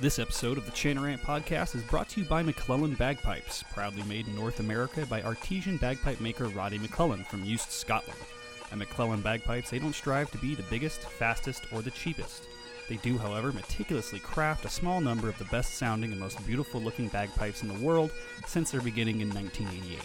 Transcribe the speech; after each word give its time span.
This 0.00 0.18
episode 0.18 0.58
of 0.58 0.64
the 0.64 0.72
Chanarant 0.72 1.20
podcast 1.20 1.76
is 1.76 1.82
brought 1.82 2.08
to 2.10 2.20
you 2.20 2.26
by 2.26 2.42
McClellan 2.42 2.94
Bagpipes, 2.94 3.62
proudly 3.72 4.02
made 4.04 4.26
in 4.26 4.34
North 4.34 4.58
America 4.58 5.06
by 5.06 5.22
artesian 5.22 5.76
bagpipe 5.76 6.18
maker 6.18 6.48
Roddy 6.48 6.78
McClellan 6.78 7.24
from 7.24 7.44
Uist, 7.44 7.70
Scotland. 7.70 8.18
At 8.72 8.78
McClellan 8.78 9.20
Bagpipes, 9.20 9.70
they 9.70 9.78
don't 9.78 9.94
strive 9.94 10.30
to 10.32 10.38
be 10.38 10.54
the 10.54 10.64
biggest, 10.64 11.02
fastest, 11.02 11.66
or 11.72 11.82
the 11.82 11.90
cheapest. 11.92 12.48
They 12.88 12.96
do, 12.96 13.16
however, 13.16 13.52
meticulously 13.52 14.18
craft 14.18 14.64
a 14.64 14.70
small 14.70 15.00
number 15.00 15.28
of 15.28 15.38
the 15.38 15.44
best 15.44 15.74
sounding 15.74 16.10
and 16.10 16.20
most 16.20 16.44
beautiful 16.46 16.80
looking 16.80 17.08
bagpipes 17.08 17.62
in 17.62 17.68
the 17.68 17.84
world 17.84 18.10
since 18.46 18.70
their 18.70 18.80
beginning 18.80 19.20
in 19.20 19.28
1988. 19.32 20.00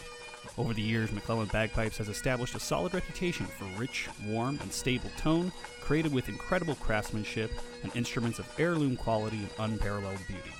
Over 0.57 0.73
the 0.73 0.81
years, 0.81 1.11
McClellan 1.11 1.49
Bagpipes 1.49 1.99
has 1.99 2.09
established 2.09 2.55
a 2.55 2.59
solid 2.59 2.93
reputation 2.95 3.45
for 3.45 3.65
rich, 3.79 4.09
warm, 4.25 4.57
and 4.61 4.73
stable 4.73 5.11
tone, 5.17 5.51
created 5.81 6.11
with 6.11 6.29
incredible 6.29 6.75
craftsmanship 6.75 7.51
and 7.83 7.95
instruments 7.95 8.39
of 8.39 8.51
heirloom 8.57 8.95
quality 8.95 9.37
and 9.37 9.71
unparalleled 9.71 10.19
beauty. 10.27 10.51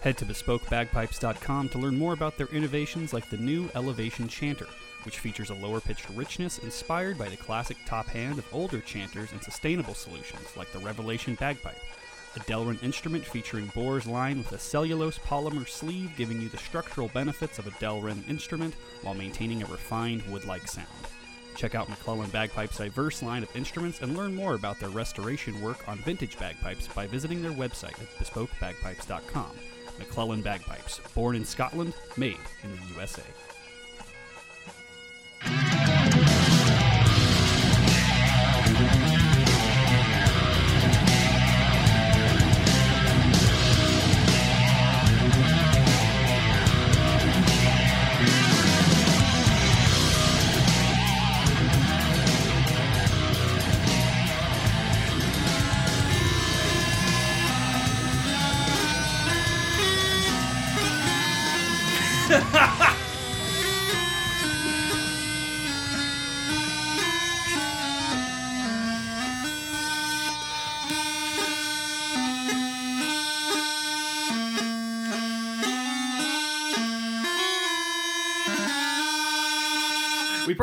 Head 0.00 0.18
to 0.18 0.26
bespokebagpipes.com 0.26 1.68
to 1.68 1.78
learn 1.78 1.96
more 1.96 2.12
about 2.12 2.36
their 2.36 2.48
innovations 2.48 3.12
like 3.12 3.30
the 3.30 3.36
new 3.36 3.70
Elevation 3.76 4.26
Chanter, 4.26 4.66
which 5.04 5.20
features 5.20 5.50
a 5.50 5.54
lower 5.54 5.80
pitched 5.80 6.10
richness 6.10 6.58
inspired 6.58 7.16
by 7.16 7.28
the 7.28 7.36
classic 7.36 7.76
top 7.86 8.06
hand 8.08 8.38
of 8.38 8.46
older 8.52 8.80
chanters 8.80 9.30
and 9.32 9.42
sustainable 9.42 9.94
solutions 9.94 10.56
like 10.56 10.70
the 10.72 10.78
Revelation 10.80 11.36
Bagpipe, 11.36 11.78
a 12.36 12.40
Delrin 12.40 12.82
instrument 12.82 13.24
featuring 13.24 13.66
bores 13.74 14.06
line 14.06 14.38
with 14.38 14.52
a 14.52 14.58
cellulose 14.58 15.18
polymer 15.18 15.68
sleeve 15.68 16.10
giving 16.16 16.40
you 16.40 16.48
the 16.48 16.56
structural 16.56 17.08
benefits 17.08 17.58
of 17.58 17.66
a 17.66 17.72
Delrin 17.72 18.28
instrument 18.28 18.74
while 19.02 19.14
maintaining 19.14 19.62
a 19.62 19.66
refined 19.66 20.22
wood-like 20.30 20.66
sound. 20.68 20.88
Check 21.56 21.74
out 21.74 21.88
McClellan 21.88 22.30
Bagpipes' 22.30 22.78
diverse 22.78 23.22
line 23.22 23.42
of 23.42 23.56
instruments 23.56 24.02
and 24.02 24.16
learn 24.16 24.34
more 24.34 24.54
about 24.54 24.80
their 24.80 24.88
restoration 24.88 25.60
work 25.60 25.86
on 25.88 25.98
vintage 25.98 26.38
bagpipes 26.38 26.88
by 26.88 27.06
visiting 27.06 27.42
their 27.42 27.52
website 27.52 28.00
at 28.00 28.10
bespokebagpipes.com. 28.18 29.50
McClellan 29.98 30.42
Bagpipes, 30.42 31.00
born 31.14 31.36
in 31.36 31.44
Scotland, 31.44 31.94
made 32.16 32.38
in 32.62 32.70
the 32.72 32.94
USA. 32.94 33.22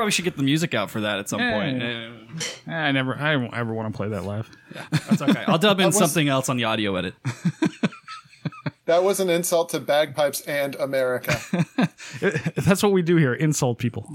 Probably 0.01 0.11
should 0.11 0.25
get 0.25 0.35
the 0.35 0.41
music 0.41 0.73
out 0.73 0.89
for 0.89 1.01
that 1.01 1.19
at 1.19 1.29
some 1.29 1.39
Yeah. 1.39 1.53
point. 1.53 1.83
Eh, 1.83 2.71
I 2.73 2.91
never, 2.91 3.15
I 3.15 3.35
won't 3.35 3.53
ever 3.53 3.71
want 3.71 3.93
to 3.93 3.95
play 3.95 4.09
that 4.09 4.25
live. 4.25 4.49
That's 4.89 5.21
okay. 5.21 5.43
I'll 5.47 5.59
dub 5.59 5.79
in 5.79 5.85
was- 5.87 5.97
something 5.97 6.27
else 6.27 6.49
on 6.49 6.57
the 6.57 6.63
audio 6.63 6.95
edit. 6.95 7.13
That 8.85 9.03
was 9.03 9.19
an 9.21 9.29
insult 9.29 9.69
to 9.69 9.79
bagpipes 9.79 10.41
and 10.41 10.75
America. 10.75 11.37
That's 12.57 12.81
what 12.83 12.91
we 12.91 13.01
do 13.03 13.15
here: 13.15 13.33
insult 13.33 13.77
people, 13.77 14.09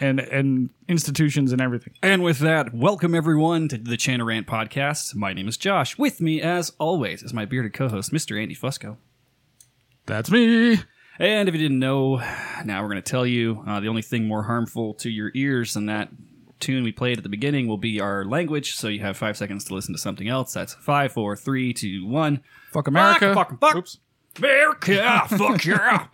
and 0.00 0.18
and 0.20 0.70
institutions 0.88 1.52
and 1.52 1.60
everything. 1.62 1.94
And 2.02 2.22
with 2.22 2.40
that, 2.40 2.74
welcome 2.74 3.14
everyone 3.14 3.68
to 3.68 3.78
the 3.78 3.96
Chanarant 3.96 4.44
podcast. 4.46 5.14
My 5.14 5.32
name 5.32 5.48
is 5.48 5.56
Josh. 5.56 5.96
With 5.96 6.20
me, 6.20 6.42
as 6.42 6.72
always, 6.78 7.22
is 7.22 7.32
my 7.32 7.44
bearded 7.46 7.72
co-host, 7.72 8.12
Mr. 8.12 8.38
Andy 8.38 8.54
Fusco. 8.54 8.96
That's 10.06 10.30
me. 10.30 10.80
And 11.20 11.50
if 11.50 11.54
you 11.54 11.60
didn't 11.60 11.78
know, 11.78 12.16
now 12.64 12.80
we're 12.80 12.88
going 12.88 13.02
to 13.02 13.10
tell 13.10 13.26
you 13.26 13.62
uh, 13.66 13.78
the 13.78 13.88
only 13.88 14.00
thing 14.00 14.26
more 14.26 14.42
harmful 14.42 14.94
to 14.94 15.10
your 15.10 15.30
ears 15.34 15.74
than 15.74 15.84
that 15.86 16.08
tune 16.60 16.82
we 16.82 16.92
played 16.92 17.18
at 17.18 17.22
the 17.22 17.28
beginning 17.28 17.68
will 17.68 17.76
be 17.76 18.00
our 18.00 18.24
language. 18.24 18.74
So 18.74 18.88
you 18.88 19.00
have 19.00 19.18
five 19.18 19.36
seconds 19.36 19.64
to 19.64 19.74
listen 19.74 19.92
to 19.94 20.00
something 20.00 20.28
else. 20.28 20.54
That's 20.54 20.72
five, 20.72 21.12
four, 21.12 21.36
three, 21.36 21.74
two, 21.74 22.06
one. 22.06 22.40
Fuck 22.72 22.88
America. 22.88 23.34
Fuck, 23.34 23.50
fuck, 23.50 23.60
fuck. 23.60 23.76
Oops. 23.76 23.98
America, 24.38 25.26
fuck 25.28 25.64
yeah. 25.66 26.06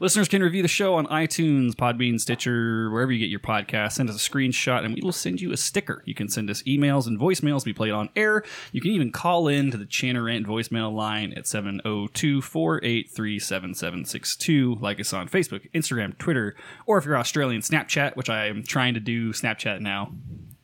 Listeners 0.00 0.28
can 0.28 0.42
review 0.42 0.62
the 0.62 0.68
show 0.68 0.94
on 0.94 1.06
iTunes, 1.08 1.72
Podbean, 1.72 2.18
Stitcher, 2.18 2.90
wherever 2.90 3.12
you 3.12 3.18
get 3.18 3.28
your 3.28 3.38
podcast. 3.38 3.92
Send 3.92 4.08
us 4.08 4.16
a 4.16 4.30
screenshot 4.30 4.82
and 4.82 4.94
we 4.94 5.02
will 5.02 5.12
send 5.12 5.42
you 5.42 5.52
a 5.52 5.58
sticker. 5.58 6.02
You 6.06 6.14
can 6.14 6.30
send 6.30 6.48
us 6.48 6.62
emails 6.62 7.06
and 7.06 7.20
voicemails. 7.20 7.66
We 7.66 7.74
play 7.74 7.90
it 7.90 7.92
on 7.92 8.08
air. 8.16 8.42
You 8.72 8.80
can 8.80 8.92
even 8.92 9.12
call 9.12 9.46
in 9.46 9.70
to 9.72 9.76
the 9.76 9.84
Chanarant 9.84 10.46
voicemail 10.46 10.90
line 10.90 11.34
at 11.34 11.46
702 11.46 12.40
483 12.40 13.38
7762. 13.38 14.76
Like 14.80 15.00
us 15.00 15.12
on 15.12 15.28
Facebook, 15.28 15.70
Instagram, 15.72 16.16
Twitter, 16.16 16.56
or 16.86 16.96
if 16.96 17.04
you're 17.04 17.18
Australian, 17.18 17.60
Snapchat, 17.60 18.16
which 18.16 18.30
I 18.30 18.46
am 18.46 18.62
trying 18.62 18.94
to 18.94 19.00
do 19.00 19.34
Snapchat 19.34 19.82
now. 19.82 20.14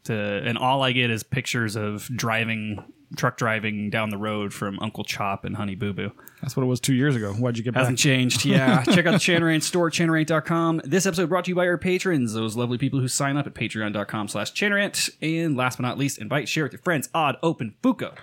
To, 0.04 0.14
and 0.14 0.56
all 0.56 0.82
I 0.82 0.92
get 0.92 1.10
is 1.10 1.22
pictures 1.22 1.76
of 1.76 2.06
driving, 2.06 2.82
truck 3.14 3.36
driving 3.36 3.88
down 3.90 4.10
the 4.10 4.16
road 4.18 4.52
from 4.52 4.78
Uncle 4.80 5.04
Chop 5.04 5.44
and 5.44 5.56
Honey 5.56 5.74
Boo 5.76 5.92
Boo. 5.92 6.10
That's 6.42 6.56
what 6.56 6.64
it 6.64 6.66
was 6.66 6.80
two 6.80 6.94
years 6.94 7.14
ago. 7.14 7.32
Why'd 7.34 7.56
you 7.56 7.62
get 7.62 7.74
Hasn't 7.74 7.98
back? 7.98 8.02
changed. 8.02 8.44
Yeah. 8.44 8.82
Check 8.82 9.06
out 9.06 9.12
the 9.12 9.18
Chanarant 9.18 9.62
store 9.62 9.90
chanarant.com. 9.90 10.80
This 10.84 11.06
episode 11.06 11.28
brought 11.28 11.44
to 11.44 11.50
you 11.50 11.54
by 11.54 11.66
our 11.68 11.78
patrons, 11.78 12.32
those 12.34 12.56
lovely 12.56 12.78
people 12.78 12.98
who 13.00 13.08
sign 13.08 13.36
up 13.36 13.46
at 13.46 13.54
patreon.com 13.54 14.28
slash 14.28 14.52
chanarant. 14.52 15.10
And 15.22 15.56
last 15.56 15.76
but 15.78 15.82
not 15.82 15.98
least, 15.98 16.18
invite, 16.18 16.48
share 16.48 16.64
with 16.64 16.72
your 16.72 16.82
friends. 16.82 17.08
Odd, 17.14 17.36
open, 17.42 17.76
Fuko. 17.82 18.16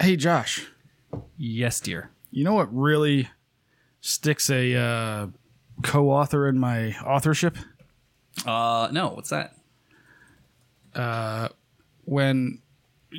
Hey, 0.00 0.16
Josh. 0.16 0.66
Yes, 1.36 1.80
dear. 1.80 2.10
You 2.30 2.44
know 2.44 2.54
what 2.54 2.72
really 2.74 3.28
sticks 4.00 4.50
a 4.50 4.74
uh, 4.74 5.26
co-author 5.82 6.46
in 6.46 6.58
my 6.58 6.92
authorship 7.00 7.56
Uh, 8.46 8.88
no, 8.92 9.08
what's 9.08 9.30
that? 9.30 9.54
when 12.04 12.60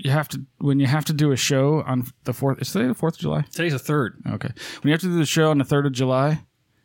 you 0.03 0.12
have 0.12 0.28
to 0.30 0.41
when 0.59 0.80
you 0.80 0.88
have 0.88 1.06
to 1.06 1.13
do 1.13 1.31
a 1.31 1.38
show 1.38 1.81
on 1.85 2.08
the 2.25 2.34
fourth. 2.34 2.62
Is 2.62 2.72
today 2.72 2.88
the 2.88 2.94
Fourth 2.94 3.16
of 3.16 3.19
July? 3.19 3.41
Today's 3.52 3.74
the 3.74 3.80
third. 3.80 4.22
Okay. 4.28 4.50
When 4.81 4.90
you 4.90 4.91
have 4.91 5.02
to 5.02 5.08
do 5.08 5.18
the 5.18 5.25
show 5.25 5.50
on 5.52 5.58
the 5.58 5.63
third 5.66 5.85
of 5.85 5.91
July, 5.94 6.44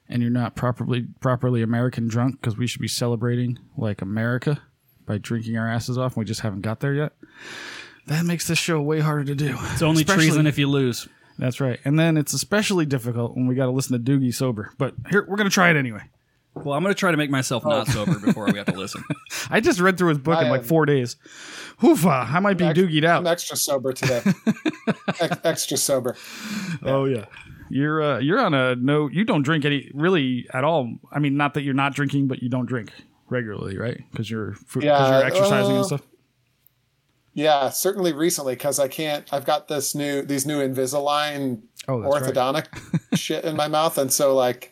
and 0.08 0.22
you're 0.22 0.30
not 0.30 0.54
properly 0.56 1.06
properly 1.20 1.62
American 1.62 2.08
drunk 2.08 2.40
because 2.40 2.56
we 2.56 2.66
should 2.66 2.80
be 2.82 2.88
celebrating 2.88 3.58
like 3.76 4.02
America 4.02 4.60
by 5.06 5.18
drinking 5.18 5.56
our 5.56 5.68
asses 5.68 5.98
off, 5.98 6.16
and 6.16 6.20
we 6.22 6.24
just 6.26 6.40
haven't 6.42 6.60
got 6.62 6.80
there 6.80 6.94
yet. 6.94 7.12
That 8.06 8.24
makes 8.24 8.48
this 8.48 8.58
show 8.58 8.80
way 8.80 9.00
harder 9.00 9.24
to 9.24 9.34
do. 9.34 9.56
It's 9.72 9.82
only 9.82 10.02
Especially- 10.02 10.24
treason 10.26 10.46
if 10.46 10.58
you 10.58 10.68
lose. 10.68 11.08
That's 11.38 11.60
right. 11.60 11.80
And 11.84 11.98
then 11.98 12.16
it's 12.16 12.32
especially 12.34 12.84
difficult 12.84 13.34
when 13.36 13.46
we 13.46 13.54
got 13.54 13.64
to 13.66 13.70
listen 13.72 13.92
to 14.02 14.12
Doogie 14.12 14.34
sober. 14.34 14.72
But 14.78 14.94
here 15.10 15.24
we're 15.28 15.36
gonna 15.36 15.50
try 15.50 15.70
it 15.70 15.76
anyway. 15.76 16.02
Well, 16.54 16.74
I'm 16.74 16.82
going 16.82 16.94
to 16.94 16.98
try 16.98 17.10
to 17.10 17.16
make 17.16 17.30
myself 17.30 17.64
not 17.64 17.86
sober 17.88 18.18
before 18.18 18.44
we 18.46 18.58
have 18.58 18.66
to 18.66 18.76
listen. 18.78 19.02
I 19.50 19.60
just 19.60 19.80
read 19.80 19.96
through 19.96 20.10
his 20.10 20.18
book 20.18 20.40
in 20.42 20.48
like 20.50 20.60
am- 20.60 20.66
four 20.66 20.84
days. 20.84 21.16
Hoofa! 21.80 22.30
I 22.30 22.40
might 22.40 22.58
be 22.58 22.64
Ex- 22.66 22.78
doogied 22.78 23.04
out. 23.04 23.20
I'm 23.20 23.26
extra 23.26 23.56
sober 23.56 23.92
today. 23.92 24.22
Ex- 25.20 25.38
extra 25.44 25.76
sober. 25.76 26.16
Oh 26.82 27.06
yeah. 27.06 27.24
You're 27.70 28.02
uh, 28.02 28.18
you're 28.18 28.38
on 28.38 28.52
a 28.52 28.74
no. 28.76 29.08
You 29.08 29.24
don't 29.24 29.42
drink 29.42 29.64
any 29.64 29.90
really 29.94 30.46
at 30.52 30.62
all. 30.62 30.92
I 31.10 31.18
mean, 31.20 31.36
not 31.38 31.54
that 31.54 31.62
you're 31.62 31.72
not 31.74 31.94
drinking, 31.94 32.28
but 32.28 32.42
you 32.42 32.50
don't 32.50 32.66
drink 32.66 32.92
regularly, 33.30 33.78
right? 33.78 34.02
Because 34.10 34.30
you're 34.30 34.50
because 34.50 34.82
Yeah, 34.84 35.18
you're 35.18 35.26
exercising 35.26 35.72
uh, 35.72 35.76
and 35.78 35.86
stuff. 35.86 36.02
Yeah, 37.34 37.70
certainly 37.70 38.12
recently 38.12 38.54
because 38.54 38.78
I 38.78 38.88
can't. 38.88 39.26
I've 39.32 39.46
got 39.46 39.68
this 39.68 39.94
new 39.94 40.20
these 40.22 40.44
new 40.44 40.58
Invisalign 40.60 41.62
Oh, 41.88 42.02
that's 42.02 42.26
right. 42.26 42.34
orthodontic 42.34 42.66
shit 43.14 43.44
in 43.44 43.56
my 43.56 43.68
mouth, 43.68 43.96
and 43.96 44.12
so 44.12 44.36
like, 44.36 44.71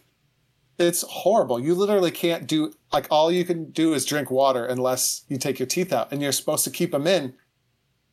it's 0.81 1.03
horrible. 1.03 1.61
You 1.61 1.75
literally 1.75 2.11
can't 2.11 2.47
do 2.47 2.73
like 2.93 3.07
all 3.11 3.31
you 3.31 3.45
can 3.45 3.71
do 3.71 3.95
is 3.95 4.05
drink 4.05 4.31
water 4.31 4.65
unless 4.65 5.25
you 5.29 5.39
take 5.39 5.59
your 5.59 5.67
teeth 5.67 5.93
out, 5.93 6.11
and 6.13 6.21
you're 6.23 6.33
supposed 6.33 6.65
to 6.65 6.71
keep 6.71 6.93
them 6.93 7.07
in 7.07 7.35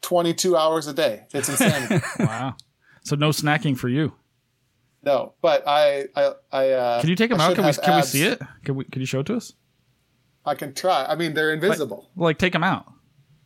twenty 0.02 0.34
two 0.34 0.56
hours 0.58 0.88
a 0.88 0.94
day. 0.94 1.24
It's 1.34 1.50
insanity. 1.50 2.04
Wow. 2.20 2.56
So 3.04 3.16
no 3.16 3.30
snacking 3.30 3.78
for 3.78 3.88
you. 3.90 4.14
no, 5.04 5.34
but 5.42 5.64
I 5.68 6.06
I 6.16 6.32
I. 6.52 6.70
Uh, 6.72 7.02
Can 7.02 7.10
you 7.10 7.16
take 7.16 7.30
them 7.30 7.40
I 7.40 7.46
out? 7.46 7.56
Can 7.56 7.66
we 7.66 7.74
can 7.74 7.96
we 7.96 8.02
see 8.02 8.24
it? 8.24 8.42
Can 8.66 8.76
we 8.76 8.84
can 8.86 9.00
you 9.02 9.06
show 9.06 9.22
it 9.22 9.26
to 9.28 9.38
us? 9.38 9.54
I 10.46 10.56
can 10.56 10.74
try. 10.74 11.06
I 11.06 11.16
mean, 11.16 11.34
they're 11.34 11.54
invisible. 11.54 12.10
Like 12.16 12.38
take 12.38 12.54
them 12.54 12.64
out. 12.64 12.86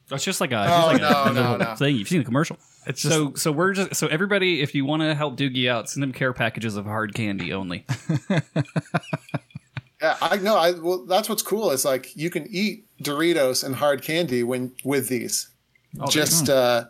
That's 0.09 0.23
just 0.23 0.41
like 0.41 0.51
a, 0.51 0.57
Oh, 0.61 0.65
just 0.65 0.87
like 0.87 1.01
no, 1.01 1.23
a 1.23 1.33
no, 1.33 1.57
no. 1.57 1.75
thing. 1.75 1.95
You've 1.95 2.07
seen 2.09 2.19
the 2.19 2.25
commercial. 2.25 2.57
It's 2.87 3.01
just 3.01 3.13
So, 3.13 3.33
so 3.35 3.51
we're 3.51 3.73
just 3.73 3.95
so 3.95 4.07
everybody. 4.07 4.61
If 4.61 4.73
you 4.73 4.85
want 4.85 5.01
to 5.01 5.13
help 5.13 5.37
Doogie 5.37 5.69
out, 5.69 5.89
send 5.89 6.03
him 6.03 6.11
care 6.11 6.33
packages 6.33 6.75
of 6.75 6.85
hard 6.85 7.13
candy 7.13 7.53
only. 7.53 7.85
Yeah, 10.01 10.17
I 10.19 10.37
know. 10.37 10.57
I 10.57 10.71
well, 10.71 11.05
that's 11.05 11.29
what's 11.29 11.43
cool 11.43 11.69
is 11.69 11.85
like 11.85 12.15
you 12.15 12.31
can 12.31 12.47
eat 12.49 12.87
Doritos 13.03 13.63
and 13.63 13.75
hard 13.75 14.01
candy 14.01 14.41
when 14.41 14.71
with 14.83 15.09
these. 15.09 15.49
Oh, 15.99 16.07
Just 16.07 16.49
uh, 16.49 16.85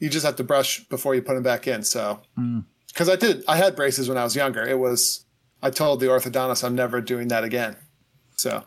You 0.00 0.08
just 0.08 0.26
have 0.26 0.36
to 0.36 0.44
brush 0.44 0.80
before 0.88 1.14
you 1.14 1.22
put 1.22 1.34
them 1.34 1.44
back 1.44 1.68
in. 1.68 1.84
So, 1.84 2.20
because 2.88 3.08
I 3.08 3.14
did, 3.14 3.44
I 3.46 3.56
had 3.56 3.76
braces 3.76 4.08
when 4.08 4.18
I 4.18 4.24
was 4.24 4.34
younger. 4.34 4.66
It 4.66 4.78
was, 4.78 5.24
I 5.62 5.70
told 5.70 6.00
the 6.00 6.06
orthodontist 6.06 6.64
I'm 6.64 6.74
never 6.74 7.00
doing 7.00 7.28
that 7.28 7.44
again. 7.44 7.76
So, 8.36 8.64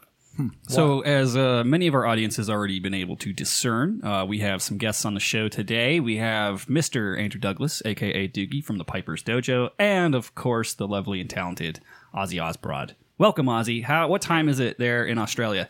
So, 0.67 1.01
as 1.01 1.35
uh, 1.35 1.63
many 1.65 1.87
of 1.87 1.93
our 1.93 2.05
audience 2.05 2.37
has 2.37 2.49
already 2.49 2.79
been 2.79 2.93
able 2.93 3.17
to 3.17 3.33
discern, 3.33 4.03
uh, 4.03 4.25
we 4.25 4.39
have 4.39 4.61
some 4.61 4.77
guests 4.77 5.03
on 5.05 5.13
the 5.13 5.19
show 5.19 5.49
today. 5.49 5.99
We 5.99 6.17
have 6.17 6.65
Mr. 6.67 7.19
Andrew 7.19 7.39
Douglas, 7.39 7.81
aka 7.85 8.27
Doogie 8.27 8.63
from 8.63 8.77
the 8.77 8.85
Piper's 8.85 9.23
Dojo, 9.23 9.71
and 9.77 10.15
of 10.15 10.33
course 10.33 10.73
the 10.73 10.87
lovely 10.87 11.19
and 11.19 11.29
talented 11.29 11.81
Ozzy 12.15 12.41
Osbrod. 12.41 12.95
Welcome, 13.17 13.47
Ozzy. 13.47 13.83
How? 13.83 14.07
What 14.07 14.21
time 14.21 14.47
is 14.47 14.59
it 14.59 14.79
there 14.79 15.05
in 15.05 15.17
Australia? 15.17 15.69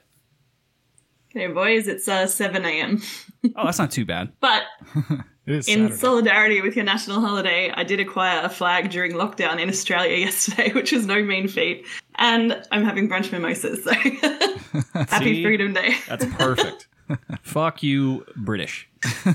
Hey, 1.34 1.48
boys, 1.48 1.88
it's 1.88 2.08
uh, 2.08 2.28
7 2.28 2.66
a.m. 2.66 3.02
Oh, 3.56 3.66
that's 3.66 3.80
not 3.80 3.90
too 3.90 4.06
bad. 4.06 4.34
But 4.40 4.64
in 5.48 5.64
Saturday. 5.64 5.96
solidarity 5.96 6.62
with 6.62 6.76
your 6.76 6.86
national 6.86 7.22
holiday, 7.22 7.72
I 7.74 7.84
did 7.84 8.00
acquire 8.00 8.42
a 8.44 8.50
flag 8.50 8.92
during 8.92 9.14
lockdown 9.14 9.60
in 9.60 9.68
Australia 9.68 10.16
yesterday, 10.26 10.72
which 10.74 10.94
is 10.94 11.08
no 11.08 11.24
mean 11.24 11.48
feat. 11.48 11.88
And 12.22 12.62
I'm 12.72 12.86
having 12.86 13.10
brunch 13.10 13.32
mimosas, 13.32 13.84
so 13.84 13.92
happy 15.10 15.44
Freedom 15.44 15.74
Day. 15.74 15.96
That's 16.08 16.24
perfect. 16.36 16.88
Fuck 17.42 17.82
you, 17.82 18.24
British. 18.36 18.88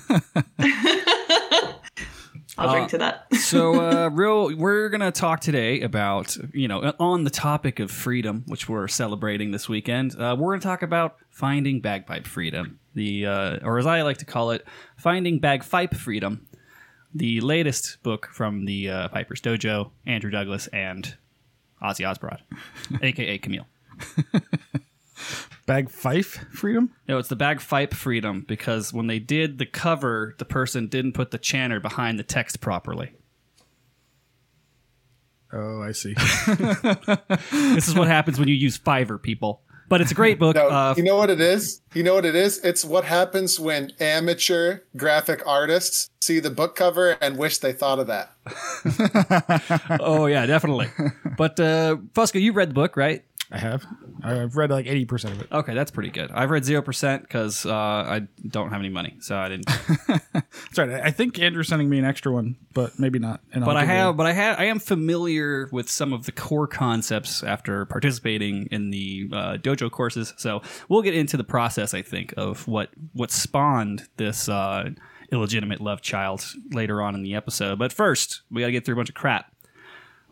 I'll 2.58 2.72
drink 2.72 2.88
to 2.90 2.98
that. 2.98 3.26
so 3.34 3.74
uh, 3.80 4.08
real 4.08 4.56
we're 4.56 4.88
gonna 4.88 5.10
talk 5.12 5.40
today 5.40 5.80
about 5.82 6.38
you 6.54 6.68
know 6.68 6.94
on 6.98 7.24
the 7.24 7.30
topic 7.30 7.80
of 7.80 7.90
freedom 7.90 8.44
which 8.46 8.66
we're 8.66 8.88
celebrating 8.88 9.50
this 9.50 9.68
weekend 9.68 10.18
uh, 10.18 10.34
we're 10.38 10.52
gonna 10.52 10.62
talk 10.62 10.82
about 10.82 11.16
finding 11.28 11.80
bagpipe 11.82 12.26
freedom 12.26 12.78
the 12.94 13.26
uh, 13.26 13.58
or 13.62 13.78
as 13.78 13.84
i 13.84 14.00
like 14.00 14.16
to 14.18 14.24
call 14.24 14.52
it 14.52 14.64
finding 14.96 15.38
bagpipe 15.38 15.92
freedom 15.94 16.46
the 17.14 17.42
latest 17.42 18.02
book 18.02 18.26
from 18.32 18.64
the 18.64 18.88
uh, 18.88 19.08
piper's 19.08 19.42
dojo 19.42 19.90
andrew 20.06 20.30
douglas 20.30 20.66
and 20.68 21.14
ozzy 21.82 22.08
osbrod 22.08 22.42
aka 23.02 23.38
camille 23.38 23.66
Bag 25.66 25.88
Fife 25.90 26.44
freedom. 26.52 26.92
no 27.08 27.18
it's 27.18 27.28
the 27.28 27.36
bagpipe 27.36 27.94
freedom 27.94 28.44
because 28.46 28.92
when 28.92 29.06
they 29.06 29.18
did 29.18 29.58
the 29.58 29.66
cover 29.66 30.34
the 30.38 30.44
person 30.44 30.86
didn't 30.86 31.12
put 31.12 31.30
the 31.30 31.38
chanter 31.38 31.80
behind 31.80 32.18
the 32.18 32.22
text 32.24 32.60
properly 32.60 33.12
Oh, 35.52 35.80
I 35.80 35.92
see. 35.92 36.12
this 37.52 37.86
is 37.88 37.94
what 37.94 38.08
happens 38.08 38.36
when 38.38 38.48
you 38.48 38.54
use 38.54 38.76
fiverr 38.76 39.22
people 39.22 39.62
but 39.88 40.00
it's 40.00 40.10
a 40.10 40.14
great 40.14 40.38
book 40.38 40.56
no, 40.56 40.68
uh, 40.68 40.94
you 40.96 41.02
know 41.02 41.16
what 41.16 41.30
it 41.30 41.40
is? 41.40 41.80
You 41.94 42.02
know 42.02 42.14
what 42.14 42.24
it 42.24 42.34
is? 42.34 42.58
It's 42.58 42.84
what 42.84 43.04
happens 43.04 43.58
when 43.60 43.92
amateur 44.00 44.80
graphic 44.96 45.42
artists 45.46 46.10
see 46.20 46.40
the 46.40 46.50
book 46.50 46.74
cover 46.74 47.16
and 47.20 47.38
wish 47.38 47.58
they 47.58 47.72
thought 47.72 47.98
of 47.98 48.06
that. 48.08 48.32
oh 50.00 50.26
yeah, 50.26 50.46
definitely. 50.46 50.88
But 51.36 51.58
uh, 51.60 51.96
Fusco, 52.14 52.40
you 52.40 52.52
read 52.52 52.70
the 52.70 52.74
book, 52.74 52.96
right? 52.96 53.24
I 53.50 53.58
have. 53.58 53.86
I've 54.24 54.56
read 54.56 54.70
like 54.70 54.86
eighty 54.86 55.04
percent 55.04 55.34
of 55.34 55.40
it. 55.42 55.48
Okay, 55.52 55.74
that's 55.74 55.90
pretty 55.90 56.10
good. 56.10 56.30
I've 56.32 56.50
read 56.50 56.64
zero 56.64 56.82
percent 56.82 57.22
because 57.22 57.64
uh, 57.64 57.72
I 57.72 58.22
don't 58.48 58.70
have 58.70 58.80
any 58.80 58.88
money, 58.88 59.16
so 59.20 59.36
I 59.36 59.48
didn't. 59.48 59.66
That's 60.42 60.78
right. 60.78 60.90
I 60.90 61.10
think 61.10 61.38
Andrew's 61.38 61.68
sending 61.68 61.88
me 61.88 61.98
an 61.98 62.04
extra 62.04 62.32
one, 62.32 62.56
but 62.74 62.98
maybe 62.98 63.18
not. 63.18 63.40
And 63.52 63.62
I'll 63.62 63.70
But 63.70 63.76
I 63.76 63.84
it 63.84 63.86
have, 63.86 64.16
but 64.16 64.26
I 64.26 64.32
have, 64.32 64.58
I 64.58 64.64
am 64.64 64.78
familiar 64.78 65.68
with 65.70 65.88
some 65.88 66.12
of 66.12 66.26
the 66.26 66.32
core 66.32 66.66
concepts 66.66 67.42
after 67.42 67.84
participating 67.86 68.66
in 68.70 68.90
the 68.90 69.28
uh, 69.32 69.56
dojo 69.58 69.90
courses. 69.90 70.34
So 70.36 70.62
we'll 70.88 71.02
get 71.02 71.14
into 71.14 71.36
the 71.36 71.44
process. 71.44 71.94
I 71.94 72.02
think 72.02 72.34
of 72.36 72.66
what 72.66 72.90
what 73.12 73.30
spawned 73.30 74.08
this 74.16 74.48
uh, 74.48 74.90
illegitimate 75.32 75.80
love 75.80 76.00
child 76.02 76.44
later 76.72 77.02
on 77.02 77.14
in 77.14 77.22
the 77.22 77.34
episode. 77.34 77.78
But 77.78 77.92
first, 77.92 78.42
we 78.50 78.62
got 78.62 78.66
to 78.66 78.72
get 78.72 78.84
through 78.84 78.94
a 78.94 78.96
bunch 78.96 79.08
of 79.08 79.14
crap. 79.14 79.52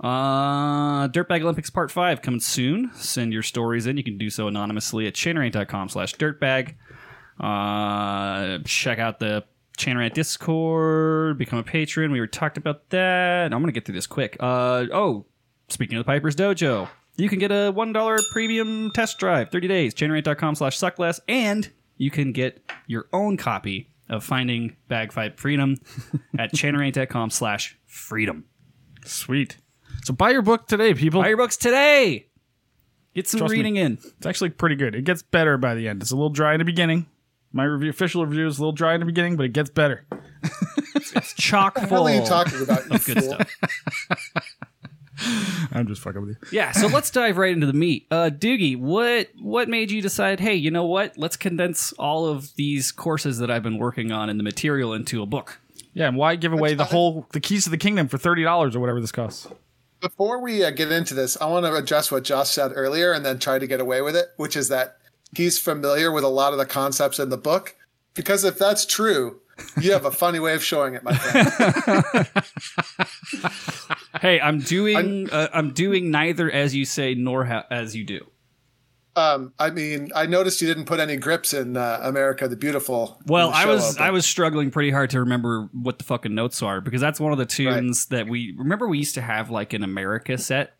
Uh, 0.00 1.08
Dirtbag 1.08 1.42
Olympics 1.42 1.70
Part 1.70 1.90
5 1.90 2.20
coming 2.20 2.40
soon. 2.40 2.90
Send 2.94 3.32
your 3.32 3.42
stories 3.42 3.86
in. 3.86 3.96
You 3.96 4.04
can 4.04 4.18
do 4.18 4.28
so 4.30 4.48
anonymously 4.48 5.06
at 5.06 5.14
chanarant.com 5.14 5.88
slash 5.88 6.14
dirtbag. 6.16 6.74
Uh, 7.40 8.58
check 8.64 8.98
out 8.98 9.18
the 9.18 9.44
Chanarant 9.78 10.14
Discord. 10.14 11.38
Become 11.38 11.58
a 11.58 11.62
patron. 11.62 12.12
We 12.12 12.20
were 12.20 12.26
talked 12.26 12.56
about 12.58 12.90
that. 12.90 13.52
I'm 13.52 13.60
going 13.60 13.66
to 13.66 13.72
get 13.72 13.84
through 13.86 13.94
this 13.94 14.06
quick. 14.06 14.36
Uh, 14.40 14.86
oh, 14.92 15.26
speaking 15.68 15.96
of 15.98 16.04
the 16.04 16.10
Piper's 16.12 16.36
Dojo, 16.36 16.88
you 17.16 17.28
can 17.28 17.38
get 17.38 17.50
a 17.50 17.72
$1 17.74 18.30
premium 18.32 18.90
test 18.92 19.18
drive, 19.18 19.50
30 19.50 19.68
days, 19.68 19.94
chanarant.com 19.94 20.54
slash 20.54 20.78
suckless, 20.78 21.20
and 21.28 21.70
you 21.96 22.10
can 22.10 22.32
get 22.32 22.62
your 22.86 23.06
own 23.12 23.36
copy 23.36 23.90
of 24.08 24.22
Finding 24.22 24.76
Bagpipe 24.88 25.38
Freedom 25.38 25.76
at 26.38 26.52
chanarant.com 26.52 27.30
slash 27.30 27.78
freedom. 27.86 28.44
sweet. 29.04 29.56
So 30.04 30.12
buy 30.12 30.30
your 30.30 30.42
book 30.42 30.66
today, 30.66 30.92
people. 30.94 31.22
Buy 31.22 31.28
your 31.28 31.38
books 31.38 31.56
today. 31.56 32.26
Get 33.14 33.26
some 33.26 33.38
Trust 33.38 33.52
me. 33.52 33.58
reading 33.58 33.76
in. 33.76 33.98
It's 34.18 34.26
actually 34.26 34.50
pretty 34.50 34.76
good. 34.76 34.94
It 34.94 35.04
gets 35.04 35.22
better 35.22 35.56
by 35.56 35.74
the 35.74 35.88
end. 35.88 36.02
It's 36.02 36.10
a 36.10 36.16
little 36.16 36.30
dry 36.30 36.52
in 36.52 36.58
the 36.58 36.64
beginning. 36.64 37.06
My 37.52 37.64
review, 37.64 37.88
official 37.88 38.26
review, 38.26 38.46
is 38.46 38.58
a 38.58 38.60
little 38.60 38.72
dry 38.72 38.94
in 38.94 39.00
the 39.00 39.06
beginning, 39.06 39.36
but 39.36 39.46
it 39.46 39.52
gets 39.52 39.70
better. 39.70 40.04
It's 41.16 41.32
chock 41.34 41.78
full 41.78 41.88
hell 41.88 42.08
are 42.08 42.14
you 42.14 42.24
talking 42.24 42.62
about? 42.62 42.86
You 42.86 42.96
of 42.96 43.04
good 43.04 43.22
stuff. 43.22 43.56
I'm 45.72 45.86
just 45.86 46.02
fucking 46.02 46.20
with 46.20 46.30
you. 46.30 46.36
Yeah, 46.50 46.72
so 46.72 46.88
let's 46.88 47.10
dive 47.10 47.36
right 47.36 47.52
into 47.52 47.66
the 47.66 47.72
meat. 47.72 48.06
Uh, 48.10 48.30
Doogie, 48.30 48.76
what 48.76 49.30
what 49.40 49.68
made 49.68 49.90
you 49.90 50.02
decide? 50.02 50.40
Hey, 50.40 50.54
you 50.54 50.70
know 50.70 50.84
what? 50.84 51.16
Let's 51.16 51.36
condense 51.36 51.92
all 51.94 52.26
of 52.26 52.54
these 52.56 52.90
courses 52.90 53.38
that 53.38 53.50
I've 53.50 53.62
been 53.62 53.78
working 53.78 54.12
on 54.12 54.28
and 54.28 54.38
the 54.38 54.44
material 54.44 54.92
into 54.92 55.22
a 55.22 55.26
book. 55.26 55.60
Yeah, 55.92 56.08
and 56.08 56.16
why 56.16 56.36
give 56.36 56.52
away 56.52 56.74
the 56.74 56.84
whole 56.84 57.26
the 57.32 57.40
keys 57.40 57.64
to 57.64 57.70
the 57.70 57.78
kingdom 57.78 58.08
for 58.08 58.18
thirty 58.18 58.42
dollars 58.42 58.74
or 58.74 58.80
whatever 58.80 59.00
this 59.00 59.12
costs? 59.12 59.46
Before 60.04 60.38
we 60.38 60.62
uh, 60.62 60.68
get 60.68 60.92
into 60.92 61.14
this, 61.14 61.40
I 61.40 61.46
want 61.46 61.64
to 61.64 61.74
address 61.74 62.12
what 62.12 62.24
Josh 62.24 62.50
said 62.50 62.72
earlier 62.74 63.12
and 63.12 63.24
then 63.24 63.38
try 63.38 63.58
to 63.58 63.66
get 63.66 63.80
away 63.80 64.02
with 64.02 64.14
it, 64.14 64.26
which 64.36 64.54
is 64.54 64.68
that 64.68 64.98
he's 65.34 65.58
familiar 65.58 66.12
with 66.12 66.24
a 66.24 66.28
lot 66.28 66.52
of 66.52 66.58
the 66.58 66.66
concepts 66.66 67.18
in 67.18 67.30
the 67.30 67.38
book. 67.38 67.74
Because 68.12 68.44
if 68.44 68.58
that's 68.58 68.84
true, 68.84 69.40
you 69.80 69.92
have 69.92 70.04
a 70.04 70.10
funny 70.10 70.40
way 70.40 70.54
of 70.54 70.62
showing 70.62 70.92
it, 70.92 71.02
my 71.02 71.14
friend. 71.14 72.26
Hey, 74.20 74.40
I'm 74.40 74.60
doing 74.60 75.28
uh, 75.30 75.48
I'm 75.52 75.72
doing 75.72 76.10
neither 76.10 76.50
as 76.50 76.74
you 76.74 76.84
say 76.84 77.14
nor 77.14 77.44
ha- 77.46 77.66
as 77.70 77.96
you 77.96 78.04
do. 78.04 78.24
Um, 79.16 79.52
I 79.60 79.70
mean, 79.70 80.10
I 80.14 80.26
noticed 80.26 80.60
you 80.60 80.66
didn't 80.66 80.86
put 80.86 80.98
any 80.98 81.16
grips 81.16 81.54
in 81.54 81.76
uh, 81.76 82.00
America 82.02 82.48
the 82.48 82.56
Beautiful. 82.56 83.20
Well, 83.26 83.50
the 83.50 83.56
I 83.56 83.66
was 83.66 83.92
open. 83.92 84.02
I 84.02 84.10
was 84.10 84.26
struggling 84.26 84.70
pretty 84.70 84.90
hard 84.90 85.10
to 85.10 85.20
remember 85.20 85.68
what 85.72 85.98
the 85.98 86.04
fucking 86.04 86.34
notes 86.34 86.62
are 86.62 86.80
because 86.80 87.00
that's 87.00 87.20
one 87.20 87.30
of 87.30 87.38
the 87.38 87.46
tunes 87.46 88.06
that 88.06 88.26
we 88.26 88.54
remember 88.58 88.88
we 88.88 88.98
used 88.98 89.14
to 89.14 89.20
have 89.20 89.50
like 89.50 89.72
an 89.72 89.84
America 89.84 90.36
set, 90.36 90.74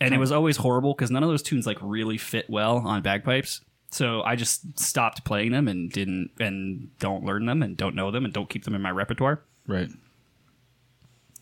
and 0.00 0.14
it 0.14 0.18
was 0.18 0.32
always 0.32 0.56
horrible 0.56 0.94
because 0.94 1.10
none 1.10 1.22
of 1.22 1.28
those 1.28 1.42
tunes 1.42 1.66
like 1.66 1.78
really 1.82 2.16
fit 2.16 2.48
well 2.48 2.78
on 2.78 3.02
bagpipes. 3.02 3.60
So 3.90 4.22
I 4.22 4.36
just 4.36 4.78
stopped 4.78 5.24
playing 5.24 5.52
them 5.52 5.68
and 5.68 5.90
didn't 5.90 6.30
and 6.40 6.90
don't 6.98 7.24
learn 7.24 7.46
them 7.46 7.62
and 7.62 7.76
don't 7.76 7.94
know 7.94 8.10
them 8.10 8.24
and 8.24 8.32
don't 8.32 8.48
keep 8.48 8.64
them 8.64 8.74
in 8.74 8.82
my 8.82 8.90
repertoire. 8.90 9.42
Right. 9.66 9.90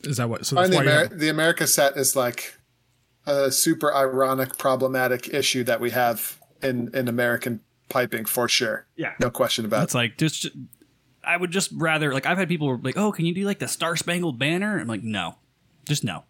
Is 0.02 0.18
that 0.18 0.28
what? 0.28 0.47
So 0.47 0.56
that's 0.56 0.70
the, 0.70 0.76
why 0.76 0.82
you 0.82 0.90
Amer- 0.90 0.99
have, 1.09 1.18
the 1.18 1.28
America 1.28 1.66
set 1.66 1.97
is 1.97 2.14
like 2.16 2.59
a 3.26 3.50
super 3.50 3.95
ironic, 3.95 4.59
problematic 4.59 5.33
issue 5.33 5.64
that 5.64 5.81
we 5.81 5.90
have 5.90 6.38
in, 6.62 6.95
in 6.95 7.09
American 7.09 7.61
piping 7.88 8.25
for 8.25 8.49
sure. 8.49 8.87
Yeah. 8.97 9.12
No 9.21 9.31
question 9.31 9.64
about 9.64 9.81
it. 9.81 9.85
It's 9.85 9.95
like 9.95 10.19
just 10.19 10.49
I 11.23 11.37
would 11.37 11.50
just 11.50 11.71
rather 11.75 12.12
like 12.12 12.26
I've 12.26 12.38
had 12.38 12.49
people 12.49 12.78
like, 12.83 12.97
oh, 12.97 13.12
can 13.12 13.26
you 13.26 13.35
do 13.35 13.45
like 13.45 13.59
the 13.59 13.69
Star 13.69 13.97
Spangled 13.97 14.38
Banner? 14.38 14.78
I'm 14.78 14.87
like, 14.87 15.02
no, 15.02 15.37
just 15.87 16.04
no. 16.04 16.25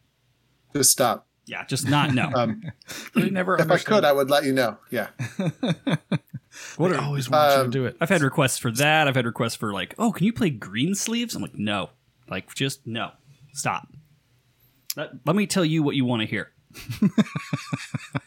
Just 0.75 0.91
stop. 0.91 1.27
Yeah, 1.47 1.65
just 1.67 1.89
not 1.89 2.15
no. 2.15 2.31
Um, 2.35 2.63
they 3.15 3.31
never 3.31 3.57
if 3.61 3.71
I 3.71 3.79
could, 3.79 4.05
I 4.05 4.13
would 4.13 4.31
let 4.31 4.45
you 4.45 4.53
know. 4.53 4.79
Yeah. 4.91 5.09
what 6.77 6.93
I 6.93 7.05
always 7.05 7.29
want 7.29 7.53
you 7.53 7.59
Um, 7.61 7.65
to 7.67 7.71
do 7.71 7.85
it. 7.87 7.97
I've 8.01 8.09
had 8.09 8.23
requests 8.23 8.59
for 8.59 8.71
that. 8.73 9.09
I've 9.09 9.17
had 9.17 9.27
requests 9.27 9.55
for 9.55 9.73
like, 9.73 9.95
oh, 9.99 10.13
can 10.13 10.25
you 10.27 10.33
play 10.33 10.51
green 10.51 10.95
sleeves? 10.95 11.35
I'm 11.35 11.43
like, 11.43 11.55
no, 11.55 11.91
like 12.29 12.55
just 12.55 12.87
no, 12.87 13.11
stop. 13.53 13.89
Let, 14.97 15.11
let 15.27 15.37
me 15.37 15.47
tell 15.47 15.65
you 15.65 15.83
what 15.83 15.97
you 15.97 16.05
want 16.05 16.23
to 16.23 16.27
hear. 16.27 16.51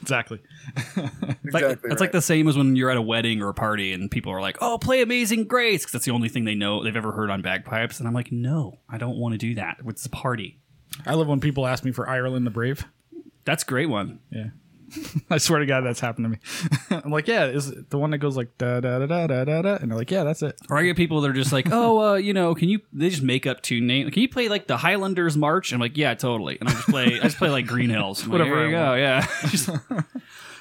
Exactly. 0.00 0.38
It's 0.76 1.54
like, 1.54 1.64
Exactly 1.64 1.90
it's 1.90 2.00
like 2.00 2.12
the 2.12 2.22
same 2.22 2.46
as 2.46 2.56
when 2.56 2.76
you're 2.76 2.90
at 2.90 2.96
a 2.96 3.02
wedding 3.02 3.42
or 3.42 3.48
a 3.48 3.54
party 3.54 3.92
and 3.92 4.10
people 4.10 4.32
are 4.32 4.40
like, 4.40 4.58
oh, 4.60 4.78
play 4.78 5.02
Amazing 5.02 5.44
Grace 5.46 5.82
because 5.82 5.92
that's 5.92 6.04
the 6.04 6.10
only 6.12 6.28
thing 6.28 6.44
they 6.44 6.54
know 6.54 6.82
they've 6.84 6.96
ever 6.96 7.12
heard 7.12 7.30
on 7.30 7.42
bagpipes, 7.42 7.98
and 7.98 8.06
I'm 8.06 8.14
like, 8.14 8.30
no, 8.30 8.78
I 8.88 8.98
don't 8.98 9.16
want 9.16 9.32
to 9.32 9.38
do 9.38 9.54
that. 9.56 9.78
It's 9.86 10.06
a 10.06 10.10
party. 10.10 10.60
I 11.06 11.14
love 11.14 11.26
when 11.26 11.40
people 11.40 11.66
ask 11.66 11.84
me 11.84 11.92
for 11.92 12.08
Ireland 12.08 12.46
the 12.46 12.50
Brave. 12.50 12.84
That's 13.44 13.62
a 13.62 13.66
great 13.66 13.88
one. 13.88 14.20
Yeah. 14.30 14.50
I 15.30 15.38
swear 15.38 15.60
to 15.60 15.66
God, 15.66 15.82
that's 15.82 16.00
happened 16.00 16.26
to 16.26 16.28
me. 16.30 16.38
I'm 17.04 17.10
like, 17.10 17.26
yeah, 17.28 17.46
is 17.46 17.68
it 17.68 17.90
the 17.90 17.98
one 17.98 18.10
that 18.10 18.18
goes 18.18 18.36
like 18.36 18.56
da 18.58 18.80
da 18.80 18.98
da 18.98 19.06
da 19.06 19.26
da 19.26 19.44
da 19.44 19.62
da? 19.62 19.74
And 19.76 19.90
they're 19.90 19.98
like, 19.98 20.10
yeah, 20.10 20.24
that's 20.24 20.42
it. 20.42 20.56
Or 20.70 20.78
I 20.78 20.82
get 20.84 20.96
people 20.96 21.20
that 21.22 21.30
are 21.30 21.34
just 21.34 21.52
like, 21.52 21.68
oh, 21.72 22.12
uh, 22.12 22.14
you 22.14 22.32
know, 22.32 22.54
can 22.54 22.68
you? 22.68 22.80
They 22.92 23.10
just 23.10 23.22
make 23.22 23.46
up 23.46 23.62
tune 23.62 23.86
name. 23.86 24.10
Can 24.10 24.22
you 24.22 24.28
play 24.28 24.48
like 24.48 24.66
the 24.66 24.76
Highlanders 24.76 25.36
March? 25.36 25.72
And 25.72 25.76
I'm 25.76 25.80
like, 25.80 25.96
yeah, 25.96 26.14
totally. 26.14 26.58
And 26.60 26.68
I 26.68 26.72
just 26.72 26.88
play, 26.88 27.18
I 27.20 27.24
just 27.24 27.38
play 27.38 27.50
like 27.50 27.66
Green 27.66 27.90
Hills. 27.90 28.22
I'm 28.22 28.30
like, 28.30 28.40
Whatever 28.40 28.68
you 28.68 28.76
I 28.76 28.80
go. 28.80 28.94
Yeah. 28.94 29.26
Just- 29.48 29.70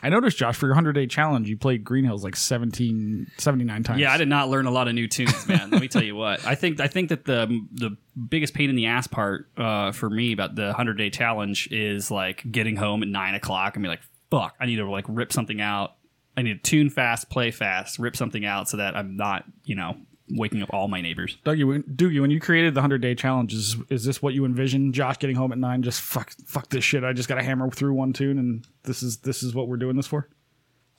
I 0.03 0.09
noticed, 0.09 0.37
Josh, 0.37 0.55
for 0.55 0.65
your 0.65 0.71
100 0.73 0.93
day 0.93 1.05
challenge, 1.05 1.47
you 1.47 1.57
played 1.57 1.83
Green 1.83 2.03
Hills 2.03 2.23
like 2.23 2.35
17, 2.35 3.27
79 3.37 3.83
times. 3.83 3.99
Yeah, 3.99 4.11
I 4.11 4.17
did 4.17 4.27
not 4.27 4.49
learn 4.49 4.65
a 4.65 4.71
lot 4.71 4.87
of 4.87 4.95
new 4.95 5.07
tunes, 5.07 5.47
man. 5.47 5.69
Let 5.69 5.79
me 5.79 5.87
tell 5.87 6.03
you 6.03 6.15
what. 6.15 6.43
I 6.45 6.55
think 6.55 6.79
I 6.79 6.87
think 6.87 7.09
that 7.09 7.25
the 7.25 7.47
the 7.73 7.95
biggest 8.29 8.53
pain 8.55 8.69
in 8.69 8.75
the 8.75 8.87
ass 8.87 9.05
part 9.05 9.47
uh, 9.57 9.91
for 9.91 10.09
me 10.09 10.31
about 10.33 10.55
the 10.55 10.73
hundred 10.73 10.97
day 10.97 11.11
challenge 11.11 11.67
is 11.71 12.09
like 12.09 12.43
getting 12.51 12.75
home 12.77 13.03
at 13.03 13.09
nine 13.09 13.35
o'clock 13.35 13.75
and 13.75 13.83
be 13.83 13.89
like, 13.89 14.01
"Fuck, 14.31 14.55
I 14.59 14.65
need 14.65 14.77
to 14.77 14.89
like 14.89 15.05
rip 15.07 15.31
something 15.31 15.61
out. 15.61 15.93
I 16.37 16.41
need 16.41 16.63
to 16.63 16.69
tune 16.69 16.89
fast, 16.89 17.29
play 17.29 17.51
fast, 17.51 17.99
rip 17.99 18.15
something 18.15 18.45
out, 18.45 18.69
so 18.69 18.77
that 18.77 18.95
I'm 18.95 19.15
not, 19.17 19.45
you 19.63 19.75
know, 19.75 19.97
waking 20.29 20.61
up 20.61 20.69
all 20.71 20.87
my 20.87 21.01
neighbors." 21.01 21.37
Dougie, 21.45 21.67
when, 21.67 21.83
Doogie, 21.83 22.21
when 22.21 22.31
you 22.31 22.39
created 22.39 22.73
the 22.73 22.79
100 22.79 23.01
day 23.01 23.15
challenge, 23.15 23.53
is, 23.53 23.75
is 23.89 24.05
this 24.05 24.21
what 24.21 24.33
you 24.33 24.45
envisioned? 24.45 24.93
Josh 24.93 25.19
getting 25.19 25.35
home 25.35 25.51
at 25.51 25.57
nine, 25.57 25.83
just 25.83 26.01
fuck, 26.01 26.31
fuck 26.45 26.69
this 26.69 26.83
shit. 26.83 27.03
I 27.03 27.13
just 27.13 27.29
got 27.29 27.35
to 27.35 27.43
hammer 27.43 27.69
through 27.69 27.93
one 27.93 28.13
tune, 28.13 28.37
and 28.37 28.65
this 28.83 29.03
is 29.03 29.17
this 29.17 29.43
is 29.43 29.53
what 29.53 29.67
we're 29.67 29.77
doing 29.77 29.95
this 29.95 30.07
for. 30.07 30.29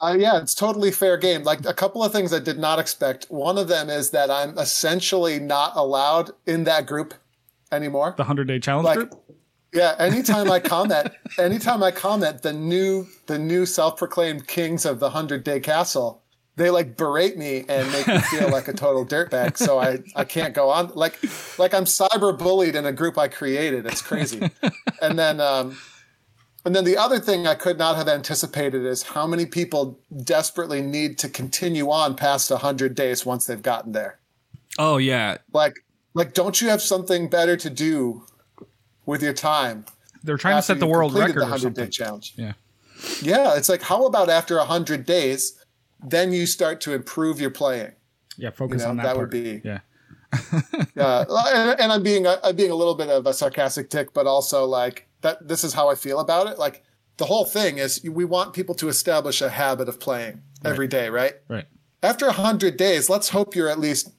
Uh, 0.00 0.16
yeah, 0.18 0.40
it's 0.40 0.54
totally 0.54 0.90
fair 0.90 1.16
game. 1.16 1.44
Like 1.44 1.64
a 1.64 1.72
couple 1.72 2.02
of 2.02 2.12
things 2.12 2.32
I 2.32 2.40
did 2.40 2.58
not 2.58 2.80
expect. 2.80 3.26
One 3.26 3.56
of 3.56 3.68
them 3.68 3.88
is 3.88 4.10
that 4.10 4.32
I'm 4.32 4.58
essentially 4.58 5.38
not 5.38 5.76
allowed 5.76 6.32
in 6.44 6.64
that 6.64 6.86
group 6.86 7.14
anymore. 7.70 8.14
The 8.16 8.22
100 8.22 8.48
day 8.48 8.58
challenge 8.58 8.84
Like, 8.84 8.96
group. 8.96 9.21
Yeah, 9.72 9.94
anytime 9.98 10.50
I 10.50 10.60
comment, 10.60 11.08
anytime 11.38 11.82
I 11.82 11.90
comment, 11.90 12.42
the 12.42 12.52
new 12.52 13.06
the 13.26 13.38
new 13.38 13.66
self-proclaimed 13.66 14.46
kings 14.46 14.84
of 14.84 15.00
the 15.00 15.10
hundred 15.10 15.44
day 15.44 15.60
castle, 15.60 16.22
they 16.56 16.70
like 16.70 16.96
berate 16.96 17.38
me 17.38 17.64
and 17.68 17.90
make 17.92 18.06
me 18.06 18.18
feel 18.18 18.50
like 18.50 18.68
a 18.68 18.72
total 18.72 19.06
dirtbag. 19.06 19.56
So 19.56 19.78
I 19.78 20.00
I 20.14 20.24
can't 20.24 20.54
go 20.54 20.70
on. 20.70 20.92
Like 20.94 21.18
like 21.58 21.72
I'm 21.74 21.84
cyber 21.84 22.38
bullied 22.38 22.76
in 22.76 22.84
a 22.84 22.92
group 22.92 23.16
I 23.16 23.28
created. 23.28 23.86
It's 23.86 24.02
crazy. 24.02 24.50
And 25.00 25.18
then 25.18 25.40
um, 25.40 25.76
and 26.64 26.76
then 26.76 26.84
the 26.84 26.96
other 26.96 27.18
thing 27.18 27.46
I 27.46 27.54
could 27.54 27.78
not 27.78 27.96
have 27.96 28.08
anticipated 28.08 28.84
is 28.84 29.02
how 29.02 29.26
many 29.26 29.46
people 29.46 29.98
desperately 30.22 30.80
need 30.80 31.18
to 31.18 31.28
continue 31.28 31.90
on 31.90 32.14
past 32.14 32.50
100 32.50 32.94
days 32.94 33.26
once 33.26 33.46
they've 33.46 33.60
gotten 33.60 33.92
there. 33.92 34.18
Oh 34.78 34.96
yeah, 34.98 35.38
Like, 35.52 35.84
like, 36.14 36.34
don't 36.34 36.60
you 36.60 36.68
have 36.68 36.80
something 36.80 37.28
better 37.28 37.56
to 37.56 37.68
do 37.68 38.24
with 39.06 39.22
your 39.22 39.32
time? 39.32 39.84
They're 40.22 40.36
trying 40.36 40.56
to 40.56 40.62
set 40.62 40.78
the 40.80 40.86
world 40.86 41.14
record 41.14 41.36
the 41.36 41.40
100 41.40 41.74
day 41.74 41.88
challenge. 41.88 42.34
Yeah. 42.36 42.52
Yeah, 43.20 43.56
it's 43.56 43.68
like, 43.68 43.82
how 43.82 44.06
about 44.06 44.28
after 44.30 44.56
100 44.58 45.04
days, 45.04 45.58
then 46.04 46.32
you 46.32 46.46
start 46.46 46.80
to 46.82 46.92
improve 46.92 47.40
your 47.40 47.50
playing? 47.50 47.92
Yeah, 48.36 48.50
focus 48.50 48.80
You 48.80 48.84
know, 48.86 48.90
on 48.90 48.96
that. 48.98 49.02
that 49.04 49.14
part. 49.16 49.18
would 49.18 49.30
be- 49.30 49.60
Yeah. 49.64 49.80
Uh, 50.96 51.24
and, 51.54 51.80
and 51.80 51.92
I'm 51.92 52.02
being 52.02 52.26
a, 52.26 52.38
I'm 52.44 52.54
being 52.56 52.70
a 52.70 52.74
little 52.74 52.94
bit 52.94 53.08
of 53.08 53.26
a 53.26 53.34
sarcastic 53.34 53.90
tick, 53.90 54.12
but 54.14 54.26
also 54.26 54.64
like 54.64 55.08
that. 55.22 55.46
This 55.48 55.64
is 55.64 55.74
how 55.74 55.88
I 55.90 55.94
feel 55.94 56.20
about 56.20 56.46
it. 56.46 56.58
Like 56.58 56.84
the 57.16 57.24
whole 57.26 57.44
thing 57.44 57.78
is, 57.78 58.00
we 58.08 58.24
want 58.24 58.54
people 58.54 58.74
to 58.76 58.88
establish 58.88 59.40
a 59.42 59.48
habit 59.50 59.88
of 59.88 59.98
playing 60.00 60.42
every 60.64 60.86
day, 60.88 61.08
right? 61.08 61.34
Right. 61.48 61.66
After 62.02 62.26
a 62.26 62.32
hundred 62.32 62.76
days, 62.76 63.10
let's 63.10 63.30
hope 63.30 63.54
you're 63.54 63.68
at 63.68 63.78
least, 63.78 64.10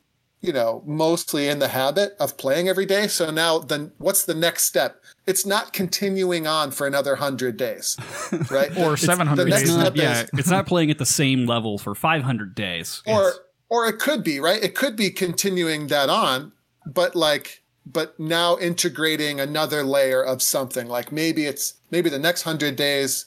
you 0.43 0.51
know, 0.53 0.83
mostly 0.85 1.47
in 1.47 1.57
the 1.59 1.69
habit 1.69 2.15
of 2.19 2.37
playing 2.37 2.67
every 2.67 2.85
day. 2.85 3.07
So 3.07 3.31
now, 3.31 3.59
then, 3.59 3.93
what's 3.97 4.25
the 4.25 4.35
next 4.35 4.65
step? 4.65 5.01
It's 5.25 5.45
not 5.45 5.71
continuing 5.71 6.45
on 6.45 6.69
for 6.71 6.85
another 6.85 7.15
hundred 7.15 7.55
days, 7.55 7.97
right? 8.51 8.77
Or 8.77 8.97
700 8.97 9.49
days. 9.49 9.61
it's 9.63 9.71
not, 9.71 9.95
yeah, 9.95 10.23
is- 10.23 10.29
it's 10.33 10.49
not 10.49 10.67
playing 10.67 10.91
at 10.91 10.97
the 10.97 11.05
same 11.05 11.45
level 11.47 11.77
for 11.77 11.95
500 11.95 12.53
days. 12.53 13.01
or 13.07 13.31
or 13.69 13.87
it 13.87 13.97
could 13.97 14.23
be 14.23 14.39
right 14.39 14.61
it 14.63 14.75
could 14.75 14.95
be 14.95 15.09
continuing 15.09 15.87
that 15.87 16.07
on 16.09 16.51
but 16.85 17.15
like 17.15 17.63
but 17.85 18.19
now 18.19 18.55
integrating 18.59 19.39
another 19.39 19.81
layer 19.83 20.21
of 20.23 20.41
something 20.43 20.87
like 20.87 21.11
maybe 21.11 21.45
it's 21.45 21.75
maybe 21.89 22.07
the 22.09 22.19
next 22.19 22.45
100 22.45 22.75
days 22.75 23.25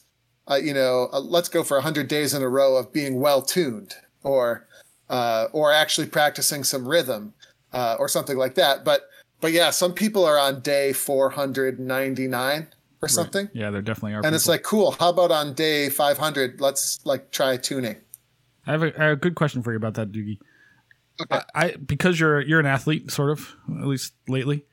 uh, 0.49 0.55
you 0.55 0.73
know 0.75 1.09
uh, 1.13 1.19
let's 1.19 1.49
go 1.49 1.65
for 1.65 1.79
100 1.79 2.07
days 2.07 2.33
in 2.33 2.43
a 2.43 2.49
row 2.49 2.77
of 2.77 2.93
being 2.93 3.19
well 3.19 3.43
tuned 3.43 3.95
or 4.23 4.69
uh, 5.09 5.49
or 5.53 5.73
actually 5.73 6.07
practicing 6.07 6.65
some 6.65 6.87
rhythm 6.87 7.33
uh, 7.73 7.97
or 7.99 8.09
something 8.09 8.37
like 8.37 8.55
that 8.55 8.85
but 8.85 9.03
but 9.41 9.53
yeah 9.53 9.71
some 9.71 9.93
people 9.93 10.25
are 10.25 10.39
on 10.39 10.61
day 10.61 10.93
499 10.93 12.69
or 13.03 13.09
something 13.09 13.49
Yeah, 13.53 13.71
there 13.71 13.83
definitely 13.83 14.15
are. 14.15 14.25
and 14.25 14.35
it's 14.35 14.49
like 14.49 14.63
cool 14.63 14.93
how 14.93 15.11
about 15.11 15.31
on 15.31 15.55
day 15.55 15.89
500 15.89 16.61
let's 16.61 17.05
like 17.05 17.31
try 17.31 17.57
tuning 17.57 17.97
I 18.67 18.73
have, 18.73 18.83
a, 18.83 19.01
I 19.01 19.05
have 19.05 19.13
a 19.13 19.17
good 19.21 19.37
question 19.37 19.63
for 19.63 19.71
you 19.71 19.77
about 19.77 19.95
that, 19.95 20.11
Doogie. 20.11 20.39
Okay. 21.23 21.37
I, 21.55 21.67
I 21.67 21.77
because 21.77 22.19
you're 22.19 22.41
you're 22.41 22.59
an 22.59 22.67
athlete, 22.67 23.13
sort 23.13 23.31
of, 23.31 23.55
at 23.81 23.87
least 23.87 24.13
lately. 24.27 24.65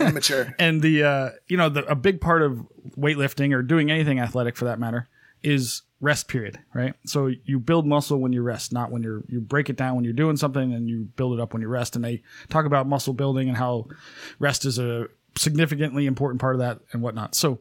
immature 0.00 0.54
and 0.58 0.80
the 0.80 1.02
uh, 1.04 1.30
you 1.46 1.58
know 1.58 1.68
the, 1.68 1.84
a 1.84 1.94
big 1.94 2.18
part 2.22 2.40
of 2.40 2.66
weightlifting 2.96 3.54
or 3.54 3.60
doing 3.60 3.90
anything 3.90 4.18
athletic 4.18 4.56
for 4.56 4.64
that 4.64 4.78
matter 4.78 5.06
is 5.42 5.82
rest 6.04 6.28
period 6.28 6.58
right? 6.74 6.92
So 7.06 7.30
you 7.44 7.58
build 7.58 7.86
muscle 7.86 8.18
when 8.18 8.32
you 8.32 8.42
rest 8.42 8.72
not 8.72 8.90
when 8.90 9.02
you're 9.02 9.22
you 9.26 9.40
break 9.40 9.70
it 9.70 9.76
down 9.76 9.96
when 9.96 10.04
you're 10.04 10.12
doing 10.12 10.36
something 10.36 10.74
and 10.74 10.88
you 10.88 11.08
build 11.16 11.38
it 11.38 11.42
up 11.42 11.54
when 11.54 11.62
you 11.62 11.68
rest. 11.68 11.96
And 11.96 12.04
they 12.04 12.22
talk 12.50 12.66
about 12.66 12.86
muscle 12.86 13.14
building 13.14 13.48
and 13.48 13.56
how 13.56 13.86
rest 14.38 14.66
is 14.66 14.78
a 14.78 15.06
significantly 15.36 16.06
important 16.06 16.40
part 16.40 16.54
of 16.54 16.60
that 16.60 16.80
and 16.92 17.00
whatnot. 17.00 17.34
So 17.34 17.60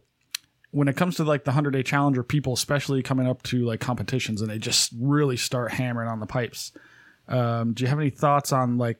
when 0.72 0.88
it 0.88 0.98
comes 0.98 1.16
to 1.16 1.24
like 1.24 1.46
the 1.46 1.52
100 1.52 1.72
day 1.72 1.84
challenge 1.84 2.18
or 2.18 2.24
people 2.24 2.54
especially 2.54 3.02
coming 3.02 3.28
up 3.28 3.42
to 3.44 3.64
like 3.64 3.80
competitions 3.80 4.42
and 4.42 4.50
they 4.50 4.58
just 4.58 4.92
really 5.00 5.38
start 5.38 5.72
hammering 5.72 6.10
on 6.10 6.20
the 6.20 6.26
pipes 6.26 6.74
um, 7.30 7.74
do 7.74 7.84
you 7.84 7.88
have 7.88 8.00
any 8.00 8.10
thoughts 8.10 8.52
on 8.52 8.78
like 8.78 8.98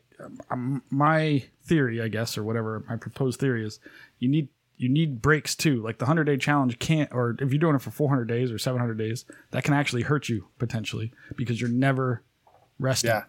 um, 0.52 0.84
my 0.90 1.44
theory 1.64 2.00
i 2.02 2.08
guess 2.08 2.38
or 2.38 2.44
whatever 2.44 2.84
my 2.88 2.96
proposed 2.96 3.40
theory 3.40 3.66
is 3.66 3.80
you 4.20 4.30
need 4.30 4.48
you 4.78 4.90
need 4.90 5.22
breaks 5.22 5.56
too 5.56 5.82
like 5.82 6.00
the 6.00 6.06
100 6.06 6.24
day 6.24 6.38
challenge 6.38 6.80
can't 6.80 7.10
or 7.14 7.36
if 7.40 7.52
you're 7.52 7.60
doing 7.60 7.76
it 7.76 7.82
for 7.82 7.92
400 7.92 8.26
days 8.26 8.52
or 8.52 8.58
700 8.58 8.98
days 8.98 9.26
that 9.52 9.64
can 9.64 9.74
actually 9.74 10.02
hurt 10.02 10.30
you 10.30 10.48
potentially 10.58 11.12
because 11.36 11.62
you're 11.62 11.70
never 11.70 12.24
resting 12.80 13.10
yeah 13.10 13.24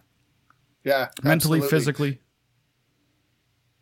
yeah 0.83 1.07
mentally 1.23 1.59
absolutely. 1.59 1.69
physically 1.69 2.19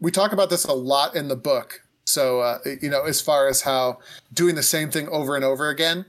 we 0.03 0.11
talk 0.11 0.33
about 0.33 0.49
this 0.49 0.65
a 0.65 0.73
lot 0.73 1.15
in 1.15 1.29
the 1.29 1.35
book. 1.37 1.81
So, 2.03 2.41
uh, 2.41 2.59
you 2.81 2.89
know, 2.89 3.05
as 3.05 3.21
far 3.21 3.47
as 3.47 3.61
how 3.61 3.99
doing 4.33 4.55
the 4.55 4.61
same 4.61 4.91
thing 4.91 5.07
over 5.07 5.33
and 5.37 5.45
over 5.45 5.69
again 5.69 6.05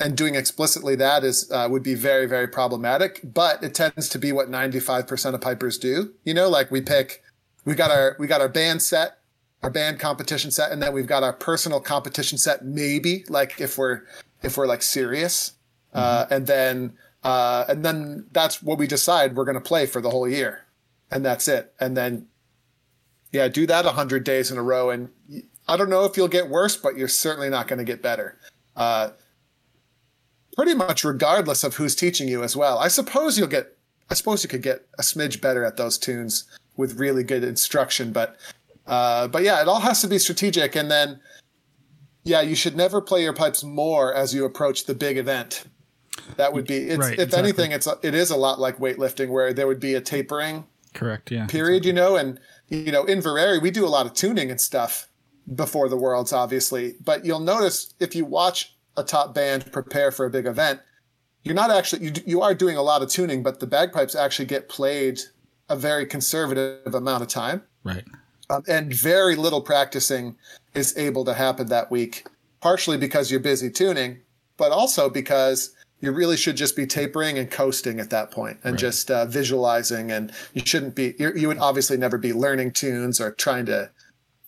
and 0.00 0.16
doing 0.16 0.34
explicitly 0.34 0.96
that 0.96 1.22
is 1.22 1.52
uh, 1.52 1.68
would 1.70 1.82
be 1.82 1.94
very, 1.94 2.24
very 2.24 2.48
problematic. 2.48 3.20
But 3.22 3.62
it 3.62 3.74
tends 3.74 4.08
to 4.08 4.18
be 4.18 4.32
what 4.32 4.48
ninety 4.48 4.80
five 4.80 5.06
percent 5.06 5.34
of 5.34 5.42
pipers 5.42 5.76
do. 5.76 6.14
You 6.24 6.32
know, 6.32 6.48
like 6.48 6.70
we 6.70 6.80
pick, 6.80 7.22
we 7.66 7.74
got 7.74 7.90
our 7.90 8.16
we 8.18 8.26
got 8.26 8.40
our 8.40 8.48
band 8.48 8.80
set, 8.80 9.18
our 9.62 9.70
band 9.70 9.98
competition 9.98 10.50
set, 10.50 10.72
and 10.72 10.82
then 10.82 10.92
we've 10.92 11.06
got 11.06 11.22
our 11.22 11.32
personal 11.32 11.80
competition 11.80 12.38
set. 12.38 12.64
Maybe 12.64 13.24
like 13.28 13.60
if 13.60 13.76
we're 13.76 14.02
if 14.42 14.56
we're 14.56 14.66
like 14.66 14.82
serious, 14.82 15.54
uh, 15.92 16.26
and 16.30 16.46
then 16.46 16.94
uh, 17.22 17.64
and 17.68 17.84
then 17.84 18.26
that's 18.32 18.62
what 18.62 18.78
we 18.78 18.86
decide 18.86 19.36
we're 19.36 19.44
going 19.44 19.54
to 19.54 19.60
play 19.60 19.86
for 19.86 20.00
the 20.00 20.10
whole 20.10 20.28
year, 20.28 20.66
and 21.10 21.24
that's 21.24 21.48
it. 21.48 21.74
And 21.78 21.96
then 21.96 22.28
yeah, 23.32 23.48
do 23.48 23.66
that 23.66 23.84
100 23.84 24.24
days 24.24 24.50
in 24.50 24.58
a 24.58 24.62
row. 24.62 24.90
And 24.90 25.10
I 25.68 25.76
don't 25.76 25.90
know 25.90 26.04
if 26.04 26.16
you'll 26.16 26.28
get 26.28 26.48
worse, 26.48 26.76
but 26.76 26.96
you're 26.96 27.08
certainly 27.08 27.48
not 27.48 27.68
going 27.68 27.78
to 27.78 27.84
get 27.84 28.02
better. 28.02 28.38
Uh, 28.76 29.10
pretty 30.56 30.74
much 30.74 31.04
regardless 31.04 31.62
of 31.64 31.76
who's 31.76 31.94
teaching 31.94 32.28
you 32.28 32.42
as 32.42 32.56
well. 32.56 32.78
I 32.78 32.88
suppose 32.88 33.38
you'll 33.38 33.48
get, 33.48 33.76
I 34.10 34.14
suppose 34.14 34.42
you 34.42 34.48
could 34.48 34.62
get 34.62 34.86
a 34.98 35.02
smidge 35.02 35.40
better 35.40 35.64
at 35.64 35.76
those 35.76 35.96
tunes 35.96 36.44
with 36.76 36.98
really 36.98 37.22
good 37.22 37.44
instruction. 37.44 38.12
But, 38.12 38.36
uh, 38.90 39.28
but 39.28 39.44
yeah, 39.44 39.62
it 39.62 39.68
all 39.68 39.80
has 39.80 40.00
to 40.02 40.08
be 40.08 40.18
strategic. 40.18 40.74
And 40.74 40.90
then, 40.90 41.20
yeah, 42.24 42.40
you 42.40 42.56
should 42.56 42.76
never 42.76 43.00
play 43.00 43.22
your 43.22 43.32
pipes 43.32 43.62
more 43.62 44.12
as 44.12 44.34
you 44.34 44.44
approach 44.44 44.84
the 44.84 44.94
big 44.94 45.16
event. 45.16 45.64
That 46.36 46.52
would 46.52 46.66
be, 46.66 46.76
it's, 46.76 46.98
Right, 46.98 47.14
if 47.14 47.20
exactly. 47.20 47.48
anything, 47.48 47.72
it's, 47.72 47.88
it 48.02 48.14
is 48.14 48.30
a 48.30 48.36
lot 48.36 48.58
like 48.58 48.78
weightlifting 48.78 49.30
where 49.30 49.54
there 49.54 49.68
would 49.68 49.80
be 49.80 49.94
a 49.94 50.00
tapering 50.00 50.66
correct 50.92 51.30
yeah 51.30 51.46
period, 51.46 51.84
you 51.84 51.92
know, 51.92 52.16
and 52.16 52.40
you 52.68 52.90
know, 52.90 53.04
Inveraray, 53.04 53.62
we 53.62 53.70
do 53.70 53.86
a 53.86 53.88
lot 53.88 54.06
of 54.06 54.12
tuning 54.12 54.50
and 54.50 54.60
stuff 54.60 55.08
before 55.54 55.88
the 55.88 55.96
worlds, 55.96 56.32
obviously. 56.32 56.94
But 57.00 57.24
you'll 57.24 57.40
notice 57.40 57.94
if 58.00 58.16
you 58.16 58.24
watch 58.24 58.76
a 58.96 59.04
top 59.04 59.34
band 59.34 59.70
prepare 59.70 60.10
for 60.10 60.26
a 60.26 60.30
big 60.30 60.46
event, 60.46 60.80
you're 61.44 61.54
not 61.54 61.70
actually 61.70 62.06
you 62.06 62.12
you 62.26 62.42
are 62.42 62.54
doing 62.54 62.76
a 62.76 62.82
lot 62.82 63.02
of 63.02 63.08
tuning, 63.08 63.44
but 63.44 63.60
the 63.60 63.68
bagpipes 63.68 64.16
actually 64.16 64.46
get 64.46 64.68
played 64.68 65.20
a 65.68 65.76
very 65.76 66.06
conservative 66.06 66.92
amount 66.92 67.22
of 67.22 67.28
time, 67.28 67.62
right 67.84 68.04
um, 68.50 68.64
and 68.68 68.92
very 68.92 69.36
little 69.36 69.60
practicing 69.60 70.36
is 70.74 70.96
able 70.98 71.24
to 71.24 71.34
happen 71.34 71.68
that 71.68 71.90
week. 71.90 72.26
Partially 72.60 72.98
because 72.98 73.30
you're 73.30 73.40
busy 73.40 73.70
tuning, 73.70 74.18
but 74.58 74.70
also 74.70 75.08
because 75.08 75.74
you 76.00 76.12
really 76.12 76.36
should 76.36 76.56
just 76.56 76.76
be 76.76 76.86
tapering 76.86 77.38
and 77.38 77.50
coasting 77.50 78.00
at 78.00 78.10
that 78.10 78.30
point 78.30 78.58
and 78.64 78.78
just 78.78 79.10
uh, 79.10 79.24
visualizing 79.26 80.10
and 80.10 80.32
you 80.54 80.62
shouldn't 80.64 80.94
be 80.94 81.14
you're, 81.18 81.36
you 81.36 81.48
would 81.48 81.58
obviously 81.58 81.96
never 81.96 82.18
be 82.18 82.32
learning 82.32 82.72
tunes 82.72 83.20
or 83.20 83.32
trying 83.32 83.66
to 83.66 83.90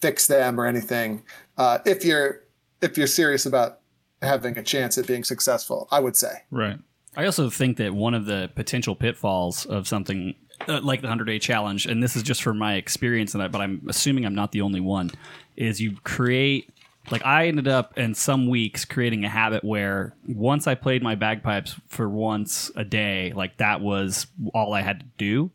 fix 0.01 0.27
them 0.27 0.61
or 0.61 0.67
anything. 0.67 1.23
Uh, 1.57 1.79
if 1.87 2.05
you're 2.05 2.43
if 2.81 2.99
you're 2.99 3.07
serious 3.07 3.47
about 3.47 3.81
having 4.21 4.57
a 4.59 4.63
chance 4.63 4.97
at 4.99 5.07
being 5.07 5.25
successful 5.25 5.89
i 5.91 5.99
would 6.01 6.17
say. 6.17 6.43
Right. 6.51 6.79
I 7.17 7.27
also 7.27 7.51
think 7.51 7.77
that 7.77 7.95
one 7.95 8.15
of 8.15 8.25
the 8.25 8.51
potential 8.55 8.95
pitfalls 8.95 9.67
of 9.67 9.87
something 9.87 10.35
uh, 10.69 10.81
like 10.83 11.00
the 11.00 11.07
100 11.07 11.25
day 11.25 11.38
challenge, 11.38 11.87
and 11.87 12.02
this 12.02 12.16
is 12.16 12.23
just 12.23 12.42
from 12.42 12.59
my 12.59 12.75
experience, 12.75 13.35
and 13.35 13.42
I, 13.42 13.49
but 13.49 13.61
I'm 13.61 13.83
assuming 13.88 14.25
I'm 14.25 14.35
not 14.35 14.52
the 14.52 14.61
only 14.61 14.81
one, 14.81 15.11
is 15.57 15.81
you 15.81 15.97
create 16.04 16.71
like 17.11 17.25
I 17.25 17.49
ended 17.49 17.66
up 17.66 17.99
in 17.99 18.14
some 18.14 18.47
weeks 18.47 18.85
creating 18.85 19.25
a 19.25 19.28
habit 19.28 19.64
where 19.64 20.14
once 20.28 20.66
I 20.66 20.75
played 20.75 21.02
my 21.02 21.14
bagpipes 21.14 21.75
for 21.88 22.09
once 22.09 22.71
a 22.76 22.85
day, 22.85 23.33
like 23.35 23.57
that 23.57 23.81
was 23.81 24.26
all 24.54 24.73
I 24.73 24.83
had 24.83 25.00
to 25.00 25.07
do. 25.19 25.50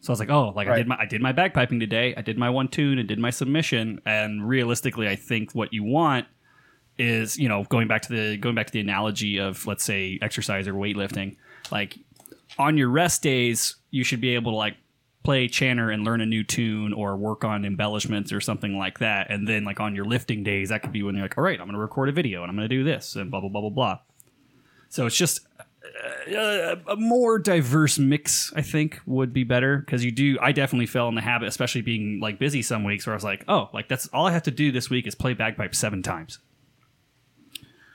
So 0.00 0.10
I 0.10 0.12
was 0.12 0.20
like, 0.20 0.30
oh, 0.30 0.52
like 0.54 0.68
I 0.68 0.76
did 0.76 0.86
my 0.86 0.96
I 1.00 1.06
did 1.06 1.20
my 1.20 1.32
bagpiping 1.32 1.80
today. 1.80 2.14
I 2.16 2.22
did 2.22 2.38
my 2.38 2.48
one 2.50 2.68
tune 2.68 2.98
and 2.98 3.08
did 3.08 3.18
my 3.18 3.30
submission. 3.30 4.00
And 4.06 4.46
realistically, 4.48 5.08
I 5.08 5.16
think 5.16 5.52
what 5.52 5.72
you 5.72 5.82
want 5.82 6.26
is 6.98 7.36
you 7.36 7.48
know 7.48 7.64
going 7.64 7.88
back 7.88 8.02
to 8.02 8.12
the 8.12 8.36
going 8.36 8.54
back 8.54 8.66
to 8.66 8.72
the 8.72 8.80
analogy 8.80 9.38
of 9.38 9.66
let's 9.66 9.82
say 9.82 10.20
exercise 10.22 10.68
or 10.68 10.74
weightlifting, 10.74 11.36
like 11.72 11.98
on 12.58 12.76
your 12.76 12.88
rest 12.88 13.22
days, 13.22 13.74
you 13.96 14.04
should 14.04 14.20
be 14.20 14.34
able 14.34 14.52
to 14.52 14.56
like 14.56 14.76
play 15.24 15.48
chanter 15.48 15.90
and 15.90 16.04
learn 16.04 16.20
a 16.20 16.26
new 16.26 16.44
tune 16.44 16.92
or 16.92 17.16
work 17.16 17.44
on 17.44 17.64
embellishments 17.64 18.32
or 18.32 18.40
something 18.40 18.78
like 18.78 19.00
that. 19.00 19.28
And 19.30 19.48
then 19.48 19.64
like 19.64 19.80
on 19.80 19.96
your 19.96 20.04
lifting 20.04 20.44
days, 20.44 20.68
that 20.68 20.82
could 20.82 20.92
be 20.92 21.02
when 21.02 21.16
you're 21.16 21.24
like, 21.24 21.36
all 21.36 21.42
right, 21.42 21.58
I'm 21.58 21.66
going 21.66 21.74
to 21.74 21.80
record 21.80 22.08
a 22.08 22.12
video 22.12 22.42
and 22.42 22.50
I'm 22.50 22.56
going 22.56 22.68
to 22.68 22.76
do 22.76 22.84
this 22.84 23.16
and 23.16 23.30
blah 23.30 23.40
blah 23.40 23.48
blah 23.48 23.62
blah 23.62 23.70
blah. 23.70 23.98
So 24.88 25.06
it's 25.06 25.16
just 25.16 25.40
uh, 26.32 26.76
a 26.86 26.96
more 26.96 27.38
diverse 27.38 27.98
mix, 27.98 28.52
I 28.54 28.62
think, 28.62 29.00
would 29.06 29.32
be 29.32 29.42
better 29.42 29.78
because 29.78 30.04
you 30.04 30.12
do. 30.12 30.38
I 30.40 30.52
definitely 30.52 30.86
fell 30.86 31.08
in 31.08 31.14
the 31.14 31.22
habit, 31.22 31.48
especially 31.48 31.82
being 31.82 32.20
like 32.20 32.38
busy 32.38 32.62
some 32.62 32.84
weeks, 32.84 33.06
where 33.06 33.14
I 33.14 33.16
was 33.16 33.24
like, 33.24 33.44
oh, 33.48 33.68
like 33.72 33.88
that's 33.88 34.06
all 34.08 34.26
I 34.26 34.32
have 34.32 34.44
to 34.44 34.50
do 34.50 34.70
this 34.70 34.90
week 34.90 35.06
is 35.06 35.14
play 35.14 35.32
bagpipes 35.34 35.78
seven 35.78 36.02
times. 36.02 36.38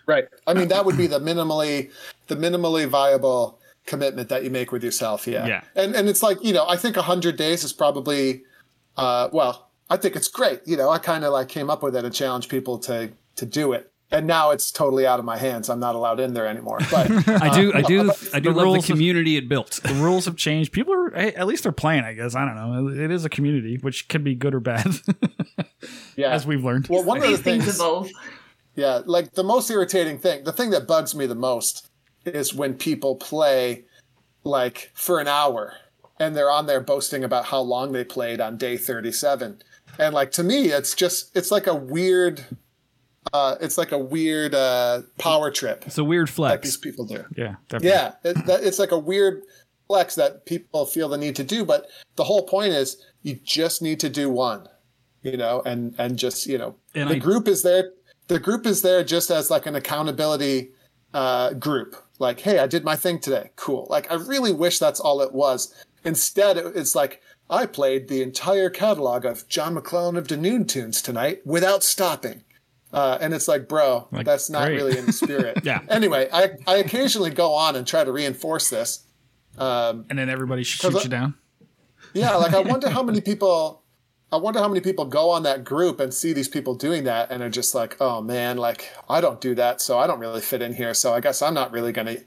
Right. 0.06 0.26
I 0.48 0.54
mean, 0.54 0.68
that 0.70 0.84
would 0.84 0.98
be 0.98 1.08
the 1.08 1.20
minimally 1.20 1.92
the 2.28 2.36
minimally 2.36 2.88
viable 2.88 3.61
commitment 3.86 4.30
that 4.30 4.44
you 4.44 4.50
make 4.50 4.72
with 4.72 4.84
yourself. 4.84 5.28
Yeah. 5.28 5.46
Yeah. 5.48 5.62
And 5.76 5.96
and 5.96 6.08
it's 6.10 6.22
like 6.24 6.44
you 6.44 6.54
know, 6.54 6.66
I 6.68 6.78
think 6.78 6.96
hundred 6.96 7.36
days 7.38 7.64
is 7.64 7.74
probably, 7.74 8.44
uh, 8.98 9.30
well, 9.32 9.70
I 9.90 9.98
think 9.98 10.16
it's 10.16 10.28
great. 10.28 10.62
You 10.66 10.78
know, 10.78 10.90
I 10.90 11.00
kind 11.00 11.24
of 11.24 11.34
like 11.34 11.50
came 11.50 11.70
up 11.70 11.84
with 11.84 11.96
it 11.96 12.06
and 12.06 12.14
challenged 12.14 12.50
people 12.50 12.78
to 12.80 13.12
to 13.36 13.46
do 13.46 13.74
it. 13.74 13.88
And 14.14 14.28
now 14.28 14.52
it's 14.52 14.74
totally 14.74 15.08
out 15.08 15.20
of 15.20 15.26
my 15.26 15.38
hands. 15.38 15.70
I'm 15.70 15.80
not 15.80 15.96
allowed 15.96 16.20
in 16.20 16.34
there 16.34 16.46
anymore. 16.46 16.80
But 16.92 17.10
I 17.42 17.48
do, 17.56 17.72
I 17.74 17.82
do, 17.82 18.12
I 18.34 18.42
do 18.42 18.50
The 18.52 18.56
love 18.58 18.66
rules 18.66 18.76
the 18.86 18.92
of- 18.92 18.98
community 18.98 19.38
it 19.38 19.48
built. 19.48 19.80
The 19.84 19.94
rules 19.94 20.26
have 20.26 20.36
changed. 20.36 20.74
People 20.74 20.94
are 20.94 21.16
at 21.16 21.48
least 21.48 21.64
they're 21.64 21.72
playing. 21.72 22.04
I 22.04 22.12
guess 22.14 22.36
I 22.36 22.44
don't 22.46 22.56
know. 22.56 22.90
It 23.06 23.10
is 23.10 23.24
a 23.24 23.30
community, 23.30 23.78
which 23.78 24.10
can 24.10 24.22
be 24.22 24.36
good 24.36 24.54
or 24.54 24.60
bad, 24.60 24.86
yeah, 26.16 26.32
as 26.32 26.46
we've 26.46 26.64
learned. 26.64 26.88
well, 26.90 27.04
one 27.04 27.18
of 27.18 27.24
the 27.24 27.38
things 27.38 27.64
things, 27.66 27.76
evolve. 27.80 28.10
yeah, 28.76 29.02
like 29.06 29.34
the 29.34 29.44
most 29.44 29.70
irritating 29.70 30.18
thing, 30.20 30.44
the 30.44 30.52
thing 30.52 30.70
that 30.72 30.88
bugs 30.88 31.16
me 31.16 31.26
the 31.26 31.36
most 31.36 31.88
is 32.26 32.54
when 32.54 32.74
people 32.76 33.16
play 33.16 33.86
like 34.44 34.92
for 34.94 35.20
an 35.20 35.28
hour 35.28 35.74
and 36.20 36.36
they're 36.36 36.52
on 36.52 36.66
there 36.66 36.82
boasting 36.82 37.24
about 37.24 37.46
how 37.46 37.60
long 37.60 37.92
they 37.92 38.04
played 38.04 38.40
on 38.42 38.58
day 38.58 38.78
37 38.78 39.62
and 40.00 40.14
like 40.14 40.32
to 40.32 40.44
me 40.44 40.68
it's 40.68 40.94
just 40.96 41.36
it's 41.36 41.52
like 41.52 41.68
a 41.68 41.76
weird 41.76 42.44
uh 43.34 43.56
it's 43.62 43.78
like 43.78 43.92
a 43.92 43.98
weird 43.98 44.56
uh 44.56 45.02
power 45.20 45.52
trip 45.52 45.84
It's 45.86 45.98
a 45.98 46.04
weird 46.04 46.30
flex. 46.30 46.54
that 46.54 46.62
these 46.64 46.78
people 46.78 47.06
do. 47.06 47.24
Yeah, 47.36 47.56
definitely. 47.70 47.90
yeah 47.90 48.14
it, 48.24 48.46
that, 48.48 48.64
it's 48.64 48.80
like 48.80 48.92
a 48.92 48.98
weird 49.00 49.44
flex 49.88 50.16
that 50.16 50.46
people 50.46 50.86
feel 50.86 51.10
the 51.10 51.18
need 51.18 51.36
to 51.36 51.44
do 51.44 51.66
but 51.66 51.86
the 52.16 52.24
whole 52.24 52.44
point 52.48 52.74
is 52.74 52.98
you 53.22 53.36
just 53.44 53.82
need 53.82 54.00
to 54.00 54.10
do 54.10 54.30
one 54.30 54.68
you 55.22 55.38
know 55.38 55.62
and 55.66 55.94
and 56.00 56.18
just 56.18 56.48
you 56.48 56.58
know 56.58 56.76
And 56.96 57.10
the 57.10 57.16
I- 57.16 57.20
group 57.20 57.48
is 57.48 57.62
there 57.64 57.92
the 58.28 58.40
group 58.40 58.66
is 58.66 58.82
there 58.82 59.04
just 59.04 59.30
as 59.30 59.52
like 59.52 59.66
an 59.66 59.76
accountability 59.76 60.72
uh, 61.14 61.52
group 61.54 61.96
like 62.22 62.40
hey 62.42 62.60
i 62.60 62.68
did 62.68 62.84
my 62.86 62.96
thing 62.96 63.20
today 63.20 63.50
cool 63.58 63.86
like 63.90 64.10
i 64.12 64.16
really 64.16 64.54
wish 64.54 64.80
that's 64.80 65.00
all 65.00 65.22
it 65.22 65.34
was 65.34 65.74
instead 66.06 66.58
it's 66.58 66.96
like 66.96 67.22
i 67.50 67.66
played 67.66 68.08
the 68.08 68.22
entire 68.22 68.70
catalog 68.70 69.26
of 69.26 69.48
john 69.50 69.74
mcclellan 69.74 70.16
of 70.16 70.28
Dunoon 70.28 70.66
tunes 70.68 71.02
tonight 71.02 71.42
without 71.46 71.84
stopping 71.84 72.44
uh, 72.94 73.18
and 73.22 73.34
it's 73.34 73.48
like 73.48 73.68
bro 73.68 74.08
Like, 74.12 74.26
that's 74.26 74.50
not 74.50 74.66
great. 74.68 74.76
really 74.76 74.98
in 74.98 75.06
the 75.06 75.14
spirit 75.14 75.60
Yeah. 75.64 75.82
anyway 75.90 76.28
I, 76.32 76.52
I 76.68 76.76
occasionally 76.78 77.32
go 77.32 77.54
on 77.54 77.76
and 77.76 77.86
try 77.88 78.04
to 78.04 78.12
reinforce 78.12 78.70
this 78.70 79.06
um, 79.58 80.06
And 80.10 80.18
then 80.20 80.30
everybody 80.30 80.64
shoots 80.72 81.04
you 81.04 81.10
down. 81.10 81.36
yeah, 82.14 82.36
like 82.36 82.54
I 82.54 82.60
wonder 82.62 82.90
how 82.90 83.04
many 83.04 83.22
people 83.22 83.81
I 84.32 84.38
wonder 84.38 84.60
how 84.60 84.68
many 84.68 84.80
people 84.82 85.06
go 85.06 85.30
on 85.30 85.44
that 85.44 85.64
group 85.64 86.00
and 86.00 86.14
see 86.14 86.32
these 86.34 86.48
people 86.48 86.74
doing 86.76 87.04
that 87.04 87.32
and 87.32 87.44
are 87.44 87.50
just 87.50 87.76
like, 87.76 87.98
"Oh 88.00 88.22
man, 88.22 88.58
like 88.58 88.90
I 89.10 89.20
don't 89.22 89.42
do 89.42 89.54
that, 89.56 89.82
so 89.82 89.98
I 90.00 90.08
don't 90.08 90.20
really 90.20 90.42
fit 90.42 90.62
in 90.62 90.74
here, 90.74 90.94
so 90.94 91.14
I 91.14 91.20
guess 91.20 91.42
I'm 91.42 91.54
not 91.54 91.72
really 91.72 91.92
going 91.92 92.08
to 92.08 92.24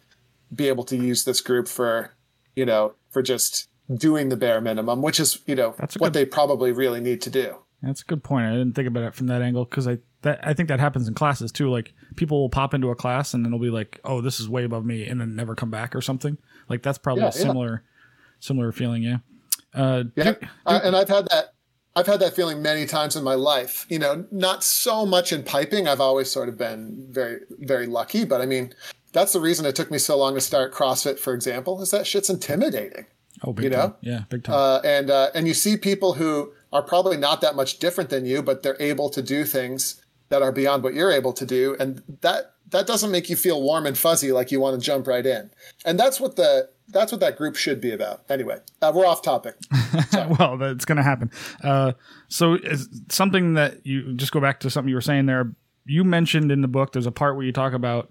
be 0.55 0.68
able 0.68 0.85
to 0.85 0.96
use 0.96 1.24
this 1.24 1.40
group 1.40 1.66
for, 1.66 2.12
you 2.55 2.66
know, 2.66 2.94
for 3.11 3.22
just 3.22 3.68
doing 3.96 4.28
the 4.28 4.37
bare 4.37 4.61
minimum, 4.61 5.02
which 5.02 5.18
is, 5.18 5.40
you 5.46 5.55
know, 5.55 5.74
That's 5.78 5.96
what 5.96 6.12
good- 6.12 6.20
they 6.20 6.24
probably 6.26 6.72
really 6.72 7.00
need 7.00 7.20
to 7.22 7.31
do." 7.31 7.57
That's 7.83 8.00
a 8.00 8.05
good 8.07 8.22
point. 8.24 8.46
I 8.46 8.52
didn't 8.52 8.74
think 8.74 8.88
about 8.88 9.05
it 9.05 9.14
from 9.14 9.26
that 9.26 9.42
angle 9.42 9.64
because 9.66 9.87
I 9.87 9.98
that 10.22 10.40
I 10.42 10.55
think 10.55 10.68
that 10.70 10.81
happens 10.81 11.07
in 11.07 11.12
classes 11.14 11.52
too. 11.52 11.68
Like 11.70 11.92
people 12.16 12.40
will 12.40 12.48
pop 12.48 12.72
into 12.72 12.88
a 12.90 12.94
class 12.94 13.35
and 13.35 13.44
then 13.44 13.50
they'll 13.52 13.61
be 13.61 13.68
like, 13.70 14.00
"Oh, 14.05 14.20
this 14.22 14.40
is 14.40 14.48
way 14.48 14.64
above 14.64 14.85
me," 14.87 15.07
and 15.07 15.20
then 15.20 15.35
never 15.37 15.55
come 15.55 15.70
back 15.70 15.94
or 15.94 16.00
something. 16.00 16.38
Like 16.68 16.83
that's 16.83 16.96
probably 16.98 17.22
Yeah, 17.24 17.28
a 17.28 17.33
yeah. 17.38 17.42
similar 17.46 17.83
similar 18.40 18.72
feeling. 18.72 19.02
Yeah. 19.02 19.18
Uh, 19.74 20.05
Yeah, 20.16 20.33
do- 20.33 20.46
I, 20.64 20.78
and 20.78 20.94
I've 20.96 21.09
had 21.11 21.26
that. 21.31 21.53
I've 21.96 22.07
had 22.07 22.20
that 22.20 22.35
feeling 22.35 22.61
many 22.61 22.87
times 22.87 23.14
in 23.14 23.22
my 23.22 23.35
life. 23.35 23.87
You 23.88 23.98
know, 23.98 24.26
not 24.30 24.64
so 24.64 25.07
much 25.07 25.33
in 25.33 25.42
piping. 25.44 25.87
I've 25.87 26.00
always 26.00 26.30
sort 26.30 26.48
of 26.48 26.59
been 26.59 27.07
very, 27.11 27.40
very 27.50 27.87
lucky. 27.87 28.24
But 28.24 28.40
I 28.40 28.46
mean, 28.46 28.74
that's 29.12 29.33
the 29.33 29.40
reason 29.40 29.64
it 29.64 29.76
took 29.76 29.90
me 29.90 29.98
so 29.98 30.18
long 30.18 30.35
to 30.35 30.40
start 30.40 30.72
CrossFit, 30.72 31.18
for 31.18 31.35
example, 31.35 31.80
is 31.80 31.90
that 31.92 32.07
shit's 32.07 32.28
intimidating. 32.28 33.07
oh, 33.44 33.52
big 33.52 33.64
you 33.64 33.70
time. 33.70 33.78
know? 33.78 33.96
Yeah, 34.00 34.24
big 34.28 34.44
time. 34.44 34.54
Uh, 34.57 34.80
and 34.85 35.11
uh, 35.11 35.30
and 35.35 35.46
you 35.46 35.54
see 35.54 35.76
people 35.76 36.14
who 36.14 36.52
are 36.72 36.83
probably 36.83 37.16
not 37.16 37.40
that 37.42 37.54
much 37.54 37.78
different 37.78 38.11
than 38.11 38.26
you, 38.26 38.42
but 38.42 38.62
they're 38.62 38.76
able 38.80 39.09
to 39.11 39.22
do 39.22 39.44
things 39.44 40.02
that 40.30 40.42
are 40.42 40.50
beyond 40.50 40.83
what 40.83 40.94
you're 40.94 41.12
able 41.12 41.33
to 41.35 41.46
do, 41.46 41.76
and 41.78 42.02
that 42.22 42.54
that 42.70 42.88
doesn't 42.88 43.12
make 43.12 43.30
you 43.30 43.37
feel 43.37 43.62
warm 43.62 43.87
and 43.87 43.96
fuzzy 43.96 44.33
like 44.33 44.50
you 44.50 44.59
want 44.59 44.78
to 44.78 44.85
jump 44.85 45.07
right 45.07 45.24
in. 45.24 45.50
And 45.85 45.98
that's 45.98 46.18
what 46.18 46.35
the 46.35 46.70
that's 46.88 47.12
what 47.12 47.20
that 47.20 47.37
group 47.37 47.57
should 47.57 47.81
be 47.81 47.92
about. 47.92 48.23
Anyway, 48.29 48.59
uh, 48.83 48.92
we're 48.94 49.07
off 49.07 49.23
topic. 49.23 49.57
well, 50.38 50.57
that's 50.57 50.85
going 50.85 50.97
to 50.97 51.03
happen. 51.03 51.31
Uh, 51.62 51.92
so, 52.29 52.55
is 52.55 52.88
something 53.09 53.55
that 53.55 53.87
you 53.87 54.14
just 54.14 54.33
go 54.33 54.40
back 54.40 54.61
to 54.61 54.70
something 54.70 54.88
you 54.88 54.94
were 54.94 55.01
saying 55.01 55.27
there. 55.27 55.55
You 55.87 56.05
mentioned 56.05 56.51
in 56.51 56.62
the 56.62 56.68
book, 56.68 56.92
there's 56.92 57.07
a 57.07 57.12
part 57.12 57.37
where 57.37 57.44
you 57.44 57.53
talk 57.53 57.73
about 57.73 58.11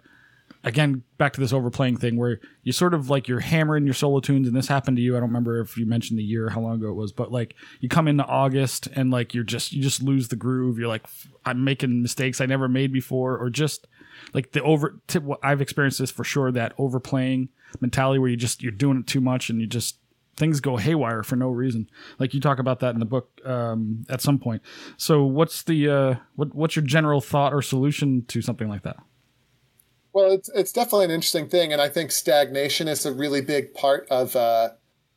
again 0.64 1.04
back 1.18 1.34
to 1.34 1.42
this 1.42 1.52
overplaying 1.52 1.98
thing 1.98 2.16
where 2.18 2.40
you 2.64 2.72
sort 2.72 2.94
of 2.94 3.10
like 3.10 3.28
you're 3.28 3.40
hammering 3.40 3.86
your 3.86 3.94
solo 3.94 4.20
tunes, 4.20 4.48
and 4.48 4.56
this 4.56 4.68
happened 4.68 4.98
to 4.98 5.04
you. 5.04 5.16
I 5.16 5.20
don't 5.20 5.30
remember 5.30 5.60
if 5.60 5.78
you 5.78 5.86
mentioned 5.86 6.20
the 6.20 6.24
year, 6.24 6.50
how 6.50 6.62
long 6.62 6.76
ago 6.76 6.90
it 6.90 6.96
was, 6.96 7.12
but 7.12 7.32
like 7.32 7.56
you 7.80 7.90
come 7.90 8.08
into 8.08 8.26
August 8.26 8.88
and 8.96 9.12
like 9.12 9.34
you're 9.34 9.44
just 9.44 9.74
you 9.74 9.82
just 9.82 10.02
lose 10.02 10.30
the 10.30 10.36
groove. 10.36 10.78
You're 10.78 10.88
like, 10.88 11.06
I'm 11.46 11.64
making 11.64 12.02
mistakes 12.02 12.42
I 12.42 12.46
never 12.46 12.68
made 12.68 12.92
before, 12.92 13.38
or 13.38 13.50
just 13.50 13.88
like 14.34 14.52
the 14.52 14.64
over. 14.64 15.00
T- 15.08 15.20
what 15.20 15.40
I've 15.44 15.62
experienced 15.62 16.00
this 16.00 16.12
for 16.12 16.24
sure. 16.24 16.52
That 16.52 16.74
overplaying 16.78 17.50
mentality 17.82 18.20
where 18.20 18.30
you 18.30 18.38
just 18.38 18.62
you're 18.62 18.72
doing 18.72 19.00
it 19.00 19.08
too 19.08 19.22
much 19.22 19.50
and 19.50 19.60
you 19.60 19.68
just 19.68 19.98
things 20.36 20.60
go 20.60 20.78
haywire 20.78 21.24
for 21.24 21.36
no 21.36 21.50
reason. 21.50 21.90
Like 22.20 22.34
you 22.34 22.40
talk 22.40 22.60
about 22.60 22.80
that 22.80 22.94
in 22.94 23.00
the 23.00 23.06
book 23.06 23.30
um, 23.46 24.04
at 24.10 24.22
some 24.22 24.40
point. 24.40 24.62
So 24.98 25.24
what's 25.24 25.64
the 25.64 25.90
uh, 25.90 26.16
what 26.36 26.54
what's 26.56 26.76
your 26.76 26.86
general 26.86 27.22
thought 27.22 27.54
or 27.54 27.62
solution 27.62 28.26
to 28.26 28.42
something 28.42 28.68
like 28.68 28.84
that? 28.84 28.98
Well, 30.14 30.32
it's 30.32 30.50
it's 30.54 30.72
definitely 30.72 31.06
an 31.06 31.12
interesting 31.12 31.50
thing, 31.50 31.74
and 31.74 31.82
I 31.82 31.90
think 31.90 32.12
stagnation 32.12 32.88
is 32.88 33.06
a 33.06 33.12
really 33.12 33.42
big 33.42 33.74
part 33.74 34.08
of, 34.10 34.36
uh, 34.36 34.70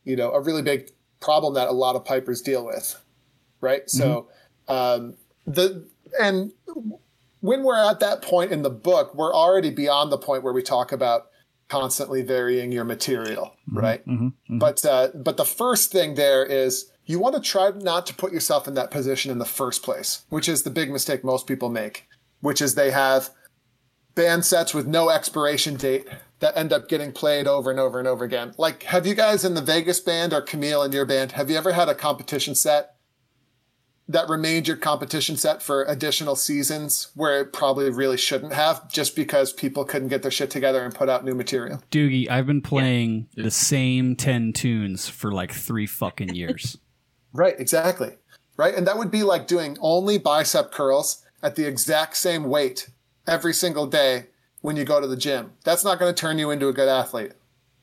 you 0.04 0.16
know, 0.16 0.32
a 0.32 0.40
really 0.40 0.62
big 0.62 0.90
problem 1.20 1.54
that 1.54 1.68
a 1.68 1.72
lot 1.72 1.96
of 1.96 2.04
pipers 2.04 2.40
deal 2.40 2.64
with, 2.64 2.98
right? 3.60 3.88
So, 3.90 4.28
um, 4.68 5.16
the 5.46 5.86
and 6.18 6.52
when 7.40 7.62
we're 7.62 7.76
at 7.76 8.00
that 8.00 8.22
point 8.22 8.52
in 8.52 8.62
the 8.62 8.70
book, 8.70 9.14
we're 9.14 9.34
already 9.34 9.70
beyond 9.70 10.10
the 10.10 10.18
point 10.18 10.42
where 10.42 10.54
we 10.54 10.62
talk 10.62 10.92
about 10.92 11.26
constantly 11.68 12.22
varying 12.22 12.72
your 12.72 12.84
material, 12.84 13.54
mm-hmm. 13.68 13.78
right? 13.78 14.06
Mm-hmm. 14.06 14.26
Mm-hmm. 14.26 14.58
But 14.58 14.84
uh, 14.84 15.08
but 15.14 15.36
the 15.36 15.44
first 15.44 15.92
thing 15.92 16.14
there 16.14 16.44
is 16.44 16.90
you 17.04 17.18
want 17.18 17.34
to 17.36 17.40
try 17.40 17.70
not 17.70 18.06
to 18.06 18.14
put 18.14 18.32
yourself 18.32 18.66
in 18.66 18.74
that 18.74 18.90
position 18.90 19.30
in 19.30 19.38
the 19.38 19.44
first 19.44 19.82
place, 19.82 20.24
which 20.28 20.48
is 20.48 20.62
the 20.62 20.70
big 20.70 20.90
mistake 20.90 21.24
most 21.24 21.46
people 21.46 21.68
make, 21.68 22.06
which 22.40 22.60
is 22.60 22.74
they 22.74 22.90
have 22.90 23.30
band 24.14 24.44
sets 24.44 24.74
with 24.74 24.86
no 24.86 25.10
expiration 25.10 25.76
date 25.76 26.06
that 26.40 26.56
end 26.56 26.72
up 26.72 26.88
getting 26.88 27.12
played 27.12 27.46
over 27.46 27.70
and 27.70 27.78
over 27.78 27.98
and 27.98 28.08
over 28.08 28.24
again. 28.24 28.54
Like, 28.58 28.82
have 28.84 29.06
you 29.06 29.14
guys 29.14 29.44
in 29.44 29.54
the 29.54 29.62
Vegas 29.62 30.00
band 30.00 30.32
or 30.32 30.42
Camille 30.42 30.82
in 30.82 30.92
your 30.92 31.06
band, 31.06 31.32
have 31.32 31.50
you 31.50 31.56
ever 31.56 31.72
had 31.72 31.88
a 31.88 31.94
competition 31.94 32.54
set 32.54 32.95
that 34.08 34.28
remained 34.28 34.68
your 34.68 34.76
competition 34.76 35.36
set 35.36 35.62
for 35.62 35.84
additional 35.84 36.36
seasons 36.36 37.08
where 37.14 37.40
it 37.40 37.52
probably 37.52 37.90
really 37.90 38.16
shouldn't 38.16 38.52
have 38.52 38.88
just 38.90 39.16
because 39.16 39.52
people 39.52 39.84
couldn't 39.84 40.08
get 40.08 40.22
their 40.22 40.30
shit 40.30 40.50
together 40.50 40.84
and 40.84 40.94
put 40.94 41.08
out 41.08 41.24
new 41.24 41.34
material? 41.34 41.82
Doogie, 41.90 42.30
I've 42.30 42.46
been 42.46 42.62
playing 42.62 43.28
the 43.34 43.50
same 43.50 44.14
10 44.14 44.52
tunes 44.52 45.08
for 45.08 45.32
like 45.32 45.52
three 45.52 45.86
fucking 45.86 46.34
years. 46.34 46.78
Right, 47.32 47.60
exactly. 47.60 48.16
Right. 48.56 48.74
And 48.74 48.86
that 48.86 48.96
would 48.96 49.10
be 49.10 49.22
like 49.22 49.46
doing 49.46 49.76
only 49.82 50.16
bicep 50.16 50.72
curls 50.72 51.22
at 51.42 51.54
the 51.54 51.66
exact 51.66 52.16
same 52.16 52.44
weight 52.44 52.88
every 53.26 53.52
single 53.52 53.86
day 53.86 54.28
when 54.62 54.76
you 54.76 54.84
go 54.84 55.02
to 55.02 55.06
the 55.06 55.18
gym. 55.18 55.52
That's 55.62 55.84
not 55.84 55.98
going 55.98 56.14
to 56.14 56.18
turn 56.18 56.38
you 56.38 56.50
into 56.50 56.68
a 56.68 56.72
good 56.72 56.88
athlete. 56.88 57.32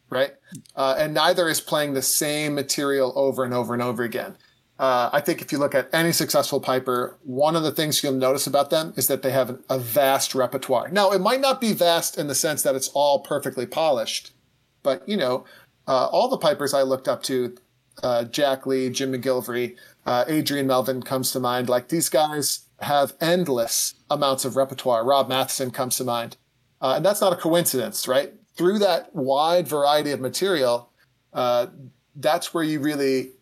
Right. 0.10 0.32
Uh, 0.76 0.96
and 0.98 1.14
neither 1.14 1.48
is 1.50 1.62
playing 1.62 1.94
the 1.94 2.02
same 2.02 2.56
material 2.56 3.14
over 3.16 3.44
and 3.44 3.54
over 3.54 3.74
and 3.74 3.84
over 3.84 4.02
again. 4.02 4.38
Uh, 4.80 5.10
I 5.14 5.22
think 5.22 5.42
if 5.42 5.52
you 5.52 5.60
look 5.60 5.76
at 5.76 5.94
any 5.94 6.12
successful 6.12 6.60
piper, 6.60 7.18
one 7.24 7.56
of 7.56 7.64
the 7.64 7.72
things 7.72 8.04
you'll 8.04 8.14
notice 8.14 8.48
about 8.48 8.72
them 8.72 8.94
is 8.98 9.08
that 9.08 9.22
they 9.22 9.32
have 9.32 9.60
a 9.70 9.78
vast 9.78 10.34
repertoire. 10.34 10.90
Now, 10.90 11.12
it 11.12 11.22
might 11.22 11.42
not 11.42 11.62
be 11.62 11.74
vast 11.74 12.18
in 12.18 12.28
the 12.28 12.36
sense 12.36 12.64
that 12.64 12.76
it's 12.76 12.90
all 12.90 13.20
perfectly 13.20 13.68
polished, 13.68 14.34
but 14.82 15.08
you 15.08 15.16
know, 15.16 15.46
uh, 15.88 16.08
all 16.08 16.28
the 16.28 16.38
pipers 16.38 16.74
I 16.74 16.82
looked 16.82 17.08
up 17.08 17.22
to, 17.24 17.56
uh, 18.02 18.24
Jack 18.24 18.66
Lee, 18.66 18.90
Jim 18.90 19.14
McGillivray, 19.14 19.76
uh, 20.06 20.26
Adrian 20.28 20.66
Melvin 20.66 21.04
comes 21.04 21.32
to 21.32 21.40
mind. 21.40 21.70
Like 21.70 21.90
these 21.90 22.10
guys 22.10 22.66
have 22.80 23.14
endless 23.22 23.94
amounts 24.10 24.44
of 24.44 24.56
repertoire. 24.56 25.06
Rob 25.06 25.30
Mathieson 25.30 25.72
comes 25.72 25.98
to 25.98 26.04
mind, 26.04 26.38
uh, 26.82 26.94
and 26.98 27.06
that's 27.06 27.22
not 27.22 27.34
a 27.34 27.38
coincidence, 27.38 28.08
right? 28.08 28.34
Through 28.56 28.80
that 28.80 29.14
wide 29.16 29.68
variety 29.68 30.12
of 30.12 30.20
material, 30.20 30.90
uh, 31.32 31.68
that's 32.16 32.54
where 32.54 32.64
you 32.64 32.80
really 32.80 33.33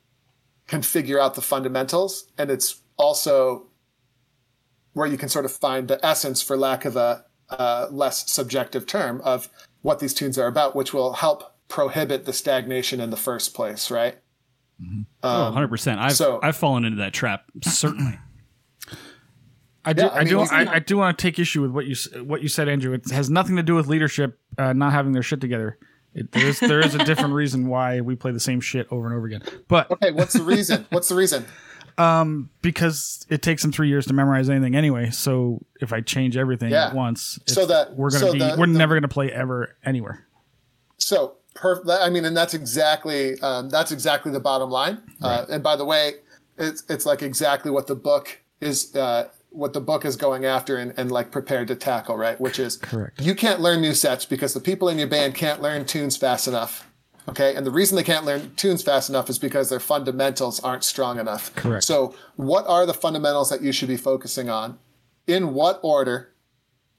can 0.72 0.82
figure 0.82 1.20
out 1.20 1.36
the 1.36 1.42
fundamentals, 1.42 2.32
and 2.38 2.50
it's 2.50 2.82
also 2.96 3.68
where 4.94 5.06
you 5.06 5.18
can 5.18 5.28
sort 5.28 5.44
of 5.44 5.52
find 5.52 5.90
the 5.90 6.04
essence, 6.04 6.42
for 6.42 6.56
lack 6.56 6.86
of 6.86 6.96
a 6.96 7.26
uh, 7.50 7.88
less 7.92 8.32
subjective 8.32 8.88
term, 8.88 9.20
of 9.26 9.50
what 9.82 10.00
these 10.00 10.14
tunes 10.14 10.38
are 10.38 10.48
about, 10.48 10.74
which 10.74 10.94
will 10.94 11.12
help 11.12 11.44
prohibit 11.68 12.24
the 12.24 12.32
stagnation 12.32 13.02
in 13.02 13.10
the 13.10 13.18
first 13.18 13.54
place, 13.54 13.92
right? 13.92 14.16
oh, 15.24 15.44
Um, 15.48 15.56
100%. 15.56 15.98
I've, 15.98 16.14
so- 16.14 16.40
I've 16.42 16.56
fallen 16.56 16.86
into 16.86 17.00
that 17.00 17.12
trap, 17.14 17.44
certainly. 17.62 18.18
I 19.84 19.92
do. 19.92 20.04
Yeah, 20.04 20.08
I 20.10 20.16
I, 20.20 20.24
mean, 20.24 20.28
do. 20.30 20.40
I, 20.40 20.76
I 20.76 20.80
do 20.80 20.96
want 20.96 21.18
to 21.18 21.22
take 21.22 21.38
issue 21.38 21.62
with 21.64 21.72
what 21.72 21.86
you 21.88 21.96
what 22.24 22.44
you 22.44 22.48
said, 22.50 22.70
Andrew. 22.70 22.94
It 22.94 23.10
has 23.10 23.32
nothing 23.32 23.56
to 23.56 23.64
do 23.64 23.74
with 23.74 23.88
leadership 23.88 24.40
uh, 24.60 24.74
not 24.74 24.94
having 24.94 25.12
their 25.12 25.24
shit 25.24 25.42
together. 25.42 25.80
It, 26.14 26.32
there 26.34 26.46
is 26.48 26.60
there 26.60 26.80
is 26.82 26.94
a 26.96 27.04
different 27.06 27.34
reason 27.34 27.68
why 27.68 28.02
we 28.02 28.16
play 28.16 28.32
the 28.32 28.40
same 28.40 28.60
shit 28.62 28.88
over 28.92 29.08
and 29.08 29.16
over 29.16 29.26
again. 29.28 29.44
But 29.68 29.90
Okay, 29.92 30.12
what's 30.12 30.34
the 30.34 30.44
reason? 30.44 30.86
what's 30.92 31.08
the 31.10 31.16
reason? 31.16 31.46
because 32.62 33.26
it 33.30 33.42
takes 33.42 33.62
them 33.62 33.72
three 33.72 33.88
years 33.88 34.06
to 34.08 34.14
memorize 34.14 34.50
anything 34.50 34.76
anyway, 34.76 35.10
so 35.12 35.64
if 35.80 35.94
I 35.94 36.02
change 36.02 36.36
everything 36.38 36.72
Yeah. 36.72 36.88
at 36.88 36.96
once, 36.96 37.40
So 37.48 37.66
that- 37.68 37.96
we're 37.96 38.10
gonna 38.10 38.20
so 38.26 38.34
be 38.34 38.40
the- 38.40 38.56
we're 38.58 38.68
the- 38.68 38.78
never 38.78 38.96
gonna 38.96 39.08
play 39.08 39.32
ever 39.32 39.76
anywhere. 39.86 40.26
So, 40.98 41.36
per, 41.56 41.82
I 41.90 42.10
mean, 42.10 42.26
and 42.26 42.36
that's 42.36 42.54
exactly 42.54 43.40
um, 43.42 43.70
that's 43.70 43.92
exactly 43.92 44.32
the 44.32 44.40
bottom 44.40 44.70
line. 44.70 45.00
Uh, 45.22 45.46
and 45.50 45.64
by 45.64 45.76
the 45.76 45.86
way, 45.86 46.16
it's 46.58 46.84
it's 46.90 47.06
like 47.06 47.22
exactly 47.22 47.72
what 47.72 47.88
the 47.88 47.96
book 47.96 48.40
is 48.60 48.96
uh, 48.96 49.28
what 49.52 49.74
the 49.74 49.82
book 49.82 50.06
is 50.06 50.16
going 50.16 50.46
after 50.46 50.78
and, 50.78 50.94
and 50.98 51.12
like 51.12 51.32
prepared 51.32 51.68
to 51.68 51.76
tackle, 51.76 52.18
right? 52.18 52.40
Which 52.40 52.58
is 52.58 52.78
Correct. 52.78 53.22
You 53.22 53.36
can't 53.36 53.60
learn 53.60 53.82
new 53.82 53.94
sets 53.94 54.26
because 54.26 54.54
the 54.54 54.60
people 54.60 54.90
in 54.90 54.98
your 54.98 55.08
band 55.08 55.36
can't 55.36 55.62
learn 55.62 55.86
tunes 55.86 56.18
fast 56.18 56.48
enough. 56.48 56.88
Okay, 57.30 57.56
and 57.56 57.66
the 57.66 57.72
reason 57.72 57.96
they 57.96 58.04
can't 58.04 58.26
learn 58.26 58.56
tunes 58.56 58.82
fast 58.82 59.08
enough 59.08 59.30
is 59.30 59.38
because 59.38 59.70
their 59.70 59.80
fundamentals 59.80 60.60
aren't 60.62 60.84
strong 60.84 61.20
enough. 61.20 61.54
Correct. 61.56 61.84
So, 61.84 62.16
what 62.36 62.66
are 62.68 62.88
the 62.88 62.96
fundamentals 62.96 63.52
that 63.52 63.62
you 63.62 63.72
should 63.72 63.90
be 63.90 63.98
focusing 63.98 64.50
on? 64.50 64.80
In 65.28 65.54
what 65.54 65.80
order? 65.84 66.32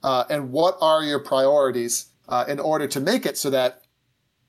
uh, 0.03 0.25
and 0.29 0.53
what 0.53 0.77
are 0.81 1.03
your 1.03 1.19
priorities 1.19 2.07
uh, 2.29 2.45
in 2.49 2.59
order 2.59 2.87
to 2.89 3.01
make 3.01 3.27
it 3.27 3.37
so 3.37 3.51
that 3.51 3.83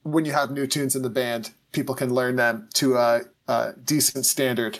when 0.04 0.26
you 0.26 0.32
have 0.32 0.52
new 0.52 0.68
tunes 0.68 0.96
in 0.96 1.02
the 1.02 1.10
band, 1.10 1.52
people 1.72 1.96
can 1.96 2.14
learn 2.14 2.36
them 2.36 2.70
to 2.74 2.96
a, 2.96 3.22
a 3.48 3.74
decent 3.84 4.26
standard 4.26 4.80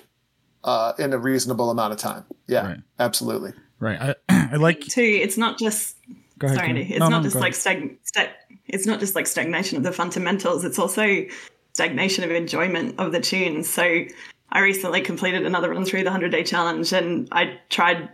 uh, 0.64 0.94
in 1.00 1.14
a 1.14 1.18
reasonable 1.18 1.70
amount 1.70 1.94
of 1.94 2.00
time. 2.00 2.26
Yeah, 2.48 2.66
Right. 2.68 2.80
absolutely. 3.00 3.54
Right. 3.80 4.00
I, 4.30 4.50
I 4.54 4.56
like. 4.56 4.82
Too, 4.82 5.02
it's 5.02 5.38
not 5.38 5.58
just 5.60 5.98
Go 6.40 6.48
ahead. 6.48 6.58
sorry, 6.58 6.68
Kim. 6.70 6.78
Andy, 6.78 6.92
it's 6.92 7.00
No, 7.00 7.10
not 7.10 7.18
no, 7.20 7.24
just 7.24 7.36
like 7.36 7.54
stag, 7.56 7.98
stag, 8.04 8.30
it's 8.68 8.86
not 8.86 9.00
just 9.00 9.16
like 9.16 9.28
stagnation 9.28 9.78
of 9.78 9.84
the 9.84 9.92
fundamentals. 9.92 10.64
It's 10.64 10.80
also 10.80 11.26
stagnation 11.74 12.24
of 12.24 12.32
enjoyment 12.32 13.00
of 13.00 13.12
the 13.12 13.20
tunes. 13.20 13.70
So 13.70 14.06
I 14.52 14.60
recently 14.60 15.02
completed 15.02 15.46
another 15.46 15.72
run 15.72 15.86
through 15.86 16.04
the 16.04 16.12
hundred 16.12 16.32
day 16.32 16.44
challenge, 16.44 16.94
and 16.94 17.28
I 17.32 17.60
tried 17.70 18.10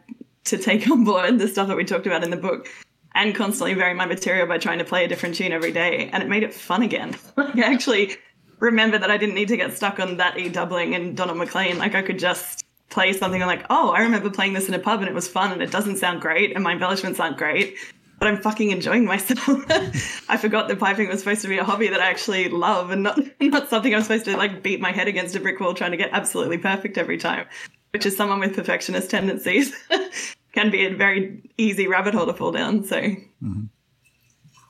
to 0.46 0.58
take 0.58 0.90
on 0.90 1.04
board 1.04 1.38
the 1.40 1.48
stuff 1.48 1.68
that 1.68 1.78
we 1.78 1.84
talked 1.86 2.08
about 2.08 2.24
in 2.24 2.30
the 2.32 2.38
book. 2.38 2.68
And 3.16 3.34
constantly 3.36 3.74
vary 3.74 3.96
my 3.96 4.06
material 4.06 4.46
by 4.48 4.60
trying 4.60 4.78
to 4.78 4.86
play 4.86 5.04
a 5.04 5.08
different 5.08 5.34
tune 5.36 5.52
every 5.52 5.72
day, 5.72 6.10
and 6.14 6.22
it 6.22 6.30
made 6.30 6.44
it 6.44 6.54
fun 6.54 6.84
again. 6.84 7.16
Like 7.38 7.58
I 7.58 7.74
actually 7.74 8.16
remember 8.60 8.98
that 8.98 9.10
I 9.10 9.18
didn't 9.18 9.36
need 9.36 9.48
to 9.50 9.58
get 9.58 9.76
stuck 9.76 10.00
on 10.00 10.18
that 10.18 10.38
E 10.38 10.50
doubling 10.50 10.96
and 10.96 11.16
Donald 11.16 11.38
McLean. 11.38 11.78
Like 11.78 11.96
I 11.96 12.02
could 12.02 12.20
just 12.20 12.66
play 12.90 13.14
something. 13.14 13.42
I'm 13.42 13.48
like, 13.48 13.66
oh, 13.70 13.92
I 13.92 14.02
remember 14.02 14.30
playing 14.30 14.54
this 14.54 14.68
in 14.68 14.74
a 14.74 14.80
pub 14.80 15.00
and 15.00 15.10
it 15.10 15.14
was 15.14 15.28
fun 15.28 15.52
and 15.52 15.62
it 15.62 15.72
doesn't 15.72 15.98
sound 15.98 16.22
great 16.22 16.54
and 16.56 16.64
my 16.64 16.74
embellishments 16.74 17.20
aren't 17.20 17.38
great, 17.38 17.78
but 18.18 18.28
I'm 18.28 18.42
fucking 18.42 18.72
enjoying 18.72 19.06
myself. 19.06 19.48
I 20.30 20.38
forgot 20.38 20.68
that 20.68 20.80
piping 20.80 21.08
was 21.08 21.20
supposed 21.20 21.42
to 21.44 21.48
be 21.48 21.58
a 21.58 21.64
hobby 21.64 21.88
that 21.88 22.02
I 22.02 22.10
actually 22.10 22.50
love 22.50 22.92
and 22.92 23.04
not 23.04 23.20
not 23.40 23.70
something 23.70 23.94
I'm 23.94 24.02
supposed 24.02 24.26
to 24.26 24.38
like 24.38 24.64
beat 24.64 24.82
my 24.82 24.92
head 24.92 25.08
against 25.08 25.36
a 25.36 25.40
brick 25.40 25.60
wall 25.60 25.74
trying 25.74 25.92
to 25.92 25.98
get 25.98 26.10
absolutely 26.12 26.58
perfect 26.58 26.98
every 26.98 27.18
time, 27.18 27.46
which 27.92 28.06
is 28.06 28.18
someone 28.18 28.40
with 28.40 28.56
perfectionist 28.56 29.10
tendencies. 29.10 29.74
Can 30.52 30.72
be 30.72 30.88
a 30.88 30.96
very 30.96 31.44
easy 31.58 31.88
rabbit 31.88 32.16
hole 32.16 32.26
to 32.26 32.34
fall 32.34 32.52
down. 32.52 32.84
So 32.84 33.00
mm-hmm. 33.00 33.66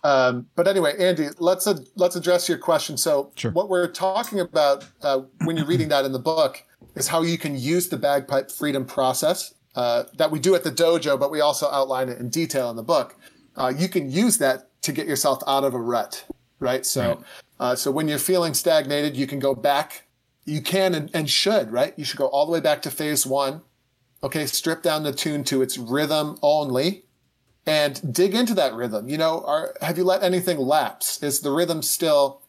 Um, 0.04 0.48
but 0.56 0.68
anyway, 0.68 0.96
Andy, 0.98 1.28
let's 1.40 1.68
uh, 1.68 1.80
let's 1.96 2.16
address 2.16 2.48
your 2.48 2.58
question. 2.58 2.98
So, 2.98 3.32
Sure. 3.36 3.52
what 3.52 3.70
we're 3.70 3.88
talking 3.92 4.40
about 4.40 4.86
uh, 5.02 5.22
when 5.44 5.58
you're 5.58 5.66
reading 5.66 5.90
that 5.90 6.06
in 6.06 6.12
the 6.14 6.20
book 6.20 6.64
is 6.96 7.08
how 7.10 7.22
you 7.22 7.38
can 7.38 7.58
use 7.58 7.90
the 7.90 7.98
bagpipe 7.98 8.50
freedom 8.52 8.86
process 8.86 9.54
uh, 9.76 10.04
that 10.18 10.32
we 10.32 10.40
do 10.40 10.56
at 10.56 10.64
the 10.64 10.72
dojo, 10.72 11.20
but 11.20 11.32
we 11.32 11.42
also 11.42 11.70
outline 11.70 12.10
it 12.10 12.18
in 12.20 12.30
detail 12.30 12.70
in 12.70 12.76
the 12.76 12.84
book. 12.84 13.16
Uh, 13.58 13.72
you 13.76 13.90
can 13.90 14.10
use 14.10 14.38
that 14.38 14.70
to 14.82 14.92
get 14.94 15.06
yourself 15.08 15.44
out 15.46 15.64
of 15.64 15.74
a 15.74 15.80
rut, 15.80 16.26
right? 16.60 16.86
So, 16.86 17.22
Uh, 17.60 17.76
so 17.76 17.92
when 17.92 18.08
you're 18.08 18.18
feeling 18.20 18.54
stagnated, 18.54 19.18
you 19.18 19.28
can 19.28 19.38
go 19.40 19.54
back. 19.54 20.08
You 20.46 20.62
can 20.62 20.96
and, 20.96 21.10
and 21.14 21.30
should, 21.30 21.72
right? 21.74 21.94
You 21.98 22.06
should 22.06 22.18
go 22.18 22.28
all 22.28 22.46
the 22.46 22.54
way 22.54 22.62
back 22.62 22.82
to 22.84 22.90
phase 22.90 23.26
one. 23.28 23.64
Okay, 24.24 24.46
strip 24.46 24.82
down 24.82 25.04
the 25.04 25.12
tune 25.12 25.44
to 25.46 25.62
its 25.62 25.78
rhythm 25.78 26.38
only 26.42 27.04
and 27.70 28.14
dig 28.14 28.34
into 28.34 28.56
that 28.56 28.74
rhythm. 28.74 29.08
You 29.08 29.18
know, 29.20 29.44
are, 29.46 29.76
have 29.80 29.96
you 29.98 30.04
let 30.04 30.24
anything 30.24 30.58
lapse? 30.58 31.22
Is 31.22 31.42
the 31.42 31.52
rhythm 31.52 31.84
still 31.84 32.42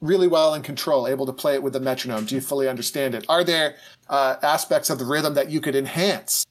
really 0.00 0.26
well 0.26 0.52
in 0.52 0.62
control, 0.62 1.06
able 1.06 1.26
to 1.26 1.32
play 1.32 1.54
it 1.54 1.62
with 1.62 1.74
the 1.74 1.80
metronome? 1.80 2.24
Do 2.24 2.34
you 2.34 2.40
fully 2.40 2.68
understand 2.68 3.14
it? 3.14 3.24
Are 3.28 3.44
there 3.44 3.76
uh, 4.08 4.34
aspects 4.42 4.90
of 4.90 4.98
the 4.98 5.04
rhythm 5.04 5.34
that 5.34 5.48
you 5.48 5.60
could 5.60 5.76
enhance 5.76 6.44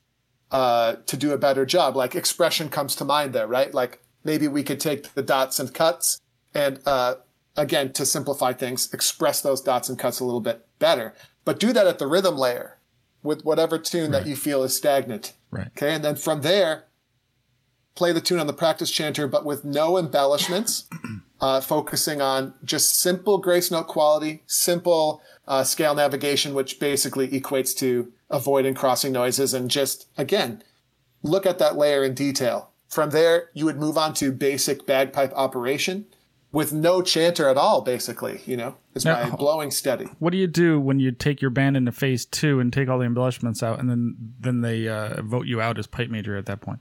uh, 0.52 0.96
to 1.06 1.18
do 1.18 1.34
a 1.34 1.38
better 1.38 1.66
job? 1.66 1.98
Like 1.98 2.16
expression 2.16 2.70
comes 2.70 2.96
to 2.96 3.04
mind 3.04 3.34
there, 3.34 3.48
right? 3.48 3.74
Like 3.74 4.02
maybe 4.24 4.48
we 4.48 4.64
could 4.64 4.80
take 4.80 5.14
the 5.14 5.22
dots 5.22 5.60
and 5.60 5.74
cuts 5.74 6.22
and, 6.54 6.80
uh, 6.86 7.16
again, 7.58 7.92
to 7.94 8.06
simplify 8.06 8.54
things, 8.54 8.94
express 8.94 9.42
those 9.42 9.60
dots 9.60 9.90
and 9.90 10.00
cuts 10.00 10.22
a 10.22 10.26
little 10.26 10.40
bit 10.40 10.66
better, 10.80 11.14
but 11.44 11.60
do 11.60 11.74
that 11.74 11.88
at 11.88 12.00
the 12.00 12.08
rhythm 12.08 12.38
layer 12.38 12.78
with 13.22 13.44
whatever 13.44 13.78
tune 13.78 14.12
that 14.12 14.26
you 14.26 14.38
feel 14.38 14.64
is 14.64 14.78
stagnant. 14.78 15.34
Right. 15.52 15.68
Okay. 15.68 15.94
And 15.94 16.06
then 16.06 16.16
from 16.16 16.42
there, 16.42 16.86
play 17.98 18.14
the 18.14 18.22
tune 18.22 18.40
on 18.40 18.48
the 18.48 18.54
practice 18.54 18.92
chanter, 18.92 19.28
but 19.28 19.44
with 19.44 19.66
no 19.66 19.98
embellishments, 19.98 20.88
uh, 21.42 21.60
focusing 21.60 22.22
on 22.22 22.54
just 22.64 23.00
simple 23.00 23.40
grace 23.40 23.72
note 23.72 23.88
quality, 23.88 24.44
simple 24.46 25.22
uh, 25.48 25.64
scale 25.64 25.96
navigation, 25.96 26.54
which 26.54 26.80
basically 26.80 27.28
equates 27.28 27.76
to 27.78 28.14
avoiding 28.30 28.76
crossing 28.76 29.12
noises, 29.12 29.54
and 29.54 29.70
just 29.70 30.08
again 30.18 30.64
look 31.24 31.46
at 31.46 31.60
that 31.60 31.76
layer 31.76 32.04
in 32.04 32.14
detail. 32.14 32.70
From 32.88 33.10
there, 33.10 33.50
you 33.54 33.66
would 33.66 33.78
move 33.78 33.98
on 33.98 34.14
to 34.16 34.32
basic 34.32 34.86
bagpipe 34.86 35.34
operation 35.36 36.06
with 36.52 36.72
no 36.72 37.02
chanter 37.02 37.50
at 37.50 37.58
all. 37.58 37.82
Basically, 37.82 38.42
you 38.46 38.56
know, 38.56 38.78
is 38.94 39.06
my 39.06 39.30
blowing 39.32 39.72
steady. 39.72 40.06
What 40.20 40.32
do 40.32 40.38
you 40.38 40.48
do 40.48 40.80
when 40.80 41.00
you 41.00 41.12
take 41.12 41.42
your 41.42 41.52
band 41.52 41.76
into 41.76 41.92
phase 41.92 42.26
two 42.26 42.60
and 42.60 42.72
take 42.72 42.88
all 42.88 43.00
the 43.00 43.06
embellishments 43.06 43.64
out, 43.64 43.80
and 43.80 43.90
then 43.90 44.34
then 44.40 44.62
they 44.62 44.88
uh, 44.88 45.22
vote 45.22 45.48
you 45.48 45.60
out 45.60 45.80
as 45.80 45.88
pipe 45.88 46.10
major 46.10 46.38
at 46.38 46.46
that 46.46 46.62
point? 46.62 46.80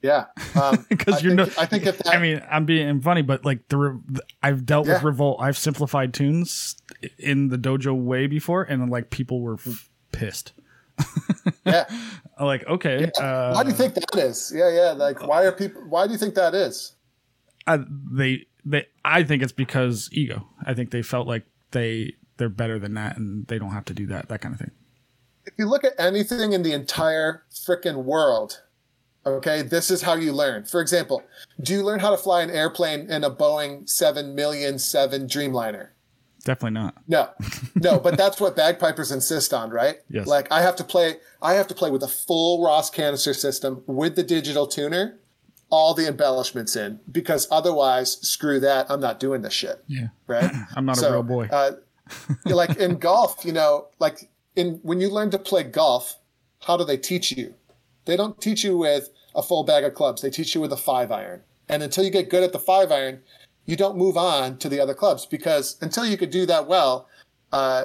Yeah, 0.00 0.26
because 0.88 1.14
I 1.16 1.18
you're 1.20 1.34
think- 1.36 1.56
no- 1.56 1.62
I 1.62 1.66
think 1.66 1.86
if 1.86 1.98
that, 1.98 2.14
I 2.14 2.18
mean, 2.20 2.40
I'm 2.50 2.64
being 2.64 3.00
funny, 3.00 3.22
but 3.22 3.44
like 3.44 3.66
the 3.68 3.76
re- 3.76 3.98
I've 4.42 4.64
dealt 4.64 4.86
with 4.86 5.02
revolt. 5.02 5.38
I've 5.40 5.58
simplified 5.58 6.14
tunes 6.14 6.76
in 7.18 7.48
the 7.48 7.58
dojo 7.58 7.94
way 8.00 8.26
before, 8.28 8.62
and 8.62 8.88
like 8.90 9.10
people 9.10 9.40
were 9.40 9.54
f- 9.54 9.88
pissed. 10.12 10.52
yeah. 11.66 11.84
Like, 12.40 12.66
okay, 12.66 13.10
uh, 13.20 13.52
Why 13.54 13.62
do 13.64 13.70
you 13.70 13.74
think 13.76 13.94
that 13.94 14.14
is? 14.16 14.52
Yeah, 14.54 14.70
yeah. 14.70 14.90
Like, 14.92 15.26
why 15.26 15.44
are 15.44 15.52
people? 15.52 15.82
Why 15.88 16.06
do 16.06 16.12
you 16.12 16.18
think 16.18 16.34
that 16.36 16.54
is? 16.54 16.92
I, 17.66 17.80
they 18.12 18.46
they 18.64 18.86
I 19.04 19.24
think 19.24 19.42
it's 19.42 19.52
because 19.52 20.08
ego. 20.12 20.46
I 20.64 20.74
think 20.74 20.90
they 20.90 21.02
felt 21.02 21.26
like 21.26 21.44
they 21.72 22.14
they're 22.36 22.48
better 22.48 22.78
than 22.78 22.94
that, 22.94 23.16
and 23.16 23.46
they 23.48 23.58
don't 23.58 23.70
have 23.72 23.84
to 23.86 23.94
do 23.94 24.06
that 24.06 24.28
that 24.28 24.40
kind 24.40 24.54
of 24.54 24.60
thing. 24.60 24.70
if 25.44 25.54
you 25.58 25.66
look 25.66 25.82
at 25.82 25.94
anything 25.98 26.52
in 26.52 26.62
the 26.62 26.72
entire 26.72 27.42
frickin' 27.52 28.04
world, 28.04 28.62
okay, 29.36 29.62
this 29.62 29.90
is 29.90 30.02
how 30.02 30.14
you 30.14 30.32
learn. 30.32 30.64
For 30.64 30.80
example, 30.80 31.22
do 31.60 31.72
you 31.72 31.82
learn 31.82 32.00
how 32.00 32.10
to 32.10 32.16
fly 32.16 32.42
an 32.42 32.50
airplane 32.50 33.10
in 33.10 33.24
a 33.24 33.30
Boeing 33.30 33.88
7 33.88 34.34
million 34.34 34.78
7 34.78 35.26
Dreamliner? 35.26 35.88
Definitely 36.44 36.80
not. 36.80 36.96
No, 37.06 37.30
no, 37.74 37.98
but 37.98 38.16
that's 38.16 38.40
what 38.40 38.56
bagpipers 38.56 39.12
insist 39.12 39.52
on, 39.52 39.70
right? 39.70 39.96
Yes. 40.08 40.26
Like 40.26 40.50
I 40.50 40.62
have 40.62 40.76
to 40.76 40.84
play, 40.84 41.16
I 41.42 41.54
have 41.54 41.66
to 41.68 41.74
play 41.74 41.90
with 41.90 42.02
a 42.02 42.08
full 42.08 42.64
Ross 42.64 42.90
canister 42.90 43.34
system 43.34 43.82
with 43.86 44.16
the 44.16 44.22
digital 44.22 44.66
tuner, 44.66 45.18
all 45.70 45.94
the 45.94 46.06
embellishments 46.06 46.76
in, 46.76 47.00
because 47.10 47.46
otherwise, 47.50 48.12
screw 48.26 48.60
that, 48.60 48.90
I'm 48.90 49.00
not 49.00 49.20
doing 49.20 49.42
this 49.42 49.52
shit 49.52 49.84
Yeah, 49.86 50.08
right? 50.26 50.50
I'm 50.76 50.86
not 50.86 50.96
a 50.96 51.00
So, 51.00 51.12
real 51.12 51.22
boy. 51.22 51.48
Uh, 51.52 51.72
like 52.46 52.76
in 52.78 52.96
golf, 52.98 53.44
you 53.44 53.52
know, 53.52 53.88
like 53.98 54.30
in 54.56 54.80
when 54.82 55.00
you 55.00 55.10
learn 55.10 55.30
to 55.30 55.38
play 55.38 55.64
golf, 55.64 56.16
how 56.62 56.76
do 56.76 56.84
they 56.84 56.96
teach 56.96 57.32
you? 57.32 57.54
They 58.06 58.16
don't 58.16 58.40
teach 58.40 58.64
you 58.64 58.78
with 58.78 59.10
a 59.38 59.42
full 59.42 59.62
bag 59.64 59.84
of 59.84 59.94
clubs. 59.94 60.20
They 60.20 60.30
teach 60.30 60.54
you 60.54 60.60
with 60.60 60.72
a 60.72 60.76
five 60.76 61.10
iron. 61.10 61.42
And 61.68 61.82
until 61.82 62.04
you 62.04 62.10
get 62.10 62.28
good 62.28 62.42
at 62.42 62.52
the 62.52 62.58
five 62.58 62.90
iron, 62.90 63.20
you 63.64 63.76
don't 63.76 63.96
move 63.96 64.16
on 64.16 64.58
to 64.58 64.68
the 64.68 64.80
other 64.80 64.94
clubs 64.94 65.24
because 65.24 65.78
until 65.80 66.04
you 66.04 66.16
could 66.16 66.30
do 66.30 66.44
that 66.46 66.66
well, 66.66 67.08
uh, 67.52 67.84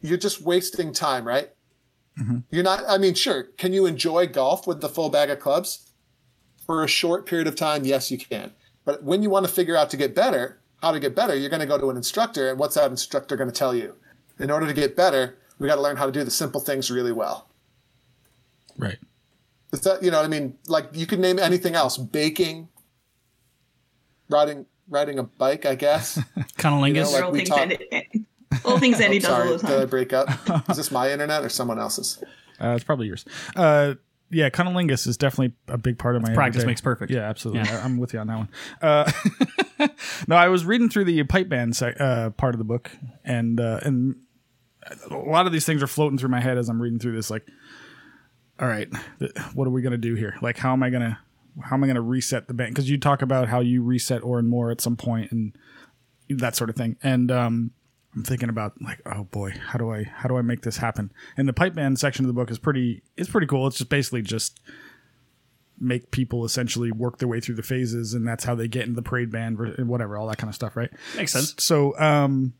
you're 0.00 0.18
just 0.18 0.40
wasting 0.40 0.92
time, 0.92 1.28
right? 1.28 1.50
You're 2.50 2.64
not. 2.64 2.82
I 2.88 2.98
mean, 2.98 3.14
sure. 3.14 3.44
Can 3.58 3.72
you 3.72 3.86
enjoy 3.86 4.26
golf 4.26 4.66
with 4.66 4.80
the 4.80 4.88
full 4.88 5.10
bag 5.10 5.30
of 5.30 5.38
clubs 5.38 5.90
for 6.66 6.82
a 6.82 6.88
short 6.88 7.26
period 7.26 7.46
of 7.46 7.56
time? 7.56 7.84
Yes, 7.84 8.10
you 8.10 8.18
can. 8.18 8.52
But 8.84 9.02
when 9.02 9.22
you 9.22 9.30
want 9.30 9.46
to 9.46 9.52
figure 9.52 9.76
out 9.76 9.90
to 9.90 9.96
get 9.96 10.14
better, 10.14 10.60
how 10.82 10.92
to 10.92 11.00
get 11.00 11.14
better, 11.14 11.34
you're 11.34 11.50
going 11.50 11.60
to 11.60 11.66
go 11.66 11.78
to 11.78 11.90
an 11.90 11.96
instructor, 11.96 12.50
and 12.50 12.58
what's 12.58 12.74
that 12.74 12.90
instructor 12.90 13.36
going 13.36 13.50
to 13.50 13.54
tell 13.54 13.74
you? 13.74 13.94
In 14.38 14.50
order 14.50 14.66
to 14.66 14.72
get 14.72 14.96
better, 14.96 15.38
we 15.58 15.68
got 15.68 15.76
to 15.76 15.82
learn 15.82 15.96
how 15.96 16.06
to 16.06 16.12
do 16.12 16.24
the 16.24 16.30
simple 16.30 16.60
things 16.60 16.90
really 16.90 17.12
well. 17.12 17.48
Right. 18.76 18.98
Is 19.72 19.80
that 19.82 20.02
you 20.02 20.10
know 20.10 20.18
what 20.18 20.24
I 20.26 20.28
mean? 20.28 20.56
Like 20.66 20.88
you 20.92 21.06
could 21.06 21.20
name 21.20 21.38
anything 21.38 21.74
else: 21.74 21.96
baking, 21.96 22.68
riding 24.28 24.66
riding 24.88 25.18
a 25.18 25.22
bike, 25.24 25.66
I 25.66 25.74
guess. 25.74 26.18
Cunnilingus. 26.58 26.94
You 26.94 27.02
know, 27.02 27.10
like 27.10 27.22
all 27.24 27.30
we 27.32 27.38
things 27.38 27.48
talk- 27.50 27.60
Andy, 27.60 28.26
all 28.64 28.78
things 28.78 29.00
Andy 29.00 29.18
Oh, 29.18 29.20
does 29.20 29.28
all 29.30 29.36
sorry, 29.36 29.56
the 29.58 29.66
did 29.68 29.80
I 29.82 29.84
break 29.86 30.12
up? 30.12 30.28
Is 30.70 30.76
this 30.76 30.90
my 30.90 31.10
internet 31.10 31.44
or 31.44 31.48
someone 31.48 31.78
else's? 31.78 32.22
Uh, 32.60 32.70
it's 32.74 32.84
probably 32.84 33.06
yours. 33.06 33.24
Uh, 33.56 33.94
yeah, 34.32 34.48
cunnilingus 34.50 35.06
is 35.08 35.16
definitely 35.16 35.54
a 35.66 35.78
big 35.78 35.98
part 35.98 36.14
of 36.14 36.22
my 36.22 36.32
practice 36.34 36.58
everyday- 36.60 36.70
makes 36.70 36.80
perfect. 36.80 37.10
Yeah, 37.10 37.20
absolutely. 37.28 37.62
Yeah. 37.64 37.78
I- 37.78 37.84
I'm 37.84 37.96
with 37.98 38.12
you 38.12 38.18
on 38.20 38.26
that 38.28 38.36
one. 38.38 38.48
Uh, 38.82 39.88
no, 40.28 40.36
I 40.36 40.48
was 40.48 40.64
reading 40.64 40.88
through 40.88 41.04
the 41.04 41.22
pipe 41.24 41.48
band 41.48 41.74
sec- 41.76 42.00
uh, 42.00 42.30
part 42.30 42.54
of 42.54 42.58
the 42.58 42.64
book, 42.64 42.90
and 43.24 43.60
uh, 43.60 43.80
and 43.82 44.16
a 45.10 45.14
lot 45.16 45.46
of 45.46 45.52
these 45.52 45.64
things 45.66 45.82
are 45.82 45.86
floating 45.88 46.18
through 46.18 46.28
my 46.28 46.40
head 46.40 46.58
as 46.58 46.68
I'm 46.68 46.80
reading 46.80 46.98
through 46.98 47.14
this. 47.14 47.30
Like, 47.30 47.46
all 48.60 48.68
right, 48.68 48.88
what 49.54 49.66
are 49.66 49.70
we 49.70 49.82
gonna 49.82 49.96
do 49.96 50.14
here? 50.14 50.36
Like, 50.42 50.58
how 50.58 50.72
am 50.72 50.82
I 50.82 50.90
gonna 50.90 51.18
how 51.62 51.76
am 51.76 51.84
I 51.84 51.86
gonna 51.86 52.00
reset 52.00 52.46
the 52.46 52.54
band? 52.54 52.74
Because 52.74 52.90
you 52.90 52.98
talk 52.98 53.22
about 53.22 53.48
how 53.48 53.60
you 53.60 53.82
reset 53.82 54.22
Oran 54.22 54.48
Mor 54.48 54.70
at 54.70 54.80
some 54.80 54.96
point 54.96 55.32
and 55.32 55.56
that 56.28 56.56
sort 56.56 56.70
of 56.70 56.76
thing, 56.76 56.96
and 57.02 57.30
um, 57.32 57.72
I'm 58.14 58.22
thinking 58.22 58.48
about 58.48 58.80
like, 58.82 59.00
oh 59.06 59.24
boy, 59.24 59.52
how 59.68 59.78
do 59.78 59.92
I 59.92 60.04
how 60.04 60.28
do 60.28 60.36
I 60.36 60.42
make 60.42 60.62
this 60.62 60.76
happen? 60.76 61.12
And 61.36 61.48
the 61.48 61.52
pipe 61.52 61.74
band 61.74 61.98
section 61.98 62.24
of 62.24 62.28
the 62.28 62.34
book 62.34 62.50
is 62.50 62.58
pretty 62.58 63.02
it's 63.16 63.30
pretty 63.30 63.46
cool. 63.46 63.66
It's 63.66 63.78
just 63.78 63.90
basically 63.90 64.22
just 64.22 64.60
make 65.78 66.10
people 66.10 66.44
essentially 66.44 66.92
work 66.92 67.18
their 67.18 67.28
way 67.28 67.40
through 67.40 67.54
the 67.54 67.62
phases, 67.62 68.12
and 68.12 68.28
that's 68.28 68.44
how 68.44 68.54
they 68.54 68.68
get 68.68 68.82
into 68.82 68.96
the 68.96 69.02
parade 69.02 69.30
band, 69.30 69.56
ver- 69.56 69.84
whatever, 69.84 70.18
all 70.18 70.26
that 70.28 70.36
kind 70.36 70.50
of 70.50 70.54
stuff, 70.54 70.76
right? 70.76 70.90
Makes 71.16 71.32
sense. 71.32 71.54
So, 71.58 71.98
um, 71.98 72.52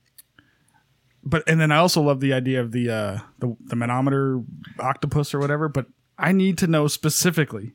but 1.23 1.43
and 1.47 1.61
then 1.61 1.71
I 1.73 1.77
also 1.77 2.01
love 2.01 2.21
the 2.21 2.33
idea 2.33 2.61
of 2.61 2.73
the 2.73 2.91
uh 2.91 3.19
the 3.39 3.57
the 3.61 3.77
manometer 3.77 4.43
octopus 4.79 5.35
or 5.35 5.39
whatever. 5.39 5.69
But 5.69 5.87
I 6.19 6.33
need 6.33 6.59
to 6.59 6.67
know 6.67 6.87
specifically. 6.87 7.73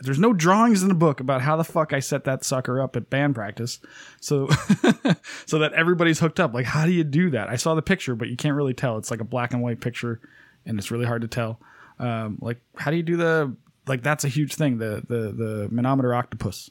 There's 0.00 0.18
no 0.18 0.32
drawings 0.32 0.82
in 0.82 0.88
the 0.88 0.94
book 0.94 1.20
about 1.20 1.40
how 1.40 1.56
the 1.56 1.62
fuck 1.62 1.92
I 1.92 2.00
set 2.00 2.24
that 2.24 2.44
sucker 2.44 2.80
up 2.80 2.96
at 2.96 3.10
band 3.10 3.36
practice, 3.36 3.78
so 4.20 4.48
so 5.46 5.60
that 5.60 5.72
everybody's 5.72 6.18
hooked 6.18 6.40
up. 6.40 6.52
Like, 6.52 6.66
how 6.66 6.84
do 6.84 6.90
you 6.90 7.04
do 7.04 7.30
that? 7.30 7.48
I 7.48 7.54
saw 7.56 7.76
the 7.76 7.82
picture, 7.82 8.16
but 8.16 8.28
you 8.28 8.36
can't 8.36 8.56
really 8.56 8.74
tell. 8.74 8.98
It's 8.98 9.10
like 9.10 9.20
a 9.20 9.24
black 9.24 9.52
and 9.52 9.62
white 9.62 9.80
picture, 9.80 10.20
and 10.66 10.78
it's 10.80 10.90
really 10.90 11.06
hard 11.06 11.22
to 11.22 11.28
tell. 11.28 11.60
Um, 12.00 12.38
like, 12.40 12.60
how 12.74 12.90
do 12.90 12.96
you 12.96 13.04
do 13.04 13.16
the 13.16 13.56
like? 13.86 14.02
That's 14.02 14.24
a 14.24 14.28
huge 14.28 14.56
thing. 14.56 14.78
The 14.78 15.04
the 15.06 15.32
the 15.32 15.68
manometer 15.70 16.12
octopus. 16.12 16.70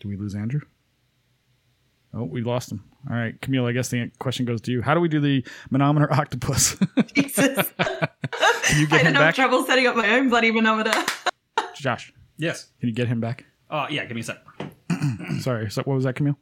Do 0.00 0.08
we 0.08 0.16
lose 0.16 0.34
Andrew? 0.34 0.60
Oh, 2.14 2.24
we 2.24 2.42
lost 2.42 2.72
him. 2.72 2.84
All 3.10 3.16
right, 3.16 3.40
Camille. 3.40 3.66
I 3.66 3.72
guess 3.72 3.88
the 3.90 4.10
question 4.18 4.46
goes 4.46 4.60
to 4.62 4.72
you. 4.72 4.80
How 4.82 4.94
do 4.94 5.00
we 5.00 5.08
do 5.08 5.20
the 5.20 5.44
manometer 5.70 6.12
octopus? 6.12 6.76
Jesus. 7.14 7.70
You 8.76 8.86
get 8.88 8.96
I 8.96 8.98
him 8.98 9.04
don't 9.04 9.14
have 9.14 9.14
back, 9.14 9.34
trouble 9.34 9.64
setting 9.64 9.86
up 9.86 9.96
my 9.96 10.06
own 10.16 10.28
bloody 10.28 10.50
manometer. 10.50 10.92
Josh? 11.74 12.12
Yes. 12.36 12.70
Can 12.80 12.90
you 12.90 12.94
get 12.94 13.08
him 13.08 13.18
back? 13.18 13.46
Uh, 13.70 13.86
yeah, 13.88 14.04
give 14.04 14.14
me 14.14 14.20
a 14.20 14.24
sec. 14.24 14.38
Sorry. 15.40 15.70
So 15.70 15.82
what 15.84 15.94
was 15.94 16.04
that, 16.04 16.16
Camille? 16.16 16.38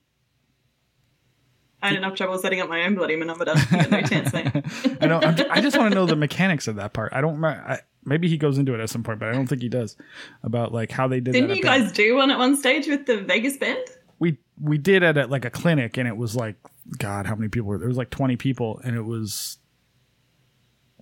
I 1.87 1.91
had 1.91 1.99
enough 1.99 2.15
trouble 2.15 2.39
setting 2.39 2.61
up 2.61 2.69
my 2.69 2.85
own 2.85 2.95
bloody 2.95 3.17
manometer. 3.17 3.55
No 3.91 4.03
chance, 4.03 4.33
mate. 4.33 4.49
I 5.01 5.07
know. 5.07 5.21
I'm, 5.21 5.37
I 5.51 5.61
just 5.61 5.77
want 5.77 5.93
to 5.93 5.95
know 5.95 6.07
the 6.07 6.17
mechanics 6.17 6.69
of 6.69 6.77
that 6.77 6.93
part. 6.93 7.13
I 7.13 7.21
don't. 7.21 7.43
I, 7.45 7.81
maybe 8.05 8.29
he 8.29 8.37
goes 8.37 8.59
into 8.59 8.75
it 8.75 8.81
at 8.81 8.91
some 8.91 9.03
point, 9.03 9.19
but 9.19 9.29
I 9.29 9.33
don't 9.33 9.47
think 9.47 9.63
he 9.63 9.69
does. 9.69 9.97
About 10.43 10.73
like 10.73 10.91
how 10.91 11.09
they 11.09 11.21
did. 11.21 11.33
Didn't 11.33 11.57
you 11.57 11.63
guys 11.63 11.93
do 11.93 12.17
one 12.17 12.31
at 12.31 12.39
one 12.39 12.57
stage 12.57 12.87
with 12.87 13.07
the 13.07 13.19
Vegas 13.19 13.57
band? 13.57 13.87
we 14.19 14.39
we 14.61 14.79
did 14.79 15.03
it 15.03 15.17
at 15.17 15.31
like 15.31 15.45
a 15.45 15.51
clinic 15.51 15.97
and 15.97 16.09
it 16.09 16.17
was 16.17 16.35
like 16.35 16.57
god 16.99 17.27
how 17.27 17.35
many 17.35 17.49
people 17.49 17.69
were 17.69 17.79
there 17.79 17.89
was 17.89 17.97
like 17.97 18.11
20 18.11 18.37
people 18.37 18.81
and 18.85 18.97
it 18.97 19.03
was 19.03 19.59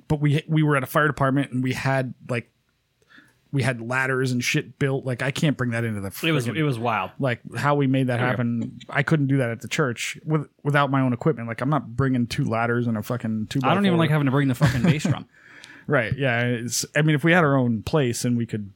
but 0.09 0.21
we 0.21 0.43
we 0.49 0.63
were 0.63 0.77
at 0.77 0.83
a 0.83 0.87
fire 0.87 1.07
department 1.07 1.53
and 1.53 1.63
we 1.63 1.73
had 1.73 2.15
like 2.29 2.51
we 3.55 3.63
had 3.63 3.81
ladders 3.81 4.33
and 4.33 4.43
shit 4.43 4.79
built 4.79 5.05
like 5.07 5.23
i 5.23 5.31
can't 5.31 5.57
bring 5.57 5.71
that 5.71 5.85
into 5.85 6.01
the 6.01 6.09
It 6.27 6.33
was 6.33 6.47
it 6.49 6.63
was 6.63 6.79
wild. 6.79 7.13
like 7.19 7.41
how 7.57 7.75
we 7.77 7.87
made 7.87 8.09
that 8.09 8.19
we 8.21 8.27
happen 8.27 8.79
i 8.91 9.03
couldn't 9.03 9.29
do 9.29 9.37
that 9.39 9.51
at 9.51 9.61
the 9.63 9.69
church 9.69 10.19
with 10.25 10.49
without 10.63 10.91
my 10.91 11.01
own 11.01 11.13
equipment 11.13 11.47
like 11.49 11.61
i'm 11.61 11.71
not 11.71 11.97
bringing 11.97 12.27
two 12.27 12.45
ladders 12.45 12.87
and 12.87 12.99
a 12.99 13.03
fucking 13.03 13.47
two 13.49 13.61
I 13.63 13.73
don't 13.75 13.87
even 13.87 13.99
like 13.99 14.11
having 14.11 14.27
to 14.27 14.31
bring 14.33 14.49
the 14.49 14.55
fucking 14.55 14.83
bass 14.83 15.05
drum. 15.05 15.27
right 15.87 16.13
yeah 16.19 16.41
it's 16.43 16.85
i 16.97 17.03
mean 17.03 17.15
if 17.15 17.23
we 17.25 17.33
had 17.33 17.45
our 17.45 17.57
own 17.57 17.83
place 17.83 18.25
and 18.25 18.37
we 18.37 18.45
could 18.47 18.73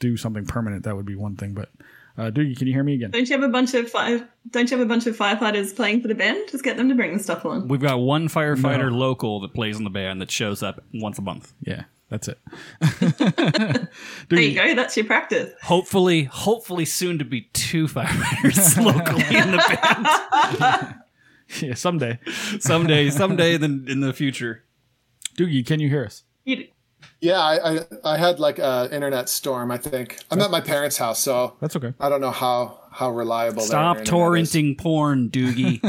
do 0.00 0.16
something 0.16 0.44
permanent 0.44 0.84
that 0.84 0.96
would 0.96 1.06
be 1.06 1.14
one 1.16 1.36
thing 1.36 1.54
but 1.54 1.70
uh 2.18 2.30
Doogie, 2.30 2.56
can 2.56 2.66
you 2.66 2.72
hear 2.72 2.82
me 2.82 2.94
again 2.94 3.10
Don't 3.10 3.28
you 3.28 3.34
have 3.38 3.42
a 3.44 3.52
bunch 3.52 3.74
of 3.74 3.90
fire, 3.90 4.26
don't 4.50 4.70
you 4.70 4.76
have 4.78 4.84
a 4.86 4.88
bunch 4.88 5.06
of 5.06 5.16
firefighters 5.16 5.76
playing 5.76 6.00
for 6.00 6.08
the 6.08 6.14
band? 6.14 6.48
Just 6.50 6.64
get 6.64 6.78
them 6.78 6.88
to 6.88 6.94
bring 6.94 7.14
the 7.14 7.22
stuff 7.22 7.44
along. 7.44 7.68
We've 7.68 7.80
got 7.80 7.98
one 7.98 8.28
firefighter 8.28 8.90
No. 8.90 8.96
local 8.96 9.40
that 9.40 9.52
plays 9.52 9.76
in 9.76 9.84
the 9.84 9.90
band 9.90 10.22
that 10.22 10.30
shows 10.30 10.62
up 10.62 10.82
once 10.94 11.18
a 11.18 11.22
month. 11.22 11.52
yeah 11.60 11.84
that's 12.08 12.28
it 12.28 12.38
There 14.28 14.40
you 14.40 14.54
go. 14.54 14.74
That's 14.74 14.96
your 14.96 15.06
practice. 15.06 15.52
Hopefully, 15.62 16.24
hopefully 16.24 16.84
soon 16.84 17.18
to 17.18 17.24
be 17.24 17.42
two 17.52 17.86
firefighters 17.86 18.76
locally 18.84 19.36
in 19.36 19.50
the 19.52 20.58
band. 20.60 20.94
yeah 21.62 21.74
someday 21.74 22.18
Someday, 22.60 23.10
someday 23.10 23.56
then 23.56 23.86
in 23.88 24.00
the 24.00 24.12
future. 24.12 24.64
Doogie, 25.36 25.64
can 25.66 25.80
you 25.80 25.88
hear 25.88 26.04
us? 26.04 26.22
You, 26.44 26.66
Yeah, 27.20 27.38
I, 27.40 27.76
I 27.78 27.80
I 28.04 28.16
had 28.16 28.40
like 28.40 28.58
a 28.58 28.88
internet 28.92 29.28
storm. 29.28 29.70
I 29.70 29.76
think 29.78 30.18
I'm 30.30 30.40
at 30.40 30.50
my 30.50 30.60
parents' 30.60 30.96
house, 30.98 31.20
so 31.20 31.56
That's 31.60 31.76
okay. 31.76 31.92
I 32.00 32.08
don't 32.08 32.20
know 32.20 32.30
how 32.30 32.78
how 32.90 33.10
reliable. 33.10 33.58
their 33.58 33.66
Stop 33.66 33.98
internet 33.98 34.42
is. 34.42 34.52
torrenting 34.52 34.78
porn, 34.78 35.28
Doogie. 35.30 35.80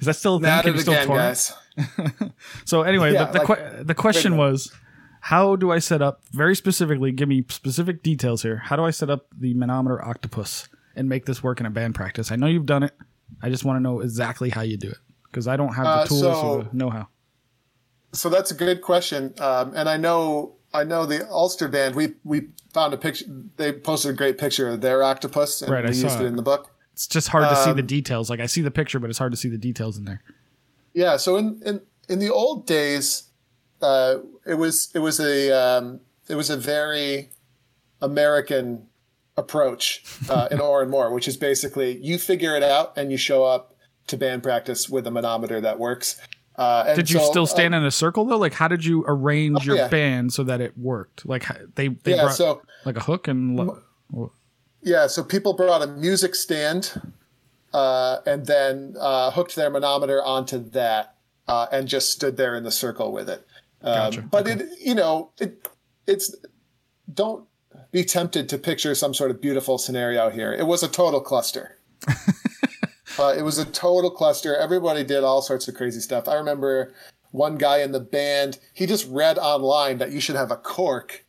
Is 0.00 0.06
that 0.06 0.14
still 0.16 0.36
a 0.36 0.40
thing? 0.40 0.48
At 0.50 0.64
Can 0.64 0.72
it 0.72 0.76
you 0.76 0.80
still 0.82 0.92
again, 0.94 1.06
torrent? 1.06 1.22
guys. 1.28 1.52
So 2.64 2.82
anyway, 2.82 3.12
Yeah, 3.12 3.26
the, 3.26 3.32
the, 3.40 3.44
like- 3.46 3.58
que- 3.76 3.84
the 3.84 3.94
question 3.94 4.36
was, 4.36 4.72
how 5.22 5.56
do 5.56 5.70
I 5.70 5.78
set 5.78 6.00
up 6.02 6.22
very 6.32 6.54
specifically? 6.56 7.12
Give 7.12 7.28
me 7.28 7.44
specific 7.48 8.02
details 8.02 8.42
here. 8.42 8.56
How 8.56 8.76
do 8.76 8.84
I 8.84 8.90
set 8.90 9.10
up 9.10 9.26
the 9.38 9.54
manometer 9.54 10.02
octopus 10.04 10.68
and 10.96 11.08
make 11.08 11.26
this 11.26 11.42
work 11.42 11.60
in 11.60 11.66
a 11.66 11.70
band 11.70 11.94
practice? 11.94 12.32
I 12.32 12.36
know 12.36 12.46
you've 12.46 12.66
done 12.66 12.82
it. 12.82 12.92
I 13.42 13.48
just 13.50 13.64
want 13.64 13.76
to 13.76 13.80
know 13.80 14.00
exactly 14.00 14.50
how 14.50 14.62
you 14.62 14.76
do 14.76 14.88
it 14.88 14.98
because 15.26 15.46
I 15.46 15.56
don't 15.56 15.74
have 15.74 15.84
the 15.84 15.90
Uh, 15.90 16.06
tools 16.06 16.20
so- 16.22 16.32
or 16.42 16.62
the 16.64 16.70
know-how. 16.72 17.08
So 18.12 18.28
that's 18.28 18.50
a 18.50 18.54
good 18.54 18.82
question, 18.82 19.34
um, 19.38 19.72
and 19.76 19.88
I 19.88 19.96
know 19.96 20.54
I 20.74 20.82
know 20.84 21.06
the 21.06 21.28
Ulster 21.30 21.68
band. 21.68 21.94
We 21.94 22.14
we 22.24 22.48
found 22.74 22.92
a 22.92 22.96
picture. 22.96 23.24
They 23.56 23.72
posted 23.72 24.10
a 24.10 24.14
great 24.14 24.36
picture 24.36 24.68
of 24.68 24.80
their 24.80 25.02
octopus, 25.04 25.62
and 25.62 25.70
Right, 25.70 25.84
I 25.84 25.88
we 25.90 25.94
saw 25.94 26.08
used 26.08 26.20
it 26.20 26.24
it. 26.24 26.28
in 26.28 26.36
the 26.36 26.42
book. 26.42 26.70
It's 26.92 27.06
just 27.06 27.28
hard 27.28 27.48
to 27.48 27.54
see 27.56 27.72
the 27.72 27.80
Um, 27.82 27.86
details. 27.86 28.28
Like 28.28 28.40
I 28.40 28.46
see 28.46 28.62
the 28.62 28.70
picture, 28.72 28.98
but 28.98 29.10
it's 29.10 29.18
hard 29.18 29.30
to 29.32 29.36
see 29.36 29.48
the 29.48 29.58
details 29.58 29.96
in 29.96 30.06
there. 30.06 30.22
Yeah. 30.94 31.16
So 31.16 31.36
in 31.36 31.60
in, 31.64 31.80
in 32.08 32.18
the 32.18 32.30
old 32.30 32.66
days, 32.66 33.24
uh, 33.82 34.16
it 34.46 34.54
was 34.54 34.90
it 34.94 34.98
was 35.00 35.20
a 35.20 35.50
um, 35.52 36.00
it 36.28 36.34
was 36.34 36.50
a 36.50 36.56
very 36.56 37.30
American 38.00 38.86
approach 39.36 40.04
uh, 40.28 40.48
in 40.50 40.60
Oran 40.60 40.90
Mor, 40.90 41.12
which 41.12 41.28
is 41.28 41.36
basically 41.36 41.98
you 42.02 42.18
figure 42.18 42.56
it 42.56 42.62
out 42.62 42.96
and 42.96 43.10
you 43.10 43.16
show 43.16 43.44
up 43.44 43.74
to 44.08 44.16
band 44.16 44.42
practice 44.42 44.88
with 44.88 45.06
a 45.06 45.10
manometer 45.10 45.60
that 45.60 45.78
works. 45.78 46.20
Uh, 46.56 46.84
and 46.88 46.96
Did 46.96 47.10
you 47.10 47.20
so, 47.20 47.30
still 47.30 47.46
stand 47.46 47.74
in 47.74 47.84
a 47.84 47.90
circle 47.90 48.24
though? 48.26 48.36
Like 48.36 48.52
how 48.52 48.68
did 48.68 48.84
you 48.84 49.04
arrange 49.06 49.58
Oh, 49.60 49.64
your 49.64 49.76
yeah. 49.76 49.88
band 49.88 50.32
so 50.32 50.42
that 50.44 50.60
it 50.60 50.76
worked? 50.76 51.24
Like 51.24 51.46
they 51.76 51.88
they 51.88 52.14
yeah. 52.16 52.22
brought 52.24 52.34
So 52.34 52.62
like 52.84 52.96
a 52.96 53.00
hook 53.00 53.28
and 53.28 53.56
lo- 53.56 54.32
Yeah, 54.82 55.06
so 55.06 55.22
people 55.22 55.54
brought 55.54 55.80
a 55.82 55.86
music 55.86 56.34
stand 56.34 57.00
uh, 57.72 58.18
and 58.26 58.46
then 58.46 58.96
uh, 58.98 59.30
hooked 59.30 59.56
their 59.56 59.70
manometer 59.70 60.22
onto 60.22 60.58
that 60.70 61.16
uh, 61.48 61.66
and 61.72 61.88
just 61.88 62.10
stood 62.10 62.36
there 62.36 62.56
in 62.56 62.64
the 62.64 62.70
circle 62.70 63.12
with 63.12 63.28
it. 63.28 63.46
Um, 63.82 63.94
Gotcha. 63.94 64.22
But 64.22 64.48
it, 64.48 64.68
you 64.80 64.94
know, 64.94 65.32
it, 65.38 65.68
it's 66.06 66.34
don't 67.12 67.46
be 67.92 68.04
tempted 68.04 68.48
to 68.48 68.58
picture 68.58 68.94
some 68.94 69.14
sort 69.14 69.30
of 69.30 69.40
beautiful 69.40 69.78
scenario 69.78 70.30
here. 70.30 70.52
It 70.52 70.66
was 70.66 70.82
a 70.82 70.88
total 70.88 71.20
cluster. 71.20 71.78
uh, 73.18 73.34
it 73.36 73.42
was 73.42 73.58
a 73.58 73.64
total 73.64 74.10
cluster. 74.10 74.56
Everybody 74.56 75.04
did 75.04 75.24
all 75.24 75.42
sorts 75.42 75.68
of 75.68 75.74
crazy 75.74 76.00
stuff. 76.00 76.28
I 76.28 76.34
remember 76.34 76.92
one 77.30 77.56
guy 77.56 77.78
in 77.78 77.92
the 77.92 78.00
band. 78.00 78.58
He 78.74 78.86
just 78.86 79.08
read 79.08 79.38
online 79.38 79.98
that 79.98 80.12
you 80.12 80.20
should 80.20 80.36
have 80.36 80.50
a 80.50 80.56
cork 80.56 81.24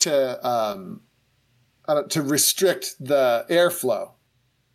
to 0.00 0.46
um, 0.46 1.02
uh, 1.86 2.02
to 2.04 2.22
restrict 2.22 2.96
the 3.00 3.46
airflow. 3.50 4.12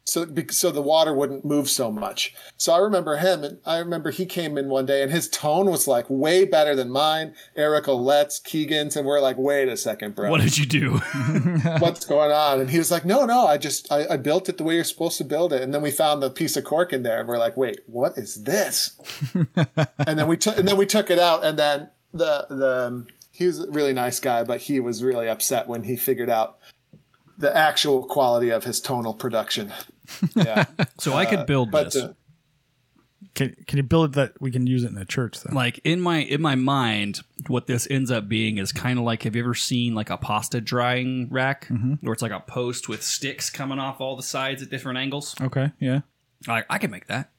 So 0.05 0.27
so 0.49 0.69
the 0.69 0.81
water 0.81 1.13
wouldn't 1.13 1.45
move 1.45 1.69
so 1.69 1.91
much. 1.91 2.35
So 2.57 2.73
I 2.73 2.79
remember 2.79 3.17
him, 3.17 3.43
and 3.43 3.59
I 3.65 3.77
remember 3.77 4.11
he 4.11 4.25
came 4.25 4.57
in 4.57 4.67
one 4.67 4.85
day, 4.85 5.01
and 5.01 5.11
his 5.11 5.29
tone 5.29 5.69
was 5.69 5.87
like 5.87 6.05
way 6.09 6.43
better 6.43 6.75
than 6.75 6.89
mine. 6.89 7.35
Eric 7.55 7.87
Olette's, 7.87 8.39
Keegan's, 8.39 8.97
and 8.97 9.07
we're 9.07 9.21
like, 9.21 9.37
wait 9.37 9.69
a 9.69 9.77
second, 9.77 10.15
bro, 10.15 10.29
What 10.29 10.41
did 10.41 10.57
you 10.57 10.65
do? 10.65 10.97
what's 11.79 12.05
going 12.05 12.31
on? 12.31 12.59
And 12.59 12.69
he 12.69 12.77
was 12.77 12.91
like, 12.91 13.05
no, 13.05 13.25
no, 13.25 13.47
I 13.47 13.57
just 13.57 13.91
I, 13.91 14.05
I 14.11 14.17
built 14.17 14.49
it 14.49 14.57
the 14.57 14.63
way 14.63 14.75
you're 14.75 14.83
supposed 14.83 15.17
to 15.19 15.23
build 15.23 15.53
it. 15.53 15.61
And 15.61 15.73
then 15.73 15.81
we 15.81 15.91
found 15.91 16.21
the 16.21 16.29
piece 16.29 16.57
of 16.57 16.65
cork 16.65 16.91
in 16.91 17.03
there, 17.03 17.19
and 17.19 17.27
we're 17.27 17.37
like, 17.37 17.55
wait, 17.55 17.79
what 17.87 18.17
is 18.17 18.43
this? 18.43 18.99
and 19.33 20.19
then 20.19 20.27
we 20.27 20.35
took 20.35 20.57
and 20.57 20.67
then 20.67 20.77
we 20.77 20.85
took 20.85 21.09
it 21.09 21.19
out, 21.19 21.45
and 21.45 21.57
then 21.57 21.89
the 22.13 22.45
the 22.49 22.87
um, 22.87 23.07
he 23.31 23.47
was 23.47 23.61
a 23.61 23.71
really 23.71 23.93
nice 23.93 24.19
guy, 24.19 24.43
but 24.43 24.61
he 24.61 24.79
was 24.79 25.03
really 25.03 25.27
upset 25.27 25.67
when 25.67 25.83
he 25.83 25.95
figured 25.95 26.29
out 26.29 26.59
the 27.37 27.55
actual 27.55 28.05
quality 28.05 28.49
of 28.49 28.63
his 28.63 28.79
tonal 28.79 29.13
production. 29.13 29.71
Yeah, 30.35 30.65
so 30.99 31.13
I 31.13 31.25
could 31.25 31.45
build 31.45 31.71
but 31.71 31.85
this. 31.93 31.95
uh, 31.97 32.13
Can, 33.35 33.55
can 33.67 33.77
you 33.77 33.83
build 33.83 34.11
it 34.11 34.15
that 34.15 34.33
we 34.41 34.51
can 34.51 34.67
use 34.67 34.83
it 34.83 34.87
in 34.87 34.95
the 34.95 35.05
church 35.05 35.39
though? 35.41 35.55
like 35.55 35.79
in 35.83 35.99
my 36.01 36.19
in 36.19 36.41
my 36.41 36.55
mind 36.55 37.21
what 37.47 37.65
this 37.67 37.87
ends 37.89 38.11
up 38.11 38.27
being 38.29 38.57
is 38.59 38.71
kind 38.71 38.99
of 38.99 39.05
like 39.05 39.23
have 39.23 39.35
you 39.35 39.41
ever 39.43 39.55
seen 39.55 39.95
like 39.95 40.09
a 40.11 40.17
pasta 40.17 40.61
drying 40.61 41.27
rack 41.31 41.67
where 42.01 42.13
it's 42.13 42.21
like 42.21 42.31
a 42.31 42.41
post 42.41 42.87
with 42.89 43.01
sticks 43.01 43.49
coming 43.49 43.79
off 43.79 43.99
all 44.01 44.15
the 44.15 44.21
sides 44.23 44.61
at 44.61 44.69
different 44.69 44.97
angles 44.99 45.33
Okay, 45.41 45.71
yeah, 45.79 46.01
I, 46.47 46.63
I 46.69 46.77
can 46.77 46.91
make 46.91 47.07
that 47.07 47.31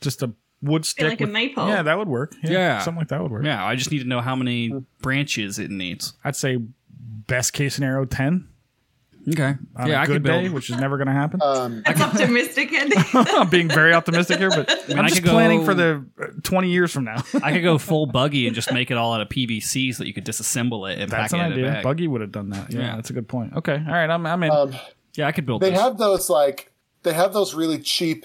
just 0.00 0.22
a 0.22 0.32
wood 0.62 0.84
stick 0.84 1.08
like 1.08 1.20
a 1.22 1.26
maple. 1.26 1.66
Yeah, 1.66 1.82
that 1.82 1.96
would 1.98 2.06
work. 2.08 2.34
Yeah, 2.44 2.50
Yeah. 2.52 2.78
something 2.80 3.00
like 3.00 3.08
that 3.08 3.22
would 3.22 3.32
work. 3.32 3.44
yeah 3.44 3.64
i 3.64 3.74
just 3.74 3.90
need 3.90 4.00
to 4.00 4.04
know 4.08 4.20
how 4.20 4.36
many 4.36 4.70
branches 5.00 5.58
it 5.58 5.70
needs 5.70 6.12
I'd 6.22 6.36
say 6.36 6.58
best 7.26 7.54
case 7.54 7.74
scenario 7.74 8.04
ten 8.04 8.46
okay 9.28 9.54
on 9.76 9.86
yeah 9.88 9.98
a 9.98 10.02
i 10.02 10.06
good 10.06 10.12
could 10.14 10.22
build 10.22 10.50
which 10.50 10.70
is 10.70 10.76
never 10.78 10.96
going 10.96 11.06
to 11.06 11.12
happen. 11.12 11.40
um, 11.42 11.82
That's 11.84 12.00
optimistic, 12.08 12.72
Andy. 12.72 12.96
I'm 13.14 13.48
being 13.50 13.68
very 13.68 13.92
optimistic 13.92 14.38
here, 14.38 14.50
but 14.50 14.70
I'm 14.90 15.00
I 15.00 15.08
just 15.08 15.16
could 15.16 15.24
go- 15.26 15.32
planning 15.32 15.64
for 15.64 15.74
the 15.74 16.04
uh, 16.22 16.26
20 16.42 16.70
years 16.70 16.90
from 16.92 17.04
now. 17.04 17.22
i 17.42 17.52
could 17.52 17.62
go 17.62 17.76
full 17.78 18.06
buggy 18.06 18.46
and 18.46 18.54
just 18.54 18.72
make 18.72 18.90
it 18.90 18.96
all 18.96 19.12
out 19.12 19.20
of 19.20 19.28
pvc 19.28 19.94
so 19.94 19.98
that 20.02 20.06
you 20.06 20.14
could 20.14 20.24
disassemble 20.24 20.90
it 20.90 20.98
and 20.98 21.10
That's 21.10 21.32
pack 21.32 21.40
an 21.40 21.52
it 21.52 21.58
in 21.58 21.64
idea. 21.64 21.72
bag 21.74 21.84
Buggy 21.84 22.08
would 22.08 22.20
have 22.20 22.32
done 22.32 22.50
that. 22.50 22.72
Yeah, 22.72 22.80
Yeah. 22.80 22.96
that's 22.96 23.10
a 23.10 23.12
good 23.12 23.28
point. 23.28 23.54
Okay, 23.56 23.74
all 23.86 23.92
right, 23.92 24.08
I'm, 24.10 24.24
I'm 24.26 24.42
in. 24.42 24.50
um, 24.50 24.74
yeah 25.16 25.26
i 25.26 25.32
could 25.32 25.44
build 25.44 25.60
they 25.60 25.70
this 25.70 25.80
have 25.80 25.98
those 25.98 26.30
like 26.30 26.72
they 27.02 27.12
have 27.12 27.32
those 27.32 27.52
really 27.54 27.78
cheap 27.78 28.24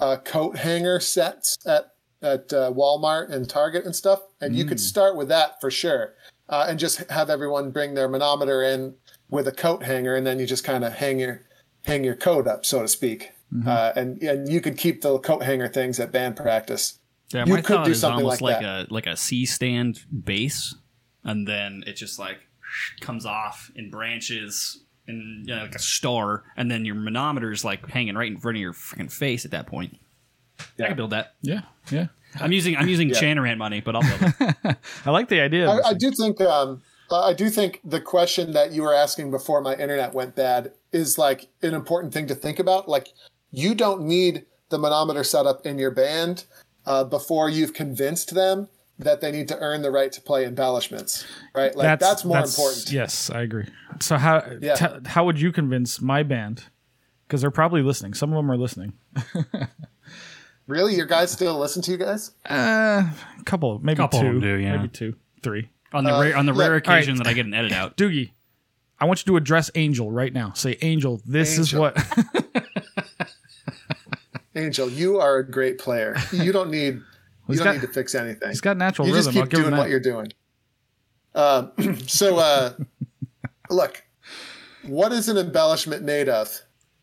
uh, 0.00 0.16
coat 0.18 0.56
hanger 0.58 1.00
sets 1.00 1.56
at 1.66 1.92
at 2.22 2.52
uh, 2.52 2.72
Walmart 2.72 3.30
and 3.30 3.48
Target 3.48 3.84
and 3.84 3.94
stuff, 3.94 4.20
and 4.40 4.56
you 4.56 4.64
could 4.64 4.80
start 4.80 5.16
with 5.16 5.28
that 5.28 5.60
for 5.60 5.70
sure, 5.70 6.14
uh, 6.48 6.66
and 6.68 6.78
just 6.78 7.08
have 7.10 7.28
everyone 7.30 7.70
bring 7.70 7.94
their 7.94 8.08
manometer 8.08 8.62
in 8.62 8.94
with 9.28 9.46
a 9.48 9.52
coat 9.52 9.82
hanger, 9.84 10.14
and 10.14 10.26
then 10.26 10.38
you 10.38 10.46
just 10.46 10.64
kind 10.64 10.84
of 10.84 10.94
hang 10.94 11.18
your 11.18 11.42
hang 11.84 12.04
your 12.04 12.16
coat 12.16 12.46
up, 12.46 12.64
so 12.66 12.82
to 12.82 12.88
speak, 12.88 13.32
uh, 13.66 13.92
and 13.96 14.20
and 14.22 14.48
you 14.48 14.60
could 14.60 14.76
keep 14.76 15.02
the 15.02 15.18
coat 15.18 15.42
hanger 15.42 15.68
things 15.68 15.98
at 16.00 16.12
band 16.12 16.36
practice. 16.36 16.98
Yeah, 17.32 17.44
You 17.46 17.54
my 17.54 17.60
could 17.60 17.76
thought 17.76 17.84
do 17.86 17.90
is 17.92 18.00
something 18.00 18.24
almost 18.24 18.40
like 18.40 18.56
like, 18.56 18.64
a 18.64 18.86
like 18.90 19.06
a 19.06 19.16
C 19.16 19.46
stand 19.46 20.00
base, 20.24 20.74
and 21.24 21.46
then 21.46 21.82
it 21.86 21.94
just 21.94 22.18
like 22.18 22.38
comes 23.00 23.26
off 23.26 23.70
in 23.74 23.90
branches 23.90 24.82
and 25.08 25.46
you 25.48 25.54
know, 25.54 25.62
like 25.62 25.74
a 25.74 25.78
star, 25.80 26.44
and 26.56 26.70
then 26.70 26.84
your 26.84 26.94
manometer 26.96 27.50
is 27.52 27.64
like 27.64 27.88
hanging 27.88 28.14
right 28.16 28.30
in 28.30 28.38
front 28.38 28.56
of 28.56 28.60
your 28.60 28.72
freaking 28.72 29.10
face 29.12 29.44
at 29.44 29.50
that 29.52 29.66
point. 29.66 29.96
Yeah. 30.58 30.64
I 30.64 30.66
Yeah. 30.78 30.86
can 30.88 30.96
build 30.96 31.10
that. 31.10 31.34
yeah, 31.42 31.60
yeah. 31.90 32.06
I'm 32.40 32.52
using 32.52 32.76
I'm 32.76 32.88
using 32.88 33.10
Chanarant 33.10 33.56
money, 33.58 33.80
but 33.80 33.94
I'll 33.96 34.02
build 34.02 34.34
it. 34.40 34.76
I 35.06 35.10
like 35.10 35.28
the 35.28 35.40
idea. 35.40 35.70
I, 35.70 35.88
I 35.90 35.94
do 35.94 36.10
think 36.10 36.40
um, 36.40 36.82
I 37.10 37.32
do 37.34 37.48
think 37.50 37.80
the 37.84 38.00
question 38.00 38.52
that 38.52 38.72
you 38.72 38.82
were 38.82 38.94
asking 38.94 39.30
before 39.30 39.60
my 39.60 39.74
internet 39.74 40.12
went 40.12 40.34
bad 40.34 40.72
is 40.92 41.18
like 41.18 41.48
an 41.62 41.74
important 41.74 42.12
thing 42.12 42.26
to 42.28 42.34
think 42.34 42.58
about. 42.58 42.88
Like 42.88 43.08
you 43.50 43.74
don't 43.74 44.02
need 44.02 44.44
the 44.70 44.78
manometer 44.78 45.22
setup 45.22 45.64
in 45.64 45.78
your 45.78 45.90
band 45.90 46.44
uh, 46.84 47.04
before 47.04 47.48
you've 47.48 47.74
convinced 47.74 48.34
them 48.34 48.68
that 48.98 49.20
they 49.20 49.30
need 49.30 49.46
to 49.48 49.58
earn 49.58 49.82
the 49.82 49.90
right 49.90 50.10
to 50.12 50.20
play 50.20 50.44
embellishments, 50.46 51.24
right? 51.54 51.76
Like 51.76 51.98
that's, 52.00 52.24
more 52.24 52.38
important. 52.38 52.90
Yes, 52.90 53.28
I 53.30 53.42
agree. 53.42 53.66
So 54.00 54.16
how 54.16 54.42
Yeah. 54.60 54.74
t- 54.74 55.08
how 55.08 55.24
would 55.26 55.38
you 55.40 55.52
convince 55.52 56.00
my 56.00 56.22
band? 56.22 56.64
Because 57.26 57.40
they're 57.42 57.50
probably 57.50 57.82
listening. 57.82 58.14
Some 58.14 58.32
of 58.32 58.36
them 58.36 58.50
are 58.50 58.56
listening. 58.56 58.94
Really, 60.66 60.96
your 60.96 61.06
guys 61.06 61.30
still 61.30 61.58
listen 61.58 61.80
to 61.82 61.92
you 61.92 61.96
guys? 61.96 62.32
Uh, 62.48 63.08
a 63.38 63.44
couple, 63.44 63.78
maybe 63.80 63.98
Couple 63.98 64.20
two, 64.20 64.40
do, 64.40 64.56
yeah. 64.56 64.76
maybe 64.76 64.88
two, 64.88 65.14
three. 65.42 65.70
On 65.92 66.04
the 66.04 66.14
Uh, 66.14 66.20
rare, 66.22 66.36
on 66.36 66.46
the 66.46 66.52
rare 66.54 66.74
look, 66.74 66.84
occasion 66.86 67.14
alright. 67.14 67.24
that 67.24 67.30
I 67.30 67.34
get 67.34 67.46
an 67.46 67.54
edit 67.54 67.72
out. 67.72 67.96
Doogie, 67.96 68.32
I 68.98 69.04
want 69.04 69.20
you 69.26 69.32
to 69.32 69.36
address 69.36 69.70
Angel 69.74 70.10
right 70.10 70.32
now. 70.32 70.52
Say, 70.54 70.76
Angel, 70.82 71.20
this 71.26 71.58
is 71.58 71.72
Angel. 71.74 71.80
what. 71.80 71.96
Angel, 74.54 74.88
you 74.88 75.18
are 75.20 75.36
a 75.38 75.48
great 75.50 75.78
player. 75.78 76.16
You 76.32 76.50
don't 76.52 76.70
need 76.70 76.94
you 76.94 77.02
he's 77.48 77.58
don't 77.58 77.66
got- 77.66 77.74
need 77.74 77.80
to 77.82 77.88
fix 77.92 78.14
anything. 78.14 78.48
He's 78.48 78.60
got 78.60 78.76
natural 78.76 79.06
you 79.08 79.14
rhythm. 79.14 79.32
just 79.32 79.36
I'll 79.36 79.42
keep 79.44 79.50
give 79.50 79.58
him 79.60 79.64
doing 79.64 79.74
that. 79.74 79.80
what 79.80 79.90
you're 79.90 80.00
doing. 80.00 80.32
Um, 81.34 81.98
so, 82.06 82.38
uh, 82.38 82.72
look, 83.70 84.02
what 84.84 85.12
is 85.12 85.28
an 85.28 85.36
embellishment 85.36 86.02
made 86.04 86.28
of? 86.30 86.60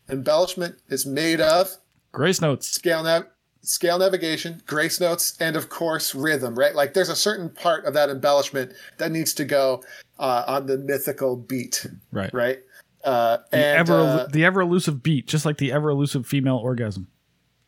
Embellishment 0.08 0.76
is 0.88 1.06
made 1.06 1.40
of 1.40 1.70
Grace 2.12 2.40
notes. 2.40 2.66
scale 2.68 3.04
nav- 3.04 3.28
scale 3.64 3.98
navigation, 3.98 4.62
grace 4.66 5.00
notes, 5.00 5.36
and 5.40 5.56
of 5.56 5.68
course 5.68 6.14
rhythm. 6.14 6.54
Right? 6.54 6.74
Like 6.74 6.94
there's 6.94 7.08
a 7.08 7.16
certain 7.16 7.48
part 7.50 7.84
of 7.84 7.94
that 7.94 8.10
embellishment 8.10 8.72
that 8.98 9.10
needs 9.10 9.34
to 9.34 9.44
go 9.44 9.82
uh, 10.18 10.44
on 10.46 10.66
the 10.66 10.78
mythical 10.78 11.36
beat. 11.36 11.86
Right. 12.12 12.32
Right? 12.32 12.60
Uh, 13.04 13.38
The 13.50 13.56
and 13.56 13.78
ever 13.78 13.94
uh, 13.98 14.26
the 14.30 14.44
ever 14.44 14.60
elusive 14.60 15.02
beat, 15.02 15.26
just 15.26 15.44
like 15.44 15.58
the 15.58 15.72
ever 15.72 15.90
elusive 15.90 16.26
female 16.26 16.56
orgasm. 16.56 17.08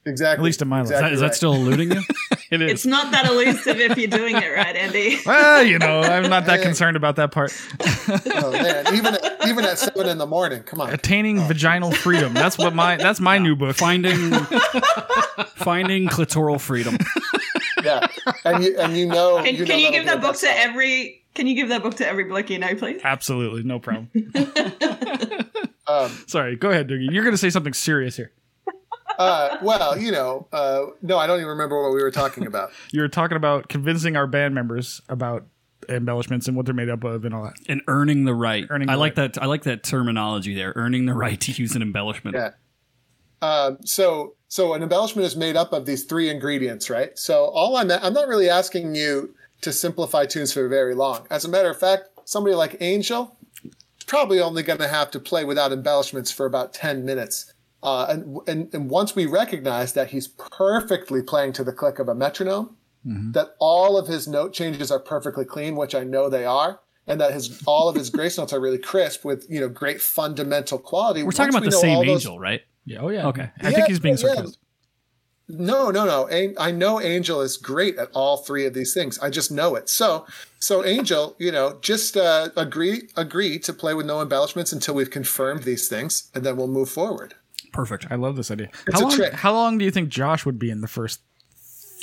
exactly. 0.04 0.42
At 0.42 0.44
least 0.44 0.62
in 0.62 0.68
my 0.68 0.78
life. 0.80 0.84
Is 0.84 0.90
that, 0.90 1.12
is 1.12 1.20
that 1.20 1.26
right. 1.26 1.34
still 1.34 1.54
eluding 1.54 1.92
you? 1.92 2.02
It 2.50 2.62
is. 2.62 2.70
It's 2.70 2.86
not 2.86 3.10
that 3.12 3.26
elusive 3.26 3.80
if 3.80 3.96
you're 3.98 4.08
doing 4.08 4.36
it 4.36 4.48
right, 4.54 4.76
Andy. 4.76 5.18
well, 5.26 5.64
you 5.64 5.78
know, 5.78 6.00
I'm 6.00 6.30
not 6.30 6.46
that 6.46 6.62
concerned 6.62 6.96
about 6.96 7.16
that 7.16 7.32
part. 7.32 7.52
Oh 8.38 8.52
man, 8.52 8.94
even 8.94 9.14
at, 9.14 9.48
even 9.48 9.64
at 9.64 9.78
seven 9.78 10.08
in 10.08 10.18
the 10.18 10.26
morning. 10.26 10.62
Come 10.62 10.80
on. 10.80 10.92
Attaining 10.92 11.40
vaginal 11.40 11.90
freedom. 11.90 12.34
That's 12.34 12.56
what 12.56 12.74
my 12.74 12.96
that's 12.96 13.18
my 13.18 13.38
new 13.38 13.56
book. 13.56 13.74
finding 13.74 14.30
finding 15.56 16.06
clitoral 16.06 16.60
freedom. 16.60 16.98
Yeah, 17.82 18.06
and 18.44 18.62
you 18.62 18.78
and 18.78 18.96
you 18.96 19.06
know. 19.06 19.42
Can, 19.42 19.56
you 19.56 19.64
can 19.64 19.80
you 19.80 19.90
give 19.90 20.04
be 20.04 20.10
that 20.10 20.20
book 20.20 20.36
to 20.36 20.46
bestseller. 20.46 20.54
every? 20.56 21.24
Can 21.34 21.46
you 21.46 21.54
give 21.56 21.68
that 21.70 21.82
book 21.82 21.96
to 21.96 22.06
every 22.06 22.24
bloke 22.24 22.50
you 22.50 22.58
know, 22.58 22.74
please? 22.76 23.00
Absolutely, 23.02 23.64
no 23.64 23.80
problem. 23.80 24.10
Um, 25.88 26.10
Sorry, 26.26 26.56
go 26.56 26.70
ahead, 26.70 26.88
Doogie. 26.88 27.10
You're 27.10 27.22
going 27.22 27.34
to 27.34 27.38
say 27.38 27.50
something 27.50 27.72
serious 27.72 28.16
here. 28.16 28.32
Uh, 29.18 29.58
well, 29.62 29.98
you 29.98 30.12
know, 30.12 30.48
uh, 30.52 30.86
no, 31.02 31.18
I 31.18 31.26
don't 31.26 31.38
even 31.38 31.48
remember 31.48 31.82
what 31.82 31.94
we 31.94 32.02
were 32.02 32.10
talking 32.10 32.46
about. 32.46 32.70
You 32.92 33.00
were 33.00 33.08
talking 33.08 33.36
about 33.36 33.68
convincing 33.68 34.16
our 34.16 34.26
band 34.26 34.54
members 34.54 35.00
about 35.08 35.46
embellishments 35.88 36.48
and 36.48 36.56
what 36.56 36.66
they're 36.66 36.74
made 36.74 36.88
up 36.88 37.04
of 37.04 37.24
and 37.24 37.34
all 37.34 37.44
that. 37.44 37.54
and 37.68 37.82
earning 37.86 38.24
the 38.24 38.34
right. 38.34 38.66
Earning 38.70 38.88
I 38.88 38.94
the 38.94 38.98
like 38.98 39.14
that. 39.16 39.40
I 39.40 39.46
like 39.46 39.62
that 39.64 39.82
terminology 39.82 40.54
there. 40.54 40.72
Earning 40.76 41.06
the 41.06 41.14
right 41.14 41.40
to 41.40 41.52
use 41.52 41.74
an 41.76 41.82
embellishment. 41.82 42.36
Yeah. 42.36 42.50
Um, 43.42 43.78
so, 43.84 44.34
so 44.48 44.74
an 44.74 44.82
embellishment 44.82 45.26
is 45.26 45.36
made 45.36 45.56
up 45.56 45.72
of 45.72 45.86
these 45.86 46.04
three 46.04 46.30
ingredients, 46.30 46.88
right? 46.88 47.16
So, 47.18 47.44
all 47.46 47.76
I'm 47.76 47.90
I'm 47.90 48.14
not 48.14 48.28
really 48.28 48.48
asking 48.48 48.94
you 48.94 49.34
to 49.60 49.72
simplify 49.72 50.26
tunes 50.26 50.52
for 50.52 50.68
very 50.68 50.94
long. 50.94 51.26
As 51.30 51.44
a 51.44 51.48
matter 51.48 51.70
of 51.70 51.78
fact, 51.78 52.08
somebody 52.24 52.54
like 52.56 52.76
Angel 52.80 53.36
is 53.64 54.04
probably 54.06 54.40
only 54.40 54.62
going 54.62 54.78
to 54.78 54.88
have 54.88 55.10
to 55.12 55.20
play 55.20 55.44
without 55.44 55.72
embellishments 55.72 56.32
for 56.32 56.46
about 56.46 56.72
ten 56.72 57.04
minutes. 57.04 57.52
Uh, 57.86 58.04
and, 58.10 58.38
and 58.48 58.74
and 58.74 58.90
once 58.90 59.14
we 59.14 59.24
recognize 59.26 59.92
that 59.92 60.10
he's 60.10 60.26
perfectly 60.26 61.22
playing 61.22 61.52
to 61.52 61.62
the 61.62 61.72
click 61.72 62.00
of 62.00 62.08
a 62.08 62.14
metronome, 62.14 62.76
that 63.04 63.50
all 63.60 63.96
of 63.96 64.08
his 64.08 64.26
note 64.26 64.52
changes 64.52 64.90
are 64.90 64.98
perfectly 64.98 65.44
clean, 65.44 65.76
which 65.76 65.94
I 65.94 66.02
know 66.02 66.28
they 66.28 66.44
are, 66.44 66.80
and 67.06 67.20
that 67.20 67.32
his 67.32 67.62
all 67.64 67.88
of 67.88 67.94
his 67.94 68.10
grace 68.16 68.36
notes 68.36 68.52
are 68.52 68.58
really 68.60 68.78
crisp 68.78 69.24
with 69.24 69.46
you 69.48 69.60
know 69.60 69.68
great 69.68 70.00
fundamental 70.02 70.78
quality. 70.80 71.22
We're 71.22 71.30
talking 71.30 71.50
about 71.54 71.62
we 71.62 71.68
the 71.68 71.70
know 71.70 71.76
all 71.76 71.82
same 71.82 72.06
those- 72.06 72.26
angel, 72.26 72.40
right? 72.40 72.62
Yeah, 72.84 72.98
oh 73.02 73.08
yeah. 73.10 73.28
Okay. 73.28 73.48
I 73.62 73.70
think 73.72 73.86
he's 73.86 74.00
being 74.00 74.16
Yeah, 74.18 74.34
yeah. 74.34 74.46
No, 75.48 75.92
no, 75.92 76.04
no. 76.04 76.26
An- 76.26 76.56
I 76.58 76.72
know 76.72 77.00
Angel 77.00 77.40
is 77.40 77.56
great 77.56 77.96
at 77.98 78.10
all 78.14 78.38
three 78.38 78.66
of 78.66 78.74
these 78.74 78.92
things. 78.92 79.16
I 79.20 79.30
just 79.30 79.52
know 79.52 79.76
it. 79.76 79.88
So, 79.88 80.26
so 80.58 80.84
Angel, 80.84 81.36
you 81.38 81.52
know, 81.52 81.78
just 81.80 82.16
uh, 82.16 82.48
agree 82.56 83.08
agree 83.16 83.60
to 83.60 83.72
play 83.72 83.94
with 83.94 84.06
no 84.06 84.20
embellishments 84.20 84.72
until 84.72 84.94
we've 84.94 85.10
confirmed 85.10 85.62
these 85.62 85.88
things, 85.88 86.30
and 86.34 86.42
then 86.44 86.56
we'll 86.56 86.66
move 86.66 86.90
forward. 86.90 87.34
Perfect. 87.72 88.06
I 88.10 88.14
love 88.16 88.36
this 88.36 88.50
idea. 88.50 88.68
It's 88.86 88.94
how 88.94 89.00
a 89.00 89.08
long? 89.08 89.16
trick. 89.16 89.32
How 89.32 89.52
long 89.52 89.78
do 89.78 89.84
you 89.84 89.90
think 89.90 90.08
Josh 90.08 90.44
would 90.46 90.58
be 90.58 90.70
in 90.70 90.80
the 90.80 90.88
first 90.88 91.20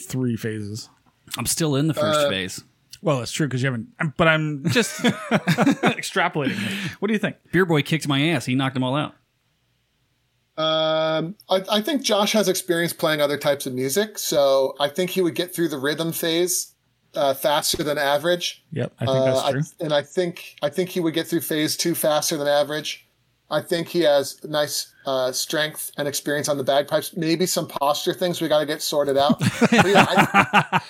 three 0.07 0.35
phases? 0.35 0.89
I'm 1.37 1.45
still 1.45 1.75
in 1.75 1.87
the 1.87 1.93
first 1.93 2.19
Uh, 2.19 2.29
phase. 2.29 2.63
Well, 3.01 3.19
that's 3.19 3.31
true 3.31 3.47
because 3.47 3.61
you 3.61 3.67
haven't. 3.67 3.87
I'm- 3.99 4.13
But 4.17 4.27
I'm 4.27 4.63
just 4.69 4.99
extrapolating. 5.01 6.57
What 6.99 7.07
do 7.07 7.13
you 7.13 7.19
think? 7.19 7.35
Beer 7.51 7.65
boy 7.65 7.81
kicked 7.81 8.07
my 8.07 8.21
ass. 8.29 8.45
He 8.45 8.55
knocked 8.55 8.75
them 8.75 8.83
all 8.83 8.95
out. 8.95 9.15
Um, 10.55 11.35
I, 11.49 11.63
I 11.71 11.81
think 11.81 12.03
Josh 12.03 12.33
has 12.33 12.47
experience 12.47 12.93
playing 12.93 13.21
other 13.21 13.37
types 13.37 13.65
of 13.65 13.73
music, 13.73 14.19
so 14.19 14.75
I 14.79 14.87
think 14.87 15.09
he 15.09 15.21
would 15.21 15.33
get 15.33 15.53
through 15.53 15.69
the 15.69 15.79
rhythm 15.79 16.11
phase 16.11 16.73
uh, 17.15 17.33
faster 17.33 17.81
than 17.83 17.97
average. 17.97 18.63
Yep, 18.71 18.93
I 18.99 19.05
think 19.05 19.17
Uh, 19.17 19.25
that's 19.25 19.39
I- 19.39 19.51
true. 19.51 19.61
and 19.79 19.93
I 19.93 20.01
think 20.03 20.55
I 20.61 20.69
think 20.69 20.89
he 20.89 20.99
would 20.99 21.15
get 21.15 21.27
through 21.27 21.41
phase 21.41 21.75
two 21.75 21.95
faster 21.95 22.37
than 22.37 22.47
average. 22.47 23.07
I 23.53 23.61
think 23.61 23.87
he 23.87 24.01
has 24.01 24.43
nice 24.43 24.93
uh, 25.05 25.31
strength 25.31 25.91
and 25.97 26.07
experience 26.07 26.49
on 26.49 26.57
the 26.57 26.63
bagpipes. 26.63 27.15
Maybe 27.15 27.45
some 27.45 27.67
posture 27.67 28.13
things 28.13 28.41
we 28.41 28.47
got 28.47 28.59
to 28.59 28.65
get 28.65 28.81
sorted 28.81 29.17
out. 29.17 29.39
But 29.39 29.85
yeah, 29.87 30.05
I- 30.09 30.81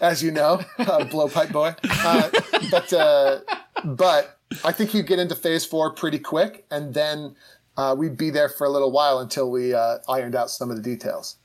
as 0.00 0.22
you 0.22 0.30
know, 0.30 0.60
uh, 0.78 1.04
blowpipe 1.06 1.52
boy. 1.52 1.74
Uh, 2.04 2.30
but 2.70 2.92
uh, 2.92 3.40
but 3.84 4.38
I 4.64 4.72
think 4.72 4.94
you 4.94 5.02
get 5.02 5.18
into 5.18 5.34
phase 5.34 5.64
four 5.64 5.92
pretty 5.94 6.18
quick, 6.18 6.64
and 6.70 6.92
then 6.92 7.36
uh, 7.76 7.94
we'd 7.96 8.16
be 8.16 8.30
there 8.30 8.48
for 8.48 8.66
a 8.66 8.70
little 8.70 8.90
while 8.92 9.18
until 9.20 9.50
we 9.50 9.72
uh, 9.74 9.98
ironed 10.08 10.34
out 10.34 10.50
some 10.50 10.70
of 10.70 10.76
the 10.76 10.82
details. 10.82 11.36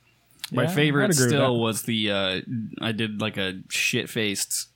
My 0.52 0.64
Yeah, 0.64 0.70
favorite 0.70 1.14
still 1.14 1.60
was 1.60 1.84
the 1.84 2.12
uh, 2.12 2.42
I 2.82 2.92
did 2.94 3.22
like 3.22 3.38
a 3.38 3.60
shit 3.70 4.10
faced 4.10 4.68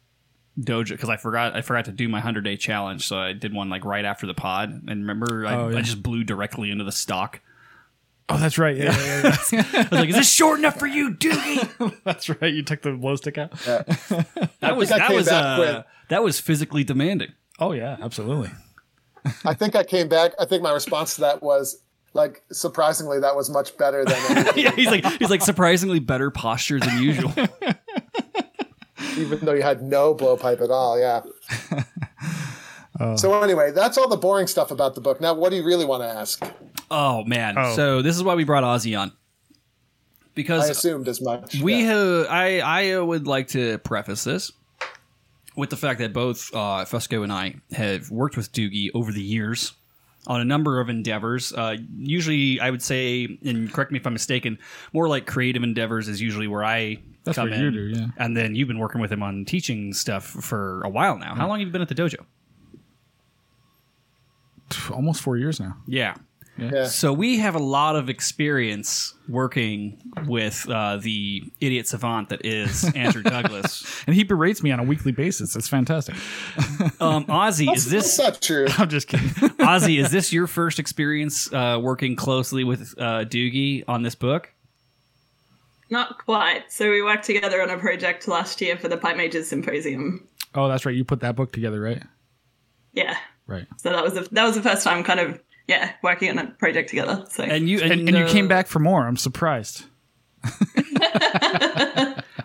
dojo 0.63 0.89
because 0.89 1.09
I 1.09 1.17
forgot 1.17 1.55
I 1.55 1.61
forgot 1.61 1.85
to 1.85 1.91
do 1.91 2.07
my 2.09 2.19
hundred 2.19 2.43
day 2.43 2.57
challenge, 2.57 3.07
so 3.07 3.17
I 3.17 3.33
did 3.33 3.53
one 3.53 3.69
like 3.69 3.85
right 3.85 4.05
after 4.05 4.27
the 4.27 4.33
pod. 4.33 4.69
And 4.87 5.01
remember, 5.07 5.45
I, 5.45 5.55
Oh, 5.55 5.69
yeah. 5.69 5.77
I 5.77 5.81
just 5.81 6.01
blew 6.01 6.23
directly 6.23 6.71
into 6.71 6.83
the 6.83 6.91
stock. 6.91 7.39
Oh, 8.29 8.37
that's 8.37 8.57
right. 8.57 8.77
Yeah, 8.77 8.95
yeah, 8.97 9.35
yeah. 9.51 9.65
I 9.73 9.81
was 9.81 9.91
like, 9.91 10.09
"Is 10.09 10.15
this 10.15 10.33
short 10.33 10.59
enough 10.59 10.79
for 10.79 10.87
you, 10.87 11.11
Doogie?" 11.11 11.97
that's 12.05 12.29
right. 12.29 12.53
You 12.53 12.63
took 12.63 12.81
the 12.81 12.93
glow 12.93 13.15
stick 13.15 13.37
out. 13.37 13.51
That 14.61 14.77
was 14.77 14.89
that 14.89 15.11
was 15.11 15.27
uh, 15.27 15.83
that 16.09 16.23
was 16.23 16.39
physically 16.39 16.83
demanding. 16.83 17.33
Oh 17.59 17.71
yeah, 17.73 17.97
absolutely. 18.01 18.51
I 19.43 19.53
think 19.53 19.75
I 19.75 19.83
came 19.83 20.07
back. 20.07 20.31
I 20.39 20.45
think 20.45 20.63
my 20.63 20.71
response 20.71 21.15
to 21.15 21.21
that 21.21 21.41
was 21.43 21.81
like 22.13 22.43
surprisingly 22.51 23.19
that 23.19 23.35
was 23.35 23.49
much 23.49 23.75
better 23.77 24.05
than 24.05 24.45
yeah, 24.55 24.71
he's 24.71 24.87
like 24.87 25.05
he's 25.19 25.29
like 25.29 25.41
surprisingly 25.41 25.99
better 25.99 26.29
posture 26.29 26.79
than 26.79 27.01
usual. 27.01 27.33
Even 29.17 29.39
though 29.39 29.53
you 29.53 29.61
had 29.61 29.81
no 29.81 30.13
blowpipe 30.15 30.61
at 30.61 30.71
all. 30.71 30.99
Yeah. 30.99 31.21
So 33.15 33.41
anyway, 33.41 33.71
that's 33.71 33.97
all 33.97 34.07
the 34.07 34.17
boring 34.17 34.45
stuff 34.45 34.69
about 34.69 34.93
the 34.93 35.01
book. 35.01 35.19
Now, 35.19 35.33
what 35.33 35.49
do 35.49 35.55
you 35.55 35.63
really 35.63 35.85
want 35.85 36.03
to 36.03 36.07
ask? 36.07 36.43
Oh 36.91 37.23
man! 37.23 37.55
Oh. 37.57 37.75
So 37.75 38.01
this 38.03 38.15
is 38.15 38.21
why 38.23 38.35
we 38.35 38.43
brought 38.43 38.63
Ozzy 38.63 38.99
on 38.99 39.11
because 40.35 40.67
I 40.67 40.71
assumed 40.71 41.07
as 41.07 41.19
much. 41.19 41.59
We 41.61 41.77
Yeah. 41.81 41.85
have. 41.85 42.27
I 42.29 42.59
I 42.59 42.99
would 42.99 43.25
like 43.25 43.47
to 43.49 43.79
preface 43.79 44.23
this 44.23 44.51
with 45.55 45.71
the 45.71 45.77
fact 45.77 45.99
that 45.99 46.13
both 46.13 46.53
uh, 46.53 46.85
Fusco 46.85 47.23
and 47.23 47.33
I 47.33 47.55
have 47.71 48.11
worked 48.11 48.37
with 48.37 48.51
Doogie 48.51 48.91
over 48.93 49.11
the 49.11 49.23
years 49.23 49.73
on 50.27 50.39
a 50.41 50.45
number 50.45 50.79
of 50.79 50.89
endeavors. 50.89 51.51
Uh, 51.53 51.77
usually, 51.97 52.59
I 52.59 52.69
would 52.69 52.81
say, 52.81 53.39
and 53.43 53.71
correct 53.73 53.91
me 53.91 53.99
if 53.99 54.05
I'm 54.05 54.13
mistaken, 54.13 54.59
more 54.93 55.07
like 55.07 55.25
creative 55.25 55.63
endeavors 55.63 56.07
is 56.07 56.21
usually 56.21 56.47
where 56.47 56.63
I 56.63 56.97
That's 57.23 57.35
come 57.37 57.49
what 57.49 57.57
in. 57.57 57.63
you 57.65 57.71
do, 57.71 57.99
yeah. 57.99 58.07
And 58.17 58.37
then 58.37 58.53
you've 58.55 58.67
been 58.67 58.79
working 58.79 59.01
with 59.01 59.11
him 59.11 59.23
on 59.23 59.45
teaching 59.45 59.93
stuff 59.93 60.25
for 60.25 60.81
a 60.83 60.89
while 60.89 61.17
now. 61.17 61.33
How 61.35 61.47
long 61.47 61.59
have 61.59 61.67
you 61.67 61.71
been 61.71 61.81
at 61.81 61.89
the 61.89 61.95
dojo? 61.95 62.23
Almost 64.91 65.21
four 65.21 65.37
years 65.37 65.59
now. 65.59 65.75
Yeah. 65.87 66.15
Yeah. 66.57 66.85
So 66.85 67.11
we 67.11 67.37
have 67.39 67.55
a 67.55 67.59
lot 67.59 67.95
of 67.95 68.09
experience 68.09 69.13
working 69.27 70.01
with 70.25 70.69
uh, 70.69 70.97
the 70.97 71.43
idiot 71.59 71.87
savant 71.87 72.29
that 72.29 72.45
is 72.45 72.83
Andrew 72.95 73.23
Douglas. 73.23 74.03
And 74.05 74.15
he 74.15 74.23
berates 74.23 74.61
me 74.61 74.71
on 74.71 74.79
a 74.79 74.83
weekly 74.83 75.11
basis. 75.11 75.55
It's 75.55 75.67
fantastic. 75.67 76.15
Um, 76.99 77.25
Ozzy, 77.25 77.73
is 77.73 77.85
That's 77.89 78.17
this 78.17 78.19
not 78.19 78.41
true. 78.41 78.67
I'm 78.77 78.89
just 78.89 79.07
kidding. 79.07 79.27
Ozzy? 79.29 79.99
Is 79.99 80.11
this 80.11 80.31
your 80.31 80.45
first 80.45 80.77
experience 80.77 81.51
uh, 81.51 81.79
working 81.81 82.15
closely 82.15 82.63
with 82.63 82.93
uh, 82.97 83.25
Doogie 83.25 83.83
on 83.87 84.03
this 84.03 84.13
book? 84.13 84.53
Not 85.89 86.23
quite. 86.23 86.71
So 86.71 86.91
we 86.91 87.01
worked 87.01 87.25
together 87.25 87.61
on 87.61 87.69
a 87.71 87.77
project 87.77 88.27
last 88.27 88.61
year 88.61 88.77
for 88.77 88.87
the 88.87 88.97
Pipe 88.97 89.17
Majors 89.17 89.47
Symposium. 89.47 90.27
oh, 90.53 90.67
that's 90.67 90.85
right. 90.85 90.95
You 90.95 91.03
put 91.03 91.21
that 91.21 91.35
book 91.35 91.51
together, 91.53 91.81
right? 91.81 92.03
Yeah. 92.93 93.17
Right. 93.47 93.65
So 93.77 93.89
that 93.89 94.03
was 94.03 94.13
the, 94.13 94.27
that 94.31 94.45
was 94.45 94.55
the 94.55 94.61
first 94.61 94.83
time 94.83 95.03
kind 95.03 95.19
of 95.19 95.39
yeah 95.71 95.93
working 96.03 96.29
on 96.29 96.37
a 96.37 96.51
project 96.51 96.89
together. 96.89 97.25
So 97.29 97.43
And 97.43 97.67
you 97.69 97.79
and, 97.81 97.91
And, 97.91 98.01
and 98.09 98.17
you 98.17 98.25
uh, 98.25 98.29
came 98.29 98.47
back 98.47 98.67
for 98.67 98.79
more. 98.79 99.07
I'm 99.07 99.17
surprised. 99.17 99.85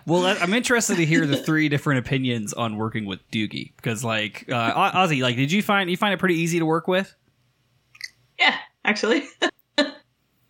Well, 0.05 0.25
I- 0.25 0.35
I'm 0.41 0.53
interested 0.53 0.95
to 0.97 1.05
hear 1.05 1.25
the 1.25 1.35
three 1.35 1.67
different 1.67 1.99
opinions 1.99 2.53
on 2.53 2.77
working 2.77 3.05
with 3.05 3.19
Doogie 3.29 3.73
because, 3.75 4.05
like, 4.05 4.45
uh, 4.49 4.91
Ozzy, 4.93 5.21
like, 5.21 5.35
did 5.35 5.51
you 5.51 5.61
find 5.61 5.89
you 5.91 5.97
find 5.97 6.13
it 6.13 6.17
pretty 6.17 6.35
easy 6.35 6.59
to 6.59 6.65
work 6.65 6.87
with? 6.87 7.13
yeah, 8.39 8.55
actually. 8.85 9.25
No, 9.77 9.85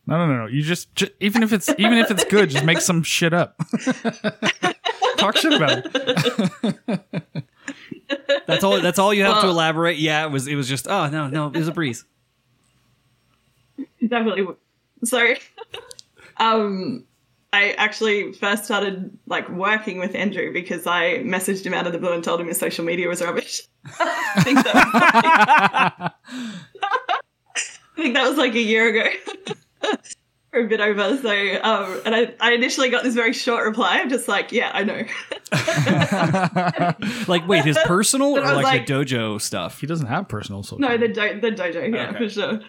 no, 0.06 0.28
no, 0.28 0.38
no. 0.38 0.46
You 0.46 0.62
just, 0.62 0.94
ju- 0.94 1.10
even 1.20 1.42
if 1.42 1.52
it's 1.54 1.70
even 1.80 1.98
if 1.98 2.12
it's 2.12 2.24
good, 2.26 2.52
just 2.52 2.66
make 2.66 2.80
some 2.82 3.02
shit 3.02 3.34
up. 3.34 3.58
Talk 5.18 5.36
shit 5.38 5.54
about 5.54 5.82
it. 5.84 7.00
That's 8.48 8.64
all. 8.64 8.80
That's 8.80 9.00
all 9.00 9.12
you 9.12 9.24
have 9.24 9.42
to 9.42 9.48
elaborate. 9.50 9.98
Yeah, 9.98 10.24
it 10.26 10.32
was. 10.32 10.46
It 10.48 10.54
was 10.56 10.70
just. 10.70 10.88
Oh 10.88 11.10
no, 11.10 11.28
no, 11.30 11.48
it 11.48 11.56
was 11.58 11.68
a 11.68 11.72
breeze. 11.74 12.06
Definitely 14.02 14.42
w- 14.42 14.58
so 15.04 15.34
um 16.38 17.04
i 17.54 17.72
actually 17.72 18.32
first 18.34 18.66
started 18.66 19.18
like 19.26 19.48
working 19.50 20.00
with 20.00 20.14
andrew 20.16 20.52
because 20.54 20.86
i 20.86 21.20
messaged 21.24 21.66
him 21.66 21.74
out 21.74 21.88
of 21.88 21.94
the 21.94 22.00
blue 22.00 22.12
and 22.14 22.24
told 22.24 22.40
him 22.42 22.48
his 22.48 22.58
social 22.58 22.84
media 22.86 23.08
was 23.08 23.22
rubbish 23.22 23.62
i 24.00 24.42
think 24.44 24.64
that 24.64 24.76
was, 24.76 26.12
I 27.98 28.02
think 28.02 28.14
that 28.16 28.28
was 28.28 28.38
like 28.38 28.54
a 28.54 28.62
year 28.62 28.90
ago 28.90 29.10
or 30.54 30.62
a 30.62 30.68
bit 30.68 30.80
over 30.80 31.18
so 31.18 31.62
um 31.64 32.02
and 32.06 32.14
I, 32.16 32.34
I 32.40 32.52
initially 32.54 32.90
got 32.90 33.04
this 33.04 33.16
very 33.16 33.34
short 33.34 33.66
reply 33.66 34.00
i'm 34.00 34.10
just 34.10 34.28
like 34.28 34.52
yeah 34.52 34.72
i 34.74 34.84
know 34.84 35.04
Like, 37.28 37.48
wait, 37.48 37.66
his 37.66 37.78
personal 37.86 38.38
or 38.38 38.44
I 38.46 38.54
was 38.54 38.64
like, 38.64 38.86
the 38.88 38.94
dojo 38.94 39.40
stuff? 39.42 39.82
He 39.82 39.88
doesn't 39.88 40.08
have 40.08 40.28
personal 40.30 40.64
social. 40.64 40.80
no 40.80 40.98
the, 40.98 41.08
do- 41.08 41.40
the 41.42 41.52
dojo 41.52 41.94
yeah 41.94 42.10
Okay. 42.10 42.18
for 42.18 42.30
sure 42.30 42.60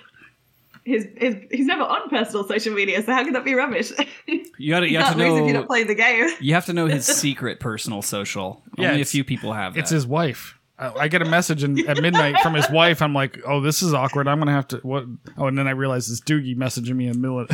his, 0.89 1.07
his, 1.17 1.37
he's 1.51 1.67
never 1.67 1.83
on 1.83 2.09
personal 2.09 2.47
social 2.49 2.75
media, 2.75 3.03
so 3.03 3.13
how 3.13 3.23
can 3.25 3.33
that 3.35 3.45
be 3.45 3.55
rubbish? 3.55 3.93
You 4.27 4.71
got 4.71 4.81
to. 4.81 4.87
You 4.87 4.93
you 4.93 4.99
have 4.99 5.13
to 5.13 5.19
lose 5.19 5.41
if 5.41 5.47
you 5.47 5.53
know. 5.53 5.61
don't 5.61 5.67
play 5.67 5.85
the 5.85 5.95
game. 5.95 6.29
You 6.41 6.55
have 6.55 6.67
to 6.67 6.73
know 6.73 6.87
his 6.87 7.07
secret 7.25 7.61
personal 7.61 8.03
social. 8.03 8.63
Yeah, 8.77 8.91
Only 8.91 9.03
a 9.03 9.05
few 9.05 9.25
people 9.25 9.53
have 9.53 9.75
that. 9.75 9.81
It's 9.81 9.91
his 9.91 10.07
wife. 10.07 10.55
I, 10.81 10.93
I 10.93 11.09
get 11.09 11.23
a 11.23 11.25
message 11.25 11.65
in, 11.65 11.89
at 11.89 12.01
midnight 12.01 12.41
from 12.41 12.55
his 12.55 12.71
wife. 12.71 13.03
I'm 13.03 13.13
like, 13.13 13.39
oh, 13.45 13.61
this 13.61 13.83
is 13.83 13.93
awkward. 13.93 14.29
I'm 14.29 14.39
gonna 14.39 14.53
have 14.53 14.69
to 14.69 14.77
what? 14.79 15.05
Oh, 15.37 15.47
and 15.49 15.59
then 15.59 15.67
I 15.67 15.73
realize 15.73 16.09
it's 16.09 16.21
Doogie 16.21 16.57
messaging 16.57 16.95
me 16.95 17.07
in 17.09 17.13
the 17.15 17.19
middle 17.19 17.41
of. 17.41 17.51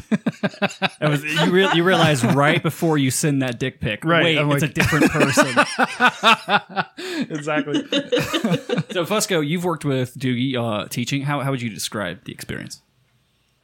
It 1.01 1.01
was, 1.09 1.24
you, 1.24 1.51
re- 1.51 1.70
you 1.74 1.85
realize 1.85 2.22
right 2.22 2.62
before 2.62 2.99
you 2.99 3.11
send 3.11 3.41
that 3.43 3.59
dick 3.59 3.80
pic. 3.80 4.05
Right, 4.05 4.24
Wait, 4.24 4.39
I'm 4.39 4.51
it's 4.53 4.62
like- 4.62 4.70
a 4.70 4.74
different 4.74 5.11
person. 5.11 5.47
exactly. 7.30 7.74
so, 8.93 9.05
Fusco, 9.05 9.47
you've 9.47 9.64
worked 9.64 9.85
with 9.85 10.14
Doogie 10.18 10.57
uh, 10.57 10.87
teaching. 10.89 11.22
How, 11.22 11.41
how 11.41 11.51
would 11.51 11.62
you 11.62 11.70
describe 11.70 12.24
the 12.24 12.32
experience? 12.32 12.82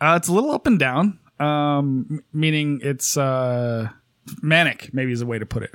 Uh, 0.00 0.14
it's 0.16 0.28
a 0.28 0.32
little 0.32 0.50
up 0.50 0.66
and 0.66 0.78
down. 0.78 1.18
Um, 1.38 2.22
meaning 2.32 2.80
it's 2.82 3.16
uh, 3.16 3.88
manic. 4.42 4.92
Maybe 4.92 5.12
is 5.12 5.22
a 5.22 5.26
way 5.26 5.38
to 5.38 5.46
put 5.46 5.62
it. 5.62 5.74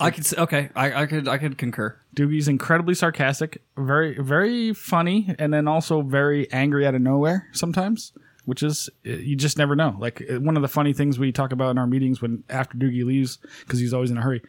I 0.00 0.10
could 0.10 0.26
say, 0.26 0.36
okay. 0.38 0.70
I, 0.74 1.02
I 1.02 1.06
could 1.06 1.28
I 1.28 1.38
could 1.38 1.56
concur. 1.58 1.96
Doogie's 2.16 2.48
incredibly 2.48 2.94
sarcastic, 2.94 3.62
very 3.76 4.20
very 4.20 4.72
funny, 4.72 5.34
and 5.38 5.52
then 5.52 5.68
also 5.68 6.02
very 6.02 6.50
angry 6.52 6.86
out 6.86 6.94
of 6.94 7.02
nowhere 7.02 7.48
sometimes, 7.52 8.12
which 8.44 8.62
is 8.62 8.90
you 9.02 9.36
just 9.36 9.58
never 9.58 9.74
know. 9.74 9.96
Like 9.98 10.22
uh, 10.30 10.40
one 10.40 10.56
of 10.56 10.62
the 10.62 10.68
funny 10.68 10.92
things 10.92 11.18
we 11.18 11.32
talk 11.32 11.52
about 11.52 11.70
in 11.70 11.78
our 11.78 11.86
meetings 11.86 12.20
when 12.20 12.44
after 12.48 12.76
Doogie 12.76 13.04
leaves 13.04 13.38
because 13.60 13.78
he's 13.78 13.94
always 13.94 14.10
in 14.10 14.18
a 14.18 14.22
hurry 14.22 14.42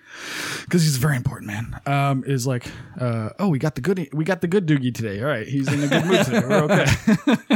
because 0.61 0.83
he's 0.83 0.97
a 0.97 0.99
very 0.99 1.15
important 1.15 1.47
man. 1.47 1.81
Um, 1.85 2.23
is 2.25 2.45
like, 2.47 2.67
uh, 2.99 3.29
oh, 3.39 3.49
we 3.49 3.59
got 3.59 3.75
the 3.75 3.81
good 3.81 4.09
we 4.13 4.25
got 4.25 4.41
the 4.41 4.47
good 4.47 4.67
Doogie 4.67 4.93
today. 4.93 5.21
All 5.21 5.27
right, 5.27 5.47
he's 5.47 5.71
in 5.71 5.83
a 5.83 5.87
good 5.87 6.05
mood 6.05 6.25
today. 6.25 6.41
We're 6.47 6.63
okay. 6.63 6.85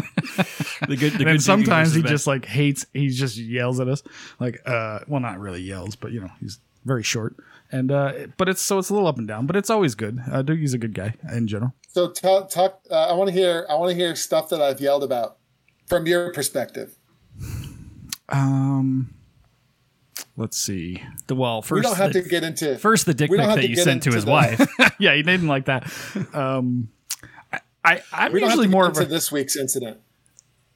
The 0.87 0.95
good. 0.95 1.13
The 1.13 1.17
and 1.17 1.37
good 1.37 1.41
sometimes 1.41 1.93
he 1.93 2.01
just 2.01 2.25
like 2.25 2.45
hates. 2.45 2.85
He 2.93 3.09
just 3.09 3.37
yells 3.37 3.79
at 3.79 3.87
us, 3.87 4.01
like, 4.39 4.61
uh, 4.65 4.99
well, 5.07 5.19
not 5.19 5.39
really 5.39 5.61
yells, 5.61 5.95
but 5.95 6.11
you 6.11 6.21
know, 6.21 6.31
he's 6.39 6.59
very 6.85 7.03
short. 7.03 7.35
And 7.71 7.91
uh, 7.91 8.27
but 8.37 8.49
it's 8.49 8.61
so 8.61 8.79
it's 8.79 8.89
a 8.89 8.93
little 8.93 9.07
up 9.07 9.17
and 9.17 9.27
down, 9.27 9.45
but 9.45 9.55
it's 9.55 9.69
always 9.69 9.93
good. 9.93 10.19
Uh, 10.31 10.41
Doogie's 10.41 10.73
a 10.73 10.77
good 10.77 10.93
guy 10.93 11.13
in 11.31 11.47
general. 11.47 11.73
So 11.89 12.09
talk. 12.09 12.49
talk 12.49 12.81
uh, 12.89 13.07
I 13.07 13.13
want 13.13 13.27
to 13.27 13.33
hear. 13.33 13.65
I 13.69 13.75
want 13.75 13.91
to 13.91 13.95
hear 13.95 14.15
stuff 14.15 14.49
that 14.49 14.61
I've 14.61 14.81
yelled 14.81 15.03
about 15.03 15.37
from 15.89 16.05
your 16.05 16.31
perspective. 16.31 16.95
Um, 18.29 19.13
let's 20.37 20.57
see. 20.57 21.01
the 21.27 21.35
well. 21.35 21.61
First, 21.61 21.75
we 21.79 21.81
don't 21.81 21.97
have 21.97 22.13
the, 22.13 22.21
to 22.21 22.29
get 22.29 22.43
into 22.43 22.77
first 22.77 23.05
the 23.05 23.13
dick 23.13 23.29
we 23.29 23.37
pic 23.37 23.41
don't 23.41 23.49
have 23.49 23.55
that 23.57 23.63
to 23.63 23.69
you 23.69 23.75
get 23.75 23.83
sent 23.83 24.03
to 24.03 24.09
into 24.09 24.15
his 24.15 24.25
the- 24.25 24.31
wife. 24.31 24.67
yeah, 24.99 25.15
he 25.15 25.23
didn't 25.23 25.47
like 25.47 25.65
that. 25.65 25.91
Um, 26.33 26.89
I, 27.51 27.59
I 27.83 28.01
I'm 28.13 28.31
We 28.33 28.39
don't 28.39 28.49
have 28.49 28.57
usually 28.59 28.67
to 28.67 28.69
get 28.69 28.75
more 28.75 28.85
of 28.85 28.89
into 28.91 29.01
a 29.03 29.05
this 29.05 29.31
week's 29.31 29.55
incident. 29.57 29.97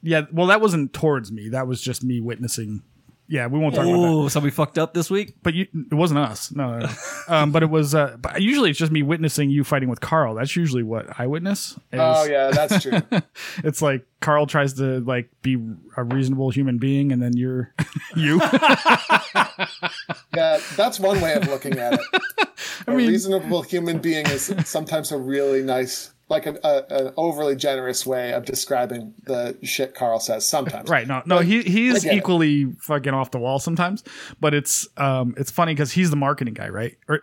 yeah. 0.02 0.22
Well, 0.32 0.48
that 0.48 0.60
wasn't 0.60 0.92
towards 0.92 1.30
me. 1.30 1.48
That 1.48 1.66
was 1.66 1.80
just 1.80 2.02
me 2.02 2.20
witnessing. 2.20 2.82
Yeah, 3.26 3.46
we 3.46 3.58
won't 3.58 3.74
talk 3.74 3.84
about 3.86 3.96
that. 4.02 4.06
Oh, 4.08 4.28
somebody 4.28 4.50
fucked 4.50 4.76
up 4.78 4.92
this 4.92 5.10
week. 5.10 5.34
But 5.42 5.54
you, 5.54 5.66
it 5.90 5.94
wasn't 5.94 6.20
us. 6.20 6.52
No, 6.52 6.78
no, 6.78 6.86
no. 6.86 6.92
um, 7.34 7.52
but 7.52 7.62
it 7.62 7.70
was. 7.70 7.94
Uh, 7.94 8.16
but 8.20 8.42
usually, 8.42 8.68
it's 8.70 8.78
just 8.78 8.92
me 8.92 9.02
witnessing 9.02 9.48
you 9.50 9.64
fighting 9.64 9.88
with 9.88 10.00
Carl. 10.00 10.34
That's 10.34 10.54
usually 10.56 10.82
what 10.82 11.06
I 11.18 11.26
witness. 11.26 11.72
is- 11.72 12.00
Oh 12.00 12.24
yeah, 12.24 12.50
that's 12.50 12.82
true. 12.82 13.00
It's 13.64 13.80
like 13.80 14.06
Carl 14.20 14.46
tries 14.46 14.74
to 14.74 15.00
like 15.00 15.30
be 15.42 15.54
a 15.96 16.04
reasonable 16.04 16.50
human 16.50 16.76
being, 16.78 17.12
and 17.12 17.22
then 17.22 17.34
you're 17.36 17.72
you. 18.16 18.40
yeah, 20.34 20.60
that's 20.76 20.98
one 21.00 21.20
way 21.20 21.34
of 21.34 21.46
looking 21.48 21.78
at 21.78 21.94
it. 21.94 22.00
A 22.86 22.92
mean- 22.92 23.08
reasonable 23.08 23.62
human 23.62 23.98
being 23.98 24.26
is 24.26 24.52
sometimes 24.64 25.12
a 25.12 25.18
really 25.18 25.62
nice 25.62 26.12
like 26.28 26.46
an, 26.46 26.58
a, 26.64 26.82
an 26.90 27.12
overly 27.16 27.54
generous 27.54 28.06
way 28.06 28.32
of 28.32 28.44
describing 28.44 29.12
the 29.24 29.56
shit 29.62 29.94
Carl 29.94 30.18
says 30.20 30.46
sometimes. 30.46 30.88
Right. 30.88 31.06
No, 31.06 31.22
no, 31.26 31.38
he 31.40 31.62
he 31.62 31.90
I 31.90 31.94
is 31.94 32.04
it. 32.04 32.14
equally 32.14 32.72
fucking 32.80 33.12
off 33.12 33.30
the 33.30 33.38
wall 33.38 33.58
sometimes, 33.58 34.02
but 34.40 34.54
it's 34.54 34.88
um 34.96 35.34
it's 35.36 35.50
funny 35.50 35.74
because 35.74 35.92
he's 35.92 36.10
the 36.10 36.16
marketing 36.16 36.54
guy, 36.54 36.68
right? 36.68 36.96
Or 37.08 37.20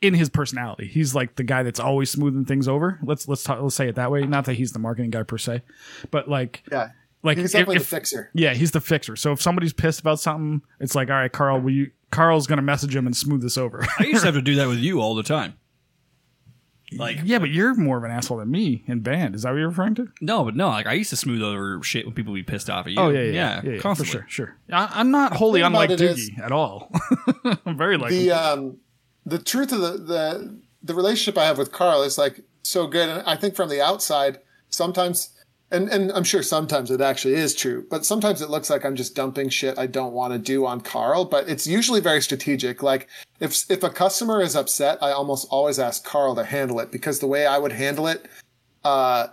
in 0.00 0.14
his 0.14 0.28
personality, 0.30 0.86
he's 0.86 1.14
like 1.14 1.36
the 1.36 1.44
guy 1.44 1.62
that's 1.62 1.80
always 1.80 2.10
smoothing 2.10 2.44
things 2.44 2.68
over. 2.68 2.98
Let's 3.02 3.28
let's 3.28 3.42
talk, 3.42 3.60
let's 3.60 3.74
say 3.74 3.88
it 3.88 3.96
that 3.96 4.10
way. 4.10 4.22
Not 4.26 4.46
that 4.46 4.54
he's 4.54 4.72
the 4.72 4.78
marketing 4.78 5.10
guy 5.10 5.22
per 5.22 5.38
se, 5.38 5.62
but 6.10 6.28
like 6.28 6.62
Yeah. 6.72 6.90
like 7.22 7.36
He's 7.36 7.46
if- 7.46 7.52
definitely 7.52 7.76
if- 7.76 7.82
the 7.82 7.88
fixer. 7.96 8.30
yeah, 8.34 8.54
he's 8.54 8.70
the 8.70 8.80
fixer. 8.80 9.16
So 9.16 9.32
if 9.32 9.42
somebody's 9.42 9.72
pissed 9.72 10.00
about 10.00 10.20
something, 10.20 10.62
it's 10.80 10.94
like, 10.94 11.10
all 11.10 11.16
right, 11.16 11.30
Carl, 11.32 11.60
will 11.60 11.70
you? 11.70 11.90
Carl's 12.10 12.46
gonna 12.46 12.62
message 12.62 12.94
him 12.96 13.04
and 13.06 13.16
smooth 13.16 13.42
this 13.42 13.58
over. 13.58 13.84
I 13.98 14.04
used 14.04 14.20
to 14.20 14.26
have 14.32 14.34
to 14.36 14.42
do 14.42 14.54
that 14.56 14.68
with 14.68 14.78
you 14.78 15.00
all 15.00 15.14
the 15.14 15.22
time. 15.24 15.54
Like 16.92 17.18
yeah, 17.24 17.40
but 17.40 17.50
you're 17.50 17.74
more 17.74 17.98
of 17.98 18.04
an 18.04 18.12
asshole 18.12 18.38
than 18.38 18.50
me 18.50 18.84
in 18.86 19.00
band. 19.00 19.34
Is 19.34 19.42
that 19.42 19.50
what 19.50 19.58
you're 19.58 19.68
referring 19.68 19.96
to? 19.96 20.08
no, 20.20 20.44
but 20.44 20.54
no, 20.54 20.68
like 20.68 20.86
I 20.86 20.92
used 20.92 21.10
to 21.10 21.16
smooth 21.16 21.42
over 21.42 21.82
shit 21.82 22.06
when 22.06 22.14
people 22.14 22.32
would 22.32 22.46
be 22.46 22.50
pissed 22.52 22.70
off 22.70 22.86
at 22.86 22.92
you. 22.92 22.98
Oh 23.00 23.10
yeah, 23.10 23.20
yeah, 23.22 23.24
yeah, 23.24 23.32
yeah, 23.64 23.70
yeah, 23.70 23.76
for 23.76 23.82
constantly. 23.82 24.12
sure, 24.12 24.26
sure. 24.28 24.56
I, 24.70 24.88
I'm 24.92 25.10
not 25.10 25.32
wholly 25.32 25.60
thing 25.60 25.66
about 25.66 25.82
unlike 25.90 25.90
it 25.90 26.00
is- 26.00 26.30
Doogie 26.30 26.44
at 26.44 26.52
all. 26.52 26.92
I'm 27.66 27.76
very 27.76 27.96
like 27.96 28.10
the 28.10 28.30
um 28.30 28.76
the 29.24 29.38
truth 29.38 29.72
of 29.72 29.80
the 29.80 29.92
the 29.98 30.60
the 30.82 30.94
relationship 30.94 31.36
I 31.36 31.46
have 31.46 31.58
with 31.58 31.72
Carl 31.72 32.02
is 32.02 32.18
like 32.18 32.42
so 32.62 32.86
good, 32.86 33.08
and 33.08 33.22
I 33.26 33.34
think 33.36 33.56
from 33.56 33.68
the 33.68 33.80
outside 33.80 34.38
sometimes. 34.68 35.30
And, 35.72 35.88
and 35.88 36.12
I'm 36.12 36.22
sure 36.22 36.44
sometimes 36.44 36.92
it 36.92 37.00
actually 37.00 37.34
is 37.34 37.52
true, 37.54 37.84
but 37.90 38.06
sometimes 38.06 38.40
it 38.40 38.50
looks 38.50 38.70
like 38.70 38.84
I'm 38.84 38.94
just 38.94 39.16
dumping 39.16 39.48
shit 39.48 39.76
I 39.78 39.86
don't 39.88 40.12
want 40.12 40.32
to 40.32 40.38
do 40.38 40.64
on 40.64 40.80
Carl. 40.80 41.24
But 41.24 41.48
it's 41.48 41.66
usually 41.66 42.00
very 42.00 42.22
strategic. 42.22 42.84
Like 42.84 43.08
if 43.40 43.68
if 43.68 43.82
a 43.82 43.90
customer 43.90 44.40
is 44.40 44.54
upset, 44.54 44.98
I 45.02 45.10
almost 45.10 45.48
always 45.50 45.80
ask 45.80 46.04
Carl 46.04 46.36
to 46.36 46.44
handle 46.44 46.78
it 46.78 46.92
because 46.92 47.18
the 47.18 47.26
way 47.26 47.46
I 47.46 47.58
would 47.58 47.72
handle 47.72 48.06
it, 48.06 48.26
uh, 48.84 49.26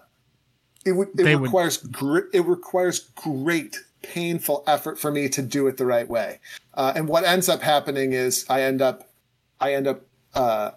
it 0.86 0.94
would 0.94 1.10
it 1.10 1.18
They 1.18 1.36
would- 1.36 1.44
requires 1.44 1.78
gr- 1.78 2.30
it 2.34 2.46
requires 2.46 3.00
great 3.16 3.78
painful 4.02 4.64
effort 4.66 5.00
for 5.00 5.12
me 5.12 5.30
to 5.30 5.42
do 5.44 5.68
it 5.68 5.78
the 5.78 5.86
right 5.86 6.10
way. 6.10 6.40
Uh, 6.74 6.94
and 6.96 7.08
what 7.08 7.24
ends 7.26 7.48
up 7.48 7.62
happening 7.62 8.14
is 8.14 8.44
I 8.50 8.64
end 8.64 8.82
up 8.82 9.08
I 9.62 9.76
end 9.76 9.86
up 9.88 10.02
uh, 10.34 10.72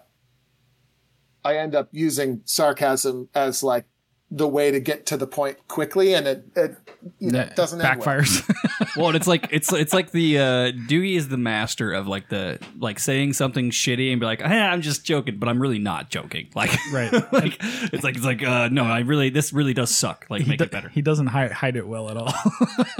I 1.43 1.57
end 1.57 1.73
up 1.73 1.89
using 1.91 2.41
sarcasm 2.45 3.27
as 3.33 3.63
like 3.63 3.85
the 4.29 4.47
way 4.47 4.71
to 4.71 4.79
get 4.79 5.05
to 5.07 5.17
the 5.17 5.27
point 5.27 5.57
quickly, 5.67 6.13
and 6.13 6.27
it, 6.27 6.45
it 6.55 6.75
you 7.19 7.31
know 7.31 7.47
doesn't 7.55 7.81
end 7.81 7.99
well. 7.99 8.07
backfires. 8.07 8.53
Well, 8.95 9.07
and 9.07 9.15
it's 9.15 9.27
like 9.27 9.47
it's 9.51 9.71
it's 9.73 9.93
like 9.93 10.11
the 10.11 10.37
uh 10.39 10.43
Doogie 10.71 11.15
is 11.15 11.29
the 11.29 11.37
master 11.37 11.93
of 11.93 12.07
like 12.07 12.29
the 12.29 12.59
like 12.79 12.99
saying 12.99 13.33
something 13.33 13.69
shitty 13.69 14.11
and 14.11 14.19
be 14.19 14.25
like, 14.25 14.41
hey, 14.41 14.59
I'm 14.59 14.81
just 14.81 15.05
joking, 15.05 15.37
but 15.37 15.47
I'm 15.49 15.59
really 15.61 15.77
not 15.79 16.09
joking. 16.09 16.49
Like 16.55 16.71
Right. 16.91 17.11
like 17.31 17.57
it's 17.61 18.03
like 18.03 18.15
it's 18.15 18.25
like 18.25 18.43
uh 18.43 18.69
no, 18.69 18.83
I 18.83 18.99
really 18.99 19.29
this 19.29 19.53
really 19.53 19.73
does 19.73 19.93
suck. 19.93 20.25
Like 20.29 20.47
make 20.47 20.59
he, 20.59 20.65
it 20.65 20.71
better. 20.71 20.89
he 20.89 21.01
doesn't 21.01 21.27
hide, 21.27 21.51
hide 21.51 21.75
it 21.75 21.87
well 21.87 22.09
at 22.09 22.17
all. 22.17 22.33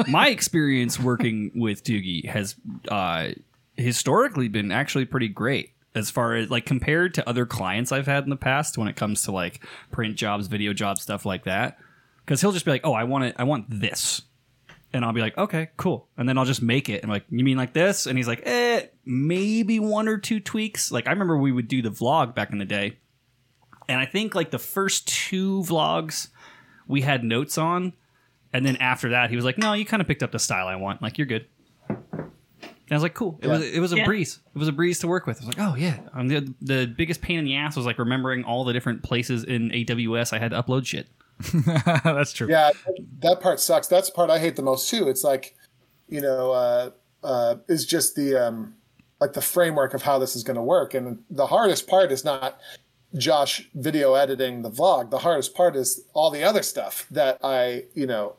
My 0.08 0.30
experience 0.30 1.00
working 1.00 1.52
with 1.56 1.84
Doogie 1.84 2.26
has 2.28 2.56
uh 2.90 3.30
historically 3.76 4.48
been 4.48 4.72
actually 4.72 5.06
pretty 5.06 5.28
great 5.28 5.72
as 5.98 6.12
far 6.12 6.36
as 6.36 6.50
like 6.50 6.66
compared 6.66 7.16
to 7.16 7.28
other 7.28 7.46
clients 7.46 7.92
I've 7.92 8.06
had 8.06 8.24
in 8.24 8.30
the 8.30 8.36
past 8.36 8.78
when 8.78 8.88
it 8.88 8.96
comes 8.96 9.24
to 9.24 9.32
like 9.32 9.66
print 9.92 10.16
jobs, 10.16 10.48
video 10.48 10.72
jobs, 10.72 11.02
stuff 11.02 11.26
like 11.26 11.46
that. 11.46 11.80
Because 12.20 12.40
he'll 12.42 12.52
just 12.52 12.66
be 12.66 12.72
like, 12.72 12.86
"Oh, 12.86 12.94
I 12.94 13.04
want 13.04 13.24
it. 13.24 13.36
I 13.38 13.46
want 13.46 13.66
this," 13.70 14.22
and 14.94 15.04
I'll 15.04 15.14
be 15.14 15.22
like, 15.22 15.38
"Okay, 15.38 15.70
cool," 15.78 16.08
and 16.18 16.30
then 16.30 16.38
I'll 16.38 16.46
just 16.46 16.62
make 16.62 16.88
it. 16.90 17.02
And 17.02 17.12
like, 17.12 17.26
"You 17.30 17.44
mean 17.44 17.58
like 17.58 17.74
this?" 17.74 18.06
And 18.06 18.18
he's 18.18 18.28
like, 18.28 18.44
"Eh, 18.46 18.88
maybe 19.06 19.80
one 19.80 20.08
or 20.08 20.18
two 20.18 20.40
tweaks." 20.40 20.92
Like 20.92 21.08
I 21.08 21.12
remember 21.12 21.38
we 21.38 21.52
would 21.52 21.68
do 21.68 21.82
the 21.82 21.90
vlog 21.90 22.36
back 22.36 22.52
in 22.52 22.60
the 22.60 22.66
day, 22.66 22.98
and 23.90 24.00
I 24.00 24.06
think 24.06 24.36
like 24.36 24.52
the 24.52 24.60
first 24.60 25.08
two 25.08 25.62
vlogs 25.62 26.28
we 26.86 27.02
had 27.02 27.24
notes 27.24 27.58
on, 27.58 27.94
and 28.54 28.66
then 28.66 28.76
after 28.78 29.10
that 29.10 29.30
he 29.30 29.36
was 29.36 29.46
like, 29.46 29.58
"No, 29.58 29.74
you 29.74 29.86
kind 29.86 30.02
of 30.02 30.08
picked 30.08 30.22
up 30.24 30.32
the 30.32 30.40
style 30.40 30.68
I 30.68 30.76
want. 30.76 31.02
Like 31.02 31.18
you're 31.18 31.28
good." 31.28 31.48
And 32.90 32.94
I 32.94 32.96
was 32.96 33.04
like, 33.04 33.14
"Cool." 33.16 33.38
It 33.42 33.48
was 33.48 33.62
it 33.64 33.80
was 33.80 33.92
a 33.94 33.98
Yeah. 33.98 34.06
breeze. 34.06 34.40
It 34.56 34.58
was 34.58 34.68
a 34.68 34.72
breeze 34.72 35.00
to 35.00 35.08
work 35.08 35.28
with. 35.28 35.42
I 35.42 35.46
was 35.46 35.58
like, 35.58 35.68
"Oh 35.68 35.76
yeah." 35.76 36.00
Um, 36.14 36.28
the, 36.30 36.54
the 36.62 36.86
biggest 36.98 37.22
pain 37.22 37.38
in 37.40 37.46
the 37.46 37.56
ass 37.56 37.76
was 37.76 37.86
like 37.86 38.00
remembering 38.00 38.44
all 38.46 38.64
the 38.64 38.72
different 38.74 39.04
places 39.04 39.44
in 39.44 39.70
AWS 39.72 40.32
I 40.34 40.40
had 40.40 40.52
to 40.52 40.62
upload 40.64 40.86
shit. 40.86 41.08
That's 42.04 42.32
true. 42.34 42.48
Yeah, 42.50 42.72
that 43.20 43.42
part 43.42 43.60
sucks. 43.60 43.88
That's 43.88 44.10
the 44.10 44.16
part 44.16 44.30
I 44.30 44.40
hate 44.40 44.56
the 44.56 44.62
most 44.64 44.90
too. 44.90 45.08
It's 45.10 45.24
like, 45.24 45.56
you 46.08 46.22
know, 46.22 46.52
uh, 46.52 46.90
uh, 47.24 47.56
is 47.68 47.86
just 47.86 48.16
the 48.16 48.36
um, 48.38 48.74
like 49.20 49.34
the 49.34 49.42
framework 49.42 49.94
of 49.94 50.04
how 50.04 50.18
this 50.18 50.36
is 50.36 50.44
going 50.44 50.56
to 50.56 50.64
work. 50.64 50.94
And 50.94 51.20
the 51.30 51.48
hardest 51.48 51.88
part 51.88 52.12
is 52.12 52.24
not 52.24 52.60
Josh 53.18 53.70
video 53.76 54.14
editing 54.14 54.62
the 54.62 54.72
vlog. 54.72 55.12
The 55.12 55.20
hardest 55.20 55.54
part 55.54 55.76
is 55.76 56.06
all 56.14 56.32
the 56.32 56.44
other 56.44 56.64
stuff 56.64 57.06
that 57.12 57.38
I, 57.44 57.84
you 57.94 58.08
know, 58.08 58.37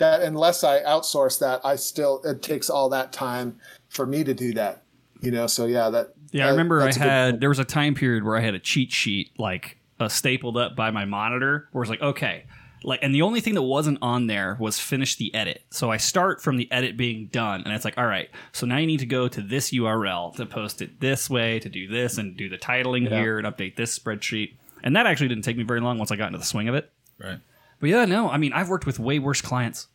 that 0.00 0.22
unless 0.22 0.64
I 0.64 0.82
outsource 0.82 1.38
that, 1.38 1.60
I 1.64 1.76
still 1.76 2.20
it 2.24 2.42
takes 2.42 2.68
all 2.68 2.88
that 2.88 3.12
time 3.12 3.58
for 3.88 4.04
me 4.04 4.24
to 4.24 4.34
do 4.34 4.52
that. 4.54 4.82
You 5.20 5.30
know, 5.30 5.46
so 5.46 5.66
yeah, 5.66 5.90
that. 5.90 6.14
Yeah, 6.32 6.46
I 6.46 6.50
remember 6.50 6.80
I 6.80 6.86
that's 6.86 6.96
a 6.96 7.00
good 7.00 7.08
had 7.08 7.40
there 7.40 7.48
was 7.48 7.58
a 7.58 7.64
time 7.64 7.94
period 7.94 8.24
where 8.24 8.36
I 8.36 8.40
had 8.40 8.54
a 8.54 8.58
cheat 8.58 8.92
sheet 8.92 9.30
like 9.38 9.78
uh, 9.98 10.08
stapled 10.08 10.56
up 10.56 10.74
by 10.76 10.90
my 10.90 11.04
monitor 11.04 11.68
where 11.72 11.82
it's 11.82 11.90
like 11.90 12.00
okay, 12.00 12.46
like 12.82 13.00
and 13.02 13.14
the 13.14 13.22
only 13.22 13.40
thing 13.40 13.54
that 13.54 13.62
wasn't 13.62 13.98
on 14.00 14.26
there 14.26 14.56
was 14.58 14.78
finish 14.78 15.16
the 15.16 15.34
edit. 15.34 15.62
So 15.70 15.90
I 15.90 15.98
start 15.98 16.42
from 16.42 16.56
the 16.56 16.70
edit 16.72 16.96
being 16.96 17.26
done 17.26 17.62
and 17.64 17.74
it's 17.74 17.84
like 17.84 17.98
all 17.98 18.06
right, 18.06 18.30
so 18.52 18.66
now 18.66 18.78
you 18.78 18.86
need 18.86 19.00
to 19.00 19.06
go 19.06 19.28
to 19.28 19.42
this 19.42 19.70
URL 19.70 20.34
to 20.36 20.46
post 20.46 20.80
it 20.80 21.00
this 21.00 21.28
way 21.28 21.58
to 21.60 21.68
do 21.68 21.86
this 21.86 22.16
and 22.16 22.36
do 22.36 22.48
the 22.48 22.58
titling 22.58 23.08
here 23.08 23.38
and 23.38 23.46
update 23.46 23.76
this 23.76 23.98
spreadsheet. 23.98 24.54
And 24.82 24.96
that 24.96 25.06
actually 25.06 25.28
didn't 25.28 25.44
take 25.44 25.58
me 25.58 25.64
very 25.64 25.80
long 25.80 25.98
once 25.98 26.10
I 26.10 26.16
got 26.16 26.28
into 26.28 26.38
the 26.38 26.44
swing 26.44 26.68
of 26.68 26.74
it. 26.74 26.90
Right. 27.18 27.38
But 27.80 27.88
yeah, 27.90 28.04
no, 28.04 28.28
I 28.30 28.36
mean 28.36 28.52
I've 28.52 28.68
worked 28.68 28.86
with 28.86 28.98
way 28.98 29.18
worse 29.18 29.40
clients. 29.40 29.88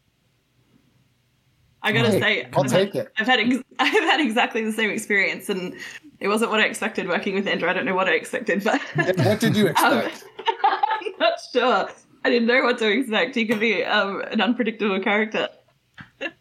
I 1.81 1.91
gotta 1.91 2.09
Hey, 2.11 2.19
say, 2.19 2.47
I'll 2.53 2.63
I've, 2.63 2.71
take 2.71 2.93
had, 2.93 3.05
it. 3.05 3.11
I've 3.17 3.27
had 3.27 3.39
ex- 3.39 3.63
I've 3.79 3.93
had 3.93 4.19
exactly 4.19 4.63
the 4.63 4.71
same 4.71 4.89
experience, 4.89 5.49
and 5.49 5.75
it 6.19 6.27
wasn't 6.27 6.49
what 6.51 6.59
I 6.59 6.63
expected 6.65 7.07
working 7.07 7.35
with 7.35 7.47
Andrew. 7.47 7.69
I 7.69 7.73
don't 7.73 7.85
know 7.85 7.93
what 7.95 8.07
I 8.07 8.13
expected, 8.13 8.63
but 8.63 8.81
What 9.17 9.39
did 9.39 9.55
you 9.55 9.67
um, 9.83 9.99
expect? 9.99 10.23
I'm 10.47 11.11
not 11.19 11.33
sure. 11.53 11.89
I 12.23 12.29
didn't 12.31 12.47
know 12.47 12.63
what 12.63 12.79
to 12.79 12.89
expect. 12.89 13.35
He 13.35 13.45
could 13.45 13.59
be 13.59 13.83
um, 13.85 14.21
an 14.31 14.41
unpredictable 14.41 14.99
character. 14.99 15.47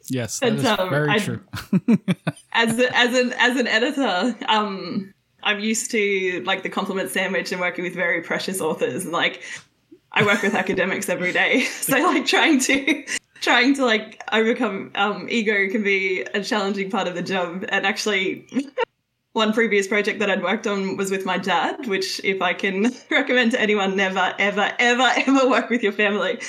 Yes, 0.09 0.39
that 0.39 0.51
But, 0.53 0.59
is 0.61 0.65
um, 0.67 0.89
very 0.89 1.11
I- 1.11 1.19
true. 1.19 1.41
as 2.53 2.79
a, 2.79 2.97
as 2.97 3.19
an 3.19 3.33
as 3.35 3.57
an 3.59 3.67
editor, 3.67 4.35
um, 4.49 5.13
I'm 5.43 5.61
used 5.61 5.91
to 5.91 6.43
like 6.47 6.63
the 6.63 6.71
compliment 6.71 7.11
sandwich 7.11 7.53
and 7.53 7.61
working 7.61 7.85
with 7.85 7.95
very 7.95 8.23
precious 8.23 8.63
authors. 8.63 9.05
And 9.05 9.13
like, 9.13 9.43
I 10.15 10.25
work 10.25 10.43
with 10.43 10.55
academics 10.55 11.09
every 11.09 11.33
day, 11.33 11.65
so 11.65 11.99
like 11.99 12.25
trying 12.27 12.61
to 12.61 13.05
trying 13.41 13.75
to 13.75 13.85
like 13.85 14.23
overcome 14.33 14.91
um, 14.95 15.27
ego 15.29 15.69
can 15.71 15.83
be 15.83 16.23
a 16.35 16.43
challenging 16.43 16.91
part 16.91 17.09
of 17.09 17.15
the 17.15 17.23
job. 17.23 17.65
And 17.69 17.85
actually, 17.85 18.47
one 19.33 19.53
previous 19.53 19.89
project 19.89 20.21
that 20.21 20.31
I'd 20.31 20.43
worked 20.43 20.67
on 20.67 20.97
was 20.97 21.11
with 21.11 21.27
my 21.27 21.37
dad, 21.37 21.87
which 21.89 22.25
if 22.25 22.41
I 22.41 22.55
can 22.55 22.93
recommend 23.11 23.51
to 23.53 23.61
anyone, 23.61 23.97
never 23.97 24.35
ever 24.39 24.73
ever 24.79 25.11
ever 25.17 25.49
work 25.49 25.69
with 25.69 25.83
your 25.83 25.93
family. 25.93 26.41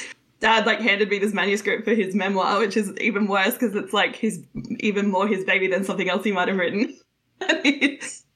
Dad 0.42 0.68
like 0.68 0.80
handed 0.80 1.10
me 1.10 1.18
this 1.18 1.34
manuscript 1.34 1.86
for 1.86 1.96
his 1.96 2.14
memoir, 2.14 2.60
which 2.60 2.78
is 2.78 2.94
even 3.00 3.26
worse 3.28 3.54
because 3.54 3.74
it's 3.74 3.94
like 3.94 4.16
he's 4.16 4.40
even 4.80 5.10
more 5.10 5.28
his 5.28 5.44
baby 5.44 5.68
than 5.68 5.84
something 5.84 6.10
else 6.10 6.24
he 6.24 6.32
might 6.32 6.50
have 6.50 6.58
written. 6.58 6.96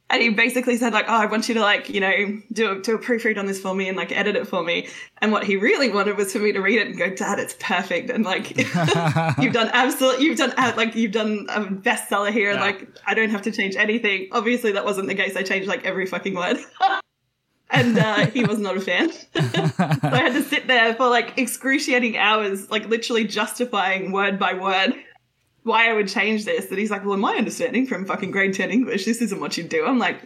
And, 0.10 0.22
he, 0.22 0.30
basically 0.30 0.78
said 0.78 0.94
like, 0.94 1.06
"Oh, 1.08 1.16
I 1.16 1.26
want 1.26 1.48
you 1.48 1.56
to 1.56 1.62
like 1.62 1.90
you 1.90 2.00
know 2.00 2.42
do 2.52 2.72
a, 2.72 2.82
do 2.82 2.96
a 2.96 3.00
proofread 3.00 3.38
on 3.38 3.46
this 3.46 3.60
for 3.60 3.74
me 3.76 3.88
and 3.88 3.98
like 3.98 4.12
edit 4.12 4.36
it 4.36 4.48
for 4.48 4.64
me." 4.64 4.88
And 5.20 5.32
what 5.32 5.44
he 5.44 5.56
really 5.56 5.90
wanted 5.90 6.18
was 6.18 6.32
for 6.32 6.40
me 6.40 6.52
to 6.52 6.60
read 6.60 6.80
it 6.80 6.88
and 6.88 6.98
go, 6.98 7.10
"Dad, 7.10 7.40
it's 7.40 7.56
perfect." 7.60 8.10
And 8.10 8.24
like 8.24 8.58
you've 9.40 9.54
done 9.54 9.70
absolute, 9.74 10.20
you've 10.20 10.38
done 10.38 10.54
uh, 10.58 10.74
like 10.78 10.96
you've 10.96 11.12
done 11.12 11.48
a 11.50 11.62
bestseller 11.62 12.32
here. 12.32 12.54
Yeah. 12.54 12.62
Like 12.62 12.88
I 13.06 13.14
don't 13.14 13.30
have 13.30 13.44
to 13.44 13.52
change 13.52 13.76
anything. 13.76 14.30
Obviously, 14.32 14.72
that 14.74 14.86
wasn't 14.86 15.08
the 15.08 15.16
case. 15.16 15.36
I 15.36 15.44
changed 15.44 15.68
like 15.68 15.86
every 15.86 16.06
fucking 16.06 16.36
word. 16.36 16.58
And 17.72 18.00
uh, 18.00 18.26
he 18.26 18.44
was 18.44 18.58
not 18.58 18.78
a 18.78 18.82
fan. 18.82 19.12
so 19.12 19.22
I 19.36 20.22
had 20.24 20.34
to 20.34 20.42
sit 20.42 20.66
there 20.66 20.96
for 20.96 21.08
like 21.08 21.38
excruciating 21.38 22.18
hours, 22.18 22.72
like 22.72 22.90
literally 22.90 23.26
justifying 23.26 24.12
word 24.12 24.40
by 24.40 24.56
word 24.56 24.96
why 25.70 25.90
I 25.90 25.94
would 25.94 26.08
change 26.10 26.44
this. 26.46 26.70
And 26.70 26.78
he's 26.78 26.92
like, 26.92 27.06
Well, 27.06 27.14
in 27.14 27.20
my 27.22 27.36
understanding 27.36 27.86
from 27.88 28.06
fucking 28.06 28.32
grade 28.32 28.54
10 28.54 28.70
English, 28.72 29.06
this 29.06 29.22
isn't 29.22 29.40
what 29.40 29.58
you 29.58 29.64
do. 29.64 29.86
I'm 29.86 30.00
like, 30.00 30.20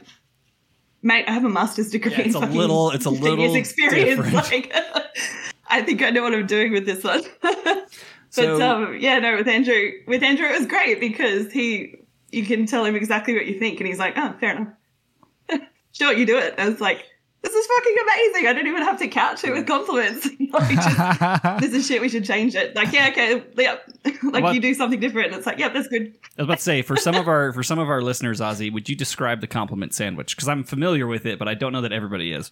Mate, 1.04 1.26
I 1.28 1.32
have 1.34 1.44
a 1.46 1.50
master's 1.50 1.92
degree 1.92 2.12
Yeah, 2.14 2.22
it's 2.22 2.36
in 2.36 2.44
a 2.44 2.48
little- 2.50 2.90
it's 2.92 3.06
a 3.06 3.10
little 3.10 3.54
experience. 3.56 4.22
different. 4.24 4.34
Like, 4.52 4.74
I 5.70 5.82
think 5.82 6.02
I 6.02 6.10
know 6.12 6.24
what 6.24 6.34
I'm 6.34 6.48
doing 6.48 6.72
with 6.72 6.86
this 6.86 7.04
one. 7.04 7.22
but 7.42 7.90
So- 8.32 8.62
um, 8.62 8.98
yeah, 9.00 9.20
no, 9.20 9.36
with 9.38 9.48
Andrew, 9.48 9.92
with 10.08 10.24
Andrew, 10.24 10.48
it 10.48 10.58
was 10.60 10.68
great 10.68 11.00
because 11.00 11.52
he, 11.52 11.96
you 12.32 12.46
can 12.46 12.66
tell 12.66 12.86
him 12.86 12.96
exactly 12.96 13.34
what 13.36 13.46
you 13.46 13.60
think, 13.60 13.80
and 13.80 13.88
he's 13.88 14.00
like, 14.00 14.14
oh, 14.18 14.34
fair 14.40 14.56
enough. 14.56 15.62
sure, 15.92 16.14
you 16.14 16.26
do 16.26 16.38
it. 16.38 16.56
I 16.58 16.68
was 16.70 16.80
like, 16.82 17.06
this 17.44 17.54
is 17.54 17.68
fucking 17.68 17.96
amazing. 18.02 18.48
I 18.48 18.54
don't 18.54 18.68
even 18.68 18.82
have 18.82 19.00
to 19.00 19.08
couch 19.08 19.44
it 19.44 19.52
with 19.52 19.68
compliments. 19.68 20.28
like, 20.52 20.76
just, 20.76 21.60
this 21.60 21.74
is 21.74 21.86
shit. 21.86 22.02
We 22.02 22.10
should 22.10 22.26
change 22.26 22.56
it. 22.56 22.76
Like, 22.76 22.92
yeah, 22.92 23.10
okay, 23.10 23.44
yep. 23.58 23.88
like 24.24 24.44
What- 24.44 24.56
you 24.56 24.62
do 24.62 24.74
something 24.74 25.00
different. 25.00 25.28
And 25.28 25.36
it's 25.36 25.46
like, 25.46 25.60
yep, 25.60 25.74
that's 25.74 25.88
good. 25.88 26.16
I 26.38 26.42
was 26.42 26.46
about 26.46 26.58
to 26.58 26.64
say 26.64 26.82
for 26.82 26.96
some 26.96 27.16
of 27.16 27.28
our 27.28 27.54
for 27.54 27.62
some 27.62 27.80
of 27.80 27.90
our 27.90 28.02
listeners, 28.02 28.40
Ozzy, 28.40 28.74
would 28.74 28.90
you 28.90 28.96
describe 28.96 29.42
the 29.42 29.48
compliment 29.48 29.94
sandwich? 29.94 30.36
Because 30.36 30.48
I'm 30.48 30.64
familiar 30.64 31.06
with 31.06 31.26
it, 31.26 31.38
but 31.38 31.48
I 31.48 31.54
don't 31.54 31.74
know 31.74 31.82
that 31.82 31.94
everybody 31.94 32.32
is. 32.32 32.50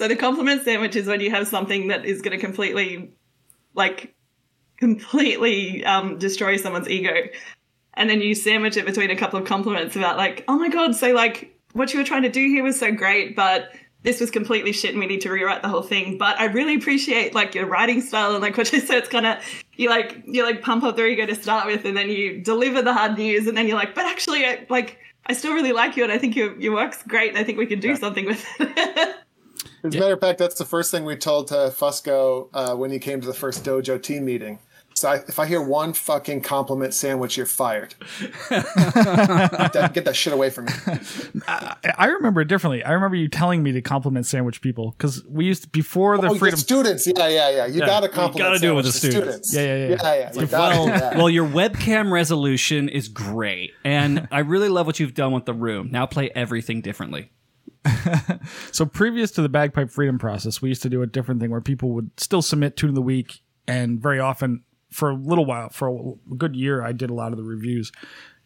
So 0.00 0.08
the 0.08 0.16
compliment 0.16 0.64
sandwich 0.64 0.96
is 0.96 1.06
when 1.06 1.20
you 1.20 1.30
have 1.30 1.46
something 1.46 1.88
that 1.88 2.06
is 2.06 2.22
going 2.22 2.32
to 2.32 2.42
completely, 2.42 3.10
like, 3.74 4.14
completely 4.78 5.84
um, 5.84 6.16
destroy 6.16 6.56
someone's 6.56 6.88
ego, 6.88 7.12
and 7.92 8.08
then 8.08 8.22
you 8.22 8.34
sandwich 8.34 8.78
it 8.78 8.86
between 8.86 9.10
a 9.10 9.16
couple 9.16 9.38
of 9.38 9.44
compliments 9.46 9.96
about 9.96 10.16
like, 10.16 10.42
oh 10.48 10.58
my 10.58 10.70
god, 10.70 10.96
so 10.96 11.12
like 11.12 11.54
what 11.72 11.92
you 11.92 12.00
were 12.00 12.04
trying 12.04 12.22
to 12.22 12.30
do 12.30 12.46
here 12.46 12.62
was 12.62 12.78
so 12.78 12.92
great, 12.92 13.36
but 13.36 13.72
this 14.02 14.20
was 14.20 14.30
completely 14.30 14.72
shit 14.72 14.90
and 14.90 14.98
we 14.98 15.06
need 15.06 15.20
to 15.20 15.30
rewrite 15.30 15.62
the 15.62 15.68
whole 15.68 15.82
thing. 15.82 16.16
But 16.16 16.38
I 16.40 16.46
really 16.46 16.74
appreciate 16.74 17.34
like 17.34 17.54
your 17.54 17.66
writing 17.66 18.00
style 18.00 18.32
and 18.32 18.42
like 18.42 18.56
what 18.56 18.72
you 18.72 18.80
said. 18.80 18.98
It's 18.98 19.08
kind 19.08 19.26
of 19.26 19.38
you 19.74 19.88
like 19.88 20.22
you 20.26 20.42
like 20.44 20.62
pump 20.62 20.84
up 20.84 20.96
their 20.96 21.06
ego 21.06 21.26
to 21.26 21.34
start 21.34 21.66
with, 21.66 21.84
and 21.84 21.96
then 21.96 22.08
you 22.08 22.42
deliver 22.42 22.82
the 22.82 22.92
hard 22.92 23.18
news, 23.18 23.46
and 23.46 23.56
then 23.56 23.66
you're 23.66 23.78
like, 23.78 23.94
but 23.94 24.06
actually, 24.06 24.44
I, 24.44 24.66
like 24.68 24.98
I 25.26 25.32
still 25.32 25.52
really 25.54 25.72
like 25.72 25.96
you, 25.96 26.02
and 26.02 26.12
I 26.12 26.18
think 26.18 26.36
your 26.36 26.58
your 26.58 26.74
work's 26.74 27.02
great. 27.02 27.30
And 27.30 27.38
I 27.38 27.44
think 27.44 27.58
we 27.58 27.66
can 27.66 27.80
do 27.80 27.96
something 27.96 28.26
with 28.26 28.44
it. 28.58 29.16
As 29.82 29.94
a 29.94 29.98
matter 29.98 30.12
of 30.12 30.20
fact, 30.20 30.38
that's 30.38 30.58
the 30.58 30.66
first 30.66 30.90
thing 30.90 31.04
we 31.04 31.16
told 31.16 31.48
to 31.48 31.54
Fusco 31.54 32.48
uh, 32.52 32.74
when 32.76 32.90
he 32.90 32.98
came 32.98 33.20
to 33.20 33.26
the 33.26 33.34
first 33.34 33.64
dojo 33.64 34.02
team 34.02 34.26
meeting. 34.26 34.58
So 35.00 35.08
I, 35.08 35.14
if 35.14 35.38
I 35.38 35.46
hear 35.46 35.62
one 35.62 35.94
fucking 35.94 36.42
compliment 36.42 36.92
sandwich, 36.92 37.38
you're 37.38 37.46
fired. 37.46 37.94
get, 38.50 40.04
that, 40.04 40.12
shit 40.12 40.34
away 40.34 40.50
from 40.50 40.66
me. 40.66 40.72
I, 41.48 41.76
I 41.96 42.06
remember 42.08 42.42
it 42.42 42.48
differently. 42.48 42.84
I 42.84 42.92
remember 42.92 43.16
you 43.16 43.26
telling 43.26 43.62
me 43.62 43.72
to 43.72 43.80
compliment 43.80 44.26
sandwich 44.26 44.60
people 44.60 44.90
because 44.90 45.24
we 45.24 45.46
used 45.46 45.62
to, 45.62 45.68
before 45.70 46.18
the 46.18 46.28
Oh, 46.28 46.34
freedom. 46.34 46.58
students. 46.58 47.06
Yeah, 47.06 47.28
yeah, 47.28 47.48
yeah. 47.48 47.66
You 47.66 47.80
got 47.80 48.00
to 48.00 48.10
compliment. 48.10 48.36
You 48.36 48.44
gotta 48.44 48.58
do 48.58 48.72
it 48.72 48.74
with 48.74 48.84
the 48.84 48.92
students. 48.92 49.54
Yeah, 49.54 49.62
yeah, 49.62 49.74
yeah. 49.74 49.88
Yeah, 49.88 50.14
yeah. 50.14 50.32
You 50.38 50.46
gotta 50.46 50.76
Well, 50.76 51.16
well, 51.16 51.30
your 51.30 51.48
webcam 51.48 52.12
resolution 52.12 52.90
is 52.90 53.08
great, 53.08 53.72
and 53.82 54.28
I 54.30 54.40
really 54.40 54.68
love 54.68 54.84
what 54.84 55.00
you've 55.00 55.14
done 55.14 55.32
with 55.32 55.46
the 55.46 55.54
room. 55.54 55.88
Now 55.90 56.04
play 56.04 56.30
everything 56.34 56.82
differently. 56.82 57.32
So 58.72 58.84
previous 58.84 59.30
to 59.32 59.42
the 59.42 59.48
bagpipe 59.48 59.90
freedom 59.90 60.18
process, 60.18 60.60
we 60.60 60.68
used 60.68 60.82
to 60.82 60.90
do 60.90 61.00
a 61.00 61.06
different 61.06 61.40
thing 61.40 61.50
where 61.50 61.62
people 61.62 61.90
would 61.92 62.10
still 62.20 62.42
submit 62.42 62.76
tune 62.76 62.90
of 62.90 62.94
the 62.94 63.02
week, 63.02 63.40
and 63.66 63.98
very 63.98 64.20
often 64.20 64.62
for 64.90 65.10
a 65.10 65.14
little 65.14 65.44
while, 65.44 65.70
for 65.70 65.88
a 66.30 66.34
good 66.34 66.56
year, 66.56 66.82
I 66.82 66.92
did 66.92 67.10
a 67.10 67.14
lot 67.14 67.32
of 67.32 67.38
the 67.38 67.44
reviews, 67.44 67.92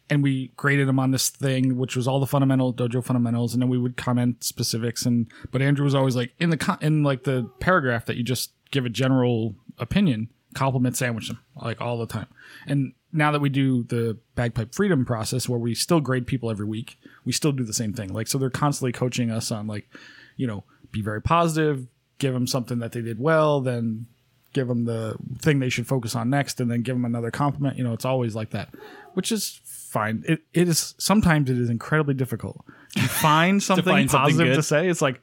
and 0.09 0.21
we 0.21 0.51
graded 0.55 0.87
them 0.87 0.99
on 0.99 1.11
this 1.11 1.29
thing, 1.29 1.77
which 1.77 1.95
was 1.95 2.07
all 2.07 2.19
the 2.19 2.27
fundamental 2.27 2.73
dojo 2.73 3.03
fundamentals, 3.03 3.53
and 3.53 3.61
then 3.61 3.69
we 3.69 3.77
would 3.77 3.97
comment 3.97 4.43
specifics. 4.43 5.05
And 5.05 5.27
but 5.51 5.61
Andrew 5.61 5.83
was 5.83 5.95
always 5.95 6.15
like 6.15 6.33
in 6.39 6.51
the 6.51 6.57
con- 6.57 6.77
in 6.81 7.03
like 7.03 7.23
the 7.23 7.49
paragraph 7.59 8.05
that 8.05 8.15
you 8.15 8.23
just 8.23 8.51
give 8.71 8.85
a 8.85 8.89
general 8.89 9.55
opinion, 9.79 10.29
compliment 10.53 10.95
sandwich 10.95 11.27
them 11.27 11.39
like 11.61 11.81
all 11.81 11.97
the 11.97 12.07
time. 12.07 12.27
And 12.67 12.93
now 13.11 13.31
that 13.31 13.41
we 13.41 13.49
do 13.49 13.83
the 13.83 14.17
bagpipe 14.35 14.75
freedom 14.75 15.05
process 15.05 15.47
where 15.49 15.59
we 15.59 15.73
still 15.73 16.01
grade 16.01 16.27
people 16.27 16.51
every 16.51 16.65
week, 16.65 16.99
we 17.23 17.31
still 17.31 17.51
do 17.51 17.63
the 17.63 17.73
same 17.73 17.93
thing. 17.93 18.13
Like 18.13 18.27
so 18.27 18.37
they're 18.37 18.49
constantly 18.49 18.91
coaching 18.91 19.31
us 19.31 19.51
on 19.51 19.67
like, 19.67 19.87
you 20.35 20.45
know, 20.45 20.63
be 20.91 21.01
very 21.01 21.21
positive, 21.21 21.87
give 22.19 22.33
them 22.33 22.47
something 22.47 22.79
that 22.79 22.91
they 22.91 23.01
did 23.01 23.19
well, 23.19 23.61
then 23.61 24.07
give 24.55 24.67
them 24.67 24.85
the 24.85 25.15
thing 25.39 25.59
they 25.59 25.69
should 25.69 25.85
focus 25.85 26.15
on 26.15 26.29
next 26.29 26.59
and 26.59 26.71
then 26.71 26.81
give 26.81 26.95
them 26.95 27.05
another 27.05 27.29
compliment. 27.29 27.77
You 27.77 27.83
know, 27.83 27.93
it's 27.93 28.05
always 28.05 28.33
like 28.33 28.51
that, 28.51 28.69
which 29.13 29.31
is 29.31 29.59
fine. 29.65 30.23
It, 30.27 30.41
it 30.53 30.67
is 30.67 30.95
sometimes 30.97 31.49
it 31.49 31.59
is 31.59 31.69
incredibly 31.69 32.15
difficult 32.15 32.65
to 32.95 33.01
find 33.01 33.61
something 33.61 33.85
find 33.85 34.09
positive 34.09 34.47
good. 34.47 34.55
to 34.55 34.63
say. 34.63 34.87
It's 34.87 35.01
like, 35.01 35.21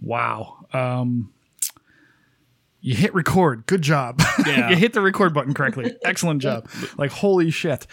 wow. 0.00 0.66
Um, 0.72 1.32
you 2.82 2.94
hit 2.94 3.12
record. 3.14 3.66
Good 3.66 3.82
job. 3.82 4.22
Yeah. 4.46 4.70
you 4.70 4.76
hit 4.76 4.92
the 4.92 5.00
record 5.00 5.34
button 5.34 5.54
correctly. 5.54 5.96
Excellent 6.04 6.40
job. 6.40 6.68
Like 6.98 7.10
holy 7.10 7.50
shit. 7.50 7.86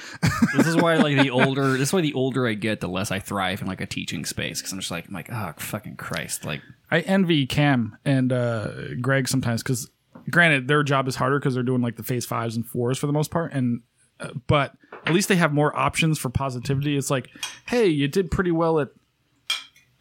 This 0.55 0.67
is 0.67 0.75
why, 0.75 0.97
like, 0.97 1.17
the 1.17 1.31
older 1.31 1.71
this 1.71 1.89
is 1.89 1.93
why 1.93 2.01
the 2.01 2.13
older 2.13 2.47
I 2.47 2.53
get, 2.53 2.79
the 2.79 2.87
less 2.87 3.09
I 3.09 3.17
thrive 3.17 3.61
in 3.61 3.67
like 3.67 3.81
a 3.81 3.87
teaching 3.87 4.23
space 4.23 4.59
because 4.59 4.71
I'm 4.71 4.79
just 4.79 4.91
like, 4.91 5.07
I'm 5.07 5.13
like, 5.15 5.31
oh 5.31 5.53
fucking 5.57 5.95
Christ, 5.95 6.45
like, 6.45 6.61
I 6.91 6.99
envy 6.99 7.47
Cam 7.47 7.97
and 8.05 8.31
uh, 8.31 8.93
Greg 9.01 9.27
sometimes 9.27 9.63
because, 9.63 9.89
granted, 10.29 10.67
their 10.67 10.83
job 10.83 11.07
is 11.07 11.15
harder 11.15 11.39
because 11.39 11.53
they're 11.53 11.63
doing 11.63 11.81
like 11.81 11.95
the 11.97 12.03
phase 12.03 12.25
fives 12.25 12.55
and 12.55 12.65
fours 12.65 12.97
for 12.97 13.07
the 13.07 13.13
most 13.13 13.31
part, 13.31 13.53
and 13.53 13.81
uh, 14.19 14.29
but 14.47 14.73
at 15.05 15.13
least 15.13 15.27
they 15.29 15.35
have 15.35 15.53
more 15.53 15.75
options 15.77 16.17
for 16.19 16.29
positivity. 16.29 16.95
It's 16.97 17.11
like, 17.11 17.29
hey, 17.67 17.87
you 17.87 18.07
did 18.07 18.31
pretty 18.31 18.51
well 18.51 18.79
at, 18.79 18.89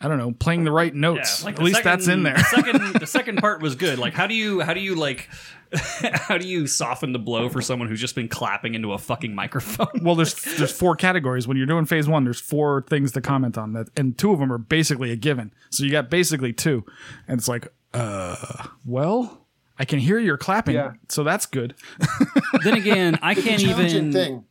I 0.00 0.08
don't 0.08 0.18
know, 0.18 0.32
playing 0.32 0.64
the 0.64 0.72
right 0.72 0.94
notes. 0.94 1.44
like 1.44 1.56
at 1.56 1.62
least 1.62 1.78
second- 1.78 1.90
that's 1.90 2.08
in 2.08 2.22
there. 2.22 2.34
The 2.34 2.42
second, 2.62 2.94
the 3.00 3.06
second 3.06 3.36
part 3.38 3.62
was 3.62 3.74
good. 3.74 3.98
Like, 3.98 4.12
how 4.14 4.26
do 4.26 4.34
you, 4.34 4.60
how 4.60 4.74
do 4.74 4.80
you 4.80 4.94
like, 4.94 5.28
how 5.72 6.38
do 6.38 6.46
you 6.46 6.66
soften 6.66 7.12
the 7.12 7.18
blow 7.18 7.48
for 7.48 7.62
someone 7.62 7.88
who's 7.88 8.00
just 8.00 8.14
been 8.14 8.28
clapping 8.28 8.74
into 8.74 8.92
a 8.92 8.98
fucking 8.98 9.34
microphone? 9.34 9.88
well, 10.02 10.14
there's 10.14 10.34
there's 10.58 10.72
four 10.72 10.94
categories 10.96 11.48
when 11.48 11.56
you're 11.56 11.66
doing 11.66 11.86
phase 11.86 12.06
one. 12.06 12.24
There's 12.24 12.40
four 12.40 12.84
things 12.88 13.12
to 13.12 13.20
comment 13.20 13.56
on 13.56 13.72
that, 13.72 13.88
and 13.96 14.16
two 14.16 14.32
of 14.32 14.38
them 14.38 14.52
are 14.52 14.58
basically 14.58 15.10
a 15.10 15.16
given. 15.16 15.52
So 15.70 15.84
you 15.84 15.90
got 15.90 16.10
basically 16.10 16.52
two, 16.52 16.84
and 17.26 17.38
it's 17.38 17.48
like, 17.48 17.68
uh, 17.94 18.36
well, 18.84 19.41
I 19.82 19.84
can 19.84 19.98
hear 19.98 20.20
you're 20.20 20.38
clapping, 20.38 20.76
Yeah. 20.76 20.92
so 21.08 21.24
that's 21.24 21.44
good. 21.44 21.74
then 22.62 22.74
again, 22.74 23.18
I 23.20 23.34
can't 23.34 23.60
even 23.62 24.12
thing. 24.12 24.44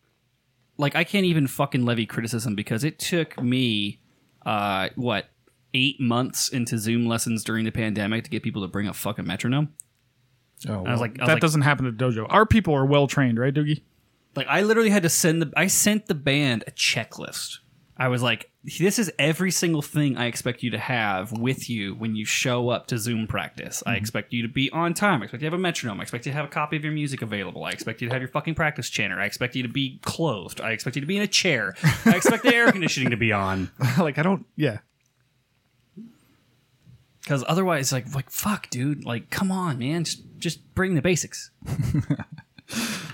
like 0.77 0.93
I 0.93 1.05
can't 1.05 1.23
even 1.25 1.47
fucking 1.47 1.85
levy 1.85 2.05
criticism 2.05 2.53
because 2.53 2.83
it 2.83 2.99
took 2.99 3.41
me 3.41 4.01
uh 4.45 4.89
what 4.95 5.27
eight 5.73 6.01
months 6.01 6.49
into 6.49 6.77
Zoom 6.77 7.05
lessons 7.05 7.45
during 7.45 7.63
the 7.63 7.71
pandemic 7.71 8.25
to 8.25 8.29
get 8.29 8.43
people 8.43 8.61
to 8.63 8.67
bring 8.67 8.87
a 8.89 8.93
fucking 8.93 9.25
metronome. 9.25 9.69
Oh, 10.67 10.81
was 10.83 10.99
like- 10.99 11.17
I 11.17 11.23
was 11.23 11.27
that 11.27 11.33
like- 11.35 11.41
doesn't 11.41 11.61
happen 11.61 11.85
at 11.85 11.95
dojo. 11.95 12.25
Our 12.29 12.45
people 12.45 12.75
are 12.75 12.85
well 12.85 13.07
trained, 13.07 13.39
right, 13.39 13.53
Doogie? 13.53 13.83
Like 14.35 14.47
I 14.49 14.63
literally 14.63 14.89
had 14.89 15.03
to 15.03 15.09
send 15.09 15.41
the 15.41 15.53
I 15.55 15.67
sent 15.67 16.07
the 16.07 16.13
band 16.15 16.65
a 16.67 16.71
checklist. 16.71 17.59
I 18.01 18.07
was 18.07 18.23
like, 18.23 18.49
this 18.63 18.97
is 18.97 19.11
every 19.19 19.51
single 19.51 19.83
thing 19.83 20.17
I 20.17 20.25
expect 20.25 20.63
you 20.63 20.71
to 20.71 20.79
have 20.79 21.31
with 21.31 21.69
you 21.69 21.93
when 21.93 22.15
you 22.15 22.25
show 22.25 22.69
up 22.69 22.87
to 22.87 22.97
Zoom 22.97 23.27
practice. 23.27 23.83
I 23.85 23.93
expect 23.93 24.33
you 24.33 24.41
to 24.41 24.47
be 24.47 24.71
on 24.71 24.95
time. 24.95 25.21
I 25.21 25.25
expect 25.25 25.43
you 25.43 25.49
to 25.49 25.53
have 25.53 25.59
a 25.59 25.61
metronome. 25.61 25.99
I 25.99 26.01
expect 26.01 26.25
you 26.25 26.31
to 26.31 26.35
have 26.35 26.45
a 26.45 26.47
copy 26.47 26.77
of 26.77 26.83
your 26.83 26.93
music 26.93 27.21
available. 27.21 27.63
I 27.63 27.69
expect 27.69 28.01
you 28.01 28.07
to 28.07 28.13
have 28.15 28.19
your 28.19 28.29
fucking 28.29 28.55
practice 28.55 28.89
chanter. 28.89 29.19
I 29.19 29.25
expect 29.25 29.55
you 29.55 29.61
to 29.61 29.69
be 29.69 29.99
clothed. 30.01 30.61
I 30.61 30.71
expect 30.71 30.95
you 30.95 31.01
to 31.01 31.05
be 31.05 31.15
in 31.15 31.21
a 31.21 31.27
chair. 31.27 31.75
I 32.03 32.15
expect 32.15 32.41
the 32.41 32.55
air 32.55 32.71
conditioning 32.71 33.11
to 33.11 33.17
be 33.17 33.31
on. 33.31 33.69
like 33.99 34.17
I 34.17 34.23
don't. 34.23 34.47
Yeah, 34.55 34.79
Because 37.21 37.43
otherwise, 37.47 37.91
like, 37.91 38.15
like 38.15 38.31
fuck, 38.31 38.67
dude. 38.71 39.05
Like, 39.05 39.29
come 39.29 39.51
on, 39.51 39.77
man. 39.77 40.05
Just, 40.05 40.23
just 40.39 40.73
bring 40.73 40.95
the 40.95 41.03
basics. 41.03 41.51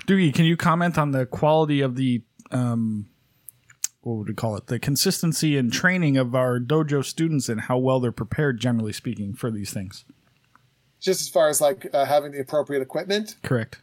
Doogie, 0.07 0.33
can 0.33 0.45
you 0.45 0.55
comment 0.55 0.97
on 0.97 1.11
the 1.11 1.25
quality 1.25 1.81
of 1.81 1.97
the 1.97 2.21
um, 2.51 3.09
what 4.07 4.17
would 4.19 4.27
we 4.29 4.33
call 4.33 4.55
it? 4.55 4.67
The 4.67 4.79
consistency 4.79 5.57
and 5.57 5.71
training 5.71 6.15
of 6.15 6.33
our 6.33 6.59
dojo 6.59 7.03
students 7.03 7.49
and 7.49 7.61
how 7.61 7.77
well 7.77 7.99
they're 7.99 8.11
prepared, 8.13 8.57
generally 8.59 8.93
speaking, 8.93 9.33
for 9.33 9.51
these 9.51 9.73
things. 9.73 10.05
Just 11.01 11.19
as 11.21 11.27
far 11.27 11.49
as 11.49 11.59
like 11.59 11.87
uh, 11.93 12.05
having 12.05 12.31
the 12.31 12.39
appropriate 12.39 12.81
equipment. 12.81 13.35
Correct. 13.43 13.81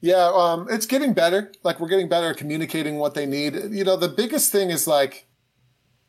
Yeah, 0.00 0.30
um, 0.34 0.66
it's 0.70 0.86
getting 0.86 1.12
better. 1.12 1.52
Like 1.62 1.78
we're 1.78 1.88
getting 1.88 2.08
better 2.08 2.30
at 2.30 2.38
communicating 2.38 2.96
what 2.96 3.14
they 3.14 3.26
need. 3.26 3.54
You 3.70 3.84
know, 3.84 3.96
the 3.96 4.08
biggest 4.08 4.50
thing 4.50 4.70
is 4.70 4.86
like 4.86 5.26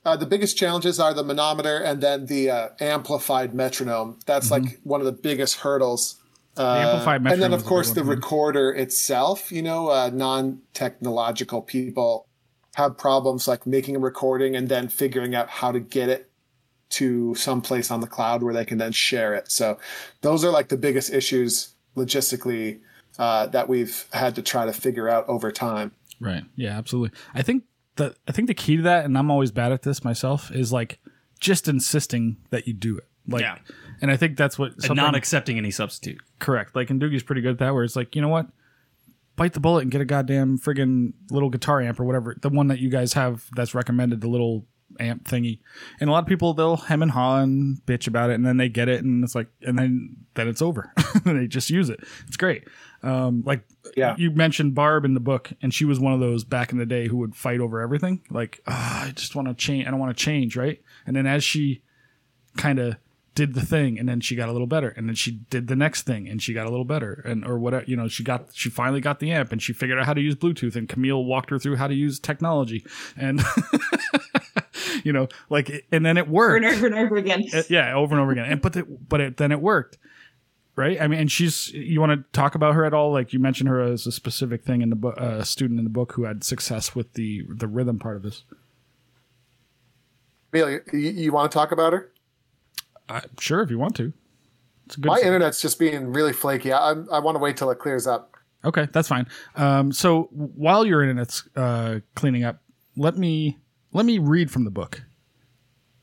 uh, 0.05 0.15
the 0.15 0.25
biggest 0.25 0.57
challenges 0.57 0.99
are 0.99 1.13
the 1.13 1.23
manometer 1.23 1.77
and 1.77 2.01
then 2.01 2.27
the 2.27 2.49
uh, 2.49 2.69
amplified 2.79 3.53
metronome. 3.53 4.19
That's 4.25 4.49
like 4.49 4.79
one 4.83 5.01
of 5.01 5.05
the 5.05 5.11
biggest 5.11 5.57
hurdles. 5.57 6.15
Uh, 6.15 6.61
Mm-hmm. 6.61 6.87
amplified 6.87 7.31
and 7.33 7.41
then 7.41 7.53
of 7.53 7.63
course 7.63 7.91
the 7.91 8.03
recorder 8.03 8.71
itself. 8.71 9.51
You 9.51 9.61
know, 9.61 9.89
uh, 9.89 10.09
non-technological 10.13 11.61
people 11.63 12.28
have 12.79 12.97
problems 12.97 13.47
like 13.47 13.65
making 13.67 13.95
a 13.95 13.99
recording 13.99 14.55
and 14.55 14.67
then 14.69 14.87
figuring 14.87 15.35
out 15.35 15.49
how 15.49 15.71
to 15.71 15.79
get 15.79 16.09
it 16.09 16.29
to 16.89 17.35
someplace 17.35 17.91
on 17.91 18.01
the 18.01 18.07
cloud 18.07 18.41
where 18.41 18.53
they 18.53 18.65
can 18.65 18.77
then 18.79 18.91
share 18.91 19.35
it. 19.35 19.51
So 19.51 19.77
those 20.21 20.43
are 20.43 20.49
like 20.49 20.69
the 20.69 20.77
biggest 20.77 21.13
issues 21.13 21.75
logistically 21.95 22.79
uh, 23.19 23.45
that 23.47 23.69
we've 23.69 24.05
had 24.13 24.35
to 24.35 24.41
try 24.41 24.65
to 24.65 24.73
figure 24.73 25.07
out 25.09 25.27
over 25.27 25.51
time. 25.51 25.91
Right. 26.19 26.43
Yeah, 26.55 26.77
absolutely. 26.77 27.17
I 27.33 27.41
think 27.43 27.63
the 27.95 28.15
I 28.27 28.31
think 28.31 28.47
the 28.47 28.53
key 28.53 28.77
to 28.77 28.83
that, 28.83 29.05
and 29.05 29.17
I'm 29.17 29.29
always 29.29 29.51
bad 29.51 29.71
at 29.71 29.83
this 29.83 30.03
myself, 30.03 30.51
is 30.51 30.71
like 30.73 30.99
just 31.39 31.67
insisting 31.67 32.37
that 32.49 32.67
you 32.67 32.73
do 32.73 32.97
it. 32.97 33.05
Like, 33.27 33.41
Yeah. 33.41 33.57
and 34.01 34.09
I 34.09 34.17
think 34.17 34.35
that's 34.37 34.57
what 34.57 34.73
And 34.73 34.81
something- 34.83 34.95
not 34.97 35.15
accepting 35.15 35.57
any 35.57 35.71
substitute. 35.71 36.19
correct. 36.39 36.75
Like, 36.75 36.89
and 36.89 36.99
Doogie's 37.01 37.23
pretty 37.23 37.41
good 37.41 37.51
at 37.51 37.59
that, 37.59 37.73
where 37.73 37.83
it's 37.83 37.95
like, 37.95 38.15
you 38.15 38.21
know 38.21 38.29
what, 38.29 38.47
bite 39.39 39.53
the 39.53 39.59
bullet 39.59 39.81
and 39.81 39.91
get 39.91 40.01
a 40.01 40.05
goddamn 40.05 40.59
friggin' 40.59 41.13
little 41.31 41.49
guitar 41.49 41.81
amp 41.81 41.99
or 41.99 42.03
whatever, 42.03 42.35
the 42.41 42.49
one 42.49 42.67
that 42.67 42.77
you 42.79 42.89
guys 42.89 43.13
have 43.13 43.45
that's 43.55 43.73
recommended, 43.73 44.21
the 44.21 44.27
little 44.27 44.67
amp 44.99 45.23
thingy. 45.27 45.59
And 45.99 46.09
a 46.09 46.13
lot 46.13 46.23
of 46.23 46.27
people 46.27 46.53
they'll 46.53 46.75
hem 46.77 47.01
and 47.01 47.11
haw 47.11 47.39
and 47.41 47.77
bitch 47.85 48.07
about 48.07 48.29
it, 48.29 48.33
and 48.33 48.45
then 48.45 48.57
they 48.57 48.69
get 48.69 48.89
it, 48.89 49.03
and 49.03 49.23
it's 49.23 49.33
like, 49.35 49.47
and 49.61 49.79
then 49.79 50.17
then 50.35 50.47
it's 50.47 50.61
over. 50.61 50.91
and 51.25 51.39
they 51.41 51.47
just 51.47 51.69
use 51.69 51.89
it. 51.89 51.99
It's 52.27 52.37
great. 52.37 52.67
Um, 53.01 53.43
like 53.45 53.63
Yeah. 53.95 54.15
you 54.17 54.29
mentioned 54.31 54.75
Barb 54.75 55.05
in 55.05 55.13
the 55.13 55.19
book, 55.19 55.53
and 55.61 55.73
she 55.73 55.85
was 55.85 55.99
one 55.99 56.13
of 56.13 56.19
those 56.19 56.43
back 56.43 56.71
in 56.71 56.77
the 56.77 56.85
day 56.85 57.07
who 57.07 57.17
would 57.17 57.35
fight 57.35 57.59
over 57.61 57.79
everything. 57.81 58.21
Like, 58.29 58.61
"Ah, 58.67 59.05
I 59.07 59.11
just 59.11 59.35
want 59.35 59.47
to 59.47 59.53
change. 59.53 59.87
I 59.87 59.91
don't 59.91 59.99
want 59.99 60.15
to 60.17 60.21
change, 60.23 60.57
right? 60.57 60.81
And 61.05 61.15
then 61.15 61.25
as 61.25 61.43
she 61.43 61.81
kind 62.57 62.77
of 62.79 62.97
did 63.35 63.53
the 63.53 63.65
thing, 63.65 63.97
and 63.97 64.07
then 64.07 64.19
she 64.19 64.35
got 64.35 64.49
a 64.49 64.51
little 64.51 64.67
better, 64.67 64.89
and 64.89 65.07
then 65.07 65.15
she 65.15 65.31
did 65.49 65.67
the 65.67 65.75
next 65.75 66.03
thing, 66.03 66.27
and 66.27 66.41
she 66.41 66.53
got 66.53 66.65
a 66.65 66.69
little 66.69 66.85
better, 66.85 67.23
and 67.25 67.45
or 67.45 67.57
whatever. 67.57 67.85
You 67.87 67.95
know, 67.95 68.07
she 68.07 68.23
got 68.23 68.49
she 68.53 68.69
finally 68.69 69.01
got 69.01 69.19
the 69.19 69.31
amp, 69.31 69.51
and 69.51 69.61
she 69.61 69.73
figured 69.73 69.99
out 69.99 70.05
how 70.05 70.13
to 70.13 70.21
use 70.21 70.35
Bluetooth, 70.35 70.75
and 70.75 70.87
Camille 70.89 71.23
walked 71.23 71.49
her 71.49 71.59
through 71.59 71.77
how 71.77 71.87
to 71.87 71.95
use 71.95 72.19
technology, 72.19 72.85
and. 73.17 73.41
You 73.41 73.79
you 75.03 75.13
know, 75.13 75.27
like, 75.49 75.85
and 75.91 76.05
then 76.05 76.17
it 76.17 76.23
over 76.23 76.31
worked. 76.31 76.65
and 76.65 76.75
over 76.75 76.85
and 76.87 76.95
over 76.95 77.15
again. 77.15 77.43
Yeah, 77.69 77.93
over 77.95 78.13
and 78.13 78.21
over 78.21 78.31
again. 78.31 78.45
And 78.45 78.61
but 78.61 78.73
the, 78.73 78.83
but 78.83 79.21
it, 79.21 79.37
then 79.37 79.51
it 79.51 79.61
worked, 79.61 79.97
right? 80.75 80.99
I 80.99 81.07
mean, 81.07 81.19
and 81.19 81.31
she's. 81.31 81.71
You 81.73 81.99
want 81.99 82.11
to 82.11 82.31
talk 82.31 82.55
about 82.55 82.75
her 82.75 82.85
at 82.85 82.93
all? 82.93 83.11
Like 83.11 83.33
you 83.33 83.39
mentioned 83.39 83.69
her 83.69 83.81
as 83.81 84.05
a 84.07 84.11
specific 84.11 84.63
thing 84.63 84.81
in 84.81 84.89
the 84.89 84.95
book, 84.95 85.15
uh, 85.17 85.43
student 85.43 85.79
in 85.79 85.83
the 85.83 85.89
book 85.89 86.13
who 86.13 86.23
had 86.23 86.43
success 86.43 86.95
with 86.95 87.13
the 87.13 87.43
the 87.49 87.67
rhythm 87.67 87.99
part 87.99 88.17
of 88.17 88.23
this. 88.23 88.43
Amelia, 90.53 90.79
you, 90.91 90.99
you 90.99 91.31
want 91.31 91.51
to 91.51 91.55
talk 91.55 91.71
about 91.71 91.93
her? 91.93 92.11
Uh, 93.09 93.21
sure, 93.39 93.61
if 93.61 93.69
you 93.69 93.79
want 93.79 93.95
to. 93.97 94.13
It's 94.85 94.97
a 94.97 95.01
good. 95.01 95.09
My 95.09 95.19
internet's 95.19 95.61
just 95.61 95.79
being 95.79 96.07
really 96.13 96.33
flaky. 96.33 96.71
I, 96.71 96.91
I, 96.91 96.95
I 97.13 97.19
want 97.19 97.35
to 97.35 97.39
wait 97.39 97.57
till 97.57 97.69
it 97.69 97.79
clears 97.79 98.07
up. 98.07 98.35
Okay, 98.63 98.87
that's 98.91 99.07
fine. 99.07 99.27
Um, 99.55 99.91
so 99.91 100.29
while 100.31 100.85
your 100.85 101.01
internet's 101.01 101.47
uh, 101.55 101.99
cleaning 102.15 102.43
up, 102.43 102.61
let 102.95 103.17
me 103.17 103.57
let 103.93 104.05
me 104.05 104.19
read 104.19 104.51
from 104.51 104.65
the 104.65 104.71
book 104.71 105.03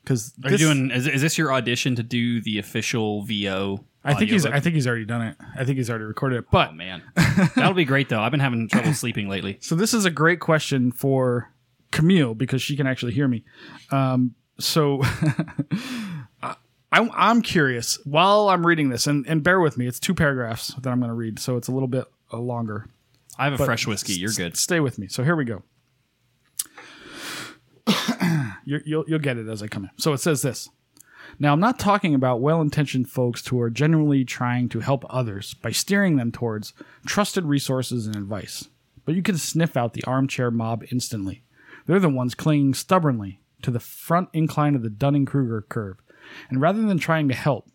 because 0.03 0.33
Are 0.45 0.51
you 0.51 0.59
doing? 0.59 0.91
Is, 0.91 1.07
is 1.07 1.21
this 1.21 1.37
your 1.37 1.53
audition 1.53 1.97
to 1.97 2.03
do 2.03 2.41
the 2.41 2.59
official 2.59 3.23
VO? 3.23 3.85
I 4.05 4.15
think 4.15 4.31
he's. 4.31 4.45
audiobook? 4.45 4.57
I 4.57 4.61
think 4.61 4.75
he's 4.77 4.87
already 4.87 5.05
done 5.05 5.23
it. 5.23 5.37
I 5.59 5.65
think 5.65 5.79
he's 5.79 5.91
already 5.91 6.05
recorded 6.05 6.39
it. 6.39 6.45
But 6.51 6.71
Oh 6.71 6.75
man, 6.75 7.03
that'll 7.57 7.75
be 7.75 7.85
great 7.85 8.09
though. 8.09 8.21
I've 8.21 8.31
been 8.31 8.41
having 8.41 8.69
trouble 8.69 8.93
sleeping 8.95 9.29
lately. 9.29 9.59
So 9.61 9.75
this 9.75 9.93
is 9.93 10.05
a 10.05 10.11
great 10.11 10.39
question 10.39 10.93
for 10.93 11.53
Camille 11.91 12.35
because 12.35 12.63
she 12.63 12.77
can 12.77 12.87
actually 12.87 13.13
hear 13.13 13.27
me. 13.27 13.45
Um, 13.91 14.35
so 14.61 15.03
I, 16.97 17.11
I'm 17.15 17.43
curious 17.43 17.99
while 18.05 18.49
I'm 18.49 18.67
reading 18.67 18.89
this, 18.89 19.07
and, 19.07 19.27
and 19.27 19.43
bear 19.43 19.61
with 19.61 19.77
me, 19.77 19.87
it's 19.87 20.01
two 20.01 20.15
paragraphs 20.15 20.69
that 20.69 20.89
I'm 20.89 20.99
going 20.99 21.11
to 21.11 21.15
read, 21.15 21.39
so 21.39 21.59
it's 21.59 21.69
a 21.69 21.73
little 21.73 21.89
bit 21.89 22.07
uh, 22.33 22.39
longer. 22.39 22.87
I 23.39 23.45
have 23.45 23.53
a 23.53 23.59
But 23.59 23.67
fresh 23.67 23.87
whiskey. 23.87 24.15
You're 24.15 24.33
good. 24.33 24.57
Stay 24.57 24.81
with 24.81 24.99
me. 24.99 25.07
So 25.09 25.23
here 25.23 25.37
we 25.37 25.45
go. 25.45 25.63
You're, 28.65 28.81
you'll 28.85 29.05
you'll 29.07 29.21
get 29.21 29.37
it 29.37 29.47
as 29.47 29.63
I 29.63 29.69
come 29.69 29.85
in. 29.85 29.91
So 29.97 30.13
it 30.13 30.19
says 30.19 30.43
this. 30.43 30.71
Now 31.39 31.53
I'm 31.53 31.61
not 31.61 31.79
talking 31.79 32.15
about 32.15 32.41
well-intentioned 32.41 33.09
folks 33.09 33.47
who 33.47 33.61
are 33.61 33.71
genuinely 33.71 34.25
trying 34.25 34.69
to 34.71 34.81
help 34.81 35.05
others 35.09 35.55
by 35.55 35.71
steering 35.71 36.17
them 36.17 36.33
towards 36.33 36.73
trusted 37.07 37.45
resources 37.45 38.07
and 38.07 38.17
advice. 38.17 38.69
But 39.05 39.15
you 39.15 39.23
can 39.23 39.37
sniff 39.37 39.77
out 39.77 39.93
the 39.93 40.03
armchair 40.05 40.51
mob 40.51 40.83
instantly. 40.91 41.43
They're 41.85 42.01
the 42.01 42.09
ones 42.09 42.35
clinging 42.35 42.75
stubbornly 42.75 43.41
to 43.63 43.71
the 43.71 43.81
front 43.81 44.31
incline 44.33 44.75
of 44.75 44.83
the 44.83 44.91
Dunning-Kruger 44.91 45.67
curve, 45.69 45.99
and 46.49 46.61
rather 46.61 46.83
than 46.83 46.99
trying 46.99 47.29
to 47.29 47.35
help, 47.35 47.71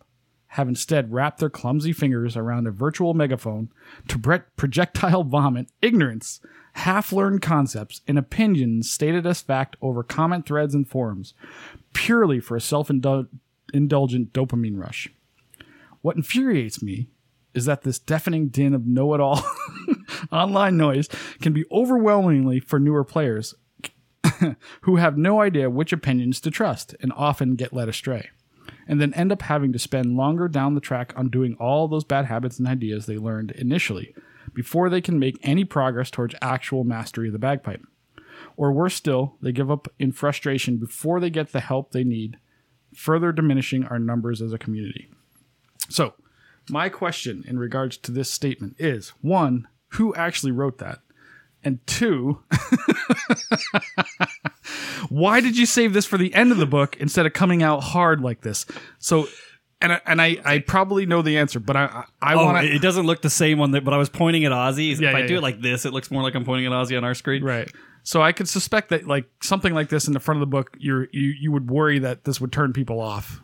have 0.51 0.67
instead 0.67 1.13
wrapped 1.13 1.39
their 1.39 1.49
clumsy 1.49 1.93
fingers 1.93 2.35
around 2.35 2.67
a 2.67 2.71
virtual 2.71 3.13
megaphone 3.13 3.69
to 4.09 4.41
projectile 4.57 5.23
vomit 5.23 5.67
ignorance, 5.81 6.41
half 6.73 7.13
learned 7.13 7.41
concepts, 7.41 8.01
and 8.05 8.17
opinions 8.17 8.91
stated 8.91 9.25
as 9.25 9.41
fact 9.41 9.77
over 9.81 10.03
comment 10.03 10.45
threads 10.45 10.75
and 10.75 10.89
forums, 10.89 11.33
purely 11.93 12.41
for 12.41 12.57
a 12.57 12.61
self 12.61 12.89
indulgent 12.89 14.33
dopamine 14.33 14.77
rush. 14.77 15.07
What 16.01 16.17
infuriates 16.17 16.83
me 16.83 17.07
is 17.53 17.63
that 17.63 17.83
this 17.83 17.99
deafening 17.99 18.49
din 18.49 18.73
of 18.73 18.85
know 18.85 19.13
it 19.13 19.21
all 19.21 19.41
online 20.33 20.75
noise 20.75 21.07
can 21.41 21.53
be 21.53 21.63
overwhelmingly 21.71 22.59
for 22.59 22.77
newer 22.77 23.05
players 23.05 23.55
who 24.81 24.97
have 24.97 25.17
no 25.17 25.39
idea 25.39 25.69
which 25.69 25.93
opinions 25.93 26.41
to 26.41 26.51
trust 26.51 26.93
and 27.01 27.13
often 27.15 27.55
get 27.55 27.71
led 27.71 27.87
astray 27.87 28.29
and 28.87 28.99
then 28.99 29.13
end 29.13 29.31
up 29.31 29.43
having 29.43 29.71
to 29.73 29.79
spend 29.79 30.17
longer 30.17 30.47
down 30.47 30.75
the 30.75 30.81
track 30.81 31.13
on 31.15 31.29
doing 31.29 31.55
all 31.59 31.87
those 31.87 32.03
bad 32.03 32.25
habits 32.25 32.59
and 32.59 32.67
ideas 32.67 33.05
they 33.05 33.17
learned 33.17 33.51
initially 33.51 34.13
before 34.53 34.89
they 34.89 35.01
can 35.01 35.19
make 35.19 35.39
any 35.43 35.63
progress 35.63 36.11
towards 36.11 36.35
actual 36.41 36.83
mastery 36.83 37.27
of 37.27 37.33
the 37.33 37.39
bagpipe. 37.39 37.81
Or 38.57 38.71
worse 38.71 38.95
still, 38.95 39.35
they 39.41 39.51
give 39.51 39.71
up 39.71 39.87
in 39.99 40.11
frustration 40.11 40.77
before 40.77 41.19
they 41.19 41.29
get 41.29 41.51
the 41.51 41.59
help 41.59 41.91
they 41.91 42.03
need, 42.03 42.37
further 42.93 43.31
diminishing 43.31 43.85
our 43.85 43.99
numbers 43.99 44.41
as 44.41 44.53
a 44.53 44.57
community. 44.57 45.09
So, 45.89 46.13
my 46.69 46.89
question 46.89 47.43
in 47.47 47.57
regards 47.59 47.97
to 47.97 48.11
this 48.11 48.29
statement 48.29 48.75
is 48.77 49.09
one, 49.21 49.67
who 49.89 50.13
actually 50.15 50.51
wrote 50.51 50.77
that? 50.77 50.99
And 51.63 51.85
two, 51.85 52.39
why 55.09 55.41
did 55.41 55.57
you 55.57 55.65
save 55.65 55.93
this 55.93 56.05
for 56.05 56.17
the 56.17 56.33
end 56.33 56.51
of 56.51 56.57
the 56.57 56.65
book 56.65 56.97
instead 56.97 57.25
of 57.25 57.33
coming 57.33 57.61
out 57.61 57.81
hard 57.81 58.21
like 58.21 58.41
this? 58.41 58.65
So, 58.99 59.27
and 59.79 59.93
I, 59.93 60.01
and 60.05 60.21
I, 60.21 60.37
I 60.43 60.59
probably 60.59 61.05
know 61.05 61.21
the 61.21 61.37
answer, 61.37 61.59
but 61.59 61.75
I 61.75 62.05
I, 62.21 62.21
I 62.21 62.33
Oh, 62.33 62.45
want 62.45 62.65
to 62.65 62.73
it 62.73 62.81
doesn't 62.81 63.05
look 63.05 63.21
the 63.21 63.29
same 63.29 63.61
on 63.61 63.71
the. 63.71 63.81
But 63.81 63.93
I 63.93 63.97
was 63.97 64.09
pointing 64.09 64.45
at 64.45 64.51
Ozzy. 64.51 64.99
Yeah, 64.99 65.09
if 65.09 65.15
I 65.15 65.25
do 65.25 65.33
yeah. 65.33 65.39
it 65.39 65.43
like 65.43 65.61
this, 65.61 65.85
it 65.85 65.93
looks 65.93 66.11
more 66.11 66.23
like 66.23 66.35
I'm 66.35 66.45
pointing 66.45 66.65
at 66.65 66.71
Ozzy 66.71 66.97
on 66.97 67.03
our 67.03 67.13
screen. 67.13 67.43
right. 67.43 67.69
So 68.03 68.19
I 68.23 68.31
could 68.31 68.49
suspect 68.49 68.89
that 68.89 69.07
like 69.07 69.25
something 69.43 69.75
like 69.75 69.89
this 69.89 70.07
in 70.07 70.13
the 70.13 70.19
front 70.19 70.37
of 70.37 70.39
the 70.39 70.47
book, 70.47 70.75
you're 70.79 71.07
you 71.11 71.33
you 71.39 71.51
would 71.51 71.69
worry 71.69 71.99
that 71.99 72.23
this 72.23 72.41
would 72.41 72.51
turn 72.51 72.73
people 72.73 72.99
off. 72.99 73.41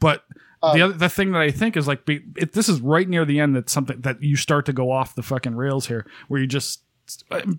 But 0.00 0.24
uh, 0.60 0.74
the 0.74 0.82
other 0.82 0.92
the 0.94 1.08
thing 1.08 1.30
that 1.32 1.40
I 1.40 1.52
think 1.52 1.76
is 1.76 1.86
like 1.86 2.04
be, 2.04 2.20
if 2.36 2.50
this 2.52 2.68
is 2.68 2.80
right 2.80 3.08
near 3.08 3.24
the 3.24 3.38
end 3.38 3.54
that 3.54 3.70
something 3.70 4.00
that 4.00 4.20
you 4.22 4.34
start 4.34 4.66
to 4.66 4.72
go 4.72 4.90
off 4.90 5.14
the 5.14 5.22
fucking 5.22 5.54
rails 5.54 5.86
here, 5.86 6.04
where 6.26 6.40
you 6.40 6.48
just 6.48 6.82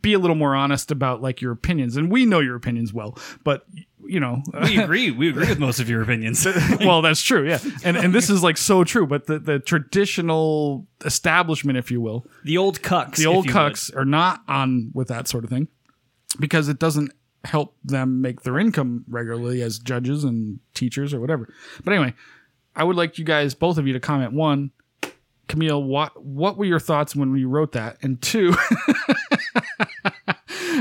be 0.02 0.14
a 0.14 0.20
little 0.20 0.36
more 0.36 0.56
honest 0.56 0.92
about 0.92 1.22
like 1.22 1.42
your 1.42 1.52
opinions, 1.52 1.98
and 1.98 2.12
we 2.12 2.26
know 2.26 2.40
your 2.40 2.56
opinions 2.56 2.94
well, 2.94 3.18
but 3.44 3.66
you 4.06 4.20
know 4.20 4.42
We 4.62 4.78
agree. 4.82 5.12
We 5.12 5.30
agree 5.30 5.48
with 5.48 5.60
most 5.60 5.80
of 5.80 5.90
your 5.90 6.02
opinions. 6.02 6.46
well, 6.80 7.02
that's 7.02 7.22
true, 7.22 7.48
yeah. 7.48 7.60
And 7.84 7.98
and 7.98 8.14
this 8.14 8.30
is 8.30 8.44
like 8.44 8.58
so 8.58 8.84
true, 8.84 9.06
but 9.06 9.28
the, 9.28 9.40
the 9.40 9.60
traditional 9.60 10.88
establishment, 11.06 11.78
if 11.78 11.92
you 11.92 12.02
will, 12.02 12.26
the 12.44 12.58
old 12.58 12.82
cucks. 12.82 13.16
the 13.16 13.26
old 13.26 13.46
you 13.46 13.54
would. 13.54 13.74
cucks 13.74 13.96
are 13.96 14.06
not 14.06 14.42
on 14.48 14.92
with 14.94 15.08
that 15.10 15.28
sort 15.28 15.44
of 15.44 15.50
thing 15.50 15.68
because 16.40 16.70
it 16.70 16.80
doesn't 16.80 17.12
help 17.46 17.76
them 17.84 18.22
make 18.22 18.42
their 18.42 18.60
income 18.60 19.06
regularly 19.08 19.62
as 19.62 19.80
judges 19.80 20.24
and 20.24 20.60
teachers 20.74 21.14
or 21.14 21.20
whatever. 21.20 21.54
But 21.84 21.94
anyway, 21.94 22.14
I 22.76 22.84
would 22.84 22.96
like 22.96 23.18
you 23.18 23.26
guys, 23.26 23.54
both 23.54 23.78
of 23.78 23.88
you, 23.88 23.94
to 23.94 24.00
comment 24.00 24.34
one, 24.34 24.72
Camille, 25.50 25.84
what 25.84 26.24
what 26.24 26.58
were 26.58 26.66
your 26.66 26.80
thoughts 26.80 27.16
when 27.16 27.36
you 27.36 27.50
wrote 27.50 27.74
that, 27.74 27.98
and 28.02 28.22
two. 28.22 28.56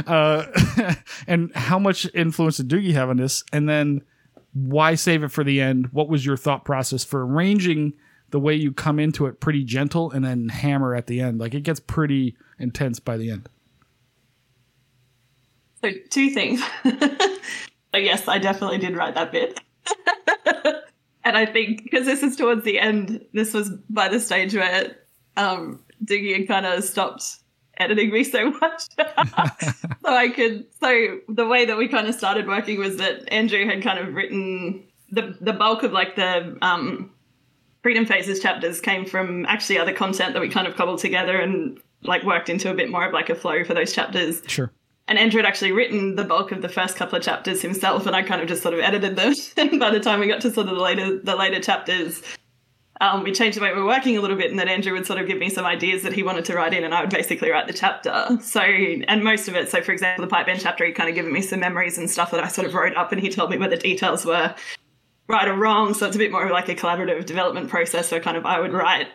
uh, 0.07 0.95
and 1.27 1.53
how 1.57 1.79
much 1.79 2.07
influence 2.15 2.59
did 2.59 2.69
Doogie 2.69 2.93
have 2.93 3.09
on 3.09 3.17
this? 3.17 3.43
And 3.53 3.69
then 3.69 4.03
why 4.53 4.95
save 4.95 5.25
it 5.25 5.29
for 5.29 5.43
the 5.43 5.61
end? 5.61 5.89
What 5.93 6.09
was 6.09 6.25
your 6.25 6.37
thought 6.37 6.65
process 6.65 7.03
for 7.03 7.27
arranging 7.27 7.95
the 8.31 8.39
way 8.39 8.55
you 8.55 8.73
come 8.73 8.99
into 8.99 9.27
it 9.27 9.41
pretty 9.41 9.65
gentle 9.65 10.11
and 10.11 10.25
then 10.25 10.51
hammer 10.51 10.95
at 10.95 11.07
the 11.07 11.21
end? 11.21 11.41
Like 11.41 11.55
it 11.55 11.63
gets 11.63 11.81
pretty 11.81 12.37
intense 12.59 13.01
by 13.01 13.17
the 13.17 13.31
end. 13.31 13.49
So 15.83 15.91
two 16.11 16.31
things. 16.31 16.63
yes, 17.95 18.29
I 18.29 18.39
definitely 18.39 18.79
did 18.79 18.97
write 18.97 19.15
that 19.15 19.33
bit. 19.33 19.61
And 21.25 21.37
I 21.37 21.47
think 21.47 21.83
because 21.83 22.07
this 22.07 22.23
is 22.23 22.37
towards 22.37 22.65
the 22.65 22.79
end, 22.79 23.25
this 23.33 23.55
was 23.55 23.71
by 23.91 24.09
the 24.09 24.21
stage 24.21 24.55
where 24.55 24.97
um 25.37 25.83
Diggy 26.05 26.37
had 26.37 26.49
kind 26.49 26.67
of 26.67 26.85
stopped 26.85 27.39
editing 27.79 28.11
me 28.11 28.25
so 28.25 28.51
much. 28.51 28.83
so 28.99 29.87
I 30.05 30.29
could 30.31 30.67
so 30.81 31.21
the 31.29 31.47
way 31.47 31.65
that 31.65 31.77
we 31.77 31.89
kind 31.89 32.07
of 32.07 32.15
started 32.15 32.47
working 32.47 32.79
was 32.79 32.97
that 32.97 33.31
Andrew 33.33 33.67
had 33.67 33.83
kind 33.83 33.99
of 33.99 34.15
written 34.15 34.85
the 35.11 35.37
the 35.41 35.53
bulk 35.53 35.83
of 35.83 35.93
like 35.93 36.17
the 36.17 36.57
um 36.63 37.11
Freedom 37.83 38.05
Phases 38.05 38.41
chapters 38.41 38.81
came 38.81 39.07
from 39.07 39.47
actually 39.47 39.79
other 39.79 39.93
content 39.93 40.35
that 40.35 40.41
we 40.41 40.49
kind 40.49 40.67
of 40.67 40.75
cobbled 40.77 40.99
together 40.99 41.39
and 41.39 41.79
like 42.03 42.23
worked 42.25 42.49
into 42.49 42.71
a 42.71 42.75
bit 42.75 42.91
more 42.91 43.07
of 43.07 43.13
like 43.13 43.31
a 43.31 43.35
flow 43.35 43.65
for 43.65 43.75
those 43.75 43.93
chapters. 43.93 44.43
Sure. 44.47 44.73
And 45.09 45.19
Andrew 45.19 45.39
had 45.39 45.47
actually 45.47 45.73
written 45.73 46.17
the 46.17 46.25
bulk 46.25 46.53
of 46.53 46.61
the 46.61 46.69
first 46.69 46.97
couple 46.97 47.17
of 47.17 47.25
chapters 47.25 47.63
himself, 47.63 48.07
and 48.07 48.15
I 48.15 48.23
kind 48.23 48.43
of 48.43 48.49
just 48.49 48.63
sort 48.63 48.75
of 48.75 48.81
edited 48.81 49.17
them. 49.17 49.35
and 49.57 49.81
by 49.81 49.91
the 49.91 50.01
time 50.01 50.21
we 50.21 50.29
got 50.29 50.43
to 50.43 50.53
sort 50.53 50.69
of 50.69 50.77
the 50.77 50.83
later 50.83 51.19
the 51.19 51.35
later 51.35 51.61
chapters, 51.61 52.23
um, 53.01 53.25
we 53.25 53.33
changed 53.33 53.57
the 53.57 53.63
way 53.63 53.73
we 53.73 53.81
were 53.81 53.87
working 53.87 54.19
a 54.19 54.21
little 54.21 54.37
bit, 54.37 54.51
and 54.51 54.59
then 54.59 54.69
Andrew 54.69 54.93
would 54.93 55.07
sort 55.07 55.19
of 55.19 55.27
give 55.27 55.39
me 55.39 55.49
some 55.49 55.65
ideas 55.65 56.03
that 56.03 56.13
he 56.13 56.23
wanted 56.23 56.45
to 56.45 56.55
write 56.55 56.75
in, 56.75 56.85
and 56.85 56.95
I 56.95 57.01
would 57.01 57.11
basically 57.11 57.51
write 57.51 57.67
the 57.67 57.73
chapter. 57.73 58.39
So, 58.43 58.61
and 58.61 59.25
most 59.25 59.49
of 59.49 59.57
it, 59.57 59.71
so 59.71 59.81
for 59.81 59.93
example, 59.93 60.25
the 60.25 60.31
pipe 60.31 60.47
band 60.47 60.61
chapter, 60.61 60.85
he 60.85 60.93
kind 60.93 61.09
of 61.09 61.15
given 61.15 61.33
me 61.33 61.41
some 61.41 61.61
memories 61.61 61.97
and 61.97 62.11
stuff 62.11 62.31
that 62.33 62.45
I 62.45 62.49
sort 62.49 62.67
of 62.67 62.75
wrote 62.75 62.97
up, 62.97 63.11
and 63.13 63.21
he 63.21 63.31
told 63.31 63.51
me 63.51 63.57
where 63.57 63.69
the 63.69 63.77
details 63.77 64.27
were 64.27 64.55
right 65.29 65.49
or 65.49 65.55
wrong. 65.55 65.95
So 65.95 66.07
it's 66.07 66.17
a 66.17 66.19
bit 66.19 66.33
more 66.33 66.51
like 66.51 66.69
a 66.69 66.75
collaborative 66.75 67.25
development 67.25 67.71
process. 67.71 68.09
So 68.09 68.21
kind 68.21 68.37
of 68.37 68.45
I 68.45 68.61
would 68.61 68.73
write 68.73 69.09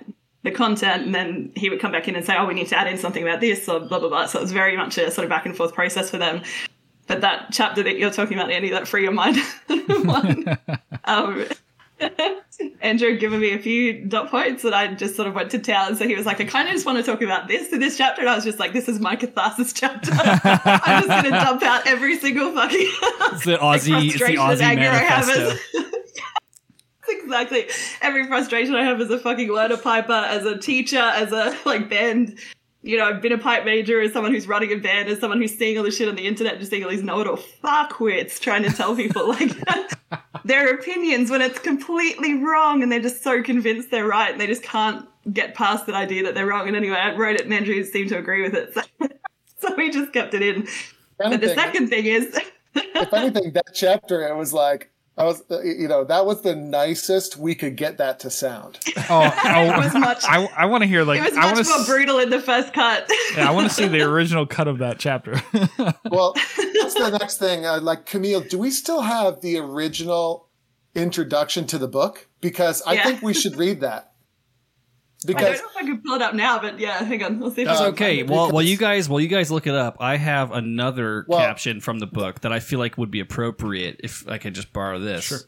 the 0.44 0.52
content 0.52 1.04
and 1.04 1.16
then 1.16 1.52
he 1.56 1.70
would 1.70 1.80
come 1.80 1.92
back 1.92 2.08
in 2.08 2.16
and 2.16 2.26
say, 2.26 2.36
oh, 2.38 2.46
we 2.46 2.54
need 2.54 2.68
to 2.68 2.78
add 2.78 2.88
in 2.88 2.98
something 2.98 3.24
about 3.24 3.40
this 3.40 3.68
or 3.68 3.80
blah, 3.80 4.00
blah, 4.00 4.10
blah. 4.10 4.26
So 4.26 4.40
it 4.40 4.42
was 4.42 4.52
very 4.52 4.76
much 4.78 4.98
a 4.98 5.10
sort 5.10 5.24
of 5.24 5.30
back 5.30 5.46
and 5.46 5.56
forth 5.56 5.74
process 5.74 6.10
for 6.10 6.18
them. 6.18 6.42
But 7.08 7.22
that 7.22 7.48
chapter 7.52 7.84
that 7.84 7.98
you're 7.98 8.12
talking 8.12 8.38
about, 8.38 8.52
Andy, 8.52 8.70
that 8.70 8.88
free 8.88 9.04
your 9.04 9.12
mind 9.12 9.38
one, 9.68 10.58
um, 11.06 11.46
Andrew 12.82 13.12
had 13.12 13.20
given 13.20 13.40
me 13.40 13.52
a 13.54 13.60
few 13.60 14.06
dot 14.06 14.30
points 14.30 14.64
and 14.64 14.76
I 14.76 14.94
just 14.94 15.16
sort 15.16 15.28
of 15.28 15.34
went 15.34 15.52
to 15.52 15.60
town. 15.60 15.96
So 15.96 16.08
he 16.08 16.16
was 16.16 16.26
like, 16.26 16.42
I 16.42 16.46
kind 16.46 16.68
of 16.68 16.74
just 16.74 16.86
want 16.86 16.98
to 16.98 17.04
talk 17.04 17.22
about 17.22 17.48
this 17.48 17.72
in 17.72 17.80
this 17.80 17.98
chapter. 17.98 18.22
And 18.22 18.30
I 18.30 18.36
was 18.36 18.44
just 18.44 18.60
like, 18.60 18.74
this 18.74 18.88
is 18.88 19.00
my 19.00 19.16
catharsis 19.16 19.74
chapter. 19.74 20.12
I'm 20.14 21.04
just 21.04 21.08
going 21.08 21.24
to 21.24 21.30
dump 21.30 21.64
out 21.64 21.88
every 21.88 22.18
single 22.18 22.54
fucking 22.54 22.80
It's 22.80 23.46
the 23.46 23.58
Aussie. 23.58 24.10
It's 24.10 24.20
the 24.20 24.36
Aussie 24.36 24.62
anger 24.62 24.90
I 24.90 24.96
have 24.96 25.28
manifesto. 25.28 25.90
Exactly 27.22 27.68
every 28.02 28.28
frustration 28.28 28.76
I 28.76 28.84
have 28.84 29.00
as 29.02 29.10
a 29.10 29.20
fucking 29.20 29.52
learner 29.52 29.78
piper, 29.78 30.12
as 30.12 30.46
a 30.46 30.58
teacher, 30.58 31.00
as 31.00 31.32
a 31.32 31.58
like 31.66 31.90
band 31.90 32.40
you 32.84 32.98
know, 32.98 33.06
I've 33.06 33.22
been 33.22 33.32
a 33.32 33.38
pipe 33.38 33.64
major 33.64 34.02
as 34.02 34.12
someone 34.12 34.34
who's 34.34 34.46
running 34.46 34.72
a 34.74 34.76
band, 34.76 35.08
as 35.08 35.20
someone 35.20 35.40
who's 35.40 35.58
seeing 35.58 35.78
all 35.78 35.86
this 35.86 35.98
shit 35.98 36.10
on 36.10 36.16
the 36.16 36.28
internet, 36.28 36.60
just 36.60 36.70
seeing 36.70 36.84
all 36.84 36.90
these 36.90 37.02
know-it-all 37.02 37.40
fuckwits 37.64 38.40
trying 38.40 38.64
to 38.64 38.70
tell 38.72 38.94
people 38.94 39.30
like 39.30 39.52
their 40.46 40.74
opinions 40.76 41.32
when 41.32 41.42
it's 41.42 41.60
completely 41.60 42.44
wrong, 42.44 42.84
and 42.84 42.92
they're 42.92 43.00
just 43.00 43.24
so 43.24 43.42
convinced 43.42 43.90
they're 43.90 44.06
right, 44.06 44.32
and 44.34 44.42
they 44.42 44.48
just 44.48 44.64
can't 44.64 45.08
get 45.32 45.56
past 45.56 45.86
that 45.86 45.96
idea 45.96 46.24
that 46.24 46.36
they're 46.36 46.46
wrong. 46.46 46.68
And 46.68 46.76
anyway, 46.76 46.98
I 46.98 47.16
wrote 47.16 47.38
it, 47.38 47.46
and 47.46 47.54
Andrew 47.54 47.82
seemed 47.86 48.10
to 48.10 48.18
agree 48.18 48.42
with 48.42 48.54
it, 48.54 48.74
so, 48.74 48.82
so 49.60 49.76
we 49.76 49.90
just 49.90 50.12
kept 50.12 50.34
it 50.34 50.42
in. 50.42 50.68
But 51.18 51.40
the 51.40 51.56
second 51.56 51.88
thing 51.88 52.06
is, 52.06 52.38
if 52.76 53.14
anything, 53.14 53.54
that 53.54 53.74
chapter 53.74 54.28
it 54.28 54.36
was 54.36 54.52
like 54.52 54.92
I 55.16 55.26
was, 55.26 55.44
uh, 55.52 55.62
you 55.62 55.88
know, 55.88 56.04
that 56.06 56.26
was 56.26 56.42
the 56.42 56.56
nicest 56.56 57.38
we 57.38 57.54
could 57.54 57.76
get 57.76 58.00
that 58.00 58.20
to 58.22 58.32
sound. 58.32 58.80
Oh, 59.12 59.22
it 59.46 59.78
was 59.78 59.94
much. 59.94 60.24
I, 60.28 60.46
I 60.58 60.66
want 60.66 60.82
to 60.82 60.88
hear 60.88 61.04
like 61.04 61.20
it 61.20 61.24
was 61.30 61.34
I 61.38 61.42
much 61.54 61.56
want 61.56 61.68
more 61.68 61.78
to 61.80 61.84
brutal 61.86 62.18
in 62.20 62.32
the 62.32 62.40
first 62.42 62.74
cut. 62.74 63.06
yeah, 63.36 63.48
I 63.48 63.52
want 63.52 63.68
to 63.68 63.74
see 63.74 63.88
the 63.88 64.02
original 64.12 64.48
cut 64.48 64.68
of 64.68 64.80
that 64.80 64.98
chapter. 65.00 65.42
Well, 66.10 66.34
that's 66.34 66.94
the 66.96 67.18
next 67.20 67.38
thing. 67.38 67.66
Uh, 67.66 67.80
like 67.82 68.06
Camille, 68.06 68.42
do 68.42 68.58
we 68.60 68.70
still 68.72 69.02
have 69.02 69.42
the 69.42 69.58
original 69.58 70.48
introduction 70.96 71.66
to 71.68 71.78
the 71.78 71.88
book? 71.88 72.28
Because 72.42 72.82
I 72.84 72.94
Yeah. 72.94 73.04
think 73.04 73.22
we 73.22 73.34
should 73.34 73.56
read 73.56 73.82
that. 73.82 74.13
I 75.30 75.34
don't 75.34 75.42
know 75.44 75.52
if 75.70 75.78
I 75.78 75.82
can 75.84 76.02
pull 76.02 76.16
it 76.16 76.22
up 76.22 76.34
now, 76.36 76.60
but 76.60 76.80
yeah, 76.80 77.04
hang 77.04 77.24
on. 77.24 77.40
We'll 77.40 77.52
see 77.52 77.62
if 77.64 77.68
That's 77.68 77.80
I 77.82 77.86
Uh, 77.86 77.90
okay. 77.90 78.18
find 78.20 78.30
it. 78.30 78.34
Well, 78.34 78.52
while 78.52 78.62
you 78.64 78.78
guys 78.78 79.08
while 79.10 79.20
you 79.20 79.28
guys 79.28 79.50
look 79.52 79.68
it 79.68 79.76
up, 79.76 79.98
I 80.00 80.18
have 80.18 80.52
another 80.52 81.26
Well- 81.28 81.40
caption 81.40 81.80
from 81.82 82.00
the 82.00 82.08
book 82.08 82.42
that 82.42 82.52
I 82.54 82.60
feel 82.60 82.80
like 82.80 82.98
would 82.98 83.12
be 83.12 83.20
appropriate 83.20 84.02
if 84.04 84.28
I 84.28 84.38
could 84.38 84.54
just 84.56 84.74
borrow 84.74 85.00
this. 85.00 85.26
Sure. 85.26 85.40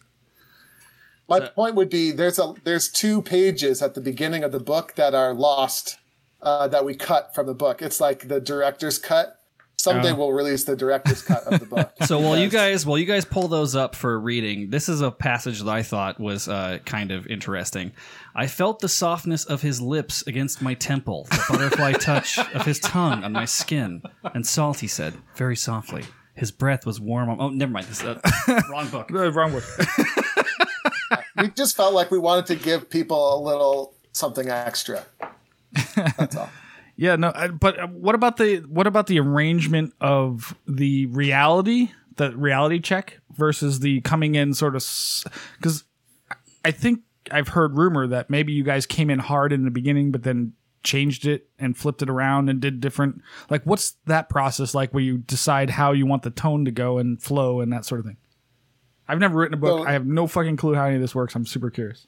my 1.27 1.39
point 1.39 1.75
would 1.75 1.89
be 1.89 2.11
there's 2.11 2.37
a 2.39 2.53
there's 2.63 2.89
two 2.89 3.21
pages 3.21 3.81
at 3.81 3.95
the 3.95 4.01
beginning 4.01 4.43
of 4.43 4.51
the 4.51 4.59
book 4.59 4.93
that 4.95 5.15
are 5.15 5.33
lost 5.33 5.97
uh, 6.41 6.67
that 6.67 6.85
we 6.85 6.93
cut 6.93 7.33
from 7.33 7.47
the 7.47 7.53
book. 7.55 7.81
It's 7.81 7.99
like 7.99 8.27
the 8.27 8.39
director's 8.39 8.99
cut. 8.99 9.39
Someday 9.77 10.11
Oh. 10.11 10.15
we'll 10.15 10.31
release 10.33 10.63
the 10.63 10.75
director's 10.75 11.21
cut 11.21 11.43
of 11.43 11.59
the 11.59 11.65
book. 11.65 11.91
So 12.05 12.19
while 12.19 12.37
you 12.37 12.49
guys 12.49 12.85
while 12.85 12.97
you 12.97 13.05
guys 13.05 13.25
pull 13.25 13.47
those 13.47 13.75
up 13.75 13.95
for 13.95 14.19
reading, 14.19 14.69
this 14.69 14.87
is 14.89 15.01
a 15.01 15.09
passage 15.11 15.59
that 15.61 15.69
I 15.69 15.81
thought 15.83 16.19
was 16.19 16.47
uh, 16.47 16.79
kind 16.85 17.11
of 17.11 17.25
interesting. 17.27 17.91
I 18.37 18.47
felt 18.47 18.79
the 18.79 18.89
softness 18.89 19.45
of 19.45 19.61
his 19.61 19.79
lips 19.79 20.21
against 20.27 20.61
my 20.61 20.73
temple, 20.73 21.25
the 21.31 21.45
butterfly 21.49 21.91
touch 21.99 22.37
of 22.37 22.65
his 22.65 22.79
tongue 22.79 23.23
on 23.23 23.31
my 23.31 23.45
skin, 23.45 24.01
and 24.33 24.45
salt. 24.45 24.81
He 24.81 24.87
said 24.87 25.13
very 25.35 25.55
softly. 25.55 26.03
His 26.35 26.51
breath 26.51 26.85
was 26.85 26.99
warm. 26.99 27.29
On, 27.29 27.39
oh, 27.39 27.49
never 27.49 27.71
mind. 27.71 27.87
This 27.87 28.03
uh, 28.03 28.19
wrong 28.69 28.89
book. 28.89 29.09
Wrong 29.09 29.51
book. 29.53 29.63
we 31.37 31.47
just 31.51 31.77
felt 31.77 31.93
like 31.93 32.11
we 32.11 32.19
wanted 32.19 32.45
to 32.47 32.55
give 32.55 32.89
people 32.89 33.37
a 33.37 33.39
little 33.41 33.95
something 34.11 34.49
extra. 34.49 35.05
That's 35.95 36.35
all. 36.35 36.49
Yeah, 36.97 37.15
no, 37.15 37.31
but 37.59 37.79
uh, 37.79 37.87
what 37.87 38.15
about 38.15 38.37
the 38.37 38.57
what 38.67 38.87
about 38.87 39.07
the 39.07 39.19
arrangement 39.19 39.93
of 40.01 40.55
the 40.67 41.05
reality, 41.07 41.91
the 42.15 42.35
reality 42.35 42.79
check 42.79 43.19
versus 43.31 43.79
the 43.79 44.01
coming 44.01 44.35
in 44.35 44.53
sort 44.53 44.75
of 44.75 44.85
because 45.57 45.83
I 46.63 46.71
think 46.71 47.01
I've 47.31 47.49
heard 47.49 47.77
rumor 47.77 48.07
that 48.07 48.29
maybe 48.29 48.53
you 48.53 48.63
guys 48.63 48.85
came 48.85 49.09
in 49.09 49.19
hard 49.19 49.51
in 49.51 49.65
the 49.65 49.71
beginning, 49.71 50.11
but 50.11 50.23
then 50.23 50.53
changed 50.83 51.25
it 51.25 51.49
and 51.59 51.75
flipped 51.75 52.01
it 52.01 52.09
around 52.09 52.49
and 52.49 52.61
did 52.61 52.79
different. 52.79 53.21
Like, 53.49 53.63
what's 53.63 53.95
that 54.05 54.29
process 54.29 54.73
like 54.73 54.93
where 54.93 55.03
you 55.03 55.17
decide 55.17 55.71
how 55.71 55.91
you 55.91 56.05
want 56.05 56.23
the 56.23 56.29
tone 56.29 56.65
to 56.65 56.71
go 56.71 56.97
and 56.97 57.21
flow 57.21 57.59
and 57.59 57.73
that 57.73 57.85
sort 57.85 57.99
of 57.99 58.05
thing? 58.05 58.17
I've 59.07 59.19
never 59.19 59.37
written 59.37 59.55
a 59.55 59.57
book. 59.57 59.87
I 59.87 59.91
have 59.91 60.05
no 60.05 60.27
fucking 60.27 60.57
clue 60.57 60.75
how 60.75 60.85
any 60.85 60.95
of 60.95 61.01
this 61.01 61.13
works. 61.13 61.35
I'm 61.35 61.45
super 61.45 61.69
curious. 61.69 62.07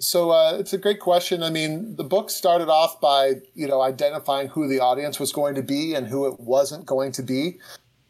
So 0.00 0.30
uh, 0.30 0.56
it's 0.58 0.72
a 0.72 0.78
great 0.78 1.00
question. 1.00 1.42
I 1.42 1.50
mean, 1.50 1.96
the 1.96 2.04
book 2.04 2.30
started 2.30 2.68
off 2.68 3.00
by 3.00 3.34
you 3.54 3.66
know 3.66 3.80
identifying 3.82 4.48
who 4.48 4.68
the 4.68 4.80
audience 4.80 5.18
was 5.18 5.32
going 5.32 5.54
to 5.56 5.62
be 5.62 5.94
and 5.94 6.06
who 6.06 6.26
it 6.26 6.38
wasn't 6.40 6.86
going 6.86 7.12
to 7.12 7.22
be, 7.22 7.58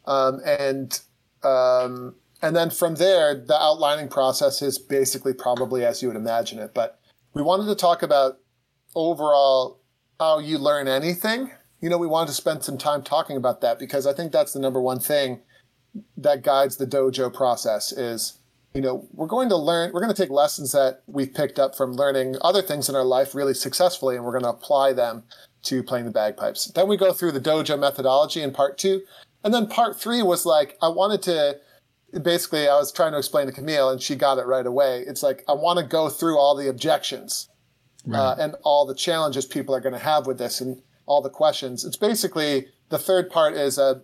um, 0.05 0.39
and 0.45 0.99
um, 1.43 2.15
and 2.41 2.55
then 2.55 2.69
from 2.69 2.95
there, 2.95 3.35
the 3.35 3.59
outlining 3.59 4.07
process 4.07 4.61
is 4.61 4.77
basically 4.77 5.33
probably 5.33 5.85
as 5.85 6.01
you 6.01 6.07
would 6.07 6.17
imagine 6.17 6.59
it. 6.59 6.73
But 6.73 6.99
we 7.33 7.41
wanted 7.41 7.65
to 7.65 7.75
talk 7.75 8.01
about 8.01 8.39
overall 8.95 9.79
how 10.19 10.39
you 10.39 10.57
learn 10.57 10.87
anything. 10.87 11.51
You 11.81 11.89
know, 11.89 11.97
we 11.97 12.07
wanted 12.07 12.27
to 12.27 12.33
spend 12.33 12.63
some 12.63 12.77
time 12.77 13.03
talking 13.03 13.37
about 13.37 13.61
that 13.61 13.79
because 13.79 14.05
I 14.05 14.13
think 14.13 14.31
that's 14.31 14.53
the 14.53 14.59
number 14.59 14.81
one 14.81 14.99
thing 14.99 15.41
that 16.17 16.43
guides 16.43 16.77
the 16.77 16.85
dojo 16.85 17.33
process 17.33 17.91
is 17.91 18.39
you 18.73 18.81
know, 18.81 19.07
we're 19.13 19.27
going 19.27 19.49
to 19.49 19.55
learn, 19.55 19.91
we're 19.93 20.01
going 20.01 20.13
to 20.13 20.21
take 20.21 20.29
lessons 20.29 20.71
that 20.73 21.01
we've 21.07 21.33
picked 21.33 21.57
up 21.57 21.75
from 21.75 21.93
learning 21.93 22.35
other 22.41 22.61
things 22.61 22.87
in 22.87 22.95
our 22.95 23.03
life 23.03 23.33
really 23.33 23.53
successfully, 23.53 24.15
and 24.15 24.23
we're 24.23 24.31
going 24.31 24.43
to 24.43 24.49
apply 24.49 24.93
them 24.93 25.23
to 25.63 25.81
playing 25.81 26.05
the 26.05 26.11
bagpipes. 26.11 26.65
Then 26.65 26.87
we 26.87 26.95
go 26.95 27.11
through 27.11 27.31
the 27.31 27.41
dojo 27.41 27.79
methodology 27.79 28.43
in 28.43 28.51
part 28.51 28.77
two. 28.77 29.01
And 29.43 29.53
then 29.53 29.67
part 29.67 29.99
three 29.99 30.21
was 30.21 30.45
like, 30.45 30.77
I 30.81 30.89
wanted 30.89 31.21
to, 31.23 31.57
basically, 32.23 32.67
I 32.67 32.75
was 32.77 32.91
trying 32.91 33.11
to 33.11 33.17
explain 33.17 33.47
to 33.47 33.51
Camille, 33.51 33.89
and 33.89 34.01
she 34.01 34.15
got 34.15 34.37
it 34.37 34.45
right 34.45 34.65
away. 34.65 35.03
It's 35.07 35.23
like, 35.23 35.43
I 35.47 35.53
want 35.53 35.79
to 35.79 35.85
go 35.85 36.09
through 36.09 36.37
all 36.37 36.55
the 36.55 36.69
objections 36.69 37.49
uh, 38.11 38.35
and 38.39 38.55
all 38.63 38.85
the 38.85 38.95
challenges 38.95 39.45
people 39.45 39.75
are 39.75 39.81
going 39.81 39.93
to 39.93 39.99
have 39.99 40.25
with 40.25 40.37
this 40.37 40.61
and 40.61 40.81
all 41.05 41.21
the 41.21 41.29
questions. 41.29 41.85
It's 41.85 41.97
basically, 41.97 42.67
the 42.89 42.97
third 42.97 43.29
part 43.29 43.53
is 43.53 43.77
a, 43.77 44.03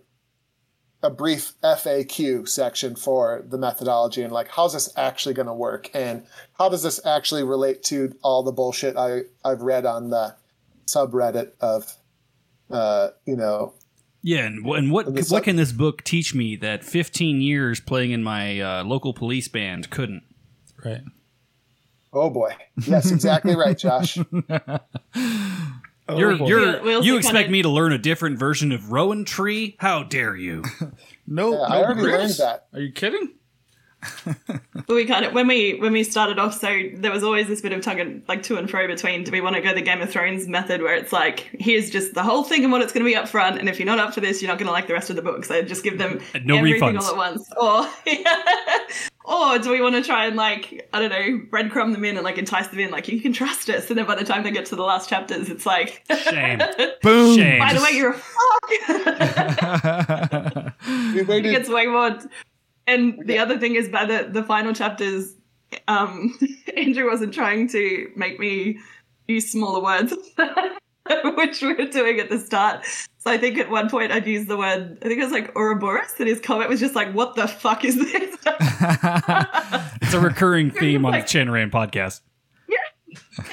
a 1.02 1.10
brief 1.10 1.54
FAQ 1.62 2.48
section 2.48 2.96
for 2.96 3.44
the 3.46 3.58
methodology 3.58 4.22
and 4.22 4.32
like 4.32 4.48
how's 4.48 4.72
this 4.72 4.92
actually 4.96 5.34
going 5.34 5.46
to 5.46 5.54
work 5.54 5.90
and 5.94 6.26
how 6.58 6.68
does 6.68 6.82
this 6.82 7.04
actually 7.04 7.44
relate 7.44 7.82
to 7.84 8.12
all 8.22 8.42
the 8.42 8.50
bullshit 8.50 8.96
I 8.96 9.22
I've 9.44 9.60
read 9.60 9.84
on 9.84 10.10
the 10.10 10.34
subreddit 10.86 11.52
of 11.60 11.96
uh 12.70 13.10
you 13.26 13.36
know 13.36 13.74
Yeah, 14.28 14.44
and, 14.46 14.66
and 14.66 14.90
what 14.90 15.06
And 15.06 15.24
what 15.28 15.44
can 15.44 15.54
this 15.54 15.70
book 15.70 16.02
teach 16.02 16.34
me 16.34 16.56
that 16.56 16.82
15 16.82 17.40
years 17.40 17.78
playing 17.78 18.10
in 18.10 18.24
my 18.24 18.60
uh, 18.60 18.82
local 18.82 19.14
police 19.14 19.46
band 19.46 19.88
couldn't? 19.90 20.24
Right. 20.84 21.02
oh 22.12 22.28
boy 22.30 22.54
yes 22.86 23.10
exactly 23.12 23.54
right 23.56 23.78
Josh 23.78 24.16
you're 26.16 26.36
boy. 26.36 26.48
you're 26.48 26.82
We 26.82 26.94
also 26.94 27.06
you 27.06 27.16
expect 27.16 27.34
kinda- 27.44 27.50
me 27.52 27.62
to 27.62 27.68
learn 27.68 27.92
a 27.92 27.98
different 27.98 28.38
version 28.38 28.72
of 28.72 28.90
Rowan 28.92 29.24
Tree? 29.24 29.76
How 29.78 30.02
dare 30.02 30.34
you? 30.36 30.62
No, 31.28 31.50
Yeah, 31.52 31.56
no 31.56 31.62
I 31.64 31.82
already 31.82 32.00
grips? 32.02 32.18
learned 32.18 32.32
that 32.34 32.66
Are 32.72 32.80
you 32.80 32.92
kidding? 32.92 33.30
But 34.86 34.94
we 34.94 35.04
kind 35.04 35.24
of 35.24 35.32
when 35.32 35.48
we 35.48 35.74
when 35.80 35.92
we 35.92 36.04
started 36.04 36.38
off, 36.38 36.58
so 36.60 36.80
there 36.94 37.10
was 37.10 37.24
always 37.24 37.48
this 37.48 37.60
bit 37.60 37.72
of 37.72 37.82
tongue 37.82 37.98
and 37.98 38.22
like 38.28 38.42
to 38.44 38.56
and 38.56 38.70
fro 38.70 38.86
between. 38.86 39.24
Do 39.24 39.32
we 39.32 39.40
want 39.40 39.56
to 39.56 39.62
go 39.62 39.74
the 39.74 39.82
Game 39.82 40.00
of 40.00 40.10
Thrones 40.10 40.46
method, 40.46 40.80
where 40.80 40.94
it's 40.94 41.12
like 41.12 41.48
here's 41.58 41.90
just 41.90 42.14
the 42.14 42.22
whole 42.22 42.44
thing 42.44 42.62
and 42.62 42.70
what 42.70 42.82
it's 42.82 42.92
going 42.92 43.04
to 43.04 43.10
be 43.10 43.16
up 43.16 43.28
front, 43.28 43.58
and 43.58 43.68
if 43.68 43.80
you're 43.80 43.86
not 43.86 43.98
up 43.98 44.14
for 44.14 44.20
this, 44.20 44.40
you're 44.40 44.48
not 44.48 44.58
going 44.58 44.66
to 44.66 44.72
like 44.72 44.86
the 44.86 44.92
rest 44.92 45.10
of 45.10 45.16
the 45.16 45.22
book. 45.22 45.44
So 45.44 45.60
just 45.62 45.82
give 45.82 45.98
them 45.98 46.20
And 46.34 46.46
no 46.46 46.56
everything 46.58 46.94
refunds. 46.94 47.02
all 47.02 47.10
at 47.10 47.16
once, 47.16 47.50
or 47.56 47.88
or 49.24 49.58
do 49.58 49.70
we 49.70 49.80
want 49.80 49.96
to 49.96 50.02
try 50.02 50.26
and 50.26 50.36
like 50.36 50.88
I 50.92 51.00
don't 51.00 51.10
know 51.10 51.40
breadcrumb 51.50 51.92
them 51.92 52.04
in 52.04 52.16
and 52.16 52.24
like 52.24 52.38
entice 52.38 52.68
them 52.68 52.78
in, 52.78 52.90
like 52.92 53.08
you 53.08 53.20
can 53.20 53.32
trust 53.32 53.68
us, 53.70 53.88
and 53.90 53.98
then 53.98 54.06
by 54.06 54.14
the 54.14 54.24
time 54.24 54.44
they 54.44 54.52
get 54.52 54.66
to 54.66 54.76
the 54.76 54.84
last 54.84 55.08
chapters, 55.08 55.48
it's 55.48 55.66
like 55.66 56.04
Shame. 56.30 56.60
Boom. 57.02 57.36
Shame. 57.36 57.58
by 57.58 57.72
the 57.72 57.82
way, 57.82 57.90
you're 57.92 58.12
a 58.12 58.18
fuck. 58.18 58.68
we 61.28 61.38
it 61.38 61.42
gets 61.42 61.68
way 61.68 61.86
more. 61.86 62.18
And 62.86 63.20
the 63.26 63.38
other 63.38 63.58
thing 63.58 63.74
is, 63.74 63.88
by 63.88 64.04
the 64.04 64.28
the 64.30 64.42
final 64.42 64.72
chapters, 64.72 65.34
um, 65.88 66.38
Andrew 66.76 67.08
wasn't 67.10 67.34
trying 67.34 67.68
to 67.68 68.10
make 68.16 68.38
me 68.38 68.78
use 69.28 69.50
smaller 69.50 69.82
words, 69.82 70.14
which 71.36 71.62
we 71.62 71.74
were 71.74 71.86
doing 71.86 72.20
at 72.20 72.28
the 72.30 72.38
start. 72.38 72.84
So 73.18 73.30
I 73.32 73.38
think 73.38 73.58
at 73.58 73.68
one 73.70 73.88
point 73.90 74.12
I'd 74.12 74.26
used 74.26 74.46
the 74.48 74.56
word, 74.56 74.98
I 75.02 75.08
think 75.08 75.20
it 75.20 75.24
was 75.24 75.32
like 75.32 75.50
Ouroboros, 75.56 76.14
and 76.20 76.28
his 76.28 76.38
comment 76.40 76.70
was 76.70 76.78
just 76.78 76.94
like, 76.94 77.12
"What 77.12 77.34
the 77.34 77.48
fuck 77.48 77.84
is 77.84 77.96
this?" 77.96 78.36
It's 80.02 80.14
a 80.14 80.20
recurring 80.20 80.70
theme 80.70 81.04
on 81.04 81.12
the 81.12 81.18
Like- 81.18 81.26
Chanarant 81.26 81.70
podcast. 81.72 82.20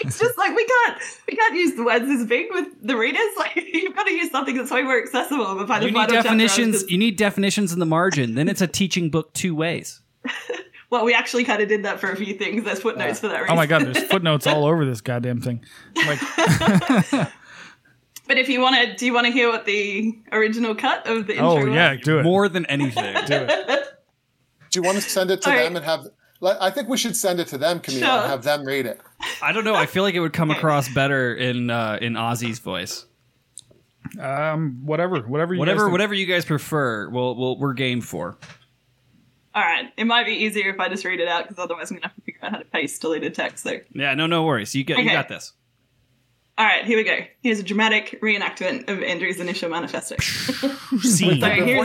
It's 0.02 0.20
just 0.20 0.38
like 0.38 0.56
we 0.56 0.66
can't 0.66 0.98
we 1.30 1.36
can't 1.36 1.56
use 1.56 1.76
the 1.76 1.84
words 1.84 2.06
as 2.10 2.26
big 2.28 2.48
with 2.52 2.68
the 2.82 2.96
readers. 2.96 3.22
Like 3.38 3.56
you've 3.56 3.96
got 3.96 4.06
to 4.08 4.14
use 4.14 4.32
something 4.32 4.56
that's 4.56 4.72
way 4.72 4.84
more 4.84 4.98
accessible. 4.98 5.56
But 5.56 5.68
by 5.68 5.80
the 5.80 5.86
You 5.88 5.92
need 5.92 5.98
final 5.98 6.16
chapter, 6.16 6.30
definitions. 6.30 6.90
You 6.90 6.98
need 6.98 7.18
definitions 7.18 7.74
in 7.74 7.80
the 7.80 7.86
margin. 7.86 8.36
Then 8.36 8.48
it's 8.48 8.62
a 8.62 8.68
teaching 8.68 9.10
book 9.10 9.34
two 9.34 9.54
ways. 9.56 10.02
well, 10.90 11.04
we 11.04 11.14
actually 11.14 11.44
kind 11.44 11.62
of 11.62 11.68
did 11.68 11.84
that 11.84 12.00
for 12.00 12.10
a 12.12 12.16
few 12.16 12.34
things. 12.36 12.64
There's 12.64 12.80
footnotes 12.82 13.20
for 13.20 13.28
that 13.28 13.42
reason. 13.42 13.52
Oh 13.54 13.56
my 13.56 13.66
god, 13.66 13.84
there's 13.86 14.04
footnotes 14.04 14.48
all 14.48 14.66
over 14.66 14.86
this 14.86 15.02
goddamn 15.02 15.42
thing. 15.42 15.64
Like, 15.96 16.20
But 18.26 18.38
if 18.38 18.48
you 18.48 18.62
want 18.62 18.76
to, 18.76 18.96
do 18.96 19.06
you 19.06 19.14
want 19.14 19.28
to 19.28 19.34
hear 19.34 19.50
what 19.50 19.66
the 19.66 20.18
original 20.32 20.76
cut 20.76 21.06
of 21.08 21.28
the 21.28 21.34
intro 21.34 21.50
oh 21.50 21.66
was? 21.66 21.76
yeah, 21.76 21.96
do 21.96 22.20
it. 22.20 22.24
More 22.24 22.48
than 22.48 22.66
anything. 22.68 23.14
do 23.26 23.46
it. 23.50 23.84
do 24.72 24.80
you 24.80 24.84
want 24.84 24.96
to 24.98 25.02
send 25.04 25.30
it 25.30 25.42
to 25.42 25.50
All 25.50 25.56
right. 25.56 25.64
them 25.66 25.76
and 25.76 25.86
have 25.86 26.08
I 26.42 26.72
think 26.72 26.88
we 26.90 26.98
should 26.98 27.16
send 27.16 27.40
it 27.40 27.48
to 27.50 27.58
them 27.58 27.80
Camille 27.80 28.00
Sure. 28.02 28.10
and 28.10 28.30
have 28.32 28.44
them 28.44 28.66
read 28.66 28.86
it 28.86 29.00
I 29.42 29.52
don't 29.52 29.64
know. 29.64 29.76
I 29.76 29.86
feel 29.86 30.04
like 30.04 30.16
it 30.16 30.20
would 30.20 30.34
come 30.34 30.52
across 30.52 30.88
better 30.94 31.34
in 31.34 31.70
uh, 31.70 31.98
in 32.02 32.14
Ozzy's 32.14 32.60
voice. 32.60 33.06
Um, 34.20 34.82
whatever, 34.86 35.20
whatever, 35.22 35.54
you 35.54 35.58
guys 35.58 35.62
Whatever, 35.62 35.80
think. 35.86 35.92
whatever 35.92 36.14
you 36.14 36.26
guys 36.26 36.46
prefer. 36.46 37.10
We'll, 37.10 37.36
we'll 37.36 37.58
we're 37.58 37.74
game 37.74 38.02
for. 38.02 38.38
All 39.56 39.64
right. 39.64 39.92
It 39.98 40.06
might 40.06 40.26
be 40.26 40.34
easier 40.34 40.70
if 40.70 40.80
I 40.80 40.90
just 40.90 41.06
read 41.06 41.20
it 41.20 41.28
out 41.28 41.44
because 41.48 41.58
otherwise 41.64 41.90
I'm 41.92 41.98
gonna 41.98 42.08
have 42.08 42.16
to 42.16 42.22
figure 42.22 42.40
out 42.44 42.52
how 42.52 42.58
to 42.60 42.66
paste 42.66 43.02
deleted 43.02 43.34
text. 43.34 43.64
there. 43.64 43.84
Yeah, 43.94 44.14
no, 44.14 44.28
no 44.28 44.44
worries. 44.44 44.76
You 44.76 44.84
got 44.84 45.00
you 45.00 45.10
got 45.10 45.30
this. 45.30 45.54
All 46.58 46.66
right, 46.66 46.86
here 46.86 46.98
we 46.98 47.04
go. 47.04 47.18
Here's 47.42 47.60
a 47.60 47.64
dramatic 47.64 48.20
reenactment 48.22 48.88
of 48.88 49.02
Andrew's 49.02 49.40
initial 49.40 49.70
manifesto. 49.70 50.16
so 50.20 50.68
here's 51.00 51.20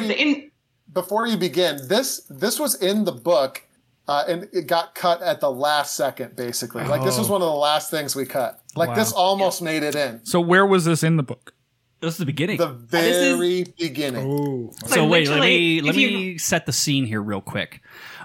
the 0.09 0.17
in. 0.19 0.51
Before 0.93 1.27
you 1.27 1.37
begin, 1.37 1.79
this 1.89 2.23
this 2.29 2.59
was 2.59 2.75
in 2.83 3.05
the 3.05 3.13
book, 3.13 3.63
uh, 4.09 4.25
and 4.27 4.49
it 4.53 4.67
got 4.67 4.95
cut 4.95 5.23
at 5.23 5.41
the 5.41 5.51
last 5.51 5.95
second, 5.95 6.35
basically. 6.35 6.83
Like 6.85 7.05
this 7.05 7.19
was 7.19 7.29
Oh. 7.29 7.33
one 7.35 7.43
of 7.43 7.49
the 7.49 7.55
last 7.55 7.91
things 7.91 8.17
we 8.17 8.25
cut. 8.27 8.61
Like 8.75 8.89
Wow. 8.91 8.95
this 8.97 9.13
almost 9.13 9.63
made 9.63 9.83
it 9.83 9.95
in 9.95 10.25
So 10.25 10.41
where 10.41 10.67
was 10.67 10.85
this 10.87 11.03
in 11.03 11.17
the 11.17 11.23
book? 11.23 11.55
This 12.01 12.13
is 12.15 12.19
the 12.19 12.27
beginning. 12.27 12.59
the 12.59 12.69
this 12.89 13.17
is- 13.17 13.37
very 13.37 13.65
beginning. 13.79 14.27
Oh, 14.31 14.73
so 14.87 14.95
So 14.95 15.07
wait, 15.09 15.29
let 15.29 15.35
literally, 15.41 15.57
me 15.59 15.81
let 15.83 15.95
if 15.95 16.01
you- 16.01 16.17
me 16.17 16.39
set 16.39 16.65
the 16.67 16.73
scene 16.73 17.07
here 17.07 17.21
real 17.23 17.41
quick. 17.41 17.81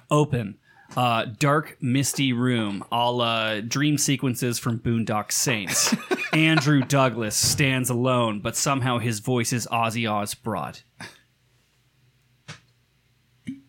Open. 0.10 0.58
Uh, 0.96 1.26
dark, 1.40 1.76
misty 1.82 2.34
room, 2.34 2.84
a 2.92 3.12
la 3.12 3.60
dream 3.62 3.98
sequences 3.98 4.60
from 4.60 4.78
Boondock 4.78 5.32
Saints. 5.32 5.96
Andrew 6.34 6.82
Douglas 6.84 7.36
stands 7.36 7.90
alone, 7.90 8.42
but 8.42 8.56
somehow 8.56 9.00
his 9.00 9.20
voice 9.20 9.52
is 9.54 9.68
Ozzy 9.72 10.08
Osbourne. 10.08 10.76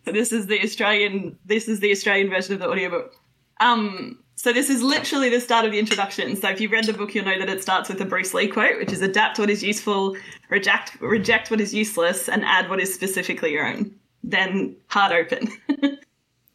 So 0.05 0.13
this 0.13 0.33
is 0.33 0.47
the 0.47 0.63
Australian. 0.63 1.39
This 1.45 1.69
is 1.69 1.81
the 1.81 1.91
Australian 1.91 2.31
version 2.31 2.55
of 2.55 2.61
the 2.61 2.69
audiobook. 2.69 3.15
Um. 3.61 4.19
So 4.37 4.53
this 4.53 4.69
is 4.69 4.83
literally 4.83 5.31
the 5.31 5.41
start 5.41 5.65
of 5.65 5.71
the 5.71 5.79
introduction. 5.79 6.35
So 6.37 6.51
if 6.51 6.61
you've 6.61 6.73
read 6.73 6.85
the 6.85 6.93
book, 6.93 7.15
you'll 7.15 7.25
know 7.25 7.39
that 7.39 7.49
it 7.49 7.63
starts 7.63 7.89
with 7.89 8.01
a 8.01 8.05
Bruce 8.05 8.35
Lee 8.35 8.49
quote, 8.49 8.79
which 8.79 8.93
is 8.93 9.01
"Adapt 9.01 9.39
what 9.39 9.49
is 9.49 9.63
useful, 9.63 10.17
reject 10.51 11.01
reject 11.01 11.51
what 11.51 11.61
is 11.61 11.73
useless, 11.73 12.29
and 12.29 12.45
add 12.45 12.69
what 12.69 12.81
is 12.81 12.93
specifically 12.93 13.53
your 13.53 13.67
own." 13.67 13.95
Then 14.23 14.77
heart 14.89 15.13
open. 15.13 15.49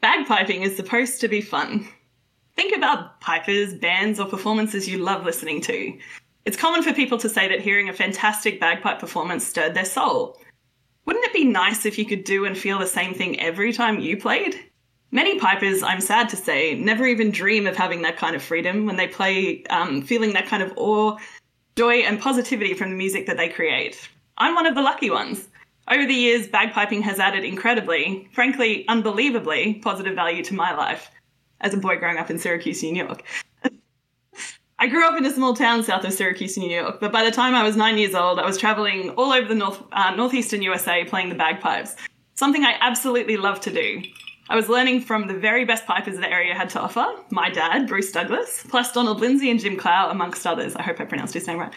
Bagpiping 0.04 0.62
is 0.62 0.76
supposed 0.76 1.22
to 1.22 1.28
be 1.28 1.42
fun. 1.42 1.88
Think 2.56 2.76
about 2.76 3.22
pipers, 3.22 3.74
bands, 3.74 4.20
or 4.20 4.26
performances 4.26 4.88
you 4.88 4.98
love 4.98 5.26
listening 5.26 5.62
to. 5.62 5.98
It's 6.46 6.58
common 6.58 6.84
for 6.84 6.94
people 6.94 7.18
to 7.20 7.30
say 7.30 7.48
that 7.48 7.62
hearing 7.62 7.90
a 7.90 7.94
fantastic 7.94 8.60
bagpipe 8.60 9.00
performance 9.00 9.46
stirred 9.46 9.76
their 9.76 9.86
soul. 9.86 10.39
Wouldn't 11.06 11.26
it 11.26 11.34
be 11.34 11.46
nice 11.46 11.86
if 11.86 11.98
you 11.98 12.06
could 12.06 12.24
do 12.24 12.46
and 12.46 12.58
feel 12.58 12.80
the 12.80 12.88
same 12.88 13.14
thing 13.14 13.40
every 13.40 13.74
time 13.74 14.00
you 14.00 14.18
played? 14.18 14.60
Many 15.12 15.40
pipers, 15.40 15.82
I'm 15.82 16.02
sad 16.02 16.30
to 16.30 16.36
say, 16.36 16.76
never 16.76 17.08
even 17.08 17.32
dream 17.32 17.66
of 17.66 17.76
having 17.76 18.04
that 18.04 18.18
kind 18.18 18.36
of 18.36 18.44
freedom 18.44 18.86
when 18.86 18.96
they 18.96 19.08
play, 19.08 19.64
um, 19.72 20.04
feeling 20.04 20.34
that 20.34 20.46
kind 20.46 20.62
of 20.62 20.72
awe, 20.76 21.18
joy, 21.76 22.02
and 22.02 22.20
positivity 22.20 22.76
from 22.76 22.92
the 22.92 22.96
music 22.96 23.26
that 23.26 23.38
they 23.38 23.50
create. 23.50 24.08
I'm 24.38 24.54
one 24.54 24.68
of 24.68 24.76
the 24.76 24.84
lucky 24.84 25.10
ones. 25.10 25.48
Over 25.90 26.06
the 26.06 26.14
years, 26.14 26.48
bagpiping 26.48 27.02
has 27.02 27.20
added 27.20 27.44
incredibly, 27.44 28.30
frankly, 28.34 28.88
unbelievably 28.88 29.76
positive 29.82 30.14
value 30.14 30.44
to 30.44 30.54
my 30.54 30.76
life 30.76 31.10
as 31.62 31.74
a 31.74 31.78
boy 31.78 31.98
growing 31.98 32.18
up 32.18 32.30
in 32.30 32.38
Syracuse, 32.38 32.84
New 32.84 32.96
York. 32.96 33.24
I 34.82 34.88
grew 34.88 35.06
up 35.06 35.18
in 35.18 35.26
a 35.26 35.32
small 35.32 35.54
town 35.54 35.84
south 35.84 36.06
of 36.06 36.14
Syracuse, 36.14 36.58
New 36.58 36.70
York, 36.70 37.02
but 37.02 37.12
by 37.12 37.26
the 37.26 37.32
time 37.32 37.54
I 37.54 37.64
was 37.64 37.76
nine 37.76 37.98
years 37.98 38.16
old, 38.16 38.40
I 38.40 38.46
was 38.46 38.58
traveling 38.58 39.10
all 39.12 39.34
over 39.34 39.46
the 39.46 39.54
north, 39.56 39.84
uh, 39.92 40.16
northeastern 40.16 40.62
USA 40.62 41.04
playing 41.04 41.28
the 41.28 41.36
bagpipes, 41.36 41.98
something 42.36 42.64
I 42.64 42.76
absolutely 42.80 43.36
love 43.36 43.60
to 43.62 43.72
do. 43.74 44.02
I 44.48 44.56
was 44.56 44.70
learning 44.70 45.02
from 45.02 45.28
the 45.28 45.34
very 45.34 45.66
best 45.66 45.86
pipers 45.86 46.16
the 46.18 46.32
area 46.32 46.56
had 46.56 46.70
to 46.72 46.80
offer 46.80 47.06
my 47.30 47.50
dad, 47.50 47.88
Bruce 47.90 48.12
Douglas, 48.14 48.66
plus 48.70 48.94
Donald 48.94 49.20
Lindsay 49.20 49.52
and 49.52 49.60
Jim 49.60 49.76
Clow, 49.76 50.10
amongst 50.10 50.48
others. 50.48 50.76
I 50.78 50.82
hope 50.82 51.02
I 51.02 51.06
pronounced 51.06 51.34
his 51.34 51.46
name 51.46 51.60
right. 51.60 51.74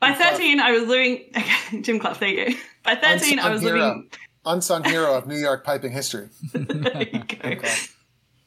By 0.00 0.14
13, 0.14 0.60
I 0.60 0.72
was 0.72 0.88
living. 0.88 1.26
Okay, 1.36 1.82
Jim 1.82 1.98
Clough, 2.00 2.14
there 2.14 2.28
you 2.30 2.46
go. 2.46 2.58
By 2.84 2.94
13, 2.94 3.38
I 3.38 3.42
Unsung 3.42 3.52
was 3.52 3.62
hero. 3.62 3.78
living. 3.78 4.10
Unsung 4.46 4.84
hero 4.84 5.14
of 5.14 5.26
New 5.26 5.36
York 5.36 5.62
piping 5.62 5.92
history. 5.92 6.30
There 6.54 7.06
you 7.12 7.56
go. 7.56 7.68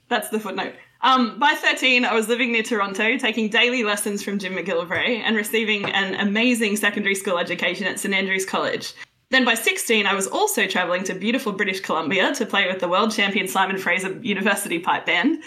That's 0.10 0.30
the 0.30 0.40
footnote. 0.40 0.74
Um, 1.04 1.38
by 1.38 1.54
13, 1.54 2.06
I 2.06 2.14
was 2.14 2.30
living 2.30 2.54
near 2.54 2.64
Toronto, 2.64 3.18
taking 3.18 3.50
daily 3.50 3.84
lessons 3.84 4.24
from 4.24 4.40
Jim 4.40 4.54
McGillivray 4.54 5.20
and 5.20 5.36
receiving 5.36 5.84
an 5.92 6.16
amazing 6.16 6.78
secondary 6.78 7.14
school 7.14 7.38
education 7.38 7.86
at 7.88 8.00
St 8.00 8.14
Andrews 8.14 8.46
College. 8.46 8.94
Then 9.30 9.44
by 9.44 9.54
16, 9.54 10.06
I 10.06 10.14
was 10.14 10.28
also 10.28 10.66
travelling 10.66 11.04
to 11.04 11.14
beautiful 11.14 11.52
British 11.52 11.82
Columbia 11.82 12.34
to 12.36 12.46
play 12.46 12.68
with 12.68 12.80
the 12.80 12.88
world 12.88 13.12
champion 13.12 13.50
Simon 13.50 13.78
Fraser 13.78 14.18
University 14.22 14.80
Pipe 14.80 15.06
Band. 15.06 15.44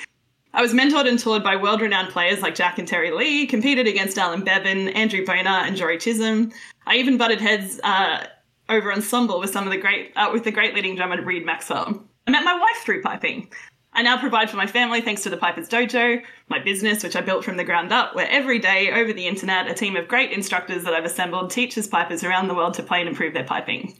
I 0.53 0.61
was 0.61 0.75
mentored 0.75 1.09
and 1.09 1.19
toured 1.19 1.43
by 1.43 1.57
world 1.57 1.81
renowned 1.81 2.11
players 2.11 2.43
like 2.43 2.55
Jack 2.55 2.79
and 2.79 2.87
Terry 2.87 3.11
Lee, 3.11 3.47
competed 3.47 3.87
against 3.87 4.19
Alan 4.19 4.45
Bevan, 4.45 4.89
Andrew 4.89 5.25
Bonar, 5.25 5.65
and 5.65 5.75
Jory 5.75 5.97
Chisholm. 5.97 6.53
I 6.87 6.97
even 6.97 7.17
butted 7.17 7.41
heads 7.41 7.81
uh, 7.83 8.27
over 8.69 8.93
ensemble 8.93 9.41
with 9.41 9.51
some 9.51 9.65
of 9.65 9.71
the 9.71 9.79
great, 9.79 10.13
uh, 10.17 10.29
with 10.31 10.45
the 10.45 10.53
great 10.53 10.75
leading 10.75 10.97
drummer 10.97 11.23
Reid 11.23 11.47
Maxwell. 11.47 12.05
I 12.27 12.31
met 12.31 12.45
my 12.45 12.59
wife 12.59 12.85
through 12.85 13.01
piping. 13.01 13.49
I 13.97 14.03
now 14.03 14.21
provide 14.21 14.51
for 14.51 14.59
my 14.59 14.67
family 14.67 15.01
thanks 15.01 15.23
to 15.23 15.31
the 15.31 15.39
Piper's 15.39 15.71
Dojo, 15.71 16.23
my 16.49 16.59
business, 16.59 17.03
which 17.03 17.17
I 17.17 17.23
built 17.23 17.47
from 17.47 17.57
the 17.57 17.65
ground 17.65 17.95
up, 17.95 18.15
where 18.15 18.29
every 18.29 18.59
day 18.59 18.93
over 18.93 19.11
the 19.11 19.27
internet, 19.27 19.71
a 19.71 19.75
team 19.75 19.97
of 19.97 20.07
great 20.07 20.33
instructors 20.33 20.85
that 20.85 20.93
I've 20.93 21.07
assembled 21.07 21.51
teaches 21.51 21.89
pipers 21.89 22.23
around 22.23 22.49
the 22.49 22.55
world 22.55 22.75
to 22.75 22.83
play 22.83 23.01
and 23.01 23.09
improve 23.09 23.33
their 23.33 23.45
piping. 23.45 23.97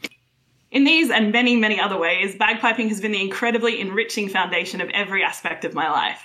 In 0.69 0.83
these 0.83 1.09
and 1.09 1.31
many, 1.31 1.55
many 1.55 1.79
other 1.79 1.97
ways, 1.97 2.35
bagpiping 2.35 2.89
has 2.89 3.01
been 3.01 3.11
the 3.11 3.19
incredibly 3.19 3.81
enriching 3.81 4.29
foundation 4.29 4.81
of 4.81 4.89
every 4.89 5.23
aspect 5.23 5.65
of 5.65 5.73
my 5.73 5.89
life. 5.89 6.21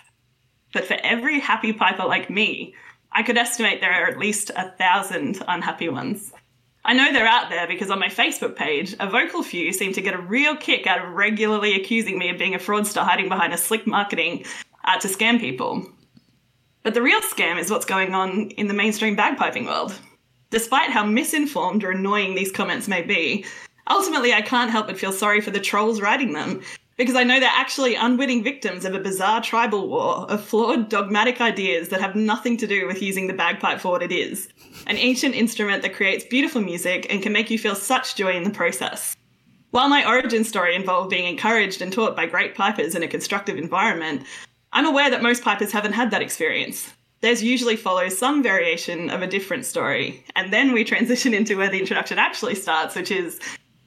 But 0.75 0.85
for 0.85 0.99
every 1.03 1.41
happy 1.41 1.73
piper 1.73 2.05
like 2.05 2.29
me, 2.29 2.75
I 3.11 3.23
could 3.23 3.39
estimate 3.39 3.81
there 3.81 3.95
are 3.95 4.11
at 4.11 4.19
least 4.19 4.51
a 4.55 4.71
thousand 4.73 5.43
unhappy 5.49 5.89
ones. 5.89 6.35
I 6.85 6.95
know 6.95 7.13
they're 7.13 7.27
out 7.27 7.49
there 7.49 7.69
because 7.69 7.91
on 7.91 8.01
my 8.01 8.09
Facebook 8.09 8.57
page, 8.57 8.95
a 8.99 9.09
vocal 9.09 9.43
few 9.43 9.73
seem 9.73 9.93
to 9.93 10.03
get 10.03 10.15
a 10.15 10.21
real 10.21 10.57
kick 10.57 10.87
out 10.87 11.05
of 11.05 11.13
regularly 11.13 11.75
accusing 11.75 12.19
me 12.19 12.29
of 12.29 12.39
being 12.39 12.55
a 12.55 12.59
fraudster 12.59 13.03
hiding 13.03 13.29
behind 13.29 13.53
a 13.53 13.59
slick 13.59 13.87
marketing 13.87 14.45
uh, 14.85 14.99
to 14.99 15.09
scam 15.09 15.39
people. 15.39 15.87
But 16.83 16.95
the 16.95 17.03
real 17.03 17.21
scam 17.21 17.59
is 17.59 17.71
what's 17.71 17.85
going 17.85 18.15
on 18.15 18.51
in 18.51 18.67
the 18.67 18.75
mainstream 18.75 19.17
bagpiping 19.17 19.67
world. 19.67 19.97
Despite 20.51 20.91
how 20.91 21.05
misinformed 21.05 21.85
or 21.85 21.93
annoying 21.93 22.35
these 22.35 22.51
comments 22.51 22.89
may 22.89 23.03
be, 23.03 23.45
ultimately 23.89 24.35
I 24.35 24.43
can't 24.43 24.71
help 24.71 24.89
but 24.89 24.99
feel 24.99 25.13
sorry 25.13 25.41
for 25.41 25.53
the 25.53 25.61
trolls 25.61 26.01
writing 26.01 26.33
them, 26.33 26.63
because 26.97 27.15
I 27.15 27.25
know 27.25 27.41
they're 27.41 27.49
actually 27.53 27.95
unwitting 27.95 28.45
victims 28.45 28.85
of 28.85 28.95
a 28.95 29.01
bizarre 29.01 29.41
tribal 29.41 29.89
war 29.89 30.27
of 30.31 30.45
flawed, 30.45 30.89
dogmatic 30.89 31.41
ideas 31.41 31.89
that 31.89 32.01
have 32.01 32.15
nothing 32.15 32.57
to 32.59 32.67
do 32.67 32.87
with 32.87 33.03
using 33.03 33.27
the 33.27 33.35
bagpipe 33.35 33.81
for 33.81 33.91
what 33.91 34.03
it 34.03 34.13
is 34.13 34.49
an 34.87 34.97
ancient 34.97 35.35
instrument 35.35 35.83
that 35.83 35.95
creates 35.95 36.25
beautiful 36.25 36.61
music 36.61 37.07
and 37.11 37.23
can 37.23 37.33
make 37.33 37.51
you 37.51 37.59
feel 37.59 37.75
such 37.75 38.17
joy 38.17 38.33
in 38.33 38.43
the 38.43 38.51
process. 38.51 39.17
While 39.71 39.89
my 39.89 40.07
origin 40.07 40.45
story 40.45 40.75
involved 40.75 41.11
being 41.11 41.27
encouraged 41.27 41.81
and 41.81 41.93
taught 41.93 42.17
by 42.17 42.27
great 42.27 42.55
pipers 42.55 42.95
in 42.95 43.03
a 43.03 43.09
constructive 43.09 43.57
environment, 43.57 44.25
I'm 44.73 44.87
aware 44.87 45.09
that 45.11 45.23
most 45.23 45.43
pipers 45.43 45.73
haven't 45.73 45.93
had 45.93 46.11
that 46.11 46.23
experience. 46.23 46.93
There's 47.21 47.43
usually 47.43 47.77
follows 47.77 48.19
some 48.19 48.43
variation 48.43 49.09
of 49.09 49.23
a 49.23 49.27
different 49.27 49.65
story, 49.65 50.25
and 50.35 50.53
then 50.53 50.73
we 50.73 50.83
transition 50.85 51.33
into 51.39 51.57
where 51.57 51.71
the 51.71 51.79
introduction 51.79 52.19
actually 52.19 52.57
starts, 52.57 52.97
which 52.97 53.11
is 53.11 53.39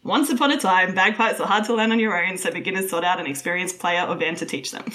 once 0.06 0.30
upon 0.30 0.51
a 0.51 0.58
time, 0.58 0.95
bagpipes 0.95 1.39
are 1.39 1.47
hard 1.47 1.66
to 1.66 1.74
learn 1.74 1.91
on 1.91 1.99
your 1.99 2.16
own, 2.26 2.38
so 2.38 2.51
beginners 2.51 2.89
sought 2.89 3.03
out 3.03 3.20
an 3.20 3.26
experienced 3.26 3.80
player 3.80 4.06
or 4.08 4.16
band 4.16 4.38
to 4.38 4.45
teach 4.45 4.72
them. 4.72 4.86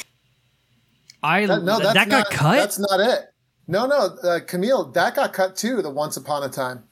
I 1.22 1.44
That, 1.46 1.64
no, 1.64 1.78
that 1.78 1.92
that's 1.94 2.10
got 2.10 2.18
not, 2.18 2.30
cut. 2.30 2.54
That's 2.56 2.78
not 2.78 3.00
it. 3.00 3.20
No, 3.66 3.86
no, 3.86 4.16
uh, 4.22 4.40
Camille, 4.46 4.90
that 4.92 5.14
got 5.14 5.32
cut 5.32 5.56
too. 5.56 5.82
The 5.82 5.90
Once 5.90 6.16
Upon 6.16 6.42
a 6.42 6.48
Time. 6.48 6.84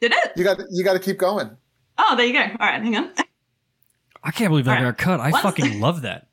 Did 0.00 0.12
it? 0.12 0.32
You 0.36 0.44
got 0.44 0.58
you 0.70 0.82
got 0.84 0.94
to 0.94 0.98
keep 0.98 1.18
going. 1.18 1.56
Oh, 1.98 2.16
there 2.16 2.26
you 2.26 2.32
go. 2.32 2.40
All 2.40 2.48
right, 2.60 2.82
hang 2.82 2.96
on. 2.96 3.12
I 4.22 4.30
can't 4.30 4.50
believe 4.50 4.64
that 4.64 4.78
All 4.78 4.84
right. 4.84 4.96
got 4.96 4.98
cut. 4.98 5.20
I 5.20 5.30
What? 5.30 5.42
fucking 5.42 5.80
love 5.80 6.02
that. 6.02 6.28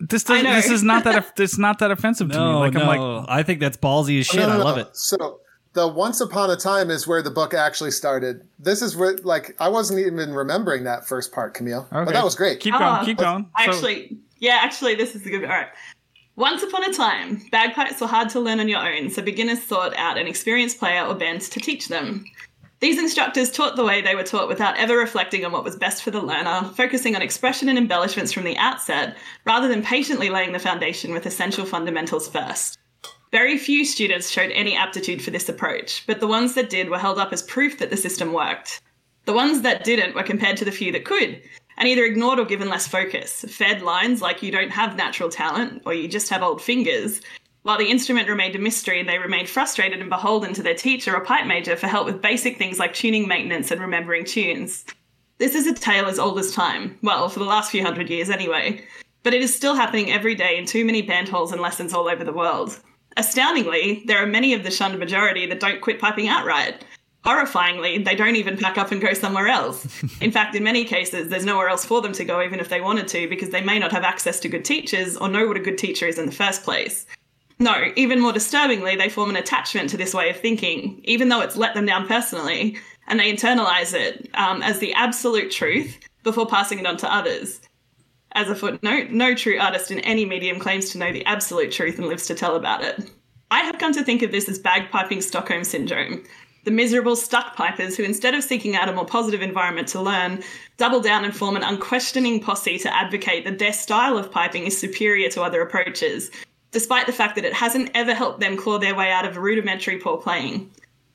This 0.00 0.24
does, 0.24 0.42
this 0.42 0.70
is 0.70 0.82
not 0.82 1.04
that 1.04 1.32
it's 1.38 1.58
not 1.58 1.78
that 1.78 1.90
offensive 1.90 2.30
to 2.30 2.38
me. 2.38 2.44
Like 2.44 2.72
no, 2.74 2.80
I'm 2.82 2.86
like 2.86 3.28
I 3.28 3.42
think 3.42 3.60
that's 3.60 3.76
ballsy 3.76 4.20
as 4.20 4.26
shit. 4.26 4.40
No, 4.40 4.46
no, 4.48 4.54
I 4.54 4.58
no. 4.58 4.64
love 4.64 4.78
it. 4.78 4.96
So 4.96 5.40
the 5.78 5.86
Once 5.86 6.20
Upon 6.20 6.50
a 6.50 6.56
Time 6.56 6.90
is 6.90 7.06
where 7.06 7.22
the 7.22 7.30
book 7.30 7.54
actually 7.54 7.92
started. 7.92 8.46
This 8.58 8.82
is 8.82 8.96
where 8.96 9.16
like 9.18 9.54
I 9.60 9.68
wasn't 9.68 10.00
even 10.00 10.32
remembering 10.34 10.82
that 10.84 11.06
first 11.06 11.30
part, 11.30 11.54
Camille. 11.54 11.86
But 11.92 12.08
that 12.12 12.24
was 12.24 12.34
great. 12.34 12.58
keep 12.58 12.72
going, 12.74 12.84
Oh, 13.00 13.04
keep 13.04 13.18
going. 13.18 13.44
So- 13.44 13.50
Actually, 13.70 14.18
yeah, 14.40 14.58
actually, 14.60 14.96
this 14.96 15.14
is 15.14 15.24
a 15.24 15.30
good. 15.30 15.44
All 15.44 15.50
right. 15.50 15.68
Once 16.34 16.62
upon 16.64 16.82
a 16.84 16.92
time, 16.92 17.40
bagpipes 17.52 18.00
were 18.00 18.06
hard 18.08 18.28
to 18.30 18.40
learn 18.40 18.58
on 18.60 18.68
your 18.68 18.80
own, 18.80 19.08
so 19.10 19.22
beginners 19.22 19.62
sought 19.62 19.96
out 19.96 20.18
an 20.18 20.26
experienced 20.26 20.78
player 20.78 21.04
or 21.04 21.14
band 21.14 21.40
to 21.42 21.58
teach 21.60 21.88
them. 21.88 22.24
These 22.80 22.98
instructors 22.98 23.50
taught 23.50 23.74
the 23.74 23.84
way 23.84 24.02
they 24.02 24.14
were 24.14 24.22
taught 24.22 24.46
without 24.46 24.76
ever 24.78 24.96
reflecting 24.96 25.44
on 25.44 25.50
what 25.50 25.64
was 25.64 25.74
best 25.74 26.02
for 26.04 26.12
the 26.12 26.20
learner, 26.20 26.62
focusing 26.76 27.16
on 27.16 27.22
expression 27.22 27.68
and 27.68 27.76
embellishments 27.76 28.32
from 28.32 28.44
the 28.44 28.56
outset, 28.56 29.16
rather 29.44 29.66
than 29.66 29.82
patiently 29.82 30.30
laying 30.30 30.52
the 30.52 30.60
foundation 30.60 31.12
with 31.12 31.26
essential 31.26 31.66
fundamentals 31.66 32.28
first. 32.28 32.77
Very 33.30 33.58
few 33.58 33.84
students 33.84 34.30
showed 34.30 34.50
any 34.52 34.74
aptitude 34.74 35.22
for 35.22 35.30
this 35.30 35.48
approach, 35.50 36.04
but 36.06 36.18
the 36.18 36.26
ones 36.26 36.54
that 36.54 36.70
did 36.70 36.88
were 36.88 36.98
held 36.98 37.18
up 37.18 37.32
as 37.32 37.42
proof 37.42 37.78
that 37.78 37.90
the 37.90 37.96
system 37.96 38.32
worked. 38.32 38.80
The 39.26 39.34
ones 39.34 39.60
that 39.60 39.84
didn't 39.84 40.14
were 40.14 40.22
compared 40.22 40.56
to 40.58 40.64
the 40.64 40.72
few 40.72 40.90
that 40.92 41.04
could, 41.04 41.42
and 41.76 41.86
either 41.86 42.04
ignored 42.04 42.38
or 42.38 42.46
given 42.46 42.70
less 42.70 42.88
focus, 42.88 43.44
fed 43.50 43.82
lines 43.82 44.22
like 44.22 44.42
you 44.42 44.50
don't 44.50 44.70
have 44.70 44.96
natural 44.96 45.28
talent 45.28 45.82
or 45.84 45.92
you 45.92 46.08
just 46.08 46.30
have 46.30 46.42
old 46.42 46.62
fingers, 46.62 47.20
while 47.64 47.76
the 47.76 47.90
instrument 47.90 48.30
remained 48.30 48.56
a 48.56 48.58
mystery 48.58 48.98
and 48.98 49.06
they 49.06 49.18
remained 49.18 49.50
frustrated 49.50 50.00
and 50.00 50.08
beholden 50.08 50.54
to 50.54 50.62
their 50.62 50.74
teacher 50.74 51.14
or 51.14 51.20
pipe 51.20 51.46
major 51.46 51.76
for 51.76 51.86
help 51.86 52.06
with 52.06 52.22
basic 52.22 52.56
things 52.56 52.78
like 52.78 52.94
tuning 52.94 53.28
maintenance 53.28 53.70
and 53.70 53.80
remembering 53.80 54.24
tunes. 54.24 54.86
This 55.36 55.54
is 55.54 55.66
a 55.66 55.74
tale 55.74 56.06
as 56.06 56.18
old 56.18 56.38
as 56.38 56.54
time, 56.54 56.98
well, 57.02 57.28
for 57.28 57.40
the 57.40 57.44
last 57.44 57.70
few 57.70 57.84
hundred 57.84 58.08
years 58.08 58.30
anyway, 58.30 58.82
but 59.22 59.34
it 59.34 59.42
is 59.42 59.54
still 59.54 59.74
happening 59.74 60.10
every 60.10 60.34
day 60.34 60.56
in 60.56 60.64
too 60.64 60.86
many 60.86 61.02
band 61.02 61.28
halls 61.28 61.52
and 61.52 61.60
lessons 61.60 61.92
all 61.92 62.08
over 62.08 62.24
the 62.24 62.32
world. 62.32 62.80
Astoundingly, 63.18 64.04
there 64.06 64.22
are 64.22 64.26
many 64.26 64.54
of 64.54 64.62
the 64.62 64.70
shunned 64.70 64.96
majority 64.96 65.44
that 65.46 65.58
don't 65.58 65.80
quit 65.80 66.00
piping 66.00 66.28
outright. 66.28 66.84
Horrifyingly, 67.24 68.04
they 68.04 68.14
don't 68.14 68.36
even 68.36 68.56
pack 68.56 68.78
up 68.78 68.92
and 68.92 69.00
go 69.00 69.12
somewhere 69.12 69.48
else. 69.48 70.04
In 70.20 70.30
fact, 70.30 70.54
in 70.54 70.62
many 70.62 70.84
cases, 70.84 71.28
there's 71.28 71.44
nowhere 71.44 71.68
else 71.68 71.84
for 71.84 72.00
them 72.00 72.12
to 72.12 72.24
go, 72.24 72.40
even 72.40 72.60
if 72.60 72.68
they 72.68 72.80
wanted 72.80 73.08
to, 73.08 73.28
because 73.28 73.50
they 73.50 73.60
may 73.60 73.80
not 73.80 73.90
have 73.90 74.04
access 74.04 74.38
to 74.40 74.48
good 74.48 74.64
teachers 74.64 75.16
or 75.16 75.28
know 75.28 75.48
what 75.48 75.56
a 75.56 75.60
good 75.60 75.78
teacher 75.78 76.06
is 76.06 76.16
in 76.16 76.26
the 76.26 76.32
first 76.32 76.62
place. 76.62 77.06
No, 77.58 77.90
even 77.96 78.20
more 78.20 78.32
disturbingly, 78.32 78.94
they 78.94 79.08
form 79.08 79.30
an 79.30 79.36
attachment 79.36 79.90
to 79.90 79.96
this 79.96 80.14
way 80.14 80.30
of 80.30 80.36
thinking, 80.36 81.00
even 81.02 81.28
though 81.28 81.40
it's 81.40 81.56
let 81.56 81.74
them 81.74 81.86
down 81.86 82.06
personally, 82.06 82.78
and 83.08 83.18
they 83.18 83.32
internalize 83.32 83.94
it 83.94 84.30
um, 84.34 84.62
as 84.62 84.78
the 84.78 84.94
absolute 84.94 85.50
truth 85.50 85.98
before 86.22 86.46
passing 86.46 86.78
it 86.78 86.86
on 86.86 86.96
to 86.98 87.12
others. 87.12 87.60
As 88.32 88.48
a 88.48 88.54
footnote, 88.54 89.10
no 89.10 89.34
true 89.34 89.58
artist 89.58 89.90
in 89.90 90.00
any 90.00 90.24
medium 90.24 90.58
claims 90.58 90.90
to 90.90 90.98
know 90.98 91.12
the 91.12 91.24
absolute 91.24 91.72
truth 91.72 91.98
and 91.98 92.06
lives 92.06 92.26
to 92.26 92.34
tell 92.34 92.56
about 92.56 92.84
it. 92.84 93.10
I 93.50 93.60
have 93.60 93.78
come 93.78 93.92
to 93.94 94.04
think 94.04 94.22
of 94.22 94.30
this 94.30 94.48
as 94.48 94.58
bagpiping 94.58 95.22
Stockholm 95.22 95.64
syndrome. 95.64 96.24
The 96.64 96.70
miserable 96.70 97.16
stuck 97.16 97.56
pipers 97.56 97.96
who, 97.96 98.02
instead 98.02 98.34
of 98.34 98.44
seeking 98.44 98.76
out 98.76 98.90
a 98.90 98.92
more 98.92 99.06
positive 99.06 99.40
environment 99.40 99.88
to 99.88 100.02
learn, 100.02 100.42
double 100.76 101.00
down 101.00 101.24
and 101.24 101.34
form 101.34 101.56
an 101.56 101.62
unquestioning 101.62 102.40
posse 102.40 102.78
to 102.78 102.94
advocate 102.94 103.44
that 103.44 103.58
their 103.58 103.72
style 103.72 104.18
of 104.18 104.30
piping 104.30 104.66
is 104.66 104.78
superior 104.78 105.30
to 105.30 105.42
other 105.42 105.62
approaches, 105.62 106.30
despite 106.70 107.06
the 107.06 107.12
fact 107.12 107.36
that 107.36 107.46
it 107.46 107.54
hasn't 107.54 107.90
ever 107.94 108.12
helped 108.12 108.40
them 108.40 108.56
claw 108.56 108.78
their 108.78 108.94
way 108.94 109.10
out 109.10 109.24
of 109.24 109.38
rudimentary 109.38 109.98
poor 109.98 110.18
playing. 110.18 110.70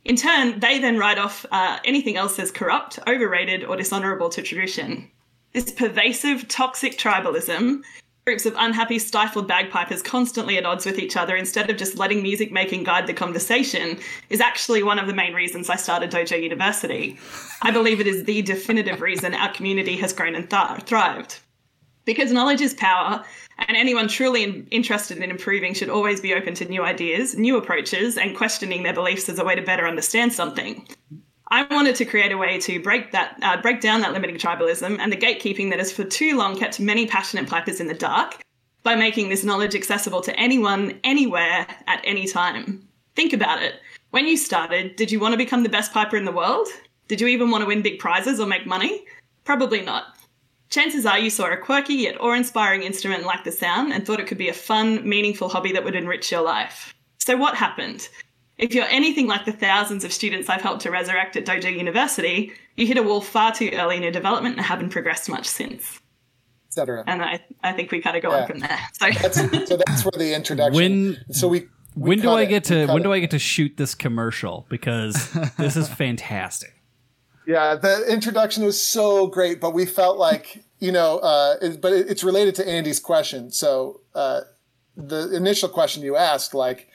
In 0.05 0.15
turn, 0.15 0.59
they 0.59 0.79
then 0.79 0.97
write 0.97 1.19
off 1.19 1.45
uh, 1.51 1.77
anything 1.85 2.17
else 2.17 2.39
as 2.39 2.51
corrupt, 2.51 2.97
overrated, 3.07 3.63
or 3.63 3.75
dishonourable 3.77 4.29
to 4.29 4.41
tradition. 4.41 5.09
This 5.53 5.71
pervasive, 5.71 6.47
toxic 6.47 6.97
tribalism, 6.97 7.83
groups 8.25 8.47
of 8.47 8.55
unhappy, 8.57 8.97
stifled 8.97 9.47
bagpipers 9.47 10.01
constantly 10.01 10.57
at 10.57 10.65
odds 10.65 10.83
with 10.83 10.97
each 10.97 11.15
other 11.15 11.35
instead 11.35 11.69
of 11.69 11.77
just 11.77 11.97
letting 11.97 12.23
music 12.23 12.51
making 12.51 12.85
guide 12.85 13.05
the 13.05 13.13
conversation, 13.13 13.99
is 14.31 14.41
actually 14.41 14.81
one 14.81 14.97
of 14.97 15.05
the 15.05 15.13
main 15.13 15.33
reasons 15.33 15.69
I 15.69 15.75
started 15.75 16.09
Dojo 16.09 16.41
University. 16.41 17.19
I 17.61 17.69
believe 17.69 17.99
it 17.99 18.07
is 18.07 18.23
the 18.23 18.41
definitive 18.41 19.01
reason 19.01 19.35
our 19.35 19.53
community 19.53 19.95
has 19.97 20.11
grown 20.11 20.33
and 20.33 20.49
th- 20.49 20.87
thrived. 20.87 21.39
Because 22.05 22.31
knowledge 22.31 22.61
is 22.61 22.73
power, 22.73 23.23
and 23.59 23.77
anyone 23.77 24.07
truly 24.07 24.43
in- 24.43 24.67
interested 24.71 25.19
in 25.19 25.29
improving 25.29 25.75
should 25.75 25.89
always 25.89 26.19
be 26.19 26.33
open 26.33 26.55
to 26.55 26.65
new 26.65 26.83
ideas, 26.83 27.37
new 27.37 27.57
approaches, 27.57 28.17
and 28.17 28.35
questioning 28.35 28.81
their 28.81 28.93
beliefs 28.93 29.29
as 29.29 29.37
a 29.37 29.45
way 29.45 29.55
to 29.55 29.61
better 29.61 29.87
understand 29.87 30.33
something. 30.33 30.87
I 31.53 31.67
wanted 31.69 31.95
to 31.97 32.05
create 32.05 32.31
a 32.31 32.37
way 32.37 32.59
to 32.61 32.81
break 32.81 33.11
that, 33.11 33.37
uh, 33.43 33.61
break 33.61 33.79
down 33.79 34.01
that 34.01 34.11
limiting 34.11 34.37
tribalism 34.37 34.97
and 34.97 35.11
the 35.11 35.15
gatekeeping 35.15 35.69
that 35.69 35.77
has 35.77 35.91
for 35.91 36.03
too 36.03 36.35
long 36.35 36.57
kept 36.57 36.79
many 36.79 37.05
passionate 37.05 37.47
pipers 37.47 37.79
in 37.79 37.85
the 37.85 37.93
dark 37.93 38.41
by 38.81 38.95
making 38.95 39.29
this 39.29 39.43
knowledge 39.43 39.75
accessible 39.75 40.21
to 40.21 40.35
anyone, 40.35 40.99
anywhere, 41.03 41.67
at 41.85 42.01
any 42.05 42.25
time. 42.25 42.81
Think 43.15 43.33
about 43.33 43.61
it. 43.61 43.75
When 44.09 44.25
you 44.25 44.35
started, 44.35 44.95
did 44.95 45.11
you 45.11 45.19
want 45.19 45.33
to 45.33 45.37
become 45.37 45.61
the 45.61 45.69
best 45.69 45.93
piper 45.93 46.17
in 46.17 46.25
the 46.25 46.31
world? 46.31 46.67
Did 47.07 47.21
you 47.21 47.27
even 47.27 47.51
want 47.51 47.61
to 47.61 47.67
win 47.67 47.83
big 47.83 47.99
prizes 47.99 48.39
or 48.39 48.47
make 48.47 48.65
money? 48.65 49.05
Probably 49.43 49.83
not. 49.83 50.05
Chances 50.71 51.05
are 51.05 51.19
you 51.19 51.29
saw 51.29 51.51
a 51.51 51.55
quirky 51.55 51.93
yet 51.93 52.19
awe 52.19 52.33
inspiring 52.33 52.81
instrument 52.81 53.25
like 53.25 53.43
the 53.43 53.51
sound 53.51 53.93
and 53.93 54.03
thought 54.03 54.19
it 54.19 54.25
could 54.25 54.39
be 54.39 54.49
a 54.49 54.53
fun, 54.53 55.07
meaningful 55.07 55.49
hobby 55.49 55.71
that 55.73 55.83
would 55.83 55.95
enrich 55.95 56.31
your 56.31 56.41
life. 56.41 56.95
So, 57.19 57.37
what 57.37 57.55
happened? 57.55 58.09
If 58.57 58.73
you're 58.75 58.85
anything 58.85 59.27
like 59.27 59.45
the 59.45 59.51
thousands 59.51 60.03
of 60.03 60.13
students 60.13 60.49
I've 60.49 60.61
helped 60.61 60.81
to 60.83 60.91
resurrect 60.91 61.35
at 61.35 61.45
Dojo 61.45 61.75
University, 61.75 62.53
you 62.77 62.85
hit 62.85 62.97
a 62.97 63.03
wall 63.03 63.19
far 63.21 63.51
too 63.53 63.71
early 63.73 63.95
in 63.97 64.03
your 64.03 64.11
development 64.11 64.57
and 64.57 64.65
haven't 64.65 64.89
progressed 64.91 65.27
much 65.29 65.47
since. 65.47 65.99
Etc. 66.67 67.03
And 67.07 67.21
I, 67.21 67.39
I 67.63 67.71
think 67.73 67.91
we 67.91 68.01
kind 68.01 68.15
of 68.17 68.23
go 68.23 68.29
Yeah. 68.31 68.41
on 68.41 68.47
from 68.47 68.59
there. 68.59 68.79
So, 68.93 69.09
That's, 69.11 69.35
so 69.69 69.77
that's 69.85 70.05
where 70.05 70.11
the 70.17 70.33
introduction. 70.35 70.75
When- 70.75 71.17
so 71.33 71.47
we. 71.47 71.61
we 71.95 72.09
when 72.09 72.19
do 72.21 72.31
I 72.31 72.45
get 72.45 72.69
We 72.69 72.75
to 72.85 72.87
when 72.87 73.01
it. 73.01 73.03
do 73.03 73.13
I 73.13 73.19
get 73.19 73.31
to 73.31 73.39
shoot 73.39 73.77
this 73.77 73.95
commercial? 73.95 74.65
Because 74.69 75.31
this 75.57 75.75
is 75.75 75.87
fantastic. 75.89 76.69
Yeah, 77.45 77.75
the 77.75 78.05
introduction 78.09 78.63
was 78.63 78.81
so 78.81 79.27
great, 79.27 79.59
but 79.59 79.73
we 79.73 79.85
felt 79.85 80.17
like 80.17 80.63
you 80.79 80.93
know, 80.93 81.17
uh, 81.19 81.55
it, 81.61 81.81
but 81.81 81.91
it, 81.91 82.09
it's 82.09 82.23
related 82.23 82.55
to 82.55 82.65
Andy's 82.65 83.01
question. 83.01 83.51
So 83.51 83.99
uh, 84.15 84.41
the 84.95 85.35
initial 85.35 85.67
question 85.67 86.03
you 86.03 86.15
asked, 86.15 86.53
like, 86.53 86.87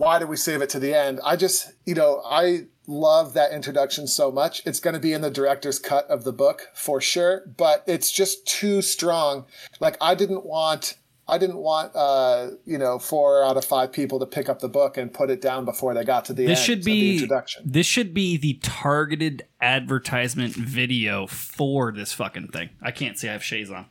why 0.00 0.18
did 0.18 0.28
we 0.30 0.36
save 0.36 0.62
it 0.62 0.70
to 0.70 0.78
the 0.78 0.94
end? 0.94 1.20
I 1.22 1.36
just, 1.36 1.72
you 1.84 1.94
know, 1.94 2.22
I 2.24 2.68
love 2.86 3.34
that 3.34 3.52
introduction 3.52 4.06
so 4.06 4.32
much. 4.32 4.62
It's 4.64 4.80
going 4.80 4.94
to 4.94 5.00
be 5.00 5.12
in 5.12 5.20
the 5.20 5.30
director's 5.30 5.78
cut 5.78 6.06
of 6.08 6.24
the 6.24 6.32
book 6.32 6.68
for 6.74 7.02
sure, 7.02 7.42
but 7.58 7.84
it's 7.86 8.10
just 8.10 8.46
too 8.46 8.80
strong. 8.80 9.44
Like, 9.78 9.98
I 10.00 10.14
didn't 10.14 10.46
want. 10.46 10.96
I 11.28 11.36
didn't 11.38 11.58
want, 11.58 11.94
uh, 11.94 12.48
you 12.64 12.76
know, 12.78 12.98
four 12.98 13.44
out 13.44 13.56
of 13.56 13.64
five 13.64 13.92
people 13.92 14.18
to 14.18 14.26
pick 14.26 14.48
up 14.48 14.58
the 14.60 14.68
book 14.70 14.96
and 14.96 15.12
put 15.14 15.30
it 15.30 15.40
down 15.40 15.64
before 15.64 15.92
they 15.94 16.02
got 16.02 16.24
to 16.24 16.32
the 16.32 16.46
This 16.46 16.58
end. 16.58 16.66
should 16.66 16.78
of 16.80 16.84
the 16.86 17.00
be 17.00 17.12
introduction. 17.12 17.62
this 17.66 17.86
should 17.86 18.12
be 18.14 18.36
the 18.38 18.54
targeted 18.62 19.46
advertisement 19.60 20.54
video 20.54 21.26
for 21.28 21.92
this 21.92 22.12
fucking 22.14 22.48
thing. 22.48 22.70
I 22.82 22.90
can't 22.90 23.16
see 23.16 23.28
I 23.28 23.32
have 23.32 23.44
shades 23.44 23.70
on. 23.70 23.86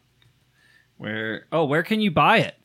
Where 0.98 1.46
oh, 1.52 1.64
where 1.66 1.84
can 1.84 2.02
you 2.02 2.12
buy 2.12 2.40
it? 2.40 2.56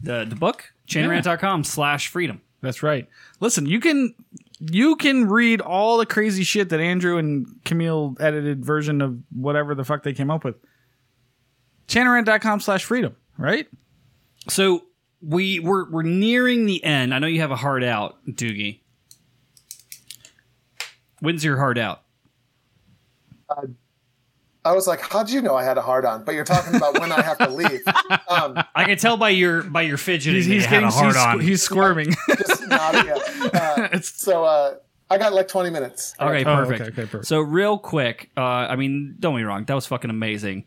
The 0.00 0.24
the 0.28 0.36
book? 0.36 0.74
Chanarant.com 0.86 1.64
slash 1.64 2.06
freedom. 2.06 2.42
That's 2.62 2.82
right. 2.82 3.08
Listen, 3.40 3.66
you 3.66 3.80
can 3.80 4.14
you 4.60 4.96
can 4.96 5.28
read 5.28 5.60
all 5.60 5.96
the 5.96 6.06
crazy 6.06 6.44
shit 6.44 6.68
that 6.68 6.80
Andrew 6.80 7.16
and 7.16 7.46
Camille 7.64 8.16
edited 8.20 8.64
version 8.64 9.00
of 9.00 9.18
whatever 9.30 9.74
the 9.74 9.84
fuck 9.84 10.02
they 10.02 10.12
came 10.12 10.30
up 10.30 10.44
with. 10.44 10.56
Chanarant.com 11.88 12.60
slash 12.60 12.84
freedom, 12.84 13.16
right? 13.38 13.66
So 14.48 14.84
we 15.22 15.58
we're 15.60 15.90
we're 15.90 16.02
nearing 16.02 16.66
the 16.66 16.82
end. 16.84 17.14
I 17.14 17.18
know 17.18 17.26
you 17.26 17.40
have 17.40 17.50
a 17.50 17.56
hard 17.56 17.82
out, 17.82 18.18
Doogie. 18.26 18.80
When's 21.20 21.44
your 21.44 21.56
hard 21.56 21.78
out? 21.78 22.02
Uh, 23.48 23.66
I 24.64 24.72
was 24.72 24.86
like, 24.86 25.00
how 25.00 25.18
would 25.20 25.30
you 25.30 25.40
know 25.40 25.54
I 25.56 25.64
had 25.64 25.78
a 25.78 25.82
hard 25.82 26.04
on? 26.04 26.24
But 26.24 26.34
you're 26.34 26.44
talking 26.44 26.74
about 26.74 27.00
when 27.00 27.10
I 27.12 27.22
have 27.22 27.38
to 27.38 27.48
leave. 27.48 27.80
Um, 28.28 28.62
I 28.74 28.84
can 28.84 28.98
tell 28.98 29.16
by 29.16 29.30
your 29.30 29.62
by 29.62 29.82
your 29.82 29.96
fidgeting 29.96 30.36
He's, 30.36 30.46
he's 30.46 30.66
getting 30.66 30.88
hard 30.90 31.14
he's, 31.14 31.16
on. 31.16 31.38
squ- 31.38 31.42
he's 31.42 31.62
squirming. 31.62 32.14
just 32.46 32.66
nodding. 32.68 33.06
Yeah. 33.06 33.88
Uh, 33.94 34.00
so 34.02 34.44
uh, 34.44 34.74
I 35.10 35.16
got 35.18 35.32
like 35.32 35.48
20 35.48 35.70
minutes. 35.70 36.14
I 36.18 36.24
got 36.26 36.30
Okay, 36.34 36.44
Oh, 36.50 36.56
perfect. 36.56 36.80
okay, 36.82 36.90
okay, 36.90 37.02
perfect. 37.10 37.26
So 37.26 37.40
real 37.40 37.78
quick, 37.78 38.30
uh, 38.36 38.40
I 38.40 38.76
mean, 38.76 39.16
don't 39.18 39.32
get 39.34 39.38
me 39.38 39.44
wrong, 39.44 39.64
that 39.64 39.74
was 39.74 39.86
fucking 39.86 40.10
amazing. 40.10 40.66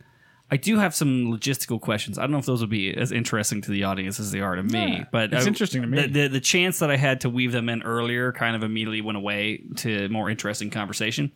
I 0.52 0.58
do 0.58 0.78
have 0.78 0.94
some 0.94 1.32
logistical 1.32 1.82
questions. 1.82 2.20
I 2.20 2.24
don't 2.24 2.32
know 2.32 2.38
if 2.38 2.46
those 2.46 2.62
will 2.62 2.68
be 2.68 2.96
as 2.96 3.12
interesting 3.12 3.62
to 3.62 3.72
the 3.72 3.86
audience 3.86 4.20
as 4.20 4.32
they 4.32 4.40
are 4.40 4.56
to 4.56 4.62
me, 4.62 4.98
Yeah, 4.98 5.06
but 5.12 5.34
it's 5.34 5.46
I- 5.46 5.48
interesting 5.48 5.82
to 5.82 5.88
me. 5.88 6.02
The, 6.02 6.08
the 6.08 6.28
the 6.28 6.40
chance 6.42 6.80
that 6.80 6.92
I 6.92 6.98
had 6.98 7.22
to 7.22 7.30
weave 7.30 7.52
them 7.52 7.70
in 7.70 7.82
earlier 7.84 8.32
kind 8.34 8.56
of 8.56 8.62
immediately 8.62 9.02
went 9.02 9.18
away 9.18 9.64
to 9.78 10.10
more 10.10 10.30
interesting 10.30 10.70
conversation. 10.70 11.32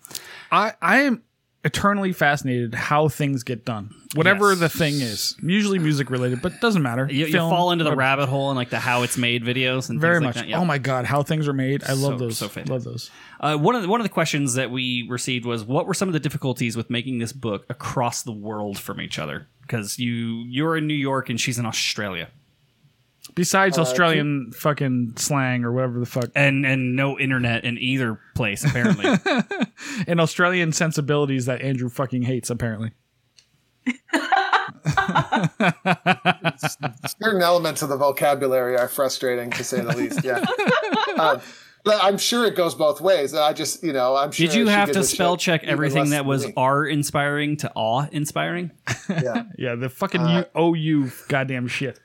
I, 0.51 0.73
I 0.81 0.99
am 1.03 1.23
eternally 1.67 2.13
fascinated 2.13 2.73
how 2.73 3.07
things 3.09 3.43
get 3.43 3.65
done. 3.65 3.93
Whatever 4.15 4.51
Yes. 4.51 4.59
the 4.59 4.69
thing 4.69 4.93
is. 4.95 5.35
Usually 5.43 5.77
music 5.79 6.09
related, 6.09 6.41
but 6.41 6.59
doesn't 6.61 6.81
matter. 6.81 7.07
You, 7.11 7.25
you 7.25 7.31
Film, 7.33 7.49
fall 7.51 7.71
into 7.71 7.83
the 7.83 7.89
whatever. 7.89 7.99
rabbit 7.99 8.29
hole 8.29 8.49
and 8.49 8.57
like 8.57 8.69
the 8.69 8.79
how 8.79 9.03
it's 9.03 9.17
made 9.17 9.43
videos 9.43 9.89
and 9.89 9.99
Very 9.99 10.15
things 10.15 10.23
much. 10.23 10.35
Like 10.37 10.45
that. 10.45 10.49
Yeah. 10.49 10.59
Oh 10.59 10.65
my 10.65 10.77
god, 10.77 11.05
how 11.05 11.23
things 11.23 11.47
are 11.47 11.53
made. 11.53 11.83
I 11.83 11.93
love 11.93 12.13
So- 12.13 12.17
those. 12.17 12.37
so 12.37 12.47
fantastic. 12.47 12.71
love 12.71 12.83
those. 12.85 13.11
Uh, 13.39 13.57
one 13.57 13.75
of 13.75 13.81
the, 13.83 13.87
one 13.89 13.99
of 13.99 14.05
the 14.05 14.09
questions 14.09 14.53
that 14.55 14.71
we 14.71 15.05
received 15.09 15.45
was, 15.45 15.63
what 15.63 15.85
were 15.85 15.93
some 15.93 16.09
of 16.09 16.13
the 16.13 16.19
difficulties 16.19 16.75
with 16.77 16.89
making 16.89 17.19
this 17.19 17.33
book 17.33 17.65
across 17.69 18.23
the 18.23 18.31
world 18.31 18.79
from 18.79 18.99
each 19.01 19.19
other? 19.19 19.47
Because 19.61 19.99
you 19.99 20.45
you're 20.47 20.77
in 20.77 20.87
New 20.87 20.93
York 20.93 21.29
and 21.29 21.39
she's 21.39 21.59
in 21.59 21.65
Australia, 21.65 22.29
Besides 23.37 23.77
Australian 23.77 24.51
fucking 24.51 25.13
slang 25.15 25.63
or 25.63 25.71
whatever 25.71 25.99
the 26.01 26.05
fuck. 26.05 26.29
and 26.35 26.65
and 26.65 26.95
no 26.97 27.17
internet 27.17 27.63
in 27.63 27.77
either 27.77 28.19
place 28.35 28.65
apparently. 28.65 29.05
And 30.07 30.19
Australian 30.19 30.71
sensibilities 30.73 31.45
that 31.45 31.61
Andrew 31.61 31.87
fucking 31.89 32.23
hates, 32.23 32.49
apparently. 32.49 32.91
Certain 37.19 37.41
elements 37.41 37.81
of 37.81 37.89
the 37.89 37.97
vocabulary 37.97 38.77
are 38.77 38.87
frustrating 38.87 39.51
to 39.51 39.63
say 39.63 39.81
the 39.81 39.95
least. 39.95 40.23
Yeah. 40.23 40.43
Um, 41.17 41.41
but 41.85 42.03
I'm 42.03 42.17
sure 42.17 42.45
it 42.45 42.55
goes 42.55 42.75
both 42.75 43.01
ways. 43.01 43.33
I 43.33 43.53
just, 43.53 43.83
you 43.83 43.93
know, 43.93 44.15
I'm 44.15 44.31
sure. 44.31 44.47
Did 44.47 44.55
you 44.55 44.67
have 44.67 44.91
to 44.91 45.03
spell 45.03 45.37
check 45.37 45.63
everything 45.63 46.09
that 46.11 46.25
was 46.25 46.45
me. 46.47 46.53
R 46.57 46.85
inspiring 46.85 47.57
to 47.57 47.71
awe 47.75 48.07
inspiring? 48.11 48.71
Yeah. 49.09 49.43
Yeah, 49.57 49.75
the 49.75 49.89
fucking 49.89 50.21
Uh, 50.21 50.45
U- 50.55 50.75
OU 50.75 51.11
goddamn 51.27 51.67
shit. 51.67 51.99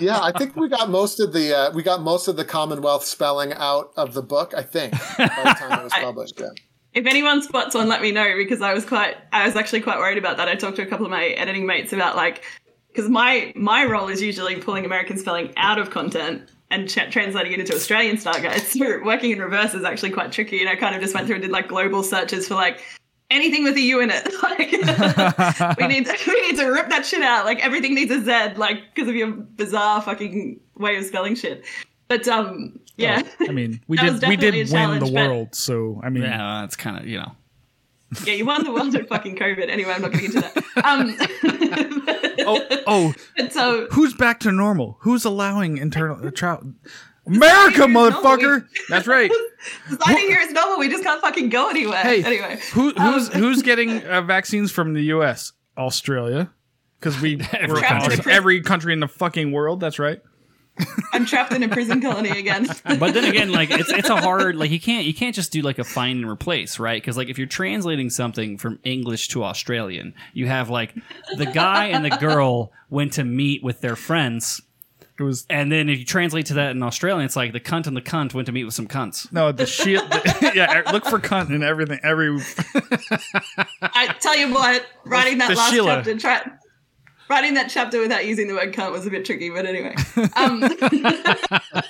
Yeah, 0.00 0.20
I 0.20 0.32
think 0.32 0.56
we 0.56 0.68
got 0.68 0.90
most 0.90 1.20
of 1.20 1.32
the 1.32 1.56
uh, 1.56 1.70
we 1.72 1.82
got 1.82 2.02
most 2.02 2.28
of 2.28 2.36
the 2.36 2.44
Commonwealth 2.44 3.04
spelling 3.04 3.52
out 3.54 3.92
of 3.96 4.14
the 4.14 4.22
book. 4.22 4.54
I 4.56 4.62
think 4.62 4.92
by 4.92 5.26
the 5.44 5.56
time 5.58 5.80
it 5.80 5.84
was 5.84 5.92
published. 6.00 6.40
Yeah. 6.40 6.48
if 6.94 7.06
anyone 7.06 7.42
spots 7.42 7.74
one, 7.74 7.88
let 7.88 8.02
me 8.02 8.12
know 8.12 8.34
because 8.36 8.62
I 8.62 8.72
was 8.74 8.84
quite, 8.84 9.16
I 9.32 9.46
was 9.46 9.56
actually 9.56 9.80
quite 9.80 9.98
worried 9.98 10.18
about 10.18 10.36
that. 10.36 10.48
I 10.48 10.54
talked 10.54 10.76
to 10.76 10.82
a 10.82 10.86
couple 10.86 11.06
of 11.06 11.10
my 11.10 11.26
editing 11.28 11.66
mates 11.66 11.92
about 11.92 12.16
like, 12.16 12.44
because 12.88 13.10
my 13.10 13.52
my 13.56 13.84
role 13.84 14.08
is 14.08 14.22
usually 14.22 14.56
pulling 14.56 14.84
American 14.84 15.18
spelling 15.18 15.52
out 15.56 15.78
of 15.78 15.90
content 15.90 16.48
and 16.70 16.88
ch- 16.88 17.10
translating 17.10 17.52
it 17.52 17.60
into 17.60 17.74
Australian 17.74 18.16
style 18.18 18.40
guides. 18.40 18.72
So 18.78 19.02
working 19.04 19.30
in 19.30 19.38
reverse 19.38 19.74
is 19.74 19.84
actually 19.84 20.10
quite 20.10 20.32
tricky. 20.32 20.60
And 20.60 20.68
I 20.68 20.76
kind 20.76 20.94
of 20.94 21.02
just 21.02 21.14
went 21.14 21.26
through 21.26 21.36
and 21.36 21.42
did 21.42 21.50
like 21.52 21.68
global 21.68 22.02
searches 22.02 22.48
for 22.48 22.54
like 22.54 22.80
anything 23.34 23.64
with 23.64 23.76
a 23.76 23.80
U 23.80 24.00
in 24.00 24.10
it. 24.10 24.28
Like, 24.42 25.78
we 25.78 25.86
need 25.88 26.08
we 26.26 26.40
need 26.42 26.56
to 26.58 26.66
rip 26.66 26.88
that 26.90 27.04
shit 27.04 27.22
out. 27.22 27.44
Like 27.44 27.64
everything 27.64 27.94
needs 27.94 28.10
a 28.10 28.20
Z, 28.22 28.56
like 28.56 28.94
because 28.94 29.08
of 29.08 29.14
your 29.14 29.32
bizarre 29.32 30.00
fucking 30.02 30.60
way 30.76 30.96
of 30.96 31.04
spelling 31.04 31.34
shit. 31.34 31.64
But 32.08 32.28
um, 32.28 32.78
yeah, 32.96 33.22
I 33.40 33.50
mean, 33.52 33.80
we 33.88 33.96
did 33.96 34.22
we 34.28 34.36
did 34.36 34.54
win 34.54 34.66
the 34.66 34.70
challenge, 34.72 35.00
but- 35.00 35.12
world, 35.12 35.54
so 35.54 36.00
I 36.04 36.10
mean, 36.10 36.22
Yeah, 36.22 36.60
that's 36.60 36.76
kind 36.76 36.98
of 36.98 37.06
you 37.06 37.18
know. 37.18 37.32
yeah, 38.24 38.34
you 38.34 38.44
won 38.46 38.62
the 38.64 38.72
world 38.72 38.94
of 38.94 39.08
fucking 39.08 39.36
COVID. 39.36 39.68
Anyway, 39.68 39.92
I'm 39.92 40.02
not 40.02 40.12
getting 40.12 40.26
into 40.26 40.40
that. 40.40 40.56
Um, 40.84 41.16
oh 42.46 42.82
oh, 42.86 43.14
but 43.36 43.52
so 43.52 43.86
who's 43.90 44.14
back 44.14 44.40
to 44.40 44.52
normal? 44.52 44.98
Who's 45.00 45.24
allowing 45.24 45.78
internal 45.78 46.24
uh, 46.26 46.30
travel? 46.30 46.74
America, 47.26 47.74
Society 47.76 47.92
here 47.92 48.06
is 48.06 48.14
motherfucker. 48.14 48.66
That's 48.88 49.06
right. 49.06 49.30
society 49.88 50.20
here 50.26 50.40
is 50.40 50.52
normal. 50.52 50.78
We 50.78 50.88
just 50.88 51.02
can't 51.04 51.20
fucking 51.20 51.48
go 51.48 51.70
anywhere. 51.70 52.02
Hey, 52.02 52.22
anyway, 52.22 52.60
who, 52.72 52.90
who's 52.90 53.28
Um, 53.34 53.34
who's 53.40 53.62
getting 53.62 54.04
uh, 54.04 54.20
vaccines 54.22 54.70
from 54.70 54.92
the 54.94 55.02
U.S.? 55.04 55.52
Australia, 55.78 56.50
because 57.00 57.20
we 57.20 57.36
we're 57.68 57.76
Trapped 57.78 58.06
in 58.06 58.12
a 58.12 58.14
prison. 58.16 58.30
every 58.30 58.60
country 58.60 58.92
in 58.92 59.00
the 59.00 59.08
fucking 59.08 59.52
world. 59.52 59.80
That's 59.80 59.98
right. 59.98 60.20
I'm 61.12 61.24
trapped 61.24 61.52
in 61.52 61.62
a 61.62 61.68
prison 61.68 62.00
colony 62.00 62.30
again. 62.30 62.66
But 62.98 63.14
then 63.14 63.24
again, 63.24 63.52
like 63.52 63.70
it's 63.70 63.90
it's 63.92 64.08
a 64.08 64.16
hard 64.20 64.56
like 64.56 64.72
you 64.72 64.80
can't 64.80 65.06
you 65.06 65.14
can't 65.14 65.34
just 65.34 65.52
do 65.52 65.62
like 65.62 65.78
a 65.78 65.84
find 65.84 66.20
and 66.20 66.28
replace, 66.28 66.80
right? 66.80 67.00
Because 67.00 67.16
like 67.16 67.28
if 67.28 67.38
you're 67.38 67.46
translating 67.46 68.10
something 68.10 68.58
from 68.58 68.80
English 68.82 69.28
to 69.28 69.44
Australian, 69.44 70.14
you 70.32 70.46
have 70.48 70.70
like 70.70 70.92
the 71.36 71.46
guy 71.46 71.86
and 71.86 72.04
the 72.04 72.10
girl 72.10 72.72
went 72.90 73.12
to 73.14 73.24
meet 73.24 73.62
with 73.62 73.82
their 73.82 73.94
friends, 73.94 74.62
It 75.16 75.22
was 75.22 75.46
and 75.48 75.70
then 75.70 75.88
if 75.88 76.00
you 76.00 76.04
translate 76.04 76.46
to 76.46 76.54
that 76.54 76.72
in 76.72 76.82
Australian, 76.82 77.24
it's 77.24 77.36
like 77.36 77.52
the 77.52 77.60
cunt 77.60 77.86
and 77.86 77.96
the 77.96 78.02
cunt 78.02 78.34
went 78.34 78.46
to 78.46 78.52
meet 78.52 78.64
with 78.64 78.74
some 78.74 78.88
cunts. 78.88 79.30
no 79.32 79.52
the 79.52 79.64
shit. 79.64 80.02
yeah, 80.56 80.82
look 80.92 81.04
for 81.04 81.20
cunt 81.20 81.50
in 81.50 81.62
everything. 81.62 82.00
Every 82.02 82.36
I 83.80 84.08
tell 84.20 84.36
you 84.36 84.52
what, 84.52 84.84
writing 85.04 85.38
that 85.38 85.50
The 85.50 85.54
last 85.54 85.72
Sheila. 85.72 85.94
chapter, 85.96 86.18
try, 86.18 86.42
writing 87.30 87.54
that 87.54 87.70
chapter 87.70 88.00
without 88.00 88.26
using 88.26 88.48
the 88.48 88.54
word 88.54 88.74
cunt 88.74 88.90
was 88.90 89.06
a 89.06 89.10
bit 89.10 89.24
tricky. 89.24 89.50
But 89.50 89.66
anyway, 89.66 89.94
um, 90.36 90.60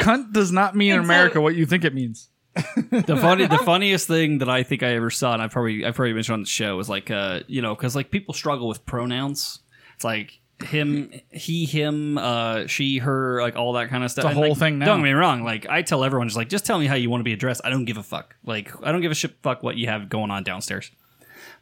cunt 0.00 0.32
does 0.32 0.52
not 0.52 0.74
mean 0.74 0.92
in 0.92 1.00
It's 1.00 1.06
America 1.06 1.40
what 1.40 1.54
you 1.54 1.66
think 1.66 1.84
it 1.84 1.94
means. 1.94 2.28
the 2.54 3.16
funny 3.20 3.46
the 3.46 3.58
funniest 3.58 4.08
thing 4.08 4.38
that 4.38 4.48
I 4.48 4.62
think 4.64 4.82
I 4.82 4.94
ever 4.94 5.10
saw, 5.10 5.32
and 5.34 5.42
I 5.42 5.48
probably 5.48 5.84
I've 5.84 5.94
probably 5.94 6.14
mentioned 6.14 6.34
on 6.34 6.40
the 6.40 6.46
show, 6.48 6.76
was 6.76 6.88
like 6.88 7.10
uh 7.10 7.40
you 7.46 7.62
know 7.62 7.74
because 7.74 7.94
like 7.94 8.10
people 8.10 8.34
struggle 8.34 8.68
with 8.68 8.84
pronouns. 8.84 9.60
It's 9.94 10.04
like 10.04 10.39
him, 10.62 11.12
he, 11.30 11.64
him, 11.66 12.18
uh, 12.18 12.66
she, 12.66 12.98
her, 12.98 13.40
like 13.42 13.56
all 13.56 13.72
that 13.74 13.88
kind 13.90 14.04
of 14.04 14.10
stuff. 14.10 14.24
The 14.24 14.28
And, 14.30 14.38
whole 14.38 14.48
like, 14.50 14.58
thing 14.58 14.78
now. 14.78 14.86
Don't 14.86 14.98
get 15.00 15.04
me 15.04 15.12
wrong. 15.12 15.42
Like 15.44 15.66
I 15.68 15.82
tell 15.82 16.04
everyone, 16.04 16.28
just 16.28 16.36
like 16.36 16.48
just 16.48 16.66
tell 16.66 16.78
me 16.78 16.86
how 16.86 16.94
you 16.94 17.10
want 17.10 17.20
to 17.20 17.24
be 17.24 17.32
addressed. 17.32 17.60
I 17.64 17.70
don't 17.70 17.84
give 17.84 17.96
a 17.96 18.02
fuck. 18.02 18.36
Like 18.44 18.70
I 18.84 18.92
don't 18.92 19.00
give 19.00 19.12
a 19.12 19.14
shit 19.14 19.34
fuck 19.42 19.62
what 19.62 19.76
you 19.76 19.86
have 19.88 20.08
going 20.08 20.30
on 20.30 20.42
downstairs. 20.42 20.90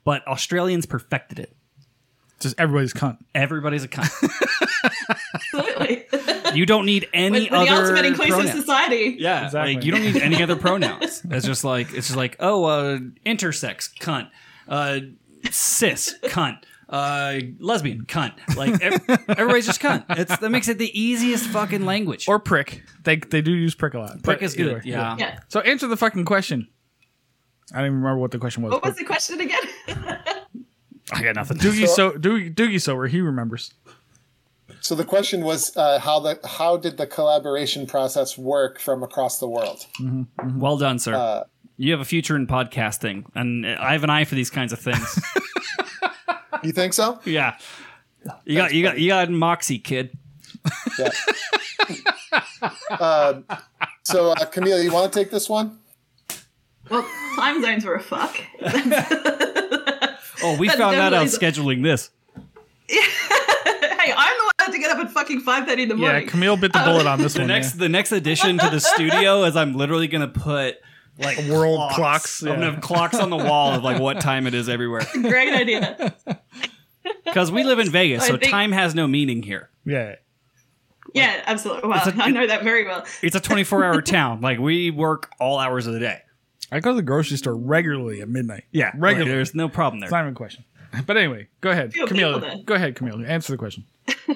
But 0.04 0.26
Australians 0.26 0.86
perfected 0.86 1.38
it. 1.38 1.54
Just 2.40 2.54
everybody's 2.58 2.92
cunt. 2.94 3.18
Everybody's 3.34 3.82
a 3.84 3.88
cunt. 3.88 4.10
absolutely. 5.34 6.06
you 6.54 6.66
don't 6.66 6.86
need 6.86 7.08
any 7.12 7.42
With, 7.50 7.50
with 7.50 7.68
the 7.68 7.74
ultimate 7.74 8.04
inclusive 8.04 8.34
pronouns. 8.36 8.52
society. 8.60 9.16
Yeah, 9.18 9.46
Exactly. 9.46 9.74
like 9.74 9.84
you 9.84 9.92
don't 9.92 10.02
need 10.02 10.16
any 10.16 10.42
other 10.42 10.56
pronouns. 10.66 11.22
It's 11.30 11.46
just 11.46 11.64
like 11.64 11.88
it's 11.92 12.06
just 12.08 12.16
like 12.16 12.36
oh, 12.40 12.64
uh, 12.64 12.98
intersex 13.26 13.92
cunt, 13.98 14.28
uh, 14.68 15.00
cis 15.50 16.14
cunt, 16.24 16.58
uh, 16.88 17.38
lesbian 17.58 18.04
cunt. 18.06 18.32
Like 18.56 18.80
ev- 18.82 19.00
everybody's 19.28 19.66
just 19.66 19.80
cunt. 19.80 20.04
It's 20.10 20.36
that 20.38 20.50
makes 20.50 20.68
it 20.68 20.78
the 20.78 20.98
easiest 20.98 21.46
fucking 21.48 21.84
language. 21.84 22.28
Or 22.28 22.38
prick. 22.38 22.82
They 23.04 23.16
they 23.16 23.42
do 23.42 23.52
use 23.52 23.74
prick 23.74 23.94
a 23.94 23.98
lot. 24.00 24.10
prick 24.22 24.38
But 24.38 24.42
is 24.42 24.58
either 24.58 24.74
good. 24.74 24.84
way, 24.84 24.90
Yeah. 24.90 25.16
Yeah. 25.18 25.38
So 25.48 25.60
answer 25.60 25.86
the 25.86 25.96
fucking 25.96 26.24
question. 26.24 26.68
I 27.72 27.78
don't 27.78 27.86
even 27.86 27.96
remember 27.98 28.18
what 28.20 28.30
the 28.30 28.38
question 28.38 28.62
was. 28.62 28.72
What 28.72 28.82
was 28.84 28.96
the 28.96 29.04
question 29.04 29.40
again? 29.40 29.60
I 31.12 31.22
got 31.22 31.34
nothing. 31.36 31.58
Doogie 31.58 31.86
so 31.86 32.12
Doogie, 32.12 32.54
Doogie 32.54 32.74
Howser, 32.76 33.08
he 33.08 33.20
remembers. 33.20 33.72
So 34.80 34.94
the 34.94 35.04
question 35.04 35.42
was 35.42 35.76
uh, 35.76 35.98
how 35.98 36.20
the 36.20 36.38
how 36.46 36.76
did 36.76 36.96
the 36.98 37.06
collaboration 37.06 37.86
process 37.86 38.38
work 38.38 38.78
from 38.78 39.02
across 39.02 39.38
the 39.38 39.48
world? 39.48 39.86
Well 40.56 40.76
done, 40.78 40.98
sir. 40.98 41.14
Uh, 41.14 41.44
you 41.76 41.92
have 41.92 42.00
a 42.00 42.04
future 42.04 42.36
in 42.36 42.46
podcasting, 42.46 43.24
and 43.34 43.66
I 43.66 43.92
have 43.92 44.04
an 44.04 44.10
eye 44.10 44.24
for 44.24 44.34
these 44.34 44.50
kinds 44.50 44.72
of 44.72 44.78
things. 44.78 45.20
You 46.62 46.72
think 46.72 46.92
so? 46.92 47.20
yeah. 47.24 47.56
You 48.44 48.56
got 48.56 48.74
you 48.74 48.82
got 48.82 48.98
you 48.98 49.08
got 49.08 49.30
moxie, 49.30 49.78
kid. 49.78 50.16
Yeah. 50.98 51.10
uh, 52.90 53.40
so 54.02 54.32
uh, 54.32 54.44
Camille, 54.46 54.82
you 54.82 54.92
want 54.92 55.10
to 55.12 55.18
take 55.18 55.30
this 55.30 55.48
one? 55.48 55.78
well, 56.90 57.06
time 57.36 57.62
zones 57.62 57.84
were 57.84 57.94
a 57.94 58.02
fuck. 58.02 58.36
Oh, 60.42 60.56
we 60.58 60.68
That's 60.68 60.78
found 60.78 60.94
that 60.96 61.12
out 61.12 61.24
definitely 61.24 61.62
scheduling 61.62 61.82
this. 61.82 62.10
Yeah. 62.88 63.00
hey, 63.00 64.12
I'm 64.16 64.38
the 64.38 64.44
one 64.44 64.52
had 64.60 64.70
to 64.72 64.78
get 64.78 64.90
up 64.90 64.98
at 64.98 65.10
fucking 65.10 65.40
five 65.40 65.66
thirty 65.66 65.82
in 65.84 65.88
the 65.88 65.96
morning. 65.96 66.22
Yeah. 66.24 66.28
Camille 66.30 66.56
bit 66.56 66.72
the 66.72 66.78
bullet 66.84 67.06
on 67.06 67.18
this 67.18 67.34
The 67.34 67.40
one. 67.40 67.48
next 67.48 67.74
yeah. 67.74 67.80
the 67.80 67.88
next 67.88 68.12
addition 68.12 68.58
to 68.58 68.70
the 68.70 68.80
studio 68.80 69.42
is 69.44 69.56
I'm 69.56 69.74
literally 69.74 70.06
gonna 70.06 70.28
put 70.28 70.76
like 71.18 71.38
World 71.48 71.90
clocks, 71.92 72.42
I'm 72.42 72.48
gonna 72.60 72.70
have 72.72 72.80
clocks 72.80 73.16
on 73.16 73.30
the 73.30 73.36
wall 73.36 73.72
of 73.74 73.82
like 73.82 74.00
what 74.00 74.20
time 74.22 74.46
it 74.46 74.54
is 74.54 74.68
everywhere. 74.68 75.06
Great 75.12 75.52
idea. 75.54 76.14
Because 77.24 77.50
we 77.50 77.62
live 77.64 77.78
in 77.78 77.90
Vegas, 77.90 78.24
I 78.24 78.26
so 78.28 78.36
think- 78.38 78.50
time 78.50 78.72
has 78.72 78.94
no 78.94 79.06
meaning 79.06 79.42
here. 79.42 79.70
Yeah. 79.84 80.16
Yeah, 81.14 81.42
absolutely. 81.46 81.88
Wow, 81.88 82.02
It's 82.04 82.16
a- 82.18 82.22
I 82.22 82.30
know 82.30 82.46
that 82.46 82.62
very 82.64 82.84
well. 82.86 83.04
It's 83.22 83.36
a 83.36 83.40
24 83.40 83.84
hour 83.84 84.02
town. 84.02 84.40
Like 84.42 84.58
we 84.58 84.90
work 84.90 85.30
all 85.40 85.58
hours 85.58 85.86
of 85.86 85.94
the 85.94 86.00
day. 86.00 86.20
I 86.70 86.80
go 86.80 86.90
to 86.90 86.96
the 86.96 87.02
grocery 87.02 87.36
store 87.38 87.56
regularly 87.56 88.20
at 88.20 88.28
midnight. 88.28 88.64
Yeah, 88.72 88.92
regularly. 88.96 89.30
There's 89.30 89.54
no 89.54 89.68
problem 89.70 90.02
It's 90.02 90.10
there. 90.10 90.18
not 90.18 90.24
even 90.24 90.34
a 90.34 90.36
question. 90.36 90.64
But 91.06 91.16
anyway, 91.16 91.48
go 91.62 91.70
ahead, 91.70 91.92
Few 91.94 92.06
Camille. 92.06 92.62
Go 92.64 92.74
ahead, 92.74 92.94
Camille. 92.94 93.24
Answer 93.26 93.52
the 93.52 93.58
question. 93.58 93.84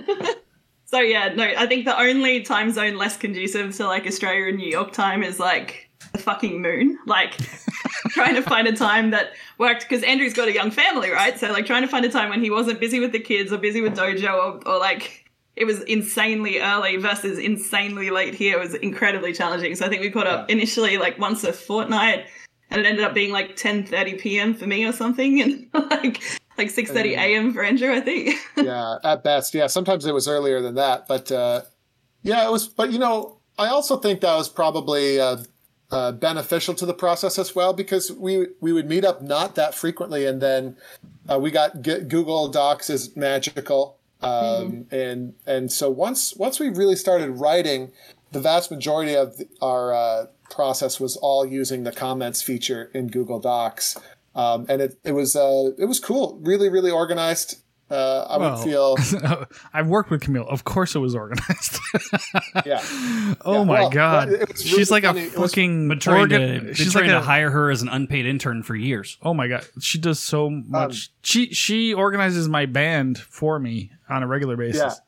So 0.84 1.00
yeah, 1.00 1.32
no, 1.34 1.42
I 1.44 1.64
think 1.66 1.86
the 1.86 1.98
only 1.98 2.42
time 2.42 2.70
zone 2.70 2.96
less 2.98 3.16
conducive 3.16 3.74
to 3.76 3.86
like 3.86 4.06
Australia 4.06 4.48
and 4.48 4.58
New 4.58 4.68
York 4.70 4.92
time 4.92 5.22
is 5.22 5.40
like 5.40 5.88
the 6.12 6.18
fucking 6.18 6.60
moon. 6.60 6.98
Like 7.06 7.36
trying 8.10 8.34
to 8.34 8.42
find 8.42 8.66
a 8.66 8.76
time 8.76 9.10
that 9.10 9.32
worked 9.58 9.82
because 9.88 10.02
Andrew's 10.02 10.34
got 10.34 10.48
a 10.48 10.52
young 10.52 10.70
family, 10.70 11.10
right? 11.10 11.38
So 11.38 11.50
like 11.52 11.66
trying 11.66 11.82
to 11.82 11.88
find 11.88 12.04
a 12.04 12.10
time 12.10 12.30
when 12.30 12.42
he 12.42 12.50
wasn't 12.50 12.80
busy 12.80 13.00
with 13.00 13.12
the 13.12 13.20
kids 13.20 13.52
or 13.52 13.58
busy 13.58 13.80
with 13.80 13.96
dojo 13.96 14.34
or, 14.34 14.68
or 14.68 14.78
like 14.78 15.30
it 15.56 15.64
was 15.64 15.82
insanely 15.82 16.60
early 16.60 16.96
versus 16.96 17.38
insanely 17.38 18.10
late 18.10 18.34
here 18.34 18.58
was 18.58 18.74
incredibly 18.74 19.32
challenging. 19.32 19.74
So 19.74 19.86
I 19.86 19.88
think 19.88 20.00
we 20.00 20.10
caught 20.10 20.26
up 20.26 20.50
initially 20.50 20.98
like 20.98 21.18
once 21.18 21.44
a 21.44 21.52
fortnight 21.52 22.26
and 22.70 22.80
it 22.80 22.86
ended 22.86 23.04
up 23.04 23.14
being 23.14 23.32
like 23.32 23.56
10:30 23.56 24.20
p.m. 24.20 24.54
for 24.54 24.66
me 24.66 24.84
or 24.84 24.92
something 24.92 25.40
and 25.42 25.68
like 25.90 26.22
like 26.58 26.68
6:30 26.68 27.16
a.m. 27.16 27.52
for 27.52 27.62
Andrew, 27.62 27.92
I 27.92 28.00
think. 28.00 28.36
yeah, 28.56 28.98
at 29.04 29.22
best. 29.22 29.54
Yeah, 29.54 29.66
sometimes 29.66 30.06
it 30.06 30.12
was 30.12 30.28
earlier 30.28 30.60
than 30.60 30.74
that, 30.76 31.06
but 31.06 31.30
uh, 31.30 31.62
yeah, 32.22 32.46
it 32.46 32.50
was. 32.50 32.68
But 32.68 32.92
you 32.92 32.98
know, 32.98 33.38
I 33.58 33.68
also 33.68 33.96
think 33.96 34.20
that 34.20 34.34
was 34.34 34.48
probably 34.48 35.20
uh, 35.20 35.38
uh, 35.92 36.10
beneficial 36.10 36.74
to 36.74 36.86
the 36.86 36.94
process 36.94 37.38
as 37.38 37.54
well 37.54 37.72
because 37.72 38.10
we 38.10 38.46
we 38.60 38.72
would 38.72 38.88
meet 38.88 39.04
up 39.04 39.22
not 39.22 39.54
that 39.54 39.74
frequently, 39.74 40.26
and 40.26 40.40
then 40.40 40.76
uh, 41.30 41.38
we 41.38 41.50
got 41.50 41.82
G- 41.82 42.00
Google 42.00 42.48
Docs 42.48 42.90
is 42.90 43.14
magical, 43.16 43.98
um, 44.22 44.86
and 44.90 45.34
and 45.46 45.70
so 45.70 45.90
once 45.90 46.34
once 46.34 46.58
we 46.58 46.70
really 46.70 46.96
started 46.96 47.30
writing, 47.32 47.92
the 48.32 48.40
vast 48.40 48.70
majority 48.70 49.14
of 49.14 49.36
the, 49.36 49.46
our 49.60 49.92
uh, 49.94 50.26
process 50.50 50.98
was 50.98 51.16
all 51.16 51.44
using 51.46 51.84
the 51.84 51.92
comments 51.92 52.42
feature 52.42 52.90
in 52.94 53.08
Google 53.08 53.38
Docs. 53.38 53.98
Um, 54.34 54.64
and 54.68 54.80
it, 54.80 54.98
it 55.04 55.12
was 55.12 55.36
uh, 55.36 55.72
it 55.78 55.84
was 55.84 56.00
cool, 56.00 56.38
really, 56.42 56.70
really 56.70 56.90
organized. 56.90 57.61
Uh, 57.92 58.26
I 58.30 58.38
Well, 58.38 58.56
would 58.56 58.64
feel 58.64 59.46
I've 59.74 59.86
worked 59.88 60.10
with 60.10 60.22
Camille. 60.22 60.46
Of 60.48 60.64
course, 60.64 60.94
it 60.94 60.98
was 61.00 61.14
organized. 61.14 61.78
yeah. 62.64 62.80
oh 63.44 63.58
Yeah, 63.58 63.64
my 63.64 63.80
well, 63.80 63.90
god, 63.90 64.30
well, 64.30 64.40
it 64.40 64.48
was 64.52 64.62
she's 64.62 64.90
like 64.90 65.04
funny. 65.04 65.26
a 65.26 65.30
fucking. 65.30 65.88
Been 65.88 65.98
trying 65.98 66.20
organ- 66.20 66.40
to, 66.40 66.60
been 66.66 66.74
she's 66.74 66.92
trying 66.92 67.04
like 67.04 67.12
to 67.12 67.18
a, 67.18 67.22
hire 67.22 67.50
her 67.50 67.70
as 67.70 67.82
an 67.82 67.88
unpaid 67.88 68.24
intern 68.26 68.62
for 68.62 68.74
years. 68.74 69.18
Oh 69.22 69.34
my 69.34 69.46
god, 69.48 69.66
she 69.80 69.98
does 69.98 70.18
so 70.18 70.48
much. 70.48 71.10
she 71.22 71.52
she 71.52 71.92
organizes 71.92 72.48
my 72.48 72.64
band 72.66 73.18
for 73.18 73.58
me 73.58 73.92
on 74.08 74.22
a 74.22 74.26
regular 74.26 74.56
basis. 74.56 74.98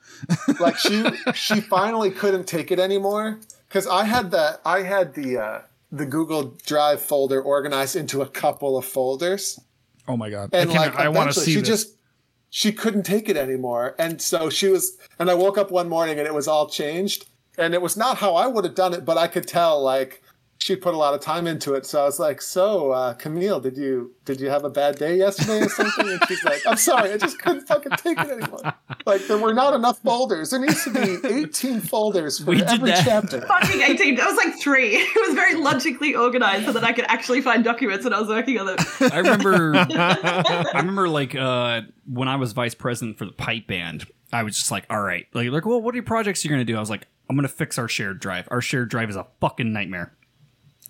Yeah. 0.48 0.54
like 0.60 0.76
she 0.76 1.04
she 1.34 1.60
finally 1.62 2.10
couldn't 2.10 2.44
take 2.46 2.70
it 2.70 2.78
anymore 2.78 3.38
because 3.68 3.86
I 3.86 4.04
had 4.04 4.30
the 4.30 4.60
I 4.64 4.82
had 4.82 5.14
the 5.14 5.38
uh, 5.38 5.60
the 5.90 6.04
Google 6.06 6.56
Drive 6.66 7.00
folder 7.00 7.40
organized 7.40 7.96
into 7.96 8.20
a 8.22 8.26
couple 8.26 8.76
of 8.76 8.84
folders, 8.84 9.58
Oh 10.06 10.16
my 10.16 10.28
god, 10.28 10.50
and 10.52 10.70
I, 10.70 10.74
like 10.74 10.96
I 10.96 11.08
want 11.08 11.32
to 11.32 11.40
see 11.40 11.54
she 11.54 11.60
this. 11.60 11.68
just 11.68 11.88
she 12.56 12.70
couldn't 12.70 13.02
take 13.02 13.28
it 13.28 13.36
anymore, 13.36 13.96
and 13.98 14.22
so 14.22 14.48
she 14.48 14.68
was. 14.68 14.96
And 15.18 15.28
I 15.28 15.34
woke 15.34 15.58
up 15.58 15.72
one 15.72 15.88
morning 15.88 16.20
and 16.20 16.26
it 16.28 16.32
was 16.32 16.46
all 16.46 16.68
changed, 16.68 17.26
and 17.58 17.74
it 17.74 17.82
was 17.82 17.96
not 17.96 18.18
how 18.18 18.36
I 18.36 18.46
would 18.46 18.64
have 18.64 18.76
done 18.76 18.94
it, 18.94 19.04
but 19.04 19.18
I 19.18 19.26
could 19.26 19.48
tell 19.48 19.82
like 19.82 20.22
she 20.58 20.76
put 20.76 20.94
a 20.94 20.96
lot 20.96 21.12
of 21.14 21.20
time 21.20 21.46
into 21.46 21.74
it. 21.74 21.84
So 21.84 22.00
I 22.00 22.04
was 22.04 22.18
like, 22.18 22.40
"So, 22.40 22.90
uh, 22.92 23.12
Camille, 23.14 23.60
did 23.60 23.76
you 23.76 24.14
did 24.24 24.40
you 24.40 24.48
have 24.48 24.64
a 24.64 24.70
bad 24.70 24.96
day 24.96 25.16
yesterday 25.16 25.60
or 25.66 25.68
something?" 25.68 26.08
And 26.08 26.20
she's 26.26 26.42
like, 26.44 26.62
"I'm 26.66 26.76
sorry, 26.76 27.12
I 27.12 27.18
just 27.18 27.38
couldn't 27.40 27.66
fucking 27.66 27.92
take 27.98 28.18
it 28.18 28.30
anymore. 28.30 28.72
Like 29.04 29.26
there 29.26 29.36
were 29.38 29.52
not 29.52 29.74
enough 29.74 29.98
folders. 30.00 30.50
There 30.50 30.60
needs 30.60 30.82
to 30.84 30.90
be 30.90 31.18
18 31.42 31.80
folders 31.80 32.38
for 32.38 32.46
We 32.50 32.56
did 32.58 32.68
every 32.68 32.90
that. 32.92 33.04
chapter." 33.04 33.40
Fucking 33.42 33.80
18. 33.82 34.14
That 34.16 34.26
was 34.26 34.36
like 34.36 34.58
three. 34.60 34.96
It 35.14 35.28
was 35.28 35.34
very 35.34 35.54
logically 35.54 36.14
organized 36.14 36.64
so 36.66 36.72
that 36.72 36.84
I 36.84 36.92
could 36.92 37.04
actually 37.08 37.40
find 37.40 37.62
documents 37.64 38.04
when 38.04 38.12
I 38.14 38.20
was 38.20 38.28
working 38.28 38.58
on 38.58 38.66
them. 38.66 38.76
I 39.12 39.18
remember 39.18 39.74
I 39.90 40.72
remember 40.76 41.08
like 41.08 41.34
uh 41.34 41.82
when 42.06 42.28
I 42.28 42.36
was 42.36 42.52
vice 42.52 42.74
president 42.74 43.18
for 43.18 43.24
the 43.26 43.32
pipe 43.32 43.66
band, 43.66 44.06
I 44.32 44.42
was 44.42 44.56
just 44.56 44.70
like, 44.70 44.86
all 44.90 45.00
right, 45.00 45.26
like 45.34 45.50
like, 45.50 45.66
well, 45.66 45.80
what 45.80 45.94
are 45.94 45.96
your 45.96 46.04
projects 46.04 46.44
you're 46.44 46.50
gonna 46.52 46.64
do? 46.64 46.76
I 46.76 46.80
was 46.80 46.90
like, 46.90 47.06
I'm 47.28 47.36
gonna 47.36 47.48
fix 47.48 47.78
our 47.78 47.88
shared 47.88 48.18
drive. 48.20 48.48
Our 48.50 48.60
shared 48.60 48.88
drive 48.90 49.10
is 49.10 49.16
a 49.16 49.26
fucking 49.40 49.72
nightmare. 49.72 50.12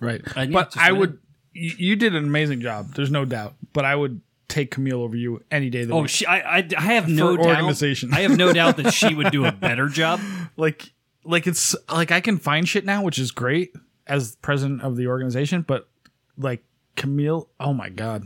Right. 0.00 0.20
And 0.36 0.52
but 0.52 0.72
just 0.72 0.78
I 0.78 0.92
would. 0.92 1.18
You, 1.52 1.72
you 1.78 1.96
did 1.96 2.14
an 2.14 2.24
amazing 2.24 2.60
job. 2.60 2.94
There's 2.94 3.10
no 3.10 3.24
doubt. 3.24 3.54
But 3.72 3.84
I 3.84 3.94
would 3.94 4.20
take 4.48 4.70
Camille 4.72 5.00
over 5.02 5.16
you 5.16 5.42
any 5.50 5.70
day 5.70 5.82
of 5.82 5.88
the 5.88 5.94
Oh, 5.94 6.02
week. 6.02 6.10
she, 6.10 6.26
I, 6.26 6.58
I, 6.58 6.68
I 6.76 6.80
have 6.94 7.08
no 7.08 7.36
doubt. 7.36 7.46
organization. 7.46 8.12
I 8.12 8.20
have 8.20 8.36
no 8.36 8.52
doubt 8.60 8.76
that 8.78 8.92
she 8.92 9.14
would 9.14 9.30
do 9.32 9.44
a 9.44 9.52
better 9.52 9.88
job. 9.88 10.20
like 10.56 10.92
like 11.24 11.46
it's 11.46 11.74
like 11.90 12.10
I 12.12 12.20
can 12.20 12.38
find 12.38 12.68
shit 12.68 12.84
now, 12.84 13.02
which 13.02 13.18
is 13.18 13.30
great 13.30 13.72
as 14.06 14.36
president 14.42 14.82
of 14.82 14.96
the 14.96 15.06
organization. 15.06 15.62
But 15.62 15.88
like 16.36 16.62
Camille, 16.96 17.48
oh 17.60 17.72
my 17.72 17.88
god, 17.88 18.24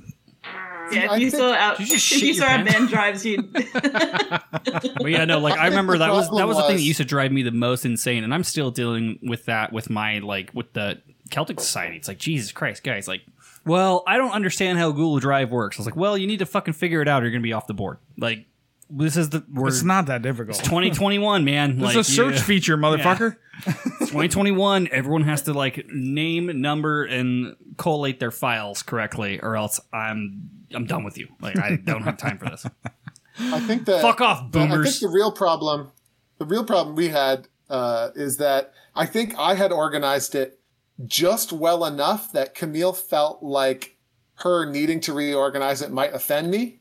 Yeah, 0.91 1.05
if 1.05 1.11
I 1.11 1.17
you 1.19 1.31
think- 1.31 1.41
saw 1.41 1.53
our, 1.55 1.77
Did 1.77 1.89
you 1.89 1.95
if 1.97 2.23
you 2.23 2.35
saw 2.35 2.45
your 2.49 2.59
our 2.59 2.65
pants? 2.65 2.91
drives, 2.93 3.25
you'd 3.27 3.53
But 3.53 5.07
yeah, 5.07 5.25
no, 5.25 5.39
like 5.39 5.59
I 5.59 5.69
remember 5.69 5.99
that 5.99 6.11
was 6.11 6.31
that 6.31 6.47
was 6.47 6.57
the 6.57 6.65
thing 6.65 6.77
that 6.77 6.83
used 6.83 6.99
to 6.99 7.05
drive 7.05 7.31
me 7.33 7.43
the 7.43 7.51
most 7.53 7.85
insane, 7.85 8.25
and 8.25 8.35
I'm 8.35 8.45
still 8.45 8.71
dealing 8.71 9.19
with 9.23 9.45
that 9.47 9.73
with 9.73 9.91
my 9.91 10.19
like 10.19 10.51
with 10.55 10.73
the 10.73 11.01
Celtic 11.31 11.61
Society. 11.61 11.97
It's 11.97 12.09
like 12.09 12.19
Jesus 12.19 12.53
Christ, 12.53 12.83
guys, 12.83 13.09
like. 13.09 13.23
Well, 13.65 14.03
I 14.07 14.17
don't 14.17 14.31
understand 14.33 14.79
how 14.79 14.93
Google 14.93 15.19
Drive 15.19 15.51
works. 15.51 15.79
I 15.79 15.81
was 15.81 15.87
like, 15.87 15.97
well, 15.97 16.17
you 16.17 16.27
need 16.27 16.39
to 16.39 16.47
fucking 16.47 16.73
figure 16.75 17.03
it 17.03 17.09
out, 17.09 17.23
or 17.23 17.27
you're 17.27 17.33
gonna 17.33 17.43
be 17.43 17.53
off 17.53 17.67
the 17.67 17.75
board. 17.75 17.99
Like, 18.17 18.47
this 18.89 19.17
is 19.17 19.29
the 19.31 19.45
we're 19.53 19.69
it's 19.69 19.83
not 19.83 20.07
that 20.07 20.23
difficult. 20.23 20.57
2021, 20.59 21.45
man. 21.45 21.79
There's 21.79 21.95
like, 21.95 21.97
a 21.97 22.05
search 22.05 22.37
you- 22.37 22.41
feature, 22.41 22.77
motherfucker. 22.79 23.37
2021. 23.65 24.89
Everyone 24.91 25.23
has 25.25 25.43
to 25.43 25.53
like 25.53 25.87
name, 25.89 26.61
number, 26.61 27.05
and 27.05 27.57
collate 27.77 28.21
their 28.21 28.31
files 28.31 28.83
correctly, 28.83 29.41
or 29.41 29.57
else 29.57 29.81
I'm 29.93 30.49
I'm 30.73 30.87
done 30.87 31.05
with 31.05 31.19
you. 31.19 31.29
Like, 31.41 31.59
I 31.59 31.77
don't 31.77 32.03
have 32.03 32.17
time 32.17 32.39
for 32.39 32.47
this. 32.47 32.65
I 33.39 33.61
think 33.61 33.85
that 33.87 34.01
Fuck 34.03 34.21
off, 34.21 34.51
boomers. 34.51 34.87
I 34.87 34.91
think 34.91 35.01
the 35.01 35.09
real 35.15 35.33
problem, 35.33 35.93
the 36.39 36.45
real 36.47 36.65
problem 36.65 36.97
we 36.97 37.09
had 37.09 37.49
uh, 37.69 38.11
is 38.15 38.39
that 38.39 38.73
I 38.97 39.07
think 39.07 39.39
I 39.39 39.55
had 39.55 39.73
organized 39.73 40.35
it 40.35 40.58
just 41.07 41.53
well 41.53 41.85
enough 41.85 42.33
that 42.33 42.55
Camille 42.55 42.93
felt 42.93 43.43
like 43.43 43.97
her 44.37 44.71
needing 44.71 45.01
to 45.01 45.13
reorganize 45.13 45.83
it 45.83 45.91
might 45.91 46.13
offend 46.15 46.51
me. 46.51 46.81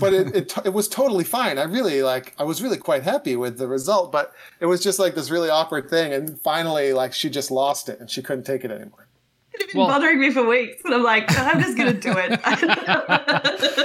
But 0.00 0.12
it, 0.12 0.34
it, 0.34 0.52
it 0.64 0.72
was 0.72 0.88
totally 0.88 1.22
fine. 1.22 1.56
I 1.56 1.62
really 1.64 2.02
like, 2.02 2.34
I 2.36 2.42
was 2.42 2.60
really 2.60 2.78
quite 2.78 3.04
happy 3.04 3.36
with 3.36 3.58
the 3.58 3.68
result, 3.68 4.10
but 4.10 4.32
it 4.58 4.66
was 4.66 4.82
just 4.82 4.98
like 4.98 5.14
this 5.14 5.30
really 5.30 5.48
awkward 5.50 5.88
thing. 5.88 6.12
And 6.12 6.36
finally, 6.40 6.92
like 6.92 7.12
she 7.12 7.30
just 7.30 7.52
lost 7.52 7.88
it 7.88 8.00
and 8.00 8.10
she 8.10 8.20
couldn't 8.20 8.42
take 8.44 8.64
it 8.64 8.72
anymore. 8.72 9.06
It's 9.52 9.72
been 9.72 9.82
Well- 9.82 9.88
bothering 9.90 10.18
me 10.20 10.30
for 10.32 10.44
weeks. 10.44 10.82
And 10.84 10.94
I'm 10.94 11.04
like, 11.04 11.26
I'm 11.38 11.60
just 11.62 11.76
going 11.78 11.92
to 11.94 12.00
do 12.00 12.12
it. 12.16 12.40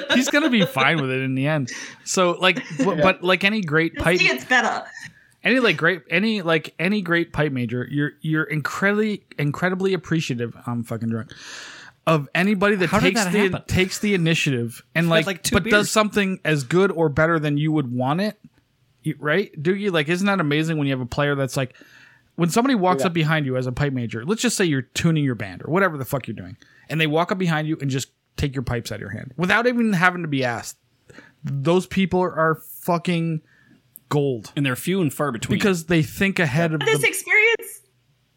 He's 0.16 0.30
gonna 0.30 0.50
be 0.50 0.66
fine 0.66 1.00
with 1.00 1.12
it 1.12 1.22
in 1.22 1.36
the 1.36 1.48
end. 1.48 1.72
So 2.04 2.32
like, 2.32 2.62
but, 2.84 2.98
but 3.02 3.24
like 3.24 3.44
any 3.44 3.62
great 3.62 3.94
I 4.00 4.04
pipe, 4.04 4.20
it's 4.22 4.46
better. 4.46 4.84
Any 5.44 5.60
like 5.60 5.78
great, 5.78 6.02
any 6.10 6.42
like 6.42 6.74
any 6.80 7.02
great 7.02 7.32
pipe 7.34 7.52
major, 7.52 7.88
you're 7.90 8.12
you're 8.22 8.44
incredibly 8.44 9.24
incredibly 9.38 9.94
appreciative. 9.94 10.56
I'm 10.66 10.84
fucking 10.84 11.10
drunk. 11.10 11.32
Of 12.08 12.28
anybody 12.34 12.76
that 12.78 12.88
How 12.90 13.00
did 13.00 13.10
takes 13.16 13.24
that 13.26 13.32
the 13.34 13.40
happen? 13.50 13.62
takes 13.68 14.00
the 14.00 14.16
initiative 14.16 14.82
and 14.96 15.10
like, 15.10 15.28
like 15.28 15.44
two 15.44 15.56
but 15.56 15.64
beers. 15.64 15.72
does 15.74 15.92
something 15.92 16.40
as 16.44 16.64
good 16.64 16.92
or 16.92 17.08
better 17.08 17.38
than 17.40 17.58
you 17.58 17.72
would 17.72 17.92
want 17.92 18.20
it, 18.20 18.40
You- 19.04 19.16
right? 19.20 19.52
Doogie, 19.62 19.92
like, 19.92 20.10
isn't 20.10 20.26
that 20.26 20.40
amazing 20.40 20.78
when 20.80 20.88
you 20.88 20.94
have 20.94 21.02
a 21.02 21.06
player 21.06 21.36
that's 21.36 21.56
like, 21.56 21.76
when 22.36 22.50
somebody 22.50 22.74
walks 22.74 23.02
Yeah. 23.02 23.08
up 23.08 23.14
behind 23.14 23.46
you 23.46 23.58
as 23.58 23.68
a 23.68 23.72
pipe 23.72 23.94
major, 23.94 24.26
let's 24.26 24.42
just 24.42 24.58
say 24.58 24.66
you're 24.66 24.82
tuning 24.82 25.24
your 25.24 25.36
band 25.36 25.62
or 25.64 25.72
whatever 25.72 25.98
the 26.00 26.06
fuck 26.06 26.26
you're 26.28 26.36
doing, 26.36 26.58
and 26.90 27.00
they 27.00 27.06
walk 27.06 27.32
up 27.32 27.38
behind 27.38 27.68
you 27.68 27.78
and 27.80 27.92
just 27.92 28.10
take 28.38 28.56
your 28.56 28.64
pipes 28.64 28.92
out 28.92 28.96
of 28.96 29.02
your 29.02 29.12
hand 29.12 29.34
without 29.38 29.68
even 29.68 29.94
having 29.94 30.24
to 30.24 30.28
be 30.28 30.44
asked. 30.44 30.78
Those 31.44 31.86
people 31.86 32.22
are, 32.22 32.34
are 32.34 32.56
fucking 32.56 33.42
gold 34.10 34.52
and 34.56 34.66
they're 34.66 34.76
few 34.76 35.02
and 35.02 35.14
far 35.14 35.32
between. 35.32 35.58
because 35.58 35.86
they 35.86 36.02
think 36.04 36.40
ahead 36.40 36.74
of 36.74 36.82
this 36.82 37.02
the. 37.02 37.08
experience. 37.08 37.82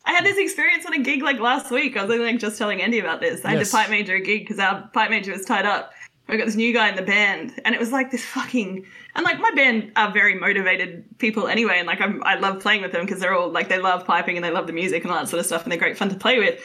I 0.05 0.13
had 0.13 0.25
this 0.25 0.37
experience 0.37 0.85
on 0.85 0.95
a 0.95 0.99
gig 1.03 1.23
like 1.23 1.39
last 1.41 1.71
week. 1.71 1.97
I 1.97 2.05
was 2.05 2.19
like 2.19 2.39
just 2.39 2.59
telling 2.59 2.83
Andy 2.83 2.99
about 2.99 3.21
this. 3.21 3.45
I 3.45 3.51
had 3.51 3.59
Yes. 3.61 3.71
to 3.71 3.77
pipe 3.77 3.91
major 3.91 4.15
a 4.17 4.21
gig 4.21 4.43
because 4.43 4.59
our 4.59 4.89
pipe 4.93 5.11
major 5.11 5.33
was 5.33 5.45
tied 5.45 5.65
up. 5.67 5.93
We 6.29 6.37
got 6.39 6.47
this 6.47 6.57
new 6.57 6.73
guy 6.73 6.89
in 6.89 6.97
the 6.97 7.03
band, 7.03 7.53
and 7.65 7.75
it 7.75 7.79
was 7.81 7.93
like 7.93 8.11
this 8.11 8.25
fucking. 8.25 8.87
And 9.15 9.25
like 9.25 9.39
my 9.41 9.51
band 9.55 9.93
are 9.97 10.11
very 10.13 10.35
motivated 10.39 11.05
people 11.19 11.47
anyway, 11.47 11.79
and 11.79 11.87
like 11.87 12.01
I'm, 12.01 12.23
I 12.25 12.37
love 12.39 12.61
playing 12.61 12.81
with 12.83 12.93
them 12.93 13.05
because 13.05 13.21
they're 13.21 13.35
all 13.35 13.51
like 13.51 13.69
they 13.69 13.79
love 13.79 14.05
piping 14.07 14.37
and 14.37 14.45
they 14.45 14.51
love 14.51 14.67
the 14.67 14.73
music 14.73 15.03
and 15.05 15.13
all 15.13 15.19
that 15.19 15.29
sort 15.29 15.41
of 15.41 15.47
stuff, 15.47 15.63
and 15.65 15.71
they're 15.73 15.79
great 15.79 15.97
fun 15.99 16.09
to 16.09 16.15
play 16.17 16.39
with. 16.39 16.61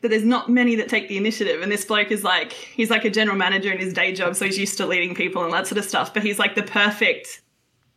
But 0.00 0.10
there's 0.10 0.24
not 0.24 0.48
many 0.48 0.74
that 0.76 0.88
take 0.88 1.08
the 1.08 1.16
initiative, 1.16 1.62
and 1.62 1.70
this 1.70 1.84
bloke 1.84 2.10
is 2.10 2.24
like 2.24 2.52
he's 2.52 2.90
like 2.90 3.04
a 3.04 3.10
general 3.10 3.36
manager 3.36 3.70
in 3.70 3.78
his 3.78 3.92
day 3.92 4.12
job, 4.12 4.34
so 4.34 4.44
he's 4.46 4.58
used 4.58 4.76
to 4.78 4.86
leading 4.86 5.14
people 5.14 5.44
and 5.44 5.52
that 5.52 5.66
sort 5.66 5.78
of 5.78 5.84
stuff. 5.84 6.12
But 6.12 6.24
he's 6.24 6.38
like 6.38 6.54
the 6.56 6.62
perfect 6.64 7.42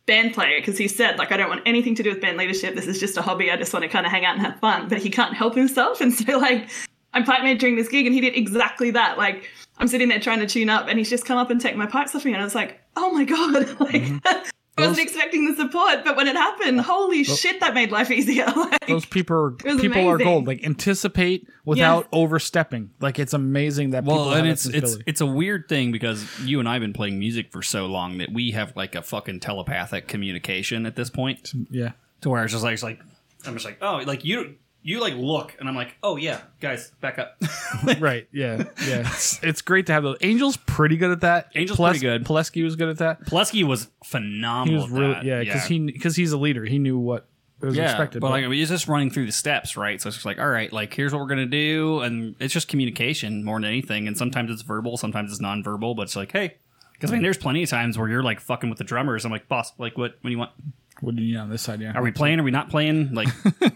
band 0.06 0.34
player 0.34 0.58
because 0.60 0.78
he 0.78 0.88
said 0.88 1.18
like 1.18 1.32
I 1.32 1.36
don't 1.36 1.48
want 1.48 1.62
anything 1.66 1.94
to 1.96 2.02
do 2.02 2.10
with 2.10 2.20
band 2.20 2.36
leadership. 2.36 2.74
This 2.74 2.86
is 2.86 2.98
just 2.98 3.16
a 3.16 3.22
hobby. 3.22 3.50
I 3.50 3.56
just 3.56 3.72
want 3.72 3.82
to 3.82 3.88
kind 3.88 4.06
of 4.06 4.12
hang 4.12 4.24
out 4.24 4.36
and 4.36 4.46
have 4.46 4.58
fun. 4.60 4.88
But 4.88 4.98
he 4.98 5.10
can't 5.10 5.34
help 5.34 5.54
himself, 5.54 6.00
and 6.00 6.12
so 6.12 6.38
like 6.38 6.70
I'm 7.12 7.24
pipe 7.24 7.42
majoring 7.42 7.76
this 7.76 7.88
gig, 7.88 8.06
and 8.06 8.14
he 8.14 8.20
did 8.20 8.36
exactly 8.36 8.90
that. 8.92 9.18
Like 9.18 9.50
I'm 9.78 9.88
sitting 9.88 10.08
there 10.08 10.20
trying 10.20 10.40
to 10.40 10.46
tune 10.46 10.70
up, 10.70 10.88
and 10.88 10.98
he's 10.98 11.10
just 11.10 11.24
come 11.24 11.38
up 11.38 11.50
and 11.50 11.60
take 11.60 11.76
my 11.76 11.86
pipes 11.86 12.14
off 12.14 12.24
me, 12.24 12.32
and 12.32 12.40
I 12.40 12.44
was 12.44 12.54
like, 12.54 12.80
oh 12.96 13.12
my 13.12 13.24
god, 13.24 13.80
like. 13.80 14.02
Mm-hmm. 14.02 14.48
I 14.78 14.82
wasn't 14.82 14.96
Those- 14.98 15.04
expecting 15.06 15.46
the 15.46 15.56
support, 15.56 16.04
but 16.04 16.16
when 16.16 16.26
it 16.26 16.36
happened, 16.36 16.80
holy 16.82 17.24
shit, 17.24 17.60
that 17.60 17.72
made 17.72 17.90
life 17.90 18.10
easier. 18.10 18.46
Like, 18.56 18.86
Those 18.86 19.06
people 19.06 19.36
are 19.36 19.50
was 19.64 19.80
people 19.80 20.06
are 20.08 20.18
gold. 20.18 20.46
Like 20.46 20.62
anticipate 20.64 21.48
without 21.64 22.08
overstepping. 22.12 22.90
Like 23.00 23.18
it's 23.18 23.32
amazing 23.32 23.90
that 23.90 24.04
people 24.04 24.16
well, 24.16 24.28
have 24.30 24.38
and 24.38 24.46
that 24.48 24.52
it's 24.52 24.66
it's 24.66 24.98
it's 25.06 25.20
a 25.20 25.26
weird 25.26 25.68
thing 25.68 25.92
because 25.92 26.26
you 26.40 26.60
and 26.60 26.68
I've 26.68 26.80
been 26.82 26.92
playing 26.92 27.18
music 27.18 27.52
for 27.52 27.62
so 27.62 27.86
long 27.86 28.18
that 28.18 28.32
we 28.32 28.50
have 28.52 28.76
like 28.76 28.94
a 28.94 29.02
fucking 29.02 29.40
telepathic 29.40 30.08
communication 30.08 30.84
at 30.86 30.94
this 30.96 31.10
point. 31.10 31.52
yeah. 31.70 31.92
To 32.22 32.30
where 32.30 32.44
it's 32.44 32.52
just 32.52 32.64
like 32.64 32.74
it's 32.74 32.82
like 32.82 33.00
I'm 33.46 33.54
just 33.54 33.64
like 33.64 33.78
oh 33.82 34.02
like 34.06 34.24
you 34.24 34.56
you 34.86 35.00
like 35.00 35.14
look 35.14 35.56
and 35.58 35.68
I'm 35.68 35.74
like 35.74 35.96
oh 36.02 36.16
yeah 36.16 36.40
guys 36.60 36.92
back 37.00 37.18
up. 37.18 37.36
right. 37.98 38.28
Yeah. 38.32 38.64
Yeah. 38.86 39.00
It's, 39.00 39.42
it's 39.42 39.60
great 39.60 39.86
to 39.86 39.92
have 39.92 40.04
those. 40.04 40.16
Angel's 40.20 40.56
pretty 40.56 40.96
good 40.96 41.10
at 41.10 41.20
that. 41.22 41.50
Angel's 41.56 41.78
pretty 41.78 41.98
good. 41.98 42.24
Pulaski 42.24 42.62
was 42.62 42.76
good 42.76 42.88
at 42.88 42.98
that. 42.98 43.26
Plesky 43.26 43.64
was 43.64 43.84
He 43.84 43.90
phenomenal. 44.04 44.82
was 44.82 44.92
at 44.92 44.98
really 44.98 45.12
that. 45.14 45.24
yeah 45.24 45.40
because 45.40 45.64
he 45.66 45.80
because 45.80 46.14
he's 46.14 46.30
a 46.32 46.38
leader. 46.38 46.64
He 46.64 46.78
knew 46.78 46.98
what 46.98 47.26
was 47.60 47.76
yeah, 47.76 47.90
expected. 47.90 48.20
but 48.20 48.30
like 48.30 48.44
I 48.44 48.48
mean, 48.48 48.60
it's 48.60 48.70
just 48.70 48.86
running 48.86 49.10
through 49.10 49.26
the 49.26 49.32
steps, 49.32 49.76
right? 49.76 50.00
So 50.00 50.08
it's 50.08 50.16
just 50.16 50.26
like, 50.26 50.38
all 50.38 50.48
right, 50.48 50.72
like 50.72 50.94
here's 50.94 51.12
what 51.12 51.20
we're 51.20 51.26
gonna 51.28 51.46
do, 51.46 52.00
and 52.00 52.36
it's 52.38 52.54
just 52.54 52.68
communication 52.68 53.42
more 53.44 53.58
than 53.58 53.64
anything. 53.64 54.06
And 54.06 54.16
sometimes 54.16 54.50
it's 54.52 54.62
verbal, 54.62 54.96
sometimes 54.96 55.32
it's 55.32 55.42
nonverbal, 55.42 55.96
but 55.96 56.02
it's 56.02 56.16
like, 56.16 56.30
hey, 56.30 56.58
because 56.92 57.10
I 57.10 57.14
mean, 57.14 57.22
there's 57.22 57.38
plenty 57.38 57.62
of 57.62 57.70
times 57.70 57.98
where 57.98 58.08
you're 58.08 58.22
like 58.22 58.40
fucking 58.40 58.68
with 58.68 58.78
the 58.78 58.84
drummers. 58.84 59.24
I'm 59.24 59.32
like, 59.32 59.48
boss, 59.48 59.72
like 59.78 59.98
what? 59.98 60.12
What 60.20 60.28
do 60.28 60.30
you 60.30 60.38
want? 60.38 60.52
what 61.00 61.14
do 61.14 61.22
you 61.22 61.34
need 61.34 61.38
on 61.40 61.50
this 61.50 61.62
side? 61.62 61.80
Yeah. 61.80 61.92
Are 61.94 62.02
we 62.02 62.10
playing? 62.10 62.40
Are 62.40 62.42
we 62.42 62.50
not 62.50 62.70
playing? 62.70 63.12
Like, 63.14 63.28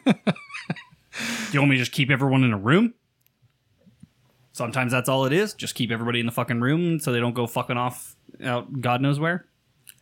do 1.50 1.54
you 1.54 1.60
want 1.60 1.70
me 1.70 1.76
to 1.76 1.82
just 1.82 1.92
keep 1.92 2.10
everyone 2.10 2.44
in 2.44 2.52
a 2.52 2.58
room? 2.58 2.94
Sometimes 4.52 4.92
that's 4.92 5.08
all 5.08 5.24
it 5.24 5.32
is. 5.32 5.54
Just 5.54 5.74
keep 5.74 5.90
everybody 5.90 6.20
in 6.20 6.26
the 6.26 6.32
fucking 6.32 6.60
room 6.60 7.00
so 7.00 7.12
they 7.12 7.20
don't 7.20 7.34
go 7.34 7.46
fucking 7.46 7.76
off 7.76 8.14
out 8.44 8.80
God 8.80 9.00
knows 9.00 9.18
where. 9.18 9.46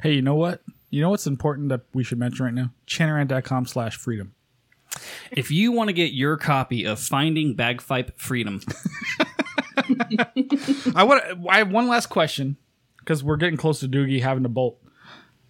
Hey, 0.03 0.13
you 0.13 0.23
know 0.23 0.35
what? 0.35 0.63
You 0.91 1.01
know 1.01 1.11
what's 1.11 1.27
important 1.27 1.71
that 1.71 1.83
we 1.93 2.05
should 2.05 2.19
mention 2.19 2.45
right 2.45 2.55
now? 2.55 2.71
Chanarant.com 2.87 3.67
slash 3.67 3.97
freedom. 3.97 4.35
If 5.31 5.51
you 5.51 5.73
want 5.73 5.89
to 5.89 5.93
get 5.93 6.13
your 6.13 6.37
copy 6.37 6.85
of 6.85 6.99
Finding 6.99 7.55
Bagpipe 7.55 8.19
Freedom, 8.19 8.61
I 10.95 11.05
want. 11.05 11.23
I 11.49 11.59
have 11.59 11.71
one 11.71 11.89
last 11.89 12.07
question 12.07 12.57
because 12.99 13.23
we're 13.23 13.37
getting 13.37 13.59
close 13.59 13.81
to 13.81 13.89
Doogie 13.89 14.23
having 14.23 14.43
to 14.45 14.49
bolt. 14.49 14.79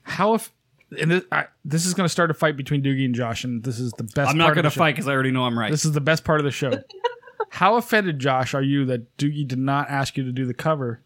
How 0.03 0.35
if 0.35 0.53
and 0.99 1.11
this, 1.11 1.25
I, 1.31 1.47
this 1.65 1.85
is 1.87 1.95
going 1.95 2.05
to 2.07 2.09
start 2.09 2.31
a 2.31 2.35
fight 2.35 2.57
between 2.57 2.83
Doogie 2.83 3.05
and 3.05 3.15
Josh, 3.15 3.45
and 3.45 3.63
this 3.63 3.79
is 3.79 3.93
the 3.93 4.05
best. 4.05 4.31
I'm 4.31 4.39
not 4.39 4.55
going 4.55 4.57
to 4.57 4.61
of 4.61 4.65
the 4.65 4.71
show. 4.71 4.79
fight 4.81 4.95
because 4.95 5.09
I 5.09 5.13
already 5.13 5.31
know 5.31 5.45
I'm 5.45 5.59
right. 5.59 5.71
This 5.71 5.85
is 5.85 5.93
the 5.93 6.01
best 6.01 6.25
part 6.25 6.41
of 6.41 6.45
the 6.45 6.51
show. 6.51 6.73
How 7.51 7.77
offended, 7.77 8.19
Josh, 8.19 8.55
are 8.55 8.63
you 8.63 8.85
that 8.87 9.17
Doogie 9.17 9.47
did 9.47 9.59
not 9.59 9.89
ask 9.91 10.17
you 10.17 10.25
to 10.25 10.33
do 10.33 10.45
the 10.47 10.55
cover 10.55 11.03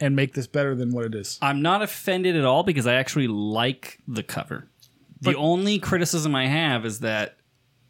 and 0.00 0.16
make 0.16 0.34
this 0.34 0.46
better 0.46 0.74
than 0.74 0.90
what 0.92 1.04
it 1.04 1.14
is? 1.14 1.38
I'm 1.40 1.62
not 1.62 1.82
offended 1.82 2.36
at 2.36 2.44
all 2.44 2.62
because 2.62 2.86
I 2.86 2.94
actually 2.94 3.28
like 3.28 3.98
the 4.08 4.22
cover. 4.22 4.68
The 5.20 5.32
But- 5.32 5.36
only 5.36 5.78
criticism 5.78 6.34
I 6.34 6.46
have 6.46 6.84
is 6.84 7.00
that 7.00 7.36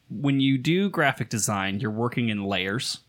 when 0.09 0.39
you 0.40 0.59
do 0.59 0.89
graphic 0.90 1.28
design, 1.28 1.81
you're 1.81 1.90
working 1.90 2.28
in 2.28 2.44
layers, 2.44 3.01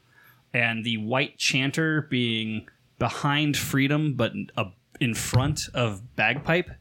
and 0.54 0.84
the 0.84 0.98
white 0.98 1.38
chanter 1.38 2.04
being 2.10 2.68
behind 2.98 3.56
freedom 3.56 4.14
but 4.16 4.34
a, 4.56 4.66
in 5.00 5.14
front 5.14 5.62
of 5.76 6.16
bagpipe 6.16 6.72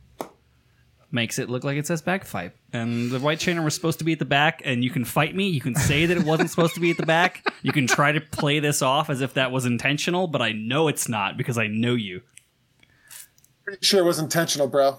makes 1.10 1.38
it 1.38 1.48
look 1.48 1.64
like 1.64 1.76
it 1.76 1.86
says 1.86 2.02
back 2.02 2.22
bagpipe. 2.22 2.56
And 2.72 3.10
the 3.10 3.20
white 3.20 3.38
chanter 3.38 3.62
was 3.62 3.74
supposed 3.74 3.98
to 4.00 4.04
be 4.04 4.12
at 4.12 4.18
the 4.18 4.24
back, 4.24 4.62
and 4.64 4.84
you 4.84 4.90
can 4.90 5.04
fight 5.04 5.34
me. 5.34 5.48
You 5.48 5.60
can 5.60 5.74
say 5.74 6.06
that 6.06 6.16
it 6.16 6.24
wasn't 6.24 6.50
supposed 6.50 6.74
to 6.74 6.80
be 6.80 6.90
at 6.90 6.96
the 6.96 7.06
back. 7.06 7.44
You 7.62 7.72
can 7.72 7.86
try 7.86 8.12
to 8.12 8.20
play 8.20 8.58
this 8.60 8.82
off 8.82 9.08
as 9.08 9.20
if 9.20 9.34
that 9.34 9.52
was 9.52 9.64
intentional, 9.64 10.26
but 10.26 10.42
I 10.42 10.52
know 10.52 10.88
it's 10.88 11.08
not 11.08 11.36
because 11.36 11.58
I 11.58 11.66
know 11.66 11.94
you. 11.94 12.22
Pretty 13.64 13.84
sure 13.84 14.00
it 14.00 14.06
was 14.06 14.18
intentional, 14.18 14.68
bro. 14.68 14.98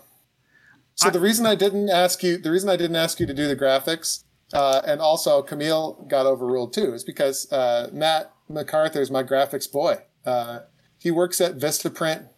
So 0.95 1.11
the 1.11 1.19
reason 1.19 1.45
I 1.45 1.53
didn't 1.53 1.89
ask 1.89 2.23
you, 2.23 2.39
the 2.39 2.49
reason 2.49 2.69
I 2.69 2.75
didn't 2.75 2.95
ask 2.95 3.19
you 3.19 3.27
to 3.27 3.33
do 3.33 3.47
the 3.47 3.55
graphics, 3.55 4.23
uh, 4.51 4.81
and 4.83 4.99
also 4.99 5.43
Camille 5.43 6.05
got 6.07 6.25
overruled 6.25 6.73
too, 6.73 6.93
is 6.93 7.03
because 7.03 7.51
uh, 7.51 7.89
Matt 7.93 8.33
MacArthur 8.49 8.99
is 8.99 9.11
my 9.11 9.21
graphics 9.21 9.71
boy. 9.71 9.99
Uh, 10.25 10.61
he 10.97 11.11
works 11.11 11.39
at 11.39 11.57
Vistaprint. 11.57 12.29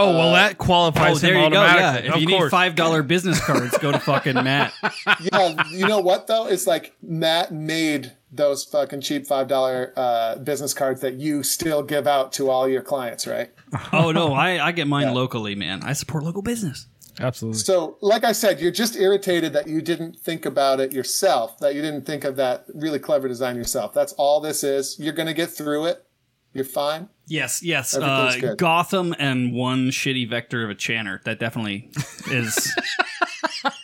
Oh 0.00 0.18
well, 0.18 0.32
that 0.32 0.58
qualifies 0.58 1.16
Oh, 1.16 1.18
there 1.18 1.34
him 1.34 1.44
you 1.44 1.50
go. 1.50 1.62
Yeah, 1.62 1.68
automatically. 1.70 2.08
if 2.08 2.14
of 2.14 2.20
you 2.22 2.26
course. 2.28 2.42
need 2.44 2.50
five 2.50 2.74
dollar 2.74 3.02
business 3.02 3.44
cards, 3.44 3.76
go 3.78 3.92
to 3.92 3.98
fucking 4.10 4.34
Matt. 4.34 4.72
Yeah, 5.20 5.64
you 5.70 5.86
know 5.86 6.00
what 6.00 6.26
though? 6.26 6.46
It's 6.46 6.66
like 6.66 6.94
Matt 7.02 7.52
made 7.52 8.12
those 8.32 8.64
fucking 8.64 9.00
cheap 9.00 9.26
five 9.26 9.48
dollar 9.48 9.92
uh, 9.96 10.36
business 10.36 10.72
cards 10.74 11.00
that 11.00 11.14
you 11.14 11.42
still 11.42 11.82
give 11.82 12.06
out 12.06 12.32
to 12.34 12.48
all 12.50 12.68
your 12.68 12.82
clients, 12.82 13.26
right? 13.26 13.50
Oh 13.92 14.10
no, 14.12 14.32
I, 14.32 14.64
I 14.66 14.72
get 14.72 14.88
mine 14.88 15.14
locally, 15.14 15.54
man. 15.54 15.82
I 15.84 15.92
support 15.92 16.24
local 16.24 16.42
business. 16.42 16.86
Absolutely. 17.20 17.58
So, 17.60 17.98
like 18.00 18.24
I 18.24 18.32
said, 18.32 18.60
you're 18.60 18.72
just 18.72 18.96
irritated 18.96 19.52
that 19.52 19.66
you 19.68 19.82
didn't 19.82 20.18
think 20.18 20.46
about 20.46 20.80
it 20.80 20.92
yourself, 20.92 21.58
that 21.58 21.74
you 21.74 21.82
didn't 21.82 22.06
think 22.06 22.24
of 22.24 22.36
that 22.36 22.64
really 22.74 22.98
clever 22.98 23.28
design 23.28 23.56
yourself. 23.56 23.92
That's 23.92 24.12
all 24.14 24.40
this 24.40 24.64
is. 24.64 24.96
You're 24.98 25.12
going 25.12 25.26
to 25.28 25.34
get 25.34 25.50
through 25.50 25.86
it. 25.86 26.04
You're 26.52 26.64
fine. 26.64 27.08
Yes, 27.28 27.62
yes. 27.62 27.96
Uh, 27.96 28.34
good. 28.40 28.58
Gotham 28.58 29.14
and 29.18 29.52
one 29.52 29.90
shitty 29.90 30.28
vector 30.28 30.64
of 30.64 30.70
a 30.70 30.74
Chanter. 30.74 31.20
That 31.24 31.38
definitely 31.38 31.90
is. 32.30 32.54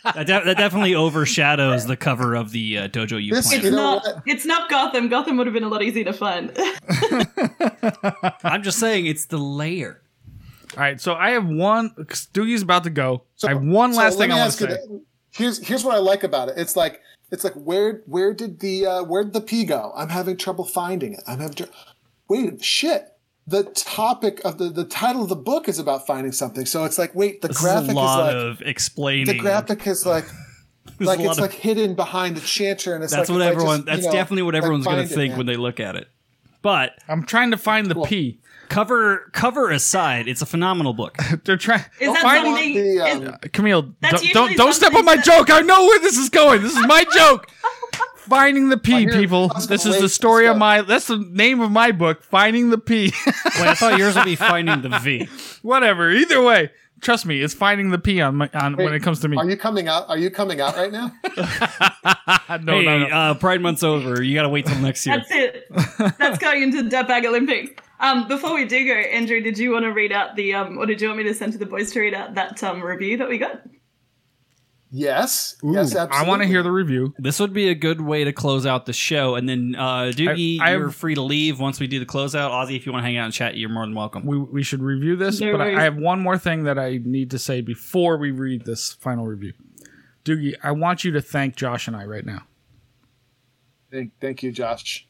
that, 0.03 0.27
de- 0.27 0.43
that 0.43 0.57
definitely 0.57 0.93
overshadows 0.93 1.85
the 1.85 1.95
cover 1.95 2.35
of 2.35 2.51
the 2.51 2.77
uh, 2.79 2.87
Dojo 2.89 3.23
U 3.23 3.33
This- 3.33 3.47
planner. 3.47 3.63
You 3.63 3.71
know 3.71 3.77
not, 3.77 4.03
what? 4.03 4.23
it's 4.25 4.45
not 4.45 4.69
Gotham. 4.69 5.07
Gotham 5.07 5.37
would 5.37 5.47
have 5.47 5.53
been 5.53 5.63
a 5.63 5.69
lot 5.69 5.81
easier 5.81 6.03
to 6.03 6.13
find. 6.13 6.51
I'm 8.43 8.63
just 8.63 8.79
saying 8.79 9.05
it's 9.05 9.25
the 9.25 9.37
layer. 9.37 10.01
All 10.75 10.81
right, 10.83 10.99
so 10.99 11.13
I 11.15 11.31
have 11.31 11.47
one. 11.47 11.91
Doogie's 11.91 12.61
about 12.61 12.83
to 12.83 12.89
go. 12.89 13.23
So- 13.35 13.47
I 13.47 13.53
have 13.53 13.63
one 13.63 13.93
so 13.93 13.99
last 13.99 14.17
let 14.17 14.23
thing 14.25 14.29
me 14.29 14.35
I 14.35 14.39
want 14.39 14.47
ask 14.47 14.57
to 14.59 14.65
you 14.65 14.69
say. 14.71 14.75
that- 14.87 15.01
Here's 15.31 15.67
here's 15.67 15.83
what 15.83 15.93
I 15.93 15.99
like 15.99 16.23
about 16.23 16.49
it. 16.49 16.55
It's 16.57 16.75
like 16.75 16.99
it's 17.31 17.43
like 17.43 17.53
where 17.53 18.01
where 18.07 18.33
did 18.33 18.59
the 18.59 18.87
uh, 18.87 19.03
where 19.03 19.23
did 19.23 19.33
the 19.33 19.41
P 19.41 19.65
go? 19.65 19.93
I'm 19.95 20.09
having 20.09 20.35
trouble 20.35 20.65
finding 20.65 21.13
it. 21.13 21.21
I'm 21.27 21.37
having 21.39 21.53
tr- 21.53 21.63
wait 22.29 22.63
shit. 22.63 23.13
The 23.49 23.63
topic 23.63 24.41
of 24.43 24.57
the 24.57 24.69
the 24.69 24.83
title 24.83 25.23
of 25.23 25.29
the 25.29 25.35
book 25.35 25.69
is 25.69 25.79
about 25.79 26.05
finding 26.05 26.31
something. 26.33 26.65
So 26.65 26.83
it's 26.83 26.97
like 26.97 27.15
wait 27.15 27.41
the 27.41 27.47
This 27.49 27.59
graphic 27.61 27.83
is 27.83 27.87
a 27.87 27.91
is, 27.91 27.95
lot 27.95 28.25
like 28.25 28.35
of 28.35 28.61
explaining. 28.61 29.25
the 29.27 29.37
graphic 29.39 29.87
is 29.87 30.05
like 30.05 30.25
There's 30.97 31.07
like 31.07 31.19
it's 31.19 31.31
of- 31.37 31.39
like 31.39 31.53
hidden 31.53 31.95
behind 31.95 32.35
the 32.37 32.41
chanter 32.41 32.93
and 32.95 33.03
it's 33.03 33.13
that's 33.13 33.29
like 33.29 33.39
what 33.39 33.47
everyone. 33.47 33.77
just, 33.79 33.87
you 33.87 33.93
that's 33.93 34.05
know, 34.07 34.11
definitely 34.11 34.43
what 34.43 34.53
like, 34.53 34.63
everyone's 34.63 34.85
going 34.85 34.97
to 34.97 35.03
find 35.03 35.11
it, 35.11 35.15
think 35.15 35.31
man. 35.31 35.37
when 35.37 35.47
they 35.47 35.55
look 35.55 35.79
at 35.79 35.95
it. 35.95 36.07
But 36.61 36.91
I'm 37.07 37.23
trying 37.23 37.51
to 37.51 37.57
find 37.57 37.87
the 37.87 38.01
P. 38.03 38.39
cover 38.67 39.29
cover 39.31 39.69
aside, 39.71 40.27
it's 40.27 40.41
a 40.41 40.45
phenomenal 40.45 40.93
book. 40.93 41.15
They're 41.45 41.55
trying. 41.55 41.85
Is 42.01 42.11
that 42.13 42.21
Finding- 42.23 42.53
something? 42.55 42.73
the, 42.73 43.05
is- 43.05 43.29
um, 43.29 43.37
Camille, 43.53 43.81
don't 44.01 44.33
don't, 44.33 44.57
don't 44.57 44.73
step 44.73 44.93
on 44.93 45.05
my 45.05 45.15
something 45.15 45.33
joke. 45.45 45.49
I 45.51 45.61
know 45.61 45.85
where 45.85 45.99
this 45.99 46.17
is 46.17 46.29
going. 46.29 46.61
This 46.63 46.75
is 46.75 46.85
my 46.87 47.05
joke. 47.13 47.47
Finding 48.27 48.69
the 48.69 48.77
P, 48.77 49.07
people. 49.07 49.49
This 49.49 49.85
is 49.85 49.95
the 49.95 50.01
late 50.01 50.11
story 50.11 50.47
of 50.47 50.57
my. 50.57 50.81
That's 50.81 51.07
the 51.07 51.17
name 51.17 51.61
of 51.61 51.71
my 51.71 51.91
book. 51.91 52.23
Finding 52.23 52.69
the 52.69 52.77
P. 52.77 53.13
Wait, 53.25 53.33
I 53.57 53.73
thought 53.73 53.97
yours 53.97 54.15
would 54.15 54.25
be 54.25 54.35
finding 54.35 54.81
the 54.81 54.99
V. 54.99 55.27
Whatever. 55.61 56.11
Either 56.11 56.41
way, 56.41 56.71
trust 57.01 57.25
me, 57.25 57.41
it's 57.41 57.53
finding 57.53 57.89
the 57.91 57.97
P 57.97 58.21
on 58.21 58.35
my 58.35 58.49
on 58.53 58.75
when 58.75 58.93
it 58.93 59.01
comes 59.01 59.19
to 59.21 59.27
me. 59.27 59.37
Are 59.37 59.49
you 59.49 59.57
coming 59.57 59.87
out? 59.87 60.09
Are 60.09 60.17
you 60.17 60.29
coming 60.29 60.61
out 60.61 60.75
right 60.75 60.91
now? 60.91 61.11
no, 61.25 62.77
hey, 62.79 62.85
no, 62.85 62.99
no. 62.99 63.05
Uh, 63.07 63.33
Pride 63.35 63.61
Month's 63.61 63.83
over. 63.83 64.21
You 64.21 64.35
got 64.35 64.43
to 64.43 64.49
wait 64.49 64.65
till 64.65 64.79
next 64.79 65.05
year. 65.05 65.17
That's 65.17 65.31
it. 65.31 66.17
That's 66.17 66.37
going 66.37 66.63
into 66.63 66.83
the 66.83 66.89
Dirtbag 66.89 67.25
Olympics. 67.25 67.81
Um, 67.99 68.27
before 68.27 68.53
we 68.53 68.65
do 68.65 68.85
go, 68.85 68.93
Andrew, 68.93 69.41
did 69.41 69.57
you 69.57 69.71
want 69.71 69.83
to 69.83 69.91
read 69.91 70.11
out 70.11 70.35
the, 70.35 70.53
um, 70.53 70.77
or 70.77 70.85
did 70.85 71.01
you 71.01 71.07
want 71.07 71.17
me 71.17 71.23
to 71.23 71.33
send 71.33 71.53
to 71.53 71.57
the 71.57 71.65
boys 71.65 71.91
to 71.93 71.99
read 71.99 72.13
out 72.13 72.35
that 72.35 72.63
um, 72.63 72.81
review 72.81 73.17
that 73.17 73.27
we 73.27 73.39
got? 73.39 73.61
Yes. 74.89 75.57
yes, 75.63 75.95
I 75.95 76.23
want 76.25 76.41
to 76.43 76.47
hear 76.47 76.63
the 76.63 76.71
review. 76.71 77.13
This 77.17 77.39
would 77.41 77.51
be 77.51 77.67
a 77.67 77.75
good 77.75 77.99
way 77.99 78.23
to 78.23 78.31
close 78.31 78.65
out 78.65 78.85
the 78.85 78.93
show, 78.93 79.35
and 79.35 79.47
then 79.47 79.75
uh, 79.77 80.11
Doogie, 80.15 80.59
I- 80.61 80.67
I 80.69 80.71
you're 80.75 80.85
have- 80.85 80.95
free 80.95 81.15
to 81.15 81.21
leave 81.21 81.59
once 81.59 81.79
we 81.79 81.87
do 81.87 81.99
the 81.99 82.05
closeout. 82.05 82.51
Ozzy, 82.51 82.77
if 82.77 82.85
you 82.85 82.93
want 82.93 83.03
to 83.03 83.05
hang 83.07 83.17
out 83.17 83.25
and 83.25 83.33
chat, 83.33 83.57
you're 83.57 83.69
more 83.69 83.85
than 83.85 83.95
welcome. 83.95 84.25
We, 84.25 84.37
we 84.37 84.63
should 84.63 84.81
review 84.81 85.17
this, 85.17 85.41
No 85.41 85.51
but 85.51 85.61
I. 85.61 85.75
I 85.79 85.83
have 85.83 85.97
one 85.97 86.21
more 86.21 86.37
thing 86.37 86.63
that 86.63 86.79
I 86.79 86.99
need 87.03 87.31
to 87.31 87.39
say 87.39 87.59
before 87.59 88.17
we 88.17 88.31
read 88.31 88.63
this 88.65 88.93
final 88.93 89.25
review. 89.25 89.53
Doogie, 90.23 90.53
I 90.63 90.71
want 90.71 91.03
you 91.03 91.11
to 91.11 91.21
thank 91.21 91.55
Josh 91.57 91.87
and 91.87 91.95
I 91.95 92.05
right 92.05 92.25
now. 92.25 92.43
Thank, 93.91 94.11
thank 94.19 94.43
you, 94.43 94.51
Josh. 94.51 95.07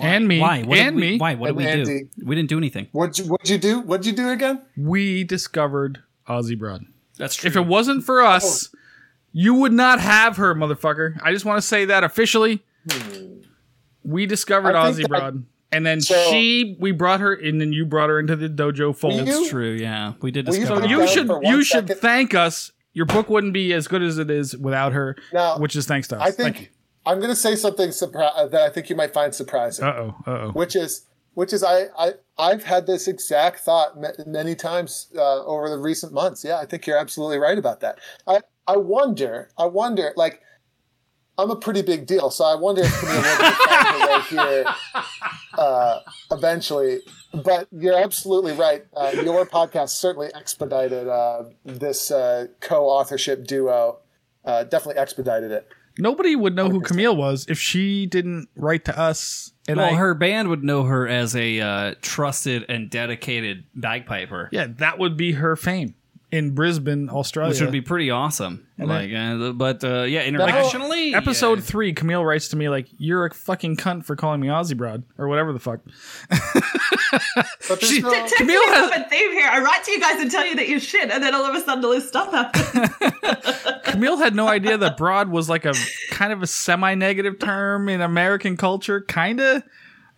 And 0.00 0.26
me. 0.26 0.40
Why? 0.40 0.62
What 0.62 0.76
did 0.76 0.86
and 0.86 0.96
we, 0.96 1.02
me. 1.02 1.18
Why? 1.18 1.34
What 1.34 1.56
did 1.56 1.66
And 1.66 1.86
we 1.88 1.98
do? 2.00 2.08
We 2.26 2.34
didn't 2.36 2.48
do 2.48 2.56
anything. 2.58 2.88
What'd 2.92 3.18
you, 3.18 3.24
what'd 3.26 3.48
you 3.50 3.58
do? 3.58 3.80
What'd 3.80 4.06
you 4.06 4.12
do 4.12 4.30
again? 4.30 4.62
We 4.76 5.24
discovered 5.24 6.02
Ozzy 6.28 6.58
Broad. 6.58 6.86
That's 7.18 7.34
true. 7.36 7.48
If 7.48 7.56
it 7.56 7.66
wasn't 7.66 8.04
for 8.04 8.22
us, 8.22 8.70
you 9.36 9.52
would 9.54 9.72
not 9.72 10.00
have 10.00 10.38
her, 10.38 10.54
motherfucker. 10.54 11.18
I 11.22 11.32
just 11.32 11.44
want 11.44 11.60
to 11.60 11.66
say 11.66 11.84
that 11.86 12.04
officially. 12.04 12.64
We 14.02 14.26
discovered 14.26 14.74
I 14.74 14.90
Ozzy 14.90 15.02
that- 15.02 15.08
Broad. 15.08 15.44
And 15.72 15.84
then 15.84 16.00
So- 16.00 16.14
she, 16.30 16.76
we 16.78 16.92
brought 16.92 17.18
her 17.18 17.34
in, 17.34 17.60
and 17.60 17.74
you 17.74 17.84
brought 17.84 18.08
her 18.08 18.20
into 18.20 18.36
the 18.36 18.48
dojo 18.48 18.96
fold. 18.96 19.14
you- 19.14 19.24
That's 19.24 19.48
true. 19.48 19.72
Yeah, 19.72 20.12
we 20.22 20.30
did 20.30 20.46
Will 20.46 20.54
you 20.54 20.60
discover. 20.60 20.82
put 20.82 20.90
you 20.90 21.06
should 21.08 21.26
for 21.26 21.40
one 21.40 21.52
you 21.52 21.64
should 21.64 21.88
second? 21.88 22.00
thank 22.00 22.32
us. 22.34 22.70
Your 22.92 23.06
book 23.06 23.28
wouldn't 23.28 23.52
be 23.52 23.72
as 23.72 23.88
good 23.88 24.00
as 24.02 24.18
it 24.18 24.30
is 24.30 24.56
without 24.56 24.92
her, 24.92 25.16
Now, 25.32 25.58
which 25.58 25.74
is 25.74 25.84
thanks 25.84 26.06
to 26.08 26.16
us. 26.16 26.22
I 26.28 26.30
think 26.30 26.70
I'm 27.04 27.16
going 27.18 27.30
to 27.30 27.34
say 27.36 27.56
something 27.56 27.88
surpri- 27.88 28.50
that 28.52 28.62
I 28.62 28.68
think 28.70 28.88
you 28.88 28.94
might 28.94 29.12
find 29.12 29.34
surprising, 29.34 29.84
Uh 29.84 29.92
oh. 29.98 30.14
Uh 30.26 30.30
oh. 30.30 30.50
which 30.52 30.76
is 30.76 31.06
which 31.32 31.52
is 31.52 31.64
I, 31.64 31.86
I 31.98 32.12
I've 32.38 32.62
had 32.62 32.86
this 32.86 33.08
exact 33.08 33.58
thought 33.60 33.94
many 34.28 34.54
times 34.54 35.08
uh, 35.16 35.44
over 35.44 35.68
the 35.68 35.78
recent 35.78 36.12
months. 36.12 36.44
Yeah, 36.44 36.58
I 36.58 36.66
think 36.66 36.86
you're 36.86 36.96
absolutely 36.98 37.38
right 37.38 37.58
about 37.58 37.80
that. 37.80 37.98
I 38.28 38.42
I 38.66 38.76
wonder 38.76 39.50
I 39.58 39.66
wonder 39.66 40.12
like 40.16 40.40
I'm 41.36 41.50
a 41.50 41.56
pretty 41.56 41.82
big 41.82 42.06
deal, 42.06 42.30
so 42.30 42.44
I 42.44 42.54
wonder 42.54 42.82
if 42.84 43.00
Camille 43.00 43.16
will 43.16 43.22
find 43.22 43.86
her 43.86 44.08
way 44.08 44.20
here 44.22 44.64
uh, 45.58 46.00
eventually. 46.30 47.00
But 47.32 47.66
you're 47.72 47.98
absolutely 47.98 48.52
right. 48.52 48.84
Uh, 48.96 49.12
your 49.22 49.44
podcast 49.44 49.90
certainly 49.90 50.30
expedited 50.32 51.08
uh, 51.08 51.44
this 51.64 52.12
uh, 52.12 52.46
co-authorship 52.60 53.46
duo. 53.46 53.98
Uh, 54.44 54.62
definitely 54.62 55.00
expedited 55.00 55.50
it. 55.50 55.68
Nobody 55.98 56.36
would 56.36 56.54
know 56.54 56.68
who 56.68 56.80
Camille 56.80 57.16
was 57.16 57.46
if 57.48 57.58
she 57.58 58.06
didn't 58.06 58.48
write 58.56 58.84
to 58.84 58.98
us. 58.98 59.52
And 59.66 59.78
well, 59.78 59.94
I, 59.94 59.96
her 59.96 60.14
band 60.14 60.48
would 60.48 60.62
know 60.62 60.84
her 60.84 61.08
as 61.08 61.34
a 61.34 61.60
uh, 61.60 61.94
trusted 62.00 62.64
and 62.68 62.90
dedicated 62.90 63.64
bagpiper, 63.74 64.50
yeah, 64.52 64.66
that 64.78 64.98
would 64.98 65.16
be 65.16 65.32
her 65.32 65.56
fame 65.56 65.94
in 66.34 66.50
Brisbane, 66.50 67.08
Australia. 67.08 67.50
which 67.52 67.60
would 67.60 67.70
be 67.70 67.80
pretty 67.80 68.10
awesome. 68.10 68.66
like, 68.76 69.12
uh, 69.14 69.52
but 69.52 69.84
uh, 69.84 70.02
yeah, 70.02 70.22
internationally, 70.24 71.14
Episode 71.14 71.58
yeah. 71.60 71.64
three, 71.64 71.92
Camille 71.92 72.24
writes 72.24 72.48
to 72.48 72.56
me 72.56 72.68
like, 72.68 72.88
"You're 72.98 73.24
a 73.26 73.32
fucking 73.32 73.76
cunt 73.76 74.04
for 74.04 74.16
calling 74.16 74.40
me 74.40 74.48
Aussie 74.48 74.76
broad 74.76 75.04
or 75.16 75.28
whatever 75.28 75.52
the 75.52 75.60
fuck." 75.60 75.80
But 77.68 77.82
She- 77.82 78.00
no, 78.00 78.10
To 78.26 78.34
Camille 78.36 78.66
has- 78.68 78.90
a 78.90 79.08
theme 79.08 79.32
here. 79.32 79.48
I 79.48 79.60
write 79.60 79.84
to 79.84 79.90
you 79.92 80.00
guys 80.00 80.20
and 80.20 80.30
tell 80.30 80.44
you 80.46 80.56
that 80.56 80.68
you're 80.68 80.80
shit, 80.80 81.10
and 81.10 81.22
then 81.22 81.34
all 81.34 81.44
of 81.44 81.54
a 81.54 81.60
sudden 81.60 81.84
all 81.84 81.92
this 81.92 82.08
stuff 82.08 82.30
happens. 82.32 82.90
Camille 83.84 84.16
had 84.16 84.34
no 84.34 84.48
idea 84.48 84.76
that 84.76 84.96
broad 84.96 85.28
was 85.28 85.48
like 85.48 85.64
a 85.64 85.74
kind 86.10 86.32
of 86.32 86.42
a 86.42 86.46
semi-negative 86.46 87.38
term 87.38 87.88
in 87.88 88.00
American 88.00 88.56
culture, 88.56 89.00
kind 89.02 89.40
of. 89.40 89.62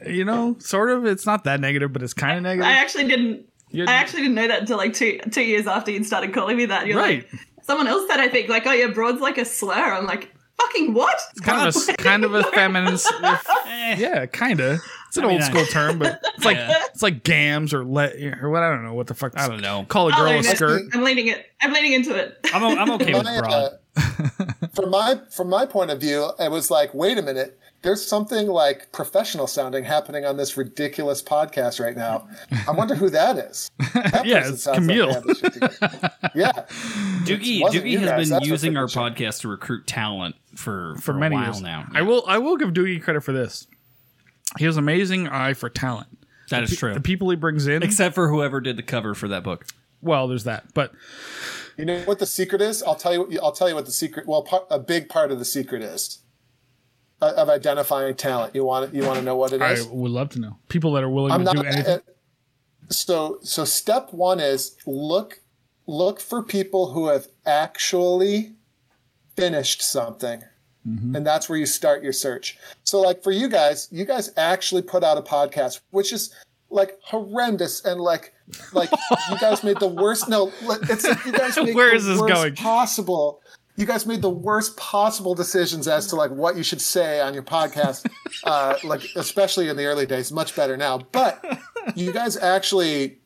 You 0.06 0.24
know, 0.26 0.56
sort 0.58 0.90
of. 0.90 1.06
It's 1.06 1.24
not 1.24 1.44
that 1.44 1.58
negative, 1.60 1.92
but 1.92 2.02
it's 2.02 2.12
kind 2.14 2.36
of 2.36 2.42
negative. 2.42 2.66
I 2.66 2.72
actually 2.72 3.08
didn't. 3.08 3.46
You're- 3.76 3.88
I 3.88 3.94
actually 3.94 4.22
didn't 4.22 4.34
know 4.36 4.48
that 4.48 4.60
until 4.60 4.76
like 4.78 4.94
two 4.94 5.18
two 5.30 5.42
years 5.42 5.66
after 5.66 5.90
you'd 5.90 6.06
started 6.06 6.32
calling 6.34 6.56
me 6.56 6.66
that. 6.66 6.86
You're 6.86 6.96
Right. 6.98 7.26
like, 7.32 7.40
someone 7.62 7.86
else 7.86 8.08
said, 8.08 8.20
I 8.20 8.28
think, 8.28 8.48
like, 8.48 8.66
oh, 8.66 8.72
yeah, 8.72 8.86
broad's 8.88 9.20
like 9.20 9.38
a 9.38 9.44
slur. 9.44 9.74
I'm 9.74 10.06
like, 10.06 10.32
fucking 10.60 10.94
what? 10.94 11.18
It's 11.32 11.40
kind 11.40 11.68
of 11.68 11.76
a 11.76 11.92
kind 12.02 12.24
of 12.24 12.34
a 12.34 12.42
feminine. 12.44 12.98
Yeah, 13.98 14.26
kind 14.26 14.58
of. 14.60 14.80
It's 15.08 15.16
an 15.16 15.24
I 15.24 15.28
mean, 15.28 15.34
old 15.34 15.42
I- 15.42 15.50
school 15.50 15.64
term, 15.66 15.98
but 15.98 16.20
it's 16.36 16.44
like 16.44 16.56
Yeah. 16.56 16.82
it's 16.92 17.02
like 17.02 17.22
gams 17.22 17.72
or 17.72 17.84
let 17.84 18.16
or 18.42 18.50
what 18.50 18.62
I 18.62 18.70
don't 18.70 18.84
know 18.84 18.94
what 18.94 19.06
the 19.06 19.14
fuck. 19.14 19.38
I 19.38 19.46
don't 19.48 19.60
know. 19.60 19.84
Call 19.88 20.08
a 20.08 20.12
I'll 20.12 20.24
girl 20.24 20.40
a 20.40 20.42
skirt. 20.42 20.82
I'm 20.92 21.04
leaning 21.04 21.28
it. 21.28 21.46
I'm 21.60 21.72
leaning 21.72 21.92
into 21.92 22.14
it. 22.16 22.36
I'm, 22.52 22.62
o- 22.64 22.76
I'm 22.76 22.90
okay 22.92 23.14
with 23.14 23.22
broad. 23.22 23.72
uh, 23.96 24.66
from 24.74 24.90
my 24.90 25.20
from 25.30 25.48
my 25.48 25.66
point 25.66 25.90
of 25.90 26.00
view, 26.00 26.30
it 26.40 26.50
was 26.50 26.70
like, 26.70 26.92
wait 26.94 27.16
a 27.18 27.22
minute, 27.22 27.58
there's 27.82 28.04
something 28.04 28.48
like 28.48 28.90
professional 28.92 29.46
sounding 29.46 29.84
happening 29.84 30.24
on 30.24 30.36
this 30.36 30.56
ridiculous 30.56 31.22
podcast 31.22 31.78
right 31.82 31.96
now. 31.96 32.28
I 32.66 32.72
wonder 32.72 32.94
who 32.94 33.10
that 33.10 33.36
is. 33.38 33.70
That 33.94 34.26
Yeah, 34.26 34.38
person 34.40 34.54
it's 34.54 34.62
sounds 34.64 34.78
like 34.78 34.86
Camille. 34.88 35.06
they 35.08 35.12
have 35.14 35.24
this 35.24 35.38
shit 35.38 35.52
together. 35.54 36.12
yeah, 36.34 36.52
Doogie, 37.24 37.60
Doogie 37.62 37.98
has 37.98 38.08
guys, 38.10 38.20
been 38.24 38.28
that's 38.30 38.46
using 38.46 38.76
our 38.76 38.88
sure. 38.88 39.02
podcast 39.02 39.40
to 39.42 39.48
recruit 39.48 39.86
talent 39.86 40.36
for, 40.54 40.96
for 41.00 41.12
a 41.12 41.14
many 41.18 41.34
while 41.36 41.44
years 41.44 41.60
now. 41.62 41.86
I 41.92 42.02
will 42.02 42.24
I 42.26 42.38
will 42.38 42.56
give 42.56 42.70
Doogie 42.70 43.02
credit 43.02 43.22
for 43.22 43.32
this. 43.32 43.66
He 44.58 44.64
has 44.64 44.76
amazing 44.76 45.28
eye 45.28 45.54
for 45.54 45.68
talent. 45.68 46.08
That 46.50 46.62
is 46.62 46.76
true. 46.76 46.94
The 46.94 47.00
people 47.00 47.28
he 47.30 47.36
brings 47.36 47.66
in. 47.66 47.82
Except 47.82 48.14
for 48.14 48.28
whoever 48.28 48.60
did 48.60 48.76
the 48.76 48.82
cover 48.82 49.14
for 49.14 49.26
that 49.28 49.42
book. 49.42 49.66
well, 50.00 50.28
there's 50.28 50.44
that, 50.44 50.72
but 50.74 50.92
You 51.76 51.84
know 51.84 52.00
what 52.02 52.18
the 52.20 52.26
secret 52.26 52.60
is? 52.62 52.82
I'll 52.82 52.94
tell 52.94 53.12
you. 53.12 53.40
I'll 53.42 53.52
tell 53.52 53.68
you 53.68 53.74
what 53.74 53.86
the 53.86 53.90
secret. 53.92 54.26
Well, 54.26 54.42
part, 54.42 54.66
a 54.70 54.78
big 54.78 55.08
part 55.08 55.32
of 55.32 55.38
the 55.38 55.44
secret 55.44 55.82
is 55.82 56.18
of 57.20 57.48
identifying 57.48 58.14
talent. 58.14 58.54
You 58.54 58.64
want 58.64 58.94
You 58.94 59.02
want 59.04 59.18
to 59.18 59.24
know 59.24 59.36
what 59.36 59.52
it 59.52 59.62
I 59.62 59.76
would 59.90 60.10
love 60.10 60.30
to 60.30 60.40
know 60.40 60.58
people 60.68 60.92
that 60.92 61.02
are 61.04 61.08
willing 61.10 61.32
I'm 61.32 61.40
to 61.40 61.44
not. 61.44 61.56
do 61.56 61.62
anything. 61.64 61.94
uh, 61.96 61.98
so 62.90 63.38
so 63.42 63.64
step 63.64 64.12
one 64.12 64.38
is 64.40 64.76
look 64.86 65.40
look 65.86 66.20
for 66.20 66.42
people 66.42 66.92
who 66.92 67.08
have 67.08 67.26
actually 67.46 68.52
finished 69.36 69.82
something. 69.82 70.42
And 70.88 71.26
that's 71.26 71.48
where 71.48 71.58
you 71.58 71.66
start 71.66 72.04
your 72.04 72.12
search. 72.12 72.56
So 72.84 73.00
like 73.00 73.24
for 73.24 73.32
you 73.32 73.48
guys, 73.48 73.88
you 73.90 74.04
guys 74.04 74.30
actually 74.36 74.82
put 74.82 75.02
out 75.02 75.18
a 75.18 75.20
podcast, 75.20 75.80
which 75.90 76.12
is 76.12 76.32
like 76.70 76.96
horrendous 77.02 77.84
and 77.84 78.00
like 78.00 78.32
like 78.72 78.90
you 79.30 79.36
guys 79.40 79.64
made 79.64 79.80
the 79.80 79.88
worst 79.88 80.28
no 80.28 80.52
it's 80.88 81.02
like 81.04 81.24
you 81.26 81.32
guys 81.32 81.56
made 81.56 81.74
Where 81.74 81.98
the 81.98 82.04
this 82.04 82.20
worst 82.20 82.32
going? 82.34 82.54
possible 82.54 83.40
you 83.76 83.86
guys 83.86 84.06
made 84.06 84.22
the 84.22 84.30
worst 84.30 84.76
possible 84.76 85.34
decisions 85.34 85.86
as 85.86 86.06
to 86.08 86.16
like 86.16 86.30
what 86.30 86.56
you 86.56 86.62
should 86.62 86.80
say 86.80 87.20
on 87.20 87.34
your 87.34 87.42
podcast 87.42 88.06
uh 88.44 88.76
like 88.84 89.02
especially 89.16 89.68
in 89.68 89.76
the 89.76 89.84
early 89.84 90.06
days 90.06 90.32
much 90.32 90.56
better 90.56 90.76
now. 90.76 90.98
But 91.12 91.44
you 91.94 92.12
guys 92.12 92.36
actually 92.36 93.18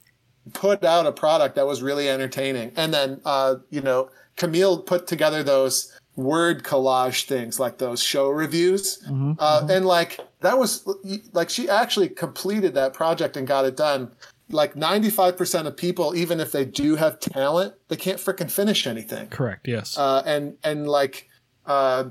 put 0.52 0.84
out 0.84 1.06
a 1.06 1.12
product 1.12 1.54
that 1.54 1.66
was 1.66 1.82
really 1.82 2.08
entertaining. 2.08 2.72
And 2.76 2.92
then 2.92 3.20
uh 3.24 3.56
you 3.70 3.80
know 3.80 4.10
camille 4.36 4.78
put 4.82 5.06
together 5.06 5.42
those 5.42 5.96
word 6.16 6.64
collage 6.64 7.24
things 7.26 7.58
like 7.60 7.78
those 7.78 8.02
show 8.02 8.28
reviews. 8.28 9.02
Uh, 9.38 9.66
and 9.70 9.86
like 9.86 10.20
that 10.40 10.58
was 10.58 10.86
like 11.32 11.48
she 11.48 11.68
actually 11.68 12.08
completed 12.08 12.74
that 12.74 12.92
project 12.92 13.36
and 13.36 13.46
got 13.46 13.64
it 13.64 13.76
done 13.76 14.10
like 14.52 14.74
95% 14.74 15.66
of 15.66 15.76
people 15.76 16.14
even 16.14 16.40
if 16.40 16.52
they 16.52 16.64
do 16.64 16.96
have 16.96 17.20
talent 17.20 17.74
they 17.88 17.96
can't 17.96 18.18
freaking 18.18 18.50
finish 18.50 18.86
anything 18.86 19.28
Correct. 19.28 19.66
Yes. 19.66 19.96
uh, 19.96 20.22
and 20.26 20.56
and 20.62 20.88
like 20.88 21.28
uh, 21.66 22.04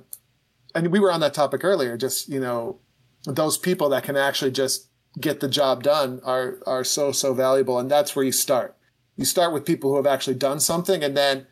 and 0.76 0.88
we 0.88 1.00
were 1.00 1.12
on 1.12 1.20
that 1.20 1.34
topic 1.34 1.64
earlier 1.64 1.98
just 1.98 2.30
you 2.30 2.40
know 2.40 2.80
those 3.26 3.58
people 3.58 3.90
that 3.90 4.04
can 4.04 4.16
actually 4.16 4.52
just 4.52 4.88
get 5.20 5.40
the 5.40 5.50
job 5.50 5.84
done 5.84 6.22
are 6.24 6.60
are 6.66 6.84
so 6.84 7.12
so 7.12 7.34
valuable 7.34 7.80
and 7.80 7.90
that's 7.90 8.16
where 8.16 8.26
you 8.26 8.32
start 8.32 8.78
you 9.18 9.26
start 9.26 9.54
with 9.54 9.66
people 9.66 9.90
who 9.90 9.98
have 9.98 10.08
actually 10.08 10.36
done 10.36 10.60
something 10.60 11.04
and 11.04 11.18
then 11.18 11.48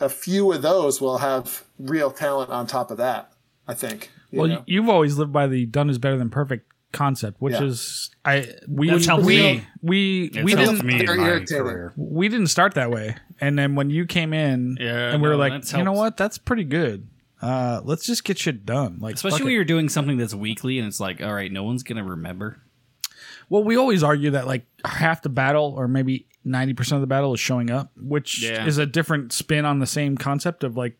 a 0.00 0.08
few 0.08 0.52
of 0.52 0.62
those 0.62 1.00
will 1.00 1.18
have 1.18 1.64
real 1.78 2.10
talent 2.10 2.50
on 2.50 2.66
top 2.66 2.90
of 2.90 2.96
that 2.96 3.32
i 3.66 3.74
think 3.74 4.10
you 4.30 4.40
well, 4.40 4.48
know? 4.48 4.64
you've 4.66 4.88
always 4.88 5.18
lived 5.18 5.32
by 5.32 5.46
the 5.46 5.66
"done 5.66 5.90
is 5.90 5.98
better 5.98 6.16
than 6.16 6.30
perfect" 6.30 6.71
concept, 6.92 7.40
which 7.40 7.54
Yeah. 7.54 7.64
is 7.64 8.10
I 8.24 8.48
we 8.68 8.90
That's 8.90 9.06
helped 9.06 9.24
we 9.24 9.36
me. 9.36 9.66
we 9.82 10.24
It's 10.26 10.36
we 10.44 10.54
didn't 10.54 10.84
me 10.84 11.00
in 11.00 11.06
my 11.16 11.88
we 11.96 12.28
didn't 12.28 12.46
start 12.48 12.74
that 12.74 12.90
way, 12.90 13.16
and 13.40 13.58
then 13.58 13.74
when 13.74 13.90
you 13.90 14.06
came 14.06 14.32
in, 14.32 14.76
Yeah, 14.80 15.12
and 15.12 15.22
we 15.22 15.28
were 15.28 15.34
no, 15.34 15.40
like, 15.40 15.52
that's 15.52 15.72
you 15.72 15.82
know 15.82 15.92
what, 15.92 16.16
that's 16.16 16.38
pretty 16.38 16.64
good. 16.64 17.08
Uh, 17.40 17.80
let's 17.84 18.06
just 18.06 18.22
get 18.22 18.38
shit 18.38 18.64
done. 18.64 18.98
Like, 19.00 19.16
Especially 19.16 19.42
when 19.42 19.50
it. 19.52 19.54
you're 19.56 19.64
doing 19.64 19.88
something 19.88 20.16
that's 20.16 20.32
weekly 20.34 20.78
and 20.78 20.86
it's 20.86 21.00
like, 21.00 21.20
all 21.20 21.34
right, 21.34 21.50
no 21.50 21.64
one's 21.64 21.82
gonna 21.82 22.04
remember. 22.04 22.58
Well, 23.48 23.64
we 23.64 23.76
always 23.76 24.02
argue 24.04 24.30
that 24.30 24.46
like 24.46 24.64
half 24.84 25.22
the 25.22 25.28
battle, 25.28 25.74
or 25.76 25.88
maybe 25.88 26.26
ninety 26.44 26.72
percent 26.74 26.96
of 26.96 27.00
the 27.00 27.06
battle, 27.08 27.34
is 27.34 27.40
showing 27.40 27.70
up, 27.70 27.90
which 27.96 28.42
Yeah. 28.42 28.64
is 28.66 28.78
a 28.78 28.86
different 28.86 29.32
spin 29.32 29.64
on 29.64 29.80
the 29.80 29.86
same 29.86 30.16
concept 30.16 30.62
of 30.64 30.76
like 30.76 30.96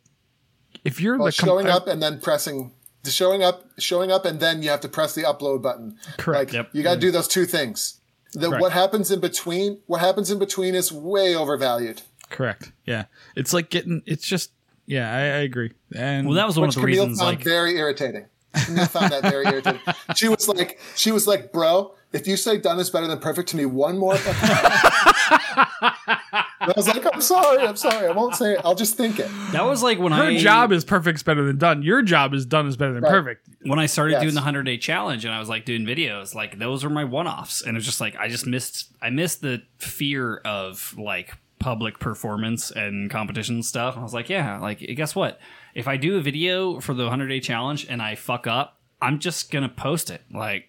if 0.84 1.00
you're 1.00 1.16
Well, 1.16 1.26
the 1.26 1.32
com- 1.32 1.46
showing 1.46 1.66
up 1.68 1.86
and 1.86 2.02
then 2.02 2.20
pressing 2.20 2.72
showing 3.10 3.42
up 3.42 3.64
showing 3.78 4.12
up 4.12 4.24
and 4.24 4.40
then 4.40 4.62
you 4.62 4.70
have 4.70 4.80
to 4.80 4.88
press 4.88 5.14
the 5.14 5.22
upload 5.22 5.62
button 5.62 5.96
Correct. 6.18 6.50
like 6.50 6.52
Yep. 6.52 6.70
you 6.72 6.82
got 6.82 6.90
to 6.90 6.96
mm-hmm. 6.96 7.00
do 7.00 7.10
those 7.10 7.28
two 7.28 7.46
things 7.46 8.00
the, 8.32 8.48
Correct. 8.48 8.62
what 8.62 8.72
happens 8.72 9.10
in 9.10 9.20
between 9.20 9.80
what 9.86 10.00
happens 10.00 10.30
in 10.30 10.38
between 10.38 10.74
is 10.74 10.92
way 10.92 11.34
overvalued 11.34 12.02
Correct. 12.32 12.72
Yeah, 12.84 13.04
it's 13.36 13.52
like 13.52 13.70
getting. 13.70 14.02
It's 14.06 14.26
just. 14.26 14.50
Yeah, 14.84 15.14
I, 15.14 15.20
I 15.20 15.42
agree. 15.42 15.70
And 15.94 16.26
Well, 16.26 16.34
that 16.34 16.46
was 16.46 16.58
one 16.58 16.66
which 16.66 16.76
of 16.76 16.82
the 16.82 16.88
Camille 16.88 17.04
reasons. 17.04 17.20
Like, 17.20 17.44
very 17.44 17.76
irritating 17.76 18.26
Camille 18.54 18.86
found 18.86 19.12
that 19.12 19.22
very 19.22 19.46
irritating 19.46 19.80
she 20.16 20.28
was 20.28 20.46
like 20.48 20.78
she 20.94 21.10
was 21.10 21.26
like 21.26 21.52
bro 21.52 21.94
if 22.12 22.26
you 22.26 22.36
say 22.36 22.58
done 22.58 22.78
is 22.78 22.90
better 22.90 23.06
than 23.06 23.18
perfect 23.18 23.48
to 23.50 23.56
me 23.56 23.64
one 23.64 23.96
more 23.98 24.16
time 24.16 24.34
I 26.60 26.72
was 26.76 26.86
like 26.88 27.04
I'm 27.12 27.20
sorry 27.20 27.66
I'm 27.66 27.76
sorry 27.76 28.06
I 28.06 28.12
won't 28.12 28.34
say 28.36 28.54
it 28.54 28.60
I'll 28.64 28.74
just 28.74 28.96
think 28.96 29.18
it 29.18 29.28
that 29.52 29.64
was 29.64 29.82
like 29.82 29.98
when 29.98 30.12
her 30.12 30.24
I 30.24 30.36
job 30.38 30.72
is 30.72 30.84
perfect's 30.84 31.22
better 31.22 31.44
than 31.44 31.58
done. 31.58 31.82
Your 31.82 32.02
job 32.02 32.34
is 32.34 32.46
done 32.46 32.66
is 32.66 32.76
better 32.76 32.92
than 32.94 33.02
Right. 33.02 33.10
perfect. 33.10 33.48
when 33.62 33.78
I 33.78 33.86
started 33.86 34.12
Yes. 34.12 34.22
doing 34.22 34.34
the 34.34 34.40
hundred 34.42 34.64
day 34.64 34.76
challenge 34.78 35.24
and 35.24 35.34
I 35.34 35.38
was 35.40 35.48
like 35.48 35.64
doing 35.64 35.82
videos, 35.84 36.34
like 36.34 36.58
those 36.58 36.84
were 36.84 36.90
my 36.90 37.04
one 37.04 37.26
offs, 37.26 37.62
and 37.62 37.70
it 37.70 37.78
was 37.78 37.84
just 37.86 38.00
like 38.00 38.16
I 38.16 38.28
just 38.28 38.46
missed 38.46 38.92
I 39.00 39.10
missed 39.10 39.40
the 39.40 39.62
fear 39.78 40.36
of 40.44 40.94
like 40.98 41.32
public 41.58 41.98
performance 41.98 42.70
and 42.70 43.10
competition 43.10 43.62
stuff. 43.62 43.96
I 43.96 44.02
was 44.02 44.12
like, 44.14 44.28
yeah, 44.28 44.58
like 44.58 44.78
guess 44.96 45.14
what? 45.14 45.40
If 45.74 45.88
I 45.88 45.96
do 45.96 46.16
a 46.16 46.20
video 46.20 46.80
for 46.80 46.94
the 46.94 47.08
hundred 47.08 47.28
day 47.28 47.40
challenge 47.40 47.86
and 47.88 48.02
I 48.02 48.14
fuck 48.14 48.46
up, 48.46 48.78
I'm 49.00 49.18
just 49.18 49.50
gonna 49.50 49.68
post 49.68 50.10
it. 50.10 50.22
Like 50.32 50.68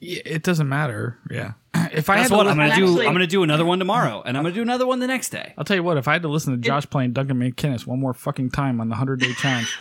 Yeah, 0.00 0.22
It 0.24 0.42
doesn't 0.42 0.68
matter. 0.68 1.18
Yeah. 1.30 1.52
If 1.92 2.08
I 2.08 2.14
had 2.14 2.20
that's 2.22 2.30
to 2.30 2.36
what 2.36 2.46
li- 2.46 2.52
I'm 2.52 2.56
gonna 2.56 2.74
do. 2.74 2.84
Actually- 2.84 3.06
I'm 3.06 3.12
gonna 3.12 3.26
do 3.26 3.42
another 3.42 3.64
one 3.66 3.78
tomorrow, 3.78 4.22
and 4.24 4.36
I'm 4.36 4.42
gonna 4.44 4.54
do 4.54 4.62
another 4.62 4.86
one 4.86 5.00
the 5.00 5.06
next 5.06 5.28
day. 5.30 5.52
I'll 5.58 5.64
tell 5.64 5.76
you 5.76 5.82
what. 5.82 5.98
If 5.98 6.08
I 6.08 6.14
had 6.14 6.22
to 6.22 6.28
listen 6.28 6.52
to 6.54 6.58
Josh 6.58 6.88
playing 6.88 7.12
Duncan 7.12 7.38
McInnes 7.38 7.86
one 7.86 8.00
more 8.00 8.14
fucking 8.14 8.50
time 8.50 8.80
on 8.80 8.88
the 8.88 8.94
hundred 8.94 9.20
day 9.20 9.32
challenge, 9.34 9.76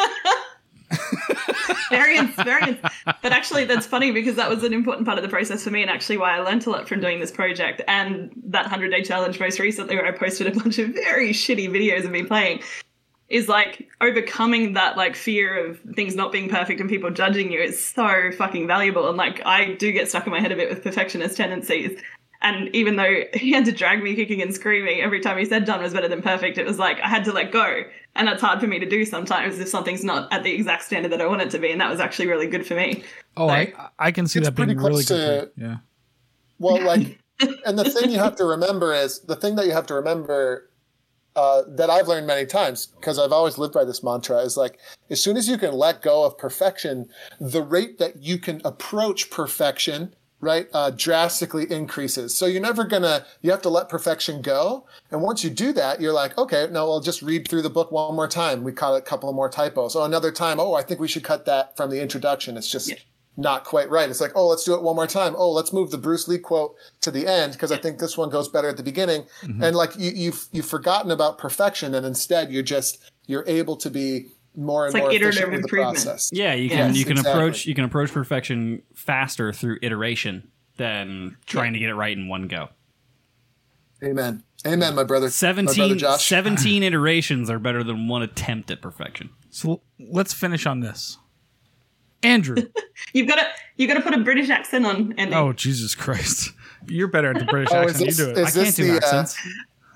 variance, 1.90 2.36
variance. 2.36 2.80
But 3.06 3.32
actually, 3.32 3.66
that's 3.66 3.86
funny 3.86 4.12
because 4.12 4.36
that 4.36 4.50
was 4.50 4.64
an 4.64 4.74
important 4.74 5.06
part 5.06 5.18
of 5.18 5.24
the 5.24 5.30
process 5.30 5.64
for 5.64 5.70
me, 5.72 5.82
and 5.82 5.90
actually 5.92 6.18
why 6.18 6.36
I 6.36 6.40
learned 6.40 6.66
a 6.68 6.70
lot 6.70 6.88
from 6.90 7.00
doing 7.00 7.20
this 7.20 7.32
project 7.32 7.82
and 7.88 8.32
that 8.48 8.64
100 8.64 8.90
day 8.90 9.04
challenge 9.04 9.40
most 9.40 9.60
recently, 9.60 9.96
where 9.96 10.06
I 10.06 10.12
posted 10.12 10.48
a 10.48 10.52
bunch 10.52 10.80
of 10.80 10.90
very 10.90 11.30
shitty 11.32 11.70
videos 11.70 12.04
of 12.06 12.12
me 12.12 12.24
playing, 12.24 12.62
is 13.32 13.48
like 13.48 13.90
overcoming 14.02 14.74
that 14.74 14.98
like 14.98 15.16
fear 15.16 15.66
of 15.68 15.80
things 15.96 16.16
not 16.16 16.32
being 16.32 16.50
perfect 16.50 16.82
and 16.82 16.90
people 16.90 17.10
judging 17.10 17.52
you 17.52 17.60
is 17.62 17.84
so 17.84 18.32
fucking 18.38 18.68
valuable. 18.68 19.08
And 19.08 19.18
like, 19.18 19.42
I 19.46 19.74
do 19.76 19.92
get 19.92 20.10
stuck 20.10 20.26
in 20.28 20.32
my 20.32 20.40
head 20.42 20.52
a 20.52 20.56
bit 20.56 20.70
with 20.70 20.84
perfectionist 20.84 21.38
tendencies. 21.38 22.00
And 22.42 22.76
even 22.76 22.98
though 22.98 23.22
he 23.34 23.52
had 23.52 23.66
to 23.66 23.72
drag 23.72 24.04
me 24.04 24.16
kicking 24.16 24.42
and 24.42 24.54
screaming 24.54 25.00
every 25.02 25.22
time 25.22 25.38
he 25.38 25.46
said 25.46 25.66
done 25.66 25.82
was 25.82 25.94
better 25.94 26.10
than 26.10 26.22
perfect, 26.22 26.58
it 26.58 26.66
was 26.66 26.78
like 26.78 27.00
I 27.00 27.08
had 27.08 27.24
to 27.26 27.32
let 27.32 27.52
go. 27.52 27.84
And 28.16 28.28
that's 28.28 28.42
hard 28.42 28.60
for 28.60 28.68
me 28.68 28.80
to 28.80 28.86
do 28.90 29.06
sometimes 29.06 29.58
if 29.60 29.70
something's 29.70 30.04
not 30.04 30.32
at 30.34 30.44
the 30.44 30.52
exact 30.52 30.84
standard 30.84 31.14
that 31.14 31.22
I 31.22 31.28
want 31.28 31.42
it 31.42 31.50
to 31.52 31.60
be. 31.60 31.72
And 31.72 31.80
that 31.80 31.90
was 31.90 32.02
actually 32.02 32.28
really 32.28 32.48
good 32.48 32.68
for 32.68 32.76
me. 32.76 33.04
oh, 33.38 33.46
Like- 33.46 33.78
I 33.80 33.90
I 34.08 34.12
can 34.12 34.28
see 34.28 34.40
that 34.42 34.56
being 34.56 34.68
pretty 34.68 34.78
really 34.78 35.04
good. 35.06 35.52
for 35.54 35.60
you. 35.62 35.68
Yeah. 35.68 35.78
Well, 36.60 36.84
like, 36.84 37.18
and 37.66 37.80
the 37.80 37.86
thing 37.90 38.12
you 38.12 38.20
have 38.20 38.36
to 38.36 38.46
remember 38.46 38.94
is 38.94 39.20
the 39.22 39.36
thing 39.38 39.56
that 39.56 39.66
you 39.66 39.72
have 39.72 39.88
to 39.88 39.94
remember 39.96 40.70
uh, 41.36 41.64
that 41.68 41.90
I've 41.90 42.08
learned 42.08 42.28
many 42.28 42.46
times 42.46 42.88
because 42.88 43.18
I've 43.18 43.32
always 43.32 43.58
lived 43.58 43.74
by 43.74 43.84
this 43.84 44.04
mantra 44.04 44.38
is 44.40 44.58
like, 44.58 44.80
as 45.10 45.24
soon 45.24 45.38
as 45.38 45.48
you 45.48 45.58
can 45.58 45.74
let 45.74 46.02
go 46.02 46.24
of 46.26 46.38
perfection, 46.38 47.08
the 47.40 47.62
rate 47.62 47.98
that 48.00 48.22
you 48.22 48.38
can 48.38 48.62
approach 48.66 49.30
perfection, 49.30 50.14
right, 50.42 50.68
uh, 50.74 50.90
drastically 50.90 51.72
increases. 51.72 52.36
So 52.36 52.48
you're 52.48 52.62
never 52.62 52.84
gonna, 52.84 53.26
you 53.42 53.52
have 53.52 53.62
to 53.62 53.70
let 53.70 53.90
perfection 53.90 54.42
go. 54.42 54.86
And 55.12 55.22
once 55.22 55.44
you 55.44 55.50
do 55.50 55.72
that, 55.74 56.02
you're 56.02 56.14
like, 56.14 56.38
okay, 56.38 56.68
no, 56.72 56.92
I'll 56.92 57.00
just 57.00 57.22
read 57.22 57.48
through 57.48 57.62
the 57.62 57.70
book 57.70 57.92
one 57.92 58.16
more 58.16 58.28
time. 58.28 58.64
We 58.64 58.72
caught 58.72 58.96
a 58.96 59.02
couple 59.02 59.30
of 59.30 59.36
more 59.36 59.50
typos. 59.50 59.96
Oh, 59.96 60.04
another 60.04 60.32
time. 60.32 60.60
Oh, 60.60 60.74
I 60.74 60.82
think 60.82 61.00
we 61.00 61.08
should 61.08 61.24
cut 61.24 61.46
that 61.46 61.78
from 61.78 61.92
the 61.92 62.02
introduction. 62.02 62.58
It's 62.58 62.70
just, 62.70 62.90
not 63.38 63.64
quite 63.64 63.90
right. 63.90 64.10
It's 64.10 64.22
like, 64.22 64.34
oh, 64.36 64.48
let's 64.48 64.64
do 64.64 64.74
it 64.74 64.84
one 64.84 64.96
more 64.96 65.08
time. 65.08 65.36
Oh, 65.38 65.52
let's 65.52 65.72
move 65.72 65.92
the 65.92 65.98
Bruce 65.98 66.28
Lee 66.28 66.38
quote 66.38 66.76
to 67.02 67.12
the 67.12 67.28
end 67.28 67.54
because 67.54 67.72
I 67.72 67.78
think 67.78 68.00
this 68.00 68.18
one 68.18 68.30
goes 68.30 68.50
better 68.50 68.70
at 68.70 68.78
the 68.78 68.84
beginning. 68.84 69.24
Mm-hmm. 69.44 69.64
And 69.64 69.76
like 69.76 69.98
you, 69.98 70.12
you've 70.12 70.48
you've 70.52 70.66
forgotten 70.66 71.12
about 71.12 71.38
perfection, 71.38 71.96
and 71.96 72.06
instead 72.06 72.52
you're 72.52 72.64
just 72.64 73.00
you're 73.28 73.46
able 73.48 73.78
to 73.78 73.90
be 73.90 74.28
more 74.56 74.86
and 74.86 74.94
like 74.94 75.04
more 75.04 75.12
iterative 75.12 75.44
efficient 75.44 75.52
with 75.54 75.62
the 75.64 75.68
process. 75.68 76.30
Yeah, 76.34 76.54
you 76.54 76.70
can 76.70 76.90
Yes, 76.90 76.98
you 76.98 77.06
can 77.06 77.18
exactly. 77.18 77.32
approach 77.32 77.66
you 77.66 77.76
can 77.76 77.86
approach 77.86 78.12
perfection 78.12 78.84
faster 78.94 79.54
through 79.54 79.78
iteration 79.82 80.50
than 80.78 81.38
trying 81.46 81.74
to 81.74 81.80
get 81.80 81.90
it 81.90 81.96
right 81.96 82.16
in 82.16 82.28
one 82.28 82.48
go. 82.48 82.70
Amen. 84.04 84.44
Amen, 84.66 84.96
my 84.96 85.04
brother. 85.04 85.26
my 85.26 85.28
brother 85.28 85.30
17, 85.30 85.98
Josh. 86.00 86.28
17 86.28 86.84
iterations 86.84 87.50
are 87.50 87.60
better 87.60 87.84
than 87.84 88.08
one 88.08 88.22
attempt 88.22 88.70
at 88.72 88.82
perfection. 88.82 89.30
So 89.50 89.82
let's 90.00 90.34
finish 90.34 90.66
on 90.66 90.82
this. 90.82 91.18
Andrew. 92.24 92.56
You've 93.14 93.28
got 93.28 93.36
to 93.36 93.48
you've 93.78 93.88
got 93.90 93.96
to 93.96 94.02
put 94.02 94.14
a 94.14 94.20
British 94.24 94.50
accent 94.50 94.86
on, 94.86 95.14
Andy. 95.18 95.34
oh 95.34 95.54
Jesus 95.54 95.96
Christ! 95.96 96.52
You're 96.88 97.08
better 97.08 97.32
at 97.32 97.40
the 97.40 97.46
British 97.46 97.70
Oh, 97.72 97.78
accent. 97.78 98.06
this- 98.06 98.20
you 98.20 98.26
do 98.26 98.32
it. 98.32 98.38
I 98.46 98.52
can't 98.52 98.76
do 98.76 98.88
the, 98.88 98.94
uh, 98.94 98.96
accents. 98.98 99.38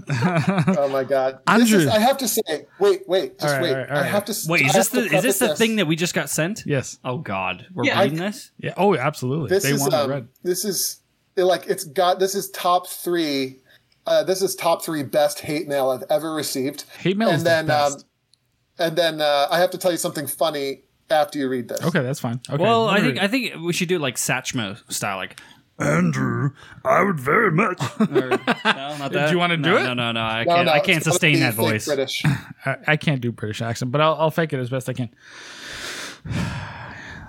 Oh 0.78 0.88
my 0.90 1.04
God. 1.04 1.40
Andrew. 1.48 1.80
This 1.80 1.88
is, 1.88 1.88
I 1.88 2.00
have 2.00 2.18
to 2.20 2.28
say, 2.28 2.68
wait, 2.80 3.08
wait, 3.08 3.40
just 3.40 3.46
All 3.46 3.52
right, 3.60 3.62
wait. 3.64 3.72
all 3.74 3.78
right, 3.80 3.90
all 3.92 3.98
I 3.98 4.04
have 4.04 4.26
to. 4.26 4.36
Wait, 4.48 4.64
I 4.64 4.68
is 4.68 4.74
this 4.74 4.92
have 4.92 5.02
the 5.04 5.16
is 5.18 5.24
this 5.24 5.38
preface 5.40 5.40
the 5.40 5.56
thing 5.56 5.76
that 5.78 5.88
we 5.88 5.96
just 5.96 6.14
got 6.14 6.30
sent? 6.30 6.64
yes. 6.66 7.00
Oh 7.04 7.18
God, 7.18 7.66
we're 7.74 7.86
Yeah, 7.86 8.02
reading 8.02 8.20
this. 8.20 8.52
Yeah. 8.58 8.74
Oh, 8.78 8.96
absolutely. 8.96 9.50
This 9.50 9.64
they 9.64 9.72
is 9.72 9.82
want 9.82 9.94
um, 9.94 10.10
read. 10.10 10.28
this 10.44 10.64
is 10.66 11.02
like 11.36 11.66
it's 11.68 11.86
got 11.86 12.20
this 12.20 12.36
is 12.36 12.50
top 12.52 12.88
three. 12.88 13.58
Uh, 14.06 14.24
this 14.24 14.42
is 14.44 14.56
top 14.56 14.84
three 14.86 15.02
best 15.04 15.40
hate 15.40 15.68
mail 15.68 15.90
I've 15.90 16.04
ever 16.12 16.34
received. 16.36 16.84
Hate 17.00 17.18
mail 17.18 17.30
and 17.30 17.38
is 17.38 17.44
then 17.44 17.66
the 17.66 17.70
best. 17.74 17.98
um, 17.98 18.88
and 18.88 18.96
then 18.96 19.22
uh, 19.22 19.48
I 19.50 19.58
have 19.60 19.72
to 19.72 19.78
tell 19.80 19.92
you 19.92 19.98
something 19.98 20.28
funny 20.28 20.82
after 21.10 21.40
you 21.40 21.48
read 21.50 21.68
this. 21.68 21.84
okay, 21.84 22.02
that's 22.02 22.20
fine. 22.20 22.42
Okay. 22.50 22.62
Well, 22.62 22.88
I 22.88 23.00
think 23.00 23.20
I 23.22 23.28
think 23.28 23.56
we 23.62 23.74
should 23.74 23.88
do 23.90 23.96
it 23.98 24.02
like 24.02 24.16
Satchmo 24.16 24.78
style, 24.92 25.18
like 25.18 25.40
Andrew, 25.78 26.52
I 26.86 27.04
would 27.04 27.20
very 27.20 27.52
much. 27.52 27.82
Or- 28.00 28.08
no, 28.30 28.38
not 28.98 29.12
that. 29.12 29.32
you 29.32 29.38
wanna 29.38 29.58
do 29.58 29.64
No, 29.64 29.78
it? 29.78 29.84
No, 29.84 29.94
no, 29.94 30.12
no. 30.14 30.20
I 30.22 30.44
No, 30.46 30.56
can't. 30.56 30.66
no, 30.68 30.72
I 30.72 30.80
can't 30.80 31.04
sustain 31.04 31.40
that 31.42 31.54
voice. 31.54 31.86
British. 31.86 32.24
I, 32.66 32.78
I 32.88 32.98
can't 32.98 33.20
do 33.22 33.32
British 33.34 33.62
accent, 33.62 33.92
but 33.92 34.00
I'll, 34.02 34.16
I'll 34.16 34.32
fake 34.32 34.54
it 34.54 34.60
as 34.60 34.70
best 34.70 34.88
I 34.90 34.94
can. 34.94 35.10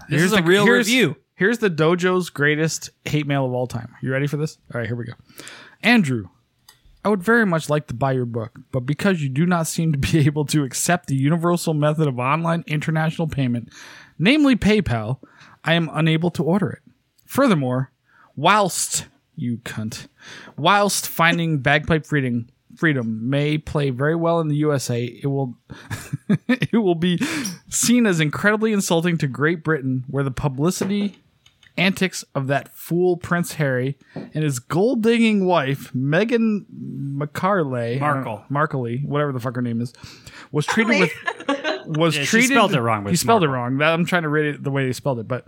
This 0.09 0.23
is 0.23 0.32
a 0.32 0.36
the- 0.36 0.43
real 0.43 0.65
here's- 0.65 0.86
review. 0.86 1.16
Here's 1.35 1.59
the 1.59 1.69
dojo's 1.69 2.31
greatest 2.31 2.89
hate 3.05 3.27
mail 3.27 3.44
of 3.44 3.53
all 3.53 3.66
time. 3.66 3.94
You 4.01 4.11
ready 4.11 4.27
for 4.27 4.39
this? 4.39 4.57
All 4.73 4.81
right, 4.81 4.86
here 4.86 4.97
we 4.97 5.05
go. 5.05 5.12
Andrew, 5.82 6.28
I 7.07 7.09
would 7.09 7.23
very 7.23 7.47
much 7.47 7.70
like 7.70 7.87
to 7.87 7.95
buy 7.95 8.11
your 8.11 8.24
book, 8.24 8.59
but 8.73 8.81
because 8.81 9.23
you 9.23 9.28
do 9.28 9.47
not 9.47 9.69
seem 9.69 9.93
to 9.93 9.99
be 9.99 10.19
able 10.27 10.45
to 10.47 10.65
accept 10.65 11.07
the 11.07 11.15
universal 11.15 11.73
method 11.73 12.09
of 12.09 12.19
online 12.19 12.65
international 12.66 13.28
payment, 13.28 13.69
namely 14.19 14.57
PayPal, 14.57 15.20
I 15.62 15.74
am 15.74 15.89
unable 15.93 16.33
to 16.33 16.43
order 16.43 16.69
it. 16.69 16.83
Furthermore, 17.24 17.93
whilst 18.35 19.07
you 19.37 19.59
cunt, 19.59 20.09
whilst 20.57 21.07
finding 21.07 21.59
bagpipe 21.62 22.05
freedom 22.05 22.49
freedom 22.74 23.31
may 23.31 23.57
play 23.57 23.91
very 23.91 24.16
well 24.16 24.41
in 24.41 24.49
the 24.49 24.57
USA, 24.57 25.05
it 25.05 25.28
will 25.28 25.57
it 26.49 26.77
will 26.77 26.97
be 26.97 27.20
seen 27.70 28.05
as 28.05 28.19
incredibly 28.19 28.73
insulting 28.73 29.16
to 29.19 29.28
Great 29.28 29.62
Britain, 29.62 30.03
where 30.09 30.24
the 30.24 30.33
publicity 30.33 31.19
antics 31.77 32.24
of 32.35 32.47
that 32.48 32.77
fool 32.77 33.16
Prince 33.16 33.55
Harry 33.55 33.98
and 34.15 34.43
his 34.44 34.59
gold 34.59 35.03
digging 35.03 35.44
wife 35.47 35.93
Meghan 35.93 36.65
McCarley 36.70 37.97
uh, 37.97 38.01
Markle. 38.01 38.44
Markley, 38.48 39.03
whatever 39.05 39.32
the 39.32 39.40
fuck 39.40 39.55
her 39.57 39.62
name 39.62 39.81
is, 39.81 39.93
was 40.53 40.66
treated 40.66 41.01
with 41.01 41.12
was 41.86 42.16
Yeah, 42.16 42.23
she 42.23 42.27
treated 42.28 42.51
spelled 42.51 42.74
it 42.74 42.81
wrong, 42.81 43.05
but 43.05 43.11
He 43.11 43.15
it's 43.15 43.23
spelled 43.23 43.44
it 43.44 43.48
Markle. 43.48 43.62
wrong. 43.62 43.78
That, 43.78 43.93
I'm 43.93 44.05
trying 44.07 44.23
to 44.24 44.28
read 44.28 44.47
it 44.55 44.62
the 44.65 44.70
way 44.70 44.86
they 44.86 44.93
spelled 44.93 45.19
it, 45.20 45.28
but 45.28 45.47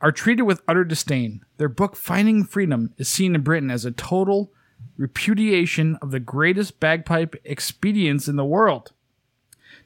are 0.00 0.12
treated 0.12 0.42
with 0.42 0.62
utter 0.66 0.84
disdain. 0.84 1.42
Their 1.58 1.68
book 1.68 1.94
Finding 1.96 2.44
Freedom 2.44 2.92
is 2.98 3.08
seen 3.08 3.34
in 3.34 3.42
Britain 3.42 3.70
as 3.70 3.84
a 3.84 3.92
total 3.92 4.52
repudiation 4.96 5.96
of 6.02 6.10
the 6.10 6.20
greatest 6.20 6.80
bagpipe 6.80 7.36
expedients 7.44 8.28
in 8.28 8.36
the 8.36 8.44
world. 8.44 8.92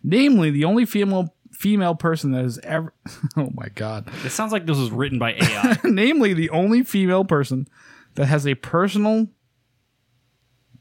Namely, 0.03 0.51
the 0.51 0.65
only 0.65 0.87
female 0.87 1.35
female 1.61 1.95
person 1.95 2.33
that 2.33 2.43
has 2.43 2.59
ever 2.63 2.95
oh 3.37 3.51
my 3.53 3.69
god 3.75 4.11
It 4.25 4.31
sounds 4.31 4.51
like 4.51 4.65
this 4.65 4.79
was 4.79 4.91
written 4.91 5.19
by 5.19 5.33
AI. 5.35 5.79
namely 5.85 6.33
the 6.33 6.49
only 6.49 6.83
female 6.83 7.25
person 7.25 7.69
that 8.15 8.27
has 8.27 8.47
a 8.47 8.55
personal 8.55 9.29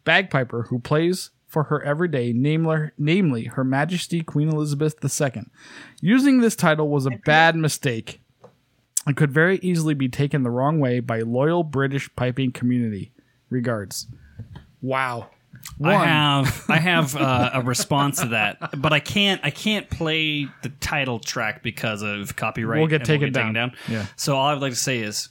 bagpiper 0.05 0.63
who 0.69 0.79
plays 0.79 1.31
for 1.49 1.63
her 1.65 1.83
every 1.83 2.07
day, 2.07 2.31
namely, 2.31 2.91
namely 2.97 3.45
Her 3.45 3.63
Majesty 3.63 4.21
Queen 4.21 4.49
Elizabeth 4.49 4.95
II. 5.03 5.45
Using 5.99 6.39
this 6.39 6.55
title 6.55 6.89
was 6.89 7.07
a 7.07 7.19
bad 7.25 7.55
mistake 7.55 8.21
and 9.05 9.17
could 9.17 9.31
very 9.31 9.57
easily 9.63 9.95
be 9.95 10.07
taken 10.07 10.43
the 10.43 10.51
wrong 10.51 10.79
way 10.79 10.99
by 10.99 11.21
loyal 11.21 11.63
British 11.63 12.09
piping 12.15 12.51
community. 12.51 13.11
Regards. 13.49 14.07
Wow. 14.81 15.31
I 15.83 15.93
have 15.95 16.65
I 16.69 16.77
have 16.79 17.15
uh, 17.15 17.51
a 17.53 17.61
response 17.61 18.19
to 18.21 18.27
that, 18.29 18.81
but 18.81 18.91
I 18.93 18.99
can't 18.99 19.39
I 19.43 19.49
can't 19.49 19.89
play 19.89 20.47
the 20.61 20.69
title 20.81 21.19
track 21.19 21.63
because 21.63 22.01
of 22.01 22.35
copyright. 22.35 22.79
We'll 22.79 22.87
get 22.87 23.01
and 23.01 23.05
taken 23.07 23.31
down. 23.31 23.73
Yeah. 23.87 24.05
So 24.15 24.35
all 24.35 24.47
I'd 24.47 24.59
like 24.61 24.73
to 24.73 24.77
say 24.77 24.99
is, 24.99 25.29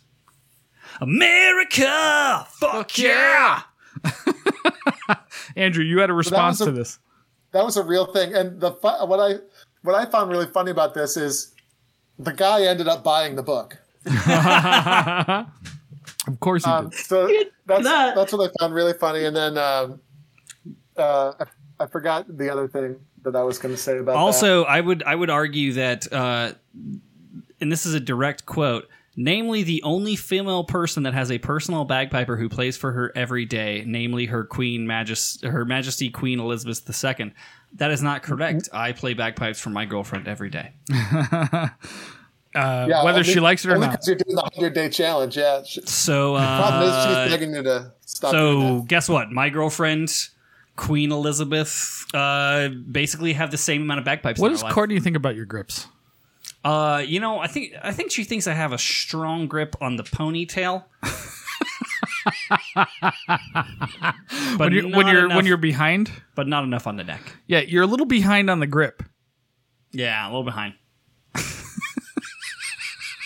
America, 1.00 2.46
fuck 2.60 2.96
yeah! 2.98 3.62
Andrew, 5.56 5.84
you 5.84 5.98
had 6.00 6.10
a 6.10 6.14
response 6.14 6.60
was 6.60 6.66
to 6.68 6.72
this. 6.72 6.98
That 7.52 7.64
was 7.64 7.76
a 7.76 7.82
real 7.82 8.06
thing. 8.06 8.34
And 8.34 8.60
the 8.60 8.70
what 8.70 9.20
I 9.20 9.40
what 9.82 9.94
I 9.94 10.06
found 10.10 10.30
really 10.30 10.46
funny 10.46 10.70
about 10.70 10.94
this 10.94 11.16
is 11.16 11.55
the 12.18 12.32
guy 12.32 12.62
ended 12.62 12.88
up 12.88 13.05
buying 13.05 13.36
the 13.36 13.42
book. 13.42 13.78
Of 16.26 16.40
course 16.40 16.64
he 16.64 16.70
Um, 16.70 16.90
did. 16.90 16.98
so 16.98 17.26
that's 17.64 17.84
that. 17.84 18.14
that's 18.14 18.32
what 18.34 18.50
I 18.50 18.52
found 18.60 18.74
really 18.74 18.92
funny. 18.92 19.24
And 19.24 19.34
then 19.34 19.56
um, 19.56 20.00
uh, 20.98 21.32
I, 21.40 21.84
I 21.84 21.86
forgot 21.86 22.26
the 22.36 22.50
other 22.52 22.68
thing 22.68 22.96
that 23.22 23.34
I 23.36 23.42
was 23.42 23.58
going 23.58 23.74
to 23.74 23.80
say 23.80 23.98
about 23.98 24.12
that. 24.12 24.18
Also, 24.18 24.64
I 24.64 24.80
would 24.80 25.02
I 25.02 25.14
would 25.14 25.30
argue 25.30 25.72
that, 25.74 26.12
uh, 26.12 26.52
and 27.60 27.72
this 27.72 27.86
is 27.86 27.94
a 27.94 28.00
direct 28.00 28.46
quote. 28.46 28.88
Namely, 29.20 29.64
the 29.64 29.82
only 29.82 30.14
female 30.14 30.62
person 30.62 31.02
that 31.02 31.12
has 31.12 31.32
a 31.32 31.38
personal 31.38 31.84
bagpiper 31.84 32.36
who 32.36 32.48
plays 32.48 32.76
for 32.76 32.92
her 32.92 33.10
every 33.16 33.44
day, 33.46 33.82
namely 33.84 34.26
her 34.26 34.44
Queen 34.44 34.86
Majest- 34.86 35.44
her 35.44 35.64
Majesty 35.64 36.08
Queen 36.08 36.38
Elizabeth 36.38 36.88
II. 37.04 37.32
That 37.74 37.90
is 37.90 38.00
not 38.00 38.22
correct. 38.22 38.68
I 38.72 38.92
play 38.92 39.14
bagpipes 39.14 39.58
for 39.60 39.70
my 39.70 39.86
girlfriend 39.86 40.28
every 40.28 40.50
day. 40.50 40.72
Yeah, 42.54 43.04
whether 43.04 43.18
only- 43.20 43.32
she 43.32 43.40
likes 43.40 43.64
it 43.64 43.70
or 43.70 43.74
only 43.74 43.86
not. 43.88 43.96
'cause 43.98 44.06
You're 44.08 44.16
doing 44.16 44.34
the 44.36 44.50
hundred 44.54 44.72
day 44.74 44.88
challenge. 44.88 45.36
Yeah. 45.36 45.62
She- 45.62 45.82
So, 45.84 46.34
Problem 46.36 46.82
is, 46.82 46.88
uh, 46.90 47.24
she's 47.24 47.32
begging 47.32 47.54
you 47.54 47.62
to 47.62 47.92
stop. 48.06 48.32
doing 48.32 48.60
so 48.62 48.78
that. 48.80 48.88
guess 48.88 49.08
what? 49.08 49.30
My 49.30 49.48
girlfriend, 49.50 50.10
Queen 50.78 51.10
Elizabeth, 51.12 52.06
uh, 52.14 52.68
basically 52.68 53.32
have 53.32 53.50
the 53.50 53.59
same 53.59 53.82
amount 53.82 53.98
of 53.98 54.05
bagpipes. 54.05 54.40
What 54.40 54.46
in 54.46 54.52
does 54.52 54.60
her 54.62 54.66
life. 54.68 54.74
Courtney 54.74 55.00
think 55.00 55.16
about 55.16 55.34
your 55.34 55.44
grips? 55.44 55.88
Uh, 56.64 57.02
you 57.05 57.18
know, 57.18 57.40
I 57.40 57.48
think 57.48 57.74
I 57.82 57.90
think 57.92 58.12
she 58.12 58.22
thinks 58.24 58.46
I 58.46 58.52
have 58.55 58.72
a 58.72 58.78
strong 58.78 59.48
grip 59.48 59.74
on 59.80 59.96
the 59.96 60.05
ponytail. 60.05 60.84
but 64.56 64.59
When 64.59 64.72
you're 64.72 64.82
when 64.84 64.92
not 65.06 65.12
you're 65.12 65.24
enough, 65.26 65.36
when 65.36 65.46
you're 65.46 65.56
behind? 65.56 66.10
but 66.34 66.46
not 66.46 66.62
enough 66.64 66.86
on 66.86 66.96
the 66.96 67.05
neck. 67.05 67.20
Yeah, 67.46 67.60
you're 67.60 67.82
a 67.82 67.86
little 67.86 68.06
behind 68.06 68.48
on 68.50 68.60
the 68.60 68.66
grip. 68.66 69.02
Yeah, 69.92 70.24
a 70.26 70.28
little 70.28 70.44
behind. 70.44 70.74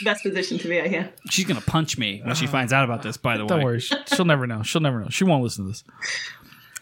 Best 0.04 0.22
position 0.24 0.58
to 0.58 0.68
be, 0.68 0.80
I 0.80 0.88
hear. 0.88 1.12
She's 1.30 1.44
gonna 1.44 1.60
punch 1.60 1.96
me 1.98 2.22
when 2.24 2.34
she 2.34 2.46
finds 2.46 2.72
out 2.72 2.84
about 2.84 3.02
this. 3.02 3.16
By 3.16 3.36
the 3.36 3.44
way, 3.44 3.48
Don't 3.48 3.62
worry, 3.62 3.80
she- 3.80 3.96
she'll 4.14 4.24
never 4.24 4.46
know. 4.46 4.62
She'll 4.62 4.80
never 4.80 5.00
know. 5.00 5.08
She 5.10 5.24
won't 5.24 5.42
listen 5.42 5.64
to 5.64 5.68
this. 5.70 5.84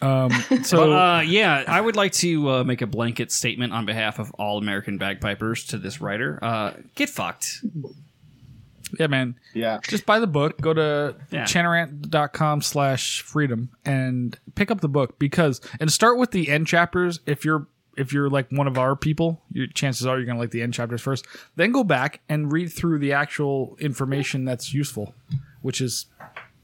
Um, 0.01 0.31
so 0.63 0.77
But, 0.77 0.91
uh, 0.91 1.21
yeah, 1.21 1.63
I 1.67 1.79
would 1.79 1.95
like 1.95 2.11
to 2.13 2.49
uh, 2.49 2.63
make 2.63 2.81
a 2.81 2.87
blanket 2.87 3.31
statement 3.31 3.73
on 3.73 3.85
behalf 3.85 4.19
of 4.19 4.31
all 4.35 4.57
American 4.57 4.97
bagpipers 4.97 5.65
to 5.67 5.77
this 5.77 6.01
writer. 6.01 6.39
Uh, 6.41 6.73
get 6.95 7.09
fucked. 7.09 7.63
yeah, 8.99 9.07
man, 9.07 9.35
Yeah. 9.53 9.79
just 9.87 10.05
buy 10.05 10.19
the 10.19 10.27
book. 10.27 10.59
Go 10.59 10.73
to 10.73 11.15
Yeah. 11.31 11.43
chanarant.com 11.45 12.61
slash 12.61 13.21
freedom 13.21 13.69
and 13.85 14.37
pick 14.55 14.71
up 14.71 14.81
the 14.81 14.89
book 14.89 15.17
because 15.19 15.61
and 15.79 15.91
start 15.91 16.17
with 16.17 16.31
the 16.31 16.49
end 16.49 16.67
chapters. 16.67 17.19
If 17.25 17.45
you're 17.45 17.67
if 17.97 18.13
you're 18.13 18.29
like 18.29 18.47
one 18.51 18.67
of 18.67 18.77
our 18.77 18.95
people, 18.95 19.41
your 19.51 19.67
chances 19.67 20.07
are 20.07 20.17
you're 20.17 20.25
gonna 20.25 20.39
like 20.39 20.51
the 20.51 20.61
end 20.61 20.73
chapters 20.73 21.01
first. 21.01 21.25
Then 21.57 21.71
go 21.73 21.83
back 21.83 22.21
and 22.29 22.51
read 22.51 22.71
through 22.71 22.99
the 22.99 23.11
actual 23.13 23.75
information 23.79 24.45
that's 24.45 24.73
useful, 24.73 25.13
which 25.61 25.81
is 25.81 26.05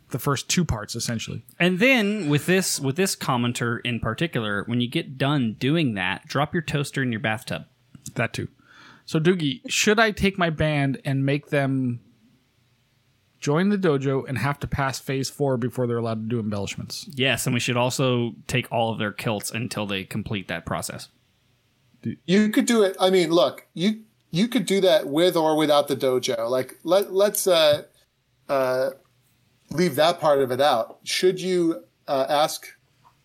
the 0.09 0.19
first 0.19 0.49
two 0.49 0.63
parts 0.63 0.95
essentially. 0.95 1.43
And 1.59 1.79
then 1.79 2.29
with 2.29 2.45
this 2.45 2.79
with 2.79 2.95
this 2.95 3.15
commenter 3.15 3.79
in 3.83 3.99
particular, 3.99 4.63
when 4.65 4.81
you 4.81 4.89
get 4.89 5.17
done 5.17 5.55
doing 5.59 5.95
that, 5.95 6.27
drop 6.27 6.53
your 6.53 6.63
toaster 6.63 7.03
in 7.03 7.11
your 7.11 7.21
bathtub. 7.21 7.65
That 8.15 8.33
too. 8.33 8.47
So 9.05 9.19
Doogie, 9.19 9.61
should 9.67 9.99
I 9.99 10.11
take 10.11 10.37
my 10.37 10.49
band 10.49 11.01
and 11.05 11.25
make 11.25 11.47
them 11.49 12.01
join 13.39 13.69
the 13.69 13.77
dojo 13.77 14.27
and 14.27 14.37
have 14.37 14.59
to 14.59 14.67
pass 14.67 14.99
phase 14.99 15.29
four 15.29 15.57
before 15.57 15.87
they're 15.87 15.97
allowed 15.97 16.29
to 16.29 16.35
do 16.35 16.39
embellishments? 16.39 17.07
Yes, 17.13 17.45
and 17.45 17.53
we 17.53 17.59
should 17.59 17.77
also 17.77 18.33
take 18.47 18.69
all 18.71 18.91
of 18.91 18.99
their 18.99 19.13
kilts 19.13 19.51
until 19.51 19.85
they 19.85 20.03
complete 20.03 20.47
that 20.47 20.65
process. 20.65 21.09
You 22.25 22.49
could 22.49 22.65
do 22.65 22.83
it. 22.83 22.95
I 22.99 23.09
mean, 23.09 23.31
look, 23.31 23.67
you 23.73 24.03
you 24.31 24.47
could 24.47 24.65
do 24.65 24.81
that 24.81 25.07
with 25.07 25.35
or 25.35 25.55
without 25.55 25.87
the 25.87 25.95
dojo. 25.95 26.49
Like 26.49 26.79
let 26.83 27.13
let's 27.13 27.47
uh, 27.47 27.83
uh, 28.49 28.91
leave 29.71 29.95
that 29.95 30.19
part 30.19 30.39
of 30.39 30.51
it 30.51 30.61
out. 30.61 30.99
Should 31.03 31.39
you 31.41 31.83
uh, 32.07 32.25
ask 32.29 32.67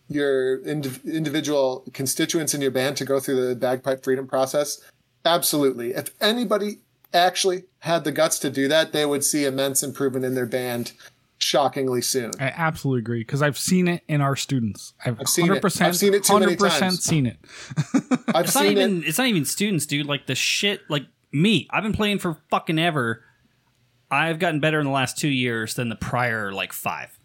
your 0.09 0.59
indiv- 0.59 1.03
individual 1.05 1.85
constituents 1.93 2.53
in 2.53 2.61
your 2.61 2.71
band 2.71 2.97
to 2.97 3.05
go 3.05 3.19
through 3.19 3.47
the 3.47 3.55
bagpipe 3.55 4.03
freedom 4.03 4.27
process? 4.27 4.81
Absolutely. 5.25 5.91
If 5.91 6.09
anybody 6.21 6.79
actually 7.13 7.63
had 7.79 8.03
the 8.03 8.11
guts 8.11 8.39
to 8.39 8.49
do 8.49 8.67
that, 8.67 8.91
they 8.91 9.05
would 9.05 9.23
see 9.23 9.45
immense 9.45 9.81
improvement 9.83 10.25
in 10.25 10.35
their 10.35 10.45
band 10.45 10.91
shockingly 11.37 12.01
soon. 12.01 12.31
I 12.39 12.53
absolutely 12.55 12.99
agree 12.99 13.21
because 13.21 13.41
I've 13.41 13.57
seen 13.57 13.87
it 13.87 14.03
in 14.07 14.21
our 14.21 14.35
students. 14.35 14.93
I've, 15.05 15.19
I've 15.19 15.27
seen 15.29 15.51
it. 15.51 15.61
100%, 15.61 15.81
I've 15.85 15.95
seen 15.95 16.13
it 16.13 16.23
too 16.23 16.39
many 16.39 16.55
100% 16.55 16.79
times. 16.79 17.03
seen 17.03 17.25
it. 17.25 17.37
I've 18.33 18.45
It's 18.45 18.55
not 18.55 18.63
seen 18.63 18.71
even 18.73 19.03
it. 19.03 19.07
it's 19.07 19.17
not 19.17 19.27
even 19.27 19.45
students, 19.45 19.85
dude. 19.85 20.05
Like 20.05 20.25
the 20.27 20.35
shit 20.35 20.81
like 20.89 21.03
me. 21.31 21.67
I've 21.71 21.83
been 21.83 21.93
playing 21.93 22.19
for 22.19 22.37
fucking 22.49 22.79
ever. 22.79 23.23
I've 24.13 24.39
gotten 24.39 24.59
better 24.59 24.79
in 24.79 24.85
the 24.85 24.91
last 24.91 25.17
two 25.17 25.27
years 25.29 25.73
than 25.75 25.89
the 25.89 25.95
prior 25.95 26.51
like 26.51 26.71
five. 26.73 27.17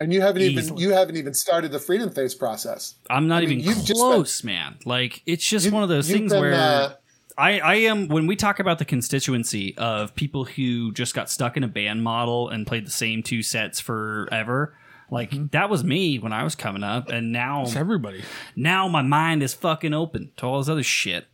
And 0.00 0.12
you 0.12 0.20
haven't 0.20 0.42
even 0.42 0.76
you 0.78 0.92
haven't 0.92 1.16
even 1.16 1.32
started 1.34 1.70
the 1.70 1.78
freedom 1.78 2.10
phase 2.10 2.34
process. 2.34 2.96
I'm 3.08 3.28
not 3.28 3.42
mean, 3.44 3.52
even 3.60 3.64
you've 3.64 3.84
just 3.84 4.00
close, 4.00 4.42
man. 4.42 4.76
Like 4.84 5.22
it's 5.26 5.46
just 5.46 5.66
You've- 5.66 5.74
one 5.74 5.82
of 5.84 5.88
those 5.88 6.08
things 6.10 6.32
been, 6.32 6.40
where 6.40 6.54
uh, 6.54 6.92
I, 7.38 7.60
I 7.60 7.74
am 7.76 8.08
when 8.08 8.26
we 8.26 8.34
talk 8.34 8.58
about 8.58 8.78
the 8.78 8.84
constituency 8.84 9.76
of 9.78 10.14
people 10.16 10.44
who 10.44 10.92
just 10.92 11.14
got 11.14 11.30
stuck 11.30 11.56
in 11.56 11.62
a 11.62 11.68
band 11.68 12.02
model 12.02 12.48
and 12.48 12.66
played 12.66 12.84
the 12.86 12.90
same 12.90 13.22
two 13.22 13.42
sets 13.42 13.78
forever. 13.80 14.76
Like 15.10 15.30
Mm-hmm. 15.30 15.46
that 15.52 15.68
was 15.70 15.84
me 15.84 16.18
when 16.18 16.32
I 16.32 16.42
was 16.42 16.54
coming 16.54 16.82
up, 16.82 17.10
and 17.10 17.30
now 17.32 17.62
It's 17.62 17.76
everybody. 17.76 18.22
now 18.56 18.88
my 18.88 19.02
mind 19.02 19.42
is 19.42 19.52
fucking 19.54 19.92
open 19.94 20.32
to 20.38 20.46
all 20.46 20.58
this 20.58 20.68
other 20.70 20.82
shit. 20.82 21.26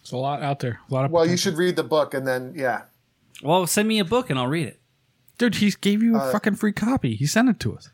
It's 0.00 0.12
a 0.12 0.16
lot 0.16 0.42
out 0.42 0.60
there. 0.60 0.78
A 0.90 0.94
lot 0.94 1.04
of 1.04 1.10
Well, 1.10 1.26
you 1.26 1.36
should 1.36 1.56
read 1.56 1.74
the 1.76 1.82
book 1.84 2.14
and 2.14 2.26
then 2.26 2.54
yeah. 2.56 2.82
Well, 3.46 3.66
send 3.66 3.88
me 3.88 3.98
a 3.98 4.04
book 4.04 4.28
and 4.30 4.38
I'll 4.38 4.46
read 4.48 4.66
it. 4.66 4.80
Dude, 5.38 5.56
he 5.56 5.70
gave 5.80 6.02
you 6.02 6.16
a 6.16 6.18
Uh, 6.18 6.32
fucking 6.32 6.54
free 6.56 6.72
copy. 6.72 7.14
He 7.14 7.26
sent 7.26 7.48
it 7.48 7.60
to 7.60 7.76
us. 7.76 7.90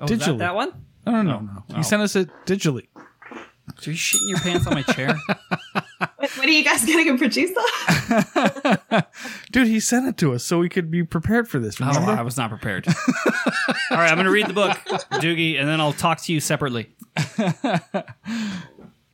Oh, 0.00 0.04
is 0.04 0.10
that, 0.10 0.20
Digitally. 0.20 0.38
that 0.38 0.54
one? 0.54 0.72
No, 1.06 1.12
no, 1.12 1.22
no, 1.22 1.38
no. 1.40 1.64
Oh. 1.70 1.76
He 1.76 1.82
sent 1.82 2.02
us 2.02 2.16
it 2.16 2.28
digitally. 2.46 2.86
So 3.78 3.90
you 3.90 3.96
shitting 3.96 4.28
your 4.28 4.38
pants 4.38 4.66
on 4.66 4.74
my 4.74 4.82
chair? 4.82 5.16
What 6.18 6.44
are 6.46 6.50
you 6.50 6.64
guys 6.64 6.84
going 6.84 7.04
getting 7.04 7.14
a 7.14 7.18
producer? 7.18 7.54
Dude, 9.52 9.68
he 9.68 9.80
sent 9.80 10.06
it 10.08 10.16
to 10.18 10.34
us 10.34 10.44
so 10.44 10.58
we 10.58 10.68
could 10.68 10.90
be 10.90 11.02
prepared 11.04 11.48
for 11.48 11.58
this. 11.58 11.80
Oh, 11.80 11.86
Remember? 11.86 12.10
I 12.12 12.22
was 12.22 12.36
not 12.36 12.50
prepared. 12.50 12.86
All 13.90 13.96
right, 13.96 14.10
I'm 14.10 14.16
going 14.16 14.26
to 14.26 14.30
read 14.30 14.46
the 14.46 14.52
book, 14.52 14.72
Doogie, 15.12 15.58
and 15.58 15.68
then 15.68 15.80
I'll 15.80 15.92
talk 15.92 16.20
to 16.22 16.32
you 16.32 16.40
separately. 16.40 16.94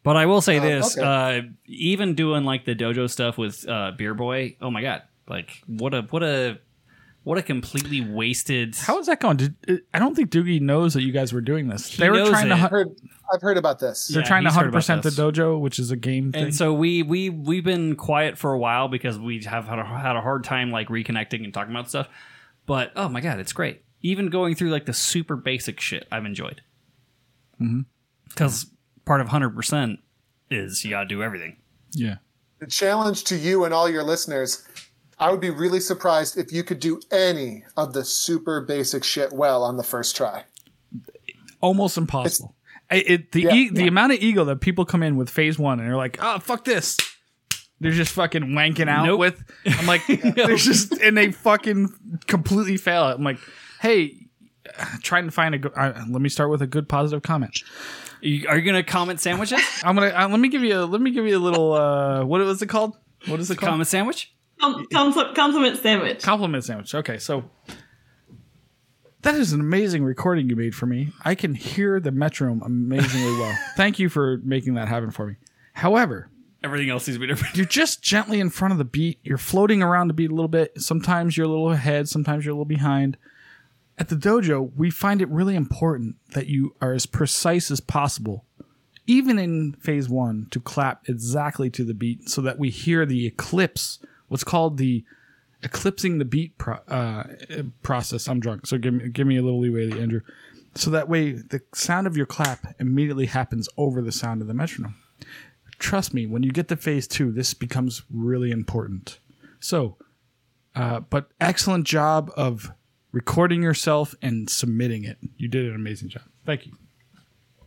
But 0.02 0.16
I 0.16 0.26
will 0.26 0.40
say 0.40 0.58
this: 0.58 0.98
okay. 0.98 1.38
uh, 1.38 1.42
even 1.66 2.14
doing 2.14 2.44
like 2.44 2.64
the 2.64 2.74
dojo 2.74 3.08
stuff 3.08 3.38
with 3.38 3.68
uh, 3.68 3.92
Beer 3.96 4.14
Boy, 4.14 4.56
oh 4.60 4.70
my 4.70 4.82
god, 4.82 5.02
like 5.32 5.62
what 5.66 5.94
a 5.94 6.02
what 6.02 6.22
a 6.22 6.58
what 7.24 7.38
a 7.38 7.42
completely 7.42 8.00
wasted. 8.00 8.74
How 8.76 8.98
is 8.98 9.06
that 9.06 9.20
going? 9.20 9.36
Did, 9.36 9.54
uh, 9.68 9.74
I 9.94 9.98
don't 10.00 10.14
think 10.14 10.30
Doogie 10.30 10.60
knows 10.60 10.94
that 10.94 11.02
you 11.02 11.12
guys 11.12 11.32
were 11.32 11.40
doing 11.40 11.68
this. 11.68 11.96
they 11.96 12.10
were 12.10 12.16
knows 12.16 12.30
trying 12.30 12.48
to. 12.48 12.54
it. 12.54 12.58
hu- 12.58 12.64
I've 12.64 12.70
heard, 12.70 12.88
I've 13.32 13.40
heard 13.42 13.56
about 13.56 13.78
this. 13.78 14.08
They're 14.08 14.22
Yeah, 14.22 14.26
trying 14.28 14.44
to 14.44 14.50
hundred 14.50 14.72
percent 14.72 15.02
the 15.04 15.10
dojo, 15.10 15.60
which 15.60 15.78
is 15.78 15.90
a 15.92 15.96
game 15.96 16.32
thing. 16.32 16.44
And 16.44 16.54
so 16.54 16.72
we 16.74 17.02
we 17.02 17.30
we've 17.30 17.64
been 17.64 17.94
quiet 17.96 18.36
for 18.38 18.52
a 18.52 18.58
while 18.58 18.88
because 18.88 19.18
we 19.18 19.42
have 19.44 19.66
had 19.66 19.78
a, 19.78 19.84
had 19.84 20.16
a 20.16 20.20
hard 20.20 20.42
time 20.44 20.70
like 20.72 20.88
reconnecting 20.88 21.44
and 21.44 21.54
talking 21.54 21.72
about 21.72 21.88
stuff. 21.88 22.08
But 22.66 22.92
oh 22.96 23.08
my 23.08 23.20
god, 23.20 23.38
it's 23.40 23.52
great. 23.52 23.82
Even 24.02 24.28
going 24.28 24.54
through 24.56 24.70
like 24.70 24.86
the 24.86 24.92
super 24.92 25.36
basic 25.36 25.80
shit, 25.80 26.06
I've 26.10 26.26
enjoyed. 26.26 26.60
Because 28.28 28.66
part 29.04 29.20
of 29.20 29.28
hundred 29.28 29.50
percent 29.54 30.00
is 30.50 30.84
you 30.84 30.90
gotta 30.90 31.06
do 31.06 31.22
everything. 31.22 31.56
yeah. 31.92 32.16
The 32.58 32.66
challenge 32.68 33.24
to 33.24 33.36
you 33.36 33.64
and 33.64 33.74
all 33.74 33.88
your 33.88 34.04
listeners, 34.04 34.64
I 35.22 35.30
would 35.30 35.40
be 35.40 35.50
really 35.50 35.80
surprised 35.80 36.36
if 36.36 36.52
you 36.52 36.62
could 36.64 36.80
do 36.80 37.00
any 37.10 37.64
of 37.76 37.92
the 37.92 38.04
super 38.04 38.60
basic 38.60 39.04
shit 39.04 39.32
well 39.32 39.62
on 39.62 39.76
the 39.76 39.82
first 39.84 40.16
try. 40.16 40.44
almost 41.60 41.96
impossible. 41.96 42.54
I- 42.90 42.96
it, 43.06 43.32
the 43.32 43.42
Yeah, 43.42 43.54
e- 43.54 43.70
the 43.70 43.86
amount 43.86 44.12
of 44.12 44.18
ego 44.18 44.44
that 44.44 44.60
people 44.60 44.84
come 44.84 45.02
in 45.02 45.16
with 45.16 45.30
phase 45.30 45.58
one 45.58 45.78
and 45.80 45.88
they're 45.88 45.96
like, 45.96 46.18
oh 46.20 46.38
fuck 46.40 46.64
this. 46.64 46.96
They're 47.80 47.90
just 47.92 48.12
fucking 48.12 48.42
wanking 48.48 48.88
out 48.88 49.06
Nope. 49.06 49.20
with. 49.20 49.44
I'm 49.66 49.86
like, 49.86 50.02
they're 50.36 50.56
just 50.56 50.92
and 51.00 51.16
they 51.16 51.32
fucking 51.32 51.88
completely 52.26 52.76
fail 52.76 53.08
it. 53.08 53.14
I'm 53.14 53.24
like, 53.24 53.38
hey, 53.80 54.28
trying 55.02 55.24
to 55.24 55.30
find 55.30 55.54
a 55.54 55.58
good. 55.58 55.72
Uh, 55.74 55.92
let 56.08 56.20
me 56.22 56.28
start 56.28 56.50
with 56.50 56.62
a 56.62 56.66
good 56.66 56.88
positive 56.88 57.22
comment. 57.22 57.60
You- 58.20 58.46
Are 58.48 58.56
you 58.58 58.62
gonna 58.62 58.82
comment 58.84 59.20
sandwiches? 59.20 59.60
I'm 59.84 59.94
gonna 59.96 60.08
uh, 60.14 60.28
let 60.28 60.38
me 60.40 60.48
give 60.48 60.62
you 60.62 60.80
a 60.80 60.84
let 60.84 61.00
me 61.00 61.10
give 61.12 61.26
you 61.26 61.36
a 61.36 61.40
little 61.40 61.72
uh 61.72 62.24
what 62.24 62.40
was 62.40 62.60
it 62.62 62.68
called? 62.68 62.96
What 63.26 63.40
is 63.40 63.50
it 63.50 63.56
called? 63.58 63.70
comment 63.70 63.88
sandwich? 63.88 64.32
Com- 64.62 64.86
compl- 64.86 65.34
compliment 65.34 65.76
sandwich. 65.78 66.22
Compliment 66.22 66.64
sandwich. 66.64 66.94
Okay, 66.94 67.18
so 67.18 67.44
that 69.22 69.34
is 69.34 69.52
an 69.52 69.60
amazing 69.60 70.04
recording 70.04 70.48
you 70.48 70.56
made 70.56 70.74
for 70.74 70.86
me. 70.86 71.08
I 71.24 71.34
can 71.34 71.54
hear 71.54 72.00
the 72.00 72.10
metronome 72.12 72.62
amazingly 72.62 73.32
well. 73.38 73.56
Thank 73.76 73.98
you 73.98 74.08
for 74.08 74.38
making 74.44 74.74
that 74.74 74.88
happen 74.88 75.10
for 75.10 75.26
me. 75.26 75.34
However, 75.74 76.28
Everything 76.64 76.90
else 76.90 77.02
seems 77.04 77.16
to 77.16 77.20
be 77.20 77.26
different. 77.26 77.56
you're 77.56 77.66
just 77.66 78.02
gently 78.04 78.38
in 78.38 78.48
front 78.48 78.70
of 78.70 78.78
the 78.78 78.84
beat. 78.84 79.18
You're 79.24 79.36
floating 79.36 79.82
around 79.82 80.06
the 80.06 80.14
beat 80.14 80.30
a 80.30 80.34
little 80.34 80.46
bit. 80.46 80.80
Sometimes 80.80 81.36
you're 81.36 81.46
a 81.46 81.48
little 81.48 81.72
ahead, 81.72 82.08
sometimes 82.08 82.44
you're 82.44 82.52
a 82.52 82.54
little 82.54 82.64
behind. 82.64 83.16
At 83.98 84.08
the 84.10 84.14
dojo, 84.14 84.70
we 84.76 84.88
find 84.88 85.20
it 85.20 85.28
really 85.28 85.56
important 85.56 86.16
that 86.34 86.46
you 86.46 86.76
are 86.80 86.92
as 86.92 87.04
precise 87.04 87.68
as 87.72 87.80
possible, 87.80 88.44
even 89.08 89.40
in 89.40 89.72
phase 89.80 90.08
one, 90.08 90.46
to 90.52 90.60
clap 90.60 91.08
exactly 91.08 91.68
to 91.70 91.82
the 91.84 91.94
beat 91.94 92.28
so 92.28 92.40
that 92.42 92.60
we 92.60 92.70
hear 92.70 93.04
the 93.06 93.26
eclipse, 93.26 93.98
what's 94.32 94.44
called 94.44 94.78
the 94.78 95.04
eclipsing 95.62 96.18
the 96.18 96.24
beat 96.24 96.58
pro- 96.58 96.80
uh, 96.88 97.24
process. 97.82 98.26
I'm 98.26 98.40
drunk, 98.40 98.66
so 98.66 98.78
give 98.78 98.94
me, 98.94 99.08
give 99.08 99.26
me 99.26 99.36
a 99.36 99.42
little 99.42 99.60
leeway, 99.60 99.92
Andrew. 99.92 100.22
So 100.74 100.90
that 100.90 101.08
way, 101.08 101.32
the 101.32 101.60
sound 101.74 102.06
of 102.06 102.16
your 102.16 102.26
clap 102.26 102.74
immediately 102.80 103.26
happens 103.26 103.68
over 103.76 104.02
the 104.02 104.10
sound 104.10 104.40
of 104.42 104.48
the 104.48 104.54
metronome 104.54 104.96
trust 105.82 106.14
me, 106.14 106.26
when 106.26 106.42
you 106.42 106.52
get 106.52 106.68
to 106.68 106.76
phase 106.76 107.06
two, 107.06 107.32
this 107.32 107.52
becomes 107.52 108.02
really 108.10 108.50
important. 108.50 109.18
So, 109.60 109.98
uh, 110.74 111.00
but 111.00 111.28
excellent 111.40 111.86
job 111.86 112.30
of 112.36 112.72
recording 113.10 113.62
yourself 113.62 114.14
and 114.22 114.48
submitting 114.48 115.04
it. 115.04 115.18
You 115.36 115.48
did 115.48 115.66
an 115.66 115.74
amazing 115.74 116.08
job. 116.08 116.22
Thank 116.46 116.66
you. 116.66 116.72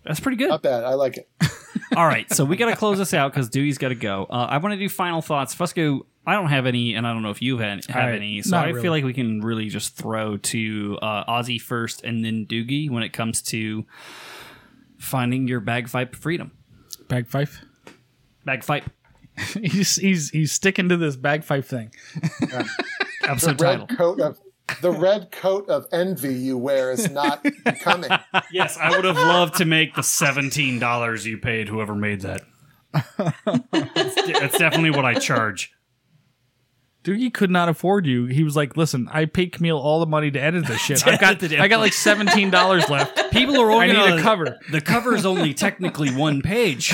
That's 0.05 0.19
pretty 0.19 0.37
good. 0.37 0.49
Not 0.49 0.61
bad. 0.61 0.83
I 0.83 0.93
like 0.93 1.17
it. 1.17 1.27
All 1.97 2.05
right, 2.05 2.31
so 2.31 2.45
we 2.45 2.57
got 2.57 2.69
to 2.69 2.75
close 2.75 2.97
this 2.97 3.13
out 3.13 3.31
because 3.33 3.49
Dewey's 3.49 3.77
got 3.77 3.89
to 3.89 3.95
go. 3.95 4.25
Uh, 4.29 4.47
I 4.49 4.57
want 4.57 4.73
to 4.73 4.79
do 4.79 4.89
final 4.89 5.21
thoughts. 5.21 5.55
Fusco, 5.55 6.01
I 6.25 6.33
don't 6.33 6.49
have 6.49 6.65
any, 6.65 6.93
and 6.95 7.05
I 7.07 7.13
don't 7.13 7.21
know 7.23 7.29
if 7.31 7.41
you 7.41 7.57
have, 7.59 7.85
have 7.85 8.09
I- 8.09 8.15
any. 8.15 8.41
So 8.41 8.57
I 8.57 8.67
really. 8.67 8.81
feel 8.81 8.91
like 8.91 9.03
we 9.03 9.13
can 9.13 9.41
really 9.41 9.69
just 9.69 9.95
throw 9.95 10.37
to 10.37 10.97
uh, 11.01 11.25
Ozzy 11.31 11.59
first 11.61 12.03
and 12.03 12.23
then 12.23 12.45
Doogie 12.45 12.89
when 12.89 13.03
it 13.03 13.09
comes 13.13 13.41
to 13.43 13.85
finding 14.97 15.47
your 15.47 15.59
bagpipe 15.59 16.15
freedom. 16.15 16.51
Bagpipe. 17.07 17.49
Bagpipe. 18.45 18.85
he's 19.61 19.95
he's 19.97 20.29
he's 20.29 20.51
sticking 20.51 20.87
to 20.89 20.97
this 20.97 21.15
bagpipe 21.17 21.65
thing. 21.65 21.91
The 22.39 22.69
Episode 23.23 23.59
red 23.61 23.79
title. 23.81 23.87
coat 23.97 24.19
of 24.21 24.39
the 24.81 24.91
red 24.91 25.31
coat 25.31 25.69
of 25.69 25.85
envy 25.91 26.33
you 26.33 26.57
wear 26.57 26.91
is 26.91 27.09
not 27.09 27.43
becoming. 27.65 28.09
Yes, 28.51 28.77
I 28.77 28.89
would 28.95 29.05
have 29.05 29.15
loved 29.17 29.55
to 29.57 29.65
make 29.65 29.95
the 29.95 30.03
seventeen 30.03 30.79
dollars 30.79 31.25
you 31.25 31.37
paid 31.37 31.67
whoever 31.69 31.95
made 31.95 32.21
that. 32.21 32.41
it's, 33.17 34.15
it's 34.17 34.57
definitely 34.57 34.91
what 34.91 35.05
I 35.05 35.15
charge. 35.15 35.71
Doogie 37.03 37.31
could 37.31 37.51
not 37.51 37.69
afford 37.69 38.07
you. 38.07 38.25
He 38.25 38.43
was 38.43 38.55
like, 38.55 38.75
"Listen, 38.75 39.07
I 39.11 39.25
paid 39.25 39.51
Camille 39.51 39.77
all 39.77 39.99
the 39.99 40.07
money 40.07 40.31
to 40.31 40.39
edit 40.39 40.65
this 40.65 40.81
shit. 40.81 41.05
I've 41.05 41.19
got 41.19 41.39
the 41.41 41.59
I 41.59 41.67
got 41.67 41.79
like 41.79 41.93
seventeen 41.93 42.49
dollars 42.49 42.89
left. 42.89 43.19
People 43.31 43.59
are 43.61 43.69
only 43.71 43.91
I 43.91 43.95
only 43.95 44.01
need 44.01 44.07
gonna, 44.09 44.21
a 44.21 44.23
cover. 44.23 44.59
The 44.71 44.81
cover 44.81 45.15
is 45.15 45.25
only 45.25 45.53
technically 45.53 46.09
one 46.15 46.41
page. 46.41 46.91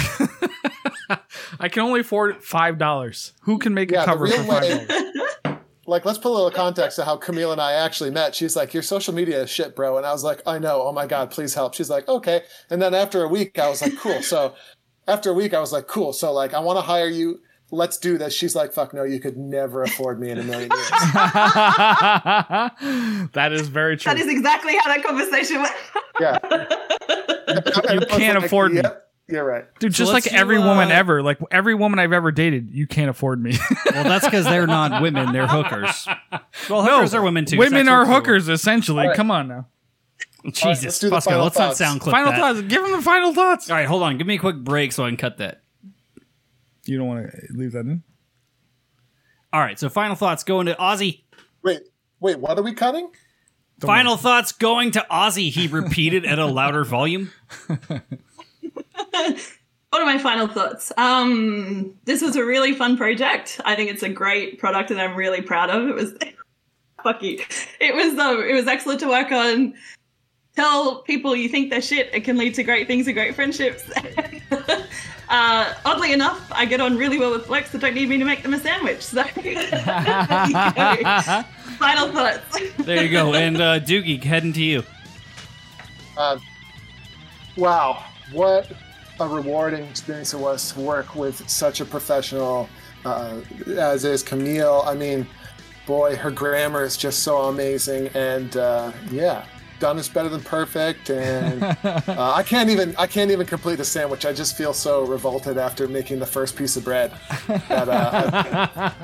I 1.60 1.70
can 1.70 1.84
only 1.84 2.02
afford 2.02 2.44
five 2.44 2.78
dollars. 2.78 3.32
Who 3.44 3.58
can 3.58 3.74
make 3.74 3.90
Yeah, 3.92 4.04
a 4.04 4.06
cover 4.06 4.28
for 4.28 4.44
five 4.44 4.64
way- 4.64 4.86
dollars? 4.88 5.58
Like, 5.88 6.06
let's 6.06 6.20
put 6.20 6.30
a 6.30 6.36
little 6.36 6.52
context 6.52 6.98
to 6.98 7.06
how 7.06 7.18
Camille 7.18 7.52
and 7.52 7.60
I 7.60 7.74
actually 7.74 8.12
met. 8.12 8.36
She's 8.36 8.56
like, 8.56 8.72
"Your 8.74 8.84
social 8.84 9.14
media 9.16 9.42
is 9.42 9.50
shit, 9.50 9.76
bro," 9.76 9.98
and 9.98 10.06
I 10.06 10.12
was 10.12 10.24
like, 10.24 10.42
"I 10.46 10.60
know. 10.60 10.84
Oh 10.84 10.92
my 10.92 11.08
god, 11.08 11.32
please 11.32 11.56
help." 11.56 11.74
She's 11.74 11.90
like, 11.90 12.08
"Okay." 12.08 12.44
And 12.70 12.80
then 12.82 12.94
after 12.94 13.24
a 13.24 13.28
week, 13.28 13.58
I 13.58 13.68
was 13.68 13.82
like, 13.82 13.98
"Cool." 13.98 14.22
So 14.22 14.54
after 15.08 15.32
a 15.32 15.34
week, 15.34 15.56
I 15.56 15.60
was 15.60 15.72
like, 15.72 15.88
"Cool." 15.88 16.14
So 16.14 16.32
like, 16.32 16.54
I 16.54 16.60
want 16.60 16.78
to 16.78 16.82
hire 16.82 17.10
you. 17.10 17.40
Let's 17.72 17.98
do 17.98 18.18
this. 18.20 18.32
She's 18.34 18.56
like, 18.56 18.74
"Fuck 18.74 18.94
no, 18.94 19.04
you 19.04 19.20
could 19.20 19.38
never 19.38 19.82
afford 19.82 20.20
me 20.20 20.30
in 20.30 20.38
a 20.38 20.44
million 20.44 20.70
years." 20.70 20.90
that 23.34 23.50
is 23.52 23.68
very 23.70 23.98
true. 23.98 24.14
That 24.14 24.20
is 24.20 24.28
exactly 24.28 24.78
how 24.78 24.88
that 24.94 25.04
conversation 25.04 25.62
went. 25.62 25.74
Yeah, 26.20 26.38
you 27.94 28.02
can't 28.06 28.38
afford 28.44 28.74
me. 28.74 28.82
Yep, 28.82 29.11
you're 29.32 29.46
right. 29.46 29.66
Dude, 29.80 29.94
just 29.94 30.12
let's 30.12 30.26
like 30.26 30.34
do, 30.34 30.40
every 30.40 30.58
woman 30.58 30.92
uh, 30.92 30.96
ever, 30.96 31.24
like 31.24 31.40
every 31.52 31.76
woman 31.76 32.00
I've 32.00 32.14
ever 32.14 32.32
dated, 32.32 32.70
you 32.72 32.88
can't 32.88 33.10
afford 33.10 33.42
me. 33.42 33.58
Well, 33.94 34.06
that's 34.06 34.26
because 34.26 34.46
they're 34.46 34.68
not 34.68 35.02
women; 35.02 35.34
they're 35.34 35.48
hookers. 35.48 36.08
Well, 36.70 36.82
hookers 36.84 37.14
are 37.14 37.22
women 37.22 37.46
too. 37.46 37.58
Women 37.58 37.90
are 37.90 38.00
workers 38.08 38.46
hookers, 38.46 38.50
essentially. 38.50 39.02
All 39.02 39.08
right. 39.10 39.16
Come 39.18 39.30
on 39.30 39.50
now. 39.50 39.68
Jesus, 40.46 40.84
let's 40.84 41.00
do 41.00 41.10
the 41.10 41.18
Fusco, 41.18 41.24
final 41.26 41.44
let's 41.44 41.58
not 41.58 41.68
thoughts. 41.68 41.78
sound 41.78 42.02
clip 42.02 42.14
final 42.14 42.32
that. 42.32 42.40
thoughts. 42.40 42.62
Give 42.62 42.82
them 42.82 42.92
the 42.94 43.02
final 43.02 43.34
thoughts. 43.34 43.70
All 43.70 43.76
right, 43.76 43.86
hold 43.86 44.02
on. 44.02 44.18
Give 44.18 44.26
me 44.26 44.36
a 44.36 44.40
quick 44.40 44.58
break 44.58 44.92
so 44.92 45.06
I 45.06 45.10
can 45.10 45.18
cut 45.18 45.38
that. 45.38 45.62
You 46.86 46.98
don't 46.98 47.08
want 47.08 47.30
to 47.30 47.54
leave 47.54 47.74
that 47.74 47.86
in? 47.86 48.04
All 49.54 49.60
right, 49.60 49.78
so 49.78 49.90
final 49.90 50.16
thoughts 50.16 50.44
going 50.44 50.68
to 50.68 50.76
Ozzy. 50.76 51.24
Wait, 51.64 51.82
wait. 52.20 52.40
What 52.40 52.58
are 52.58 52.64
we 52.64 52.74
cutting? 52.74 53.12
final 53.80 54.16
thoughts 54.16 54.52
going 54.52 54.92
to 54.92 55.06
Ozzy. 55.12 55.50
He 55.50 55.68
repeated 55.68 56.26
at 56.26 56.40
a 56.40 56.46
louder 56.46 56.84
volume. 56.84 57.32
What 59.92 60.02
are 60.02 60.06
my 60.06 60.18
final 60.18 60.48
thoughts? 60.48 60.94
Um, 60.96 61.94
this 62.06 62.22
was 62.22 62.38
a 62.38 62.46
really 62.46 62.74
fun 62.74 62.96
project. 62.96 63.60
I 63.66 63.76
think 63.76 63.92
it's 63.92 64.04
a 64.04 64.08
great 64.08 64.58
product 64.58 64.88
that 64.88 64.98
I'm 64.98 65.18
really 65.18 65.42
proud 65.42 65.70
of. 65.70 65.90
It 65.90 65.96
was 65.96 66.14
fuck 67.04 67.22
you. 67.22 67.44
It 67.82 67.94
was 67.94 68.18
um, 68.18 68.42
it 68.42 68.54
was 68.54 68.68
excellent 68.68 69.02
to 69.02 69.10
work 69.10 69.34
on. 69.34 69.74
Tell 70.56 71.02
people 71.02 71.36
you 71.36 71.50
think 71.50 71.72
they're 71.72 71.82
shit. 71.82 72.10
It 72.14 72.22
can 72.22 72.38
lead 72.38 72.56
to 72.56 72.64
great 72.64 72.88
things 72.88 73.06
and 73.06 73.14
great 73.14 73.36
friendships. 73.36 73.84
uh, 75.30 75.74
oddly 75.84 76.14
enough, 76.14 76.50
I 76.54 76.64
get 76.64 76.80
on 76.80 76.96
really 76.96 77.20
well 77.20 77.32
with 77.32 77.48
Flex 77.48 77.74
that 77.74 77.82
don't 77.82 77.94
need 77.94 78.08
me 78.08 78.18
to 78.18 78.26
make 78.26 78.44
them 78.44 78.54
a 78.54 78.60
sandwich. 78.60 79.02
So, 79.02 79.24
there 79.24 79.46
you 79.46 79.56
go. 79.56 81.44
final 81.80 82.14
thoughts. 82.14 82.62
There 82.78 83.04
you 83.04 83.12
go. 83.12 83.34
And 83.34 83.58
uh, 83.58 83.80
Doogie, 83.82 84.24
heading 84.24 84.54
to 84.54 84.64
you. 84.64 84.84
Um, 86.18 86.42
wow, 87.58 88.06
what 88.32 88.72
a 89.20 89.28
rewarding 89.28 89.84
experience 89.86 90.34
it 90.34 90.40
was 90.40 90.72
to 90.74 90.80
work 90.80 91.16
with 91.16 91.48
such 91.50 91.82
a 91.82 91.86
professional 91.86 92.68
uh, 93.06 93.40
as 93.78 94.06
is 94.06 94.24
Camille. 94.24 94.84
I 94.86 94.94
mean, 94.94 95.28
boy, 95.86 96.16
her 96.16 96.32
grammar 96.32 96.84
is 96.84 96.98
just 96.98 97.24
so 97.24 97.44
amazing, 97.44 98.08
and 98.14 98.56
uh, 98.58 98.92
yeah, 99.12 99.46
done 99.80 99.98
is 99.98 100.08
better 100.08 100.30
than 100.30 100.42
perfect. 100.42 101.10
And 101.10 101.64
uh, 101.84 102.04
I 102.08 102.44
can't 102.44 102.70
even 102.70 102.96
I 102.98 103.08
can't 103.08 103.32
even 103.32 103.46
complete 103.46 103.78
the 103.78 103.86
sandwich. 103.86 104.26
I 104.26 104.34
just 104.34 104.58
feel 104.58 104.74
so 104.74 105.06
revolted 105.06 105.58
after 105.58 105.88
making 105.88 106.20
the 106.20 106.26
first 106.26 106.56
piece 106.56 106.78
of 106.78 106.84
bread. 106.84 107.12
That, 107.48 107.90
uh, 107.90 108.96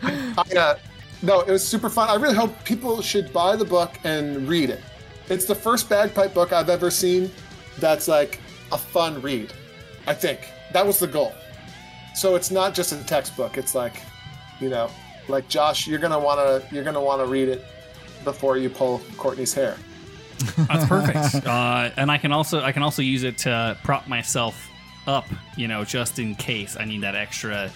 I, 0.02 0.56
uh, 0.56 0.78
no, 1.22 1.40
it 1.40 1.50
was 1.50 1.66
super 1.66 1.90
fun. 1.90 2.08
I 2.08 2.14
really 2.14 2.36
hope 2.36 2.64
people 2.64 3.02
should 3.02 3.32
buy 3.32 3.56
the 3.56 3.64
book 3.64 3.98
and 4.04 4.48
read 4.48 4.70
it. 4.70 4.80
It's 5.28 5.44
the 5.44 5.54
first 5.54 5.88
bagpipe 5.88 6.32
book 6.34 6.52
I've 6.52 6.70
ever 6.70 6.90
seen 6.90 7.30
that's 7.78 8.08
like 8.08 8.40
a 8.72 8.78
fun 8.78 9.20
read. 9.22 9.52
I 10.06 10.14
think 10.14 10.48
that 10.72 10.86
was 10.86 10.98
the 10.98 11.06
goal. 11.06 11.32
So 12.14 12.34
it's 12.36 12.50
not 12.50 12.74
just 12.74 12.92
a 12.92 13.02
textbook. 13.04 13.56
It's 13.56 13.74
like, 13.74 14.02
you 14.60 14.68
know, 14.68 14.90
like 15.28 15.48
Josh, 15.48 15.86
you're 15.86 15.98
gonna 15.98 16.18
wanna 16.18 16.62
you're 16.70 16.84
gonna 16.84 17.02
wanna 17.02 17.26
read 17.26 17.48
it 17.48 17.64
before 18.24 18.56
you 18.56 18.68
pull 18.68 19.00
Courtney's 19.16 19.54
hair. 19.54 19.76
That's 20.56 20.86
perfect. 20.86 21.46
uh, 21.46 21.90
and 21.96 22.10
I 22.10 22.18
can 22.18 22.32
also 22.32 22.60
I 22.60 22.72
can 22.72 22.82
also 22.82 23.02
use 23.02 23.22
it 23.22 23.38
to 23.38 23.76
prop 23.82 24.08
myself 24.08 24.68
up, 25.06 25.26
you 25.56 25.68
know, 25.68 25.84
just 25.84 26.18
in 26.18 26.34
case 26.34 26.76
I 26.78 26.84
need 26.84 27.02
that 27.02 27.14
extra, 27.14 27.70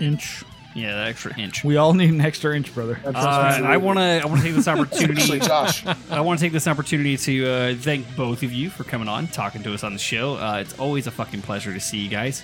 Inch. 0.00 0.44
Yeah, 0.74 0.94
that 0.94 1.08
extra 1.08 1.38
inch. 1.38 1.64
We 1.64 1.76
all 1.76 1.94
need 1.94 2.10
an 2.10 2.20
extra 2.20 2.54
inch, 2.56 2.72
brother. 2.74 3.00
Uh, 3.04 3.10
I 3.10 3.76
want 3.78 3.98
to 3.98 4.02
I 4.02 4.26
want 4.26 4.40
to 4.40 4.46
take 4.46 4.54
this 4.54 4.68
opportunity. 4.68 5.20
Actually, 5.20 5.40
Josh, 5.40 5.84
I 6.10 6.20
want 6.20 6.38
to 6.38 6.44
take 6.44 6.52
this 6.52 6.66
opportunity 6.66 7.16
to 7.16 7.46
uh, 7.50 7.74
thank 7.76 8.14
both 8.16 8.42
of 8.42 8.52
you 8.52 8.70
for 8.70 8.84
coming 8.84 9.08
on, 9.08 9.26
talking 9.28 9.62
to 9.62 9.74
us 9.74 9.82
on 9.82 9.92
the 9.92 9.98
show. 9.98 10.34
Uh, 10.36 10.58
it's 10.60 10.78
always 10.78 11.06
a 11.06 11.10
fucking 11.10 11.42
pleasure 11.42 11.72
to 11.72 11.80
see 11.80 11.98
you 11.98 12.08
guys. 12.08 12.42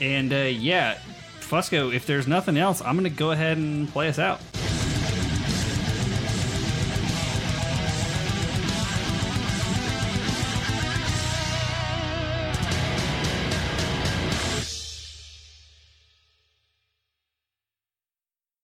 And 0.00 0.32
uh, 0.32 0.36
yeah, 0.36 0.98
Fusco, 1.40 1.94
if 1.94 2.06
there's 2.06 2.26
nothing 2.26 2.56
else, 2.56 2.82
I'm 2.82 2.96
gonna 2.96 3.10
go 3.10 3.30
ahead 3.30 3.56
and 3.56 3.88
play 3.88 4.08
us 4.08 4.18
out. 4.18 4.40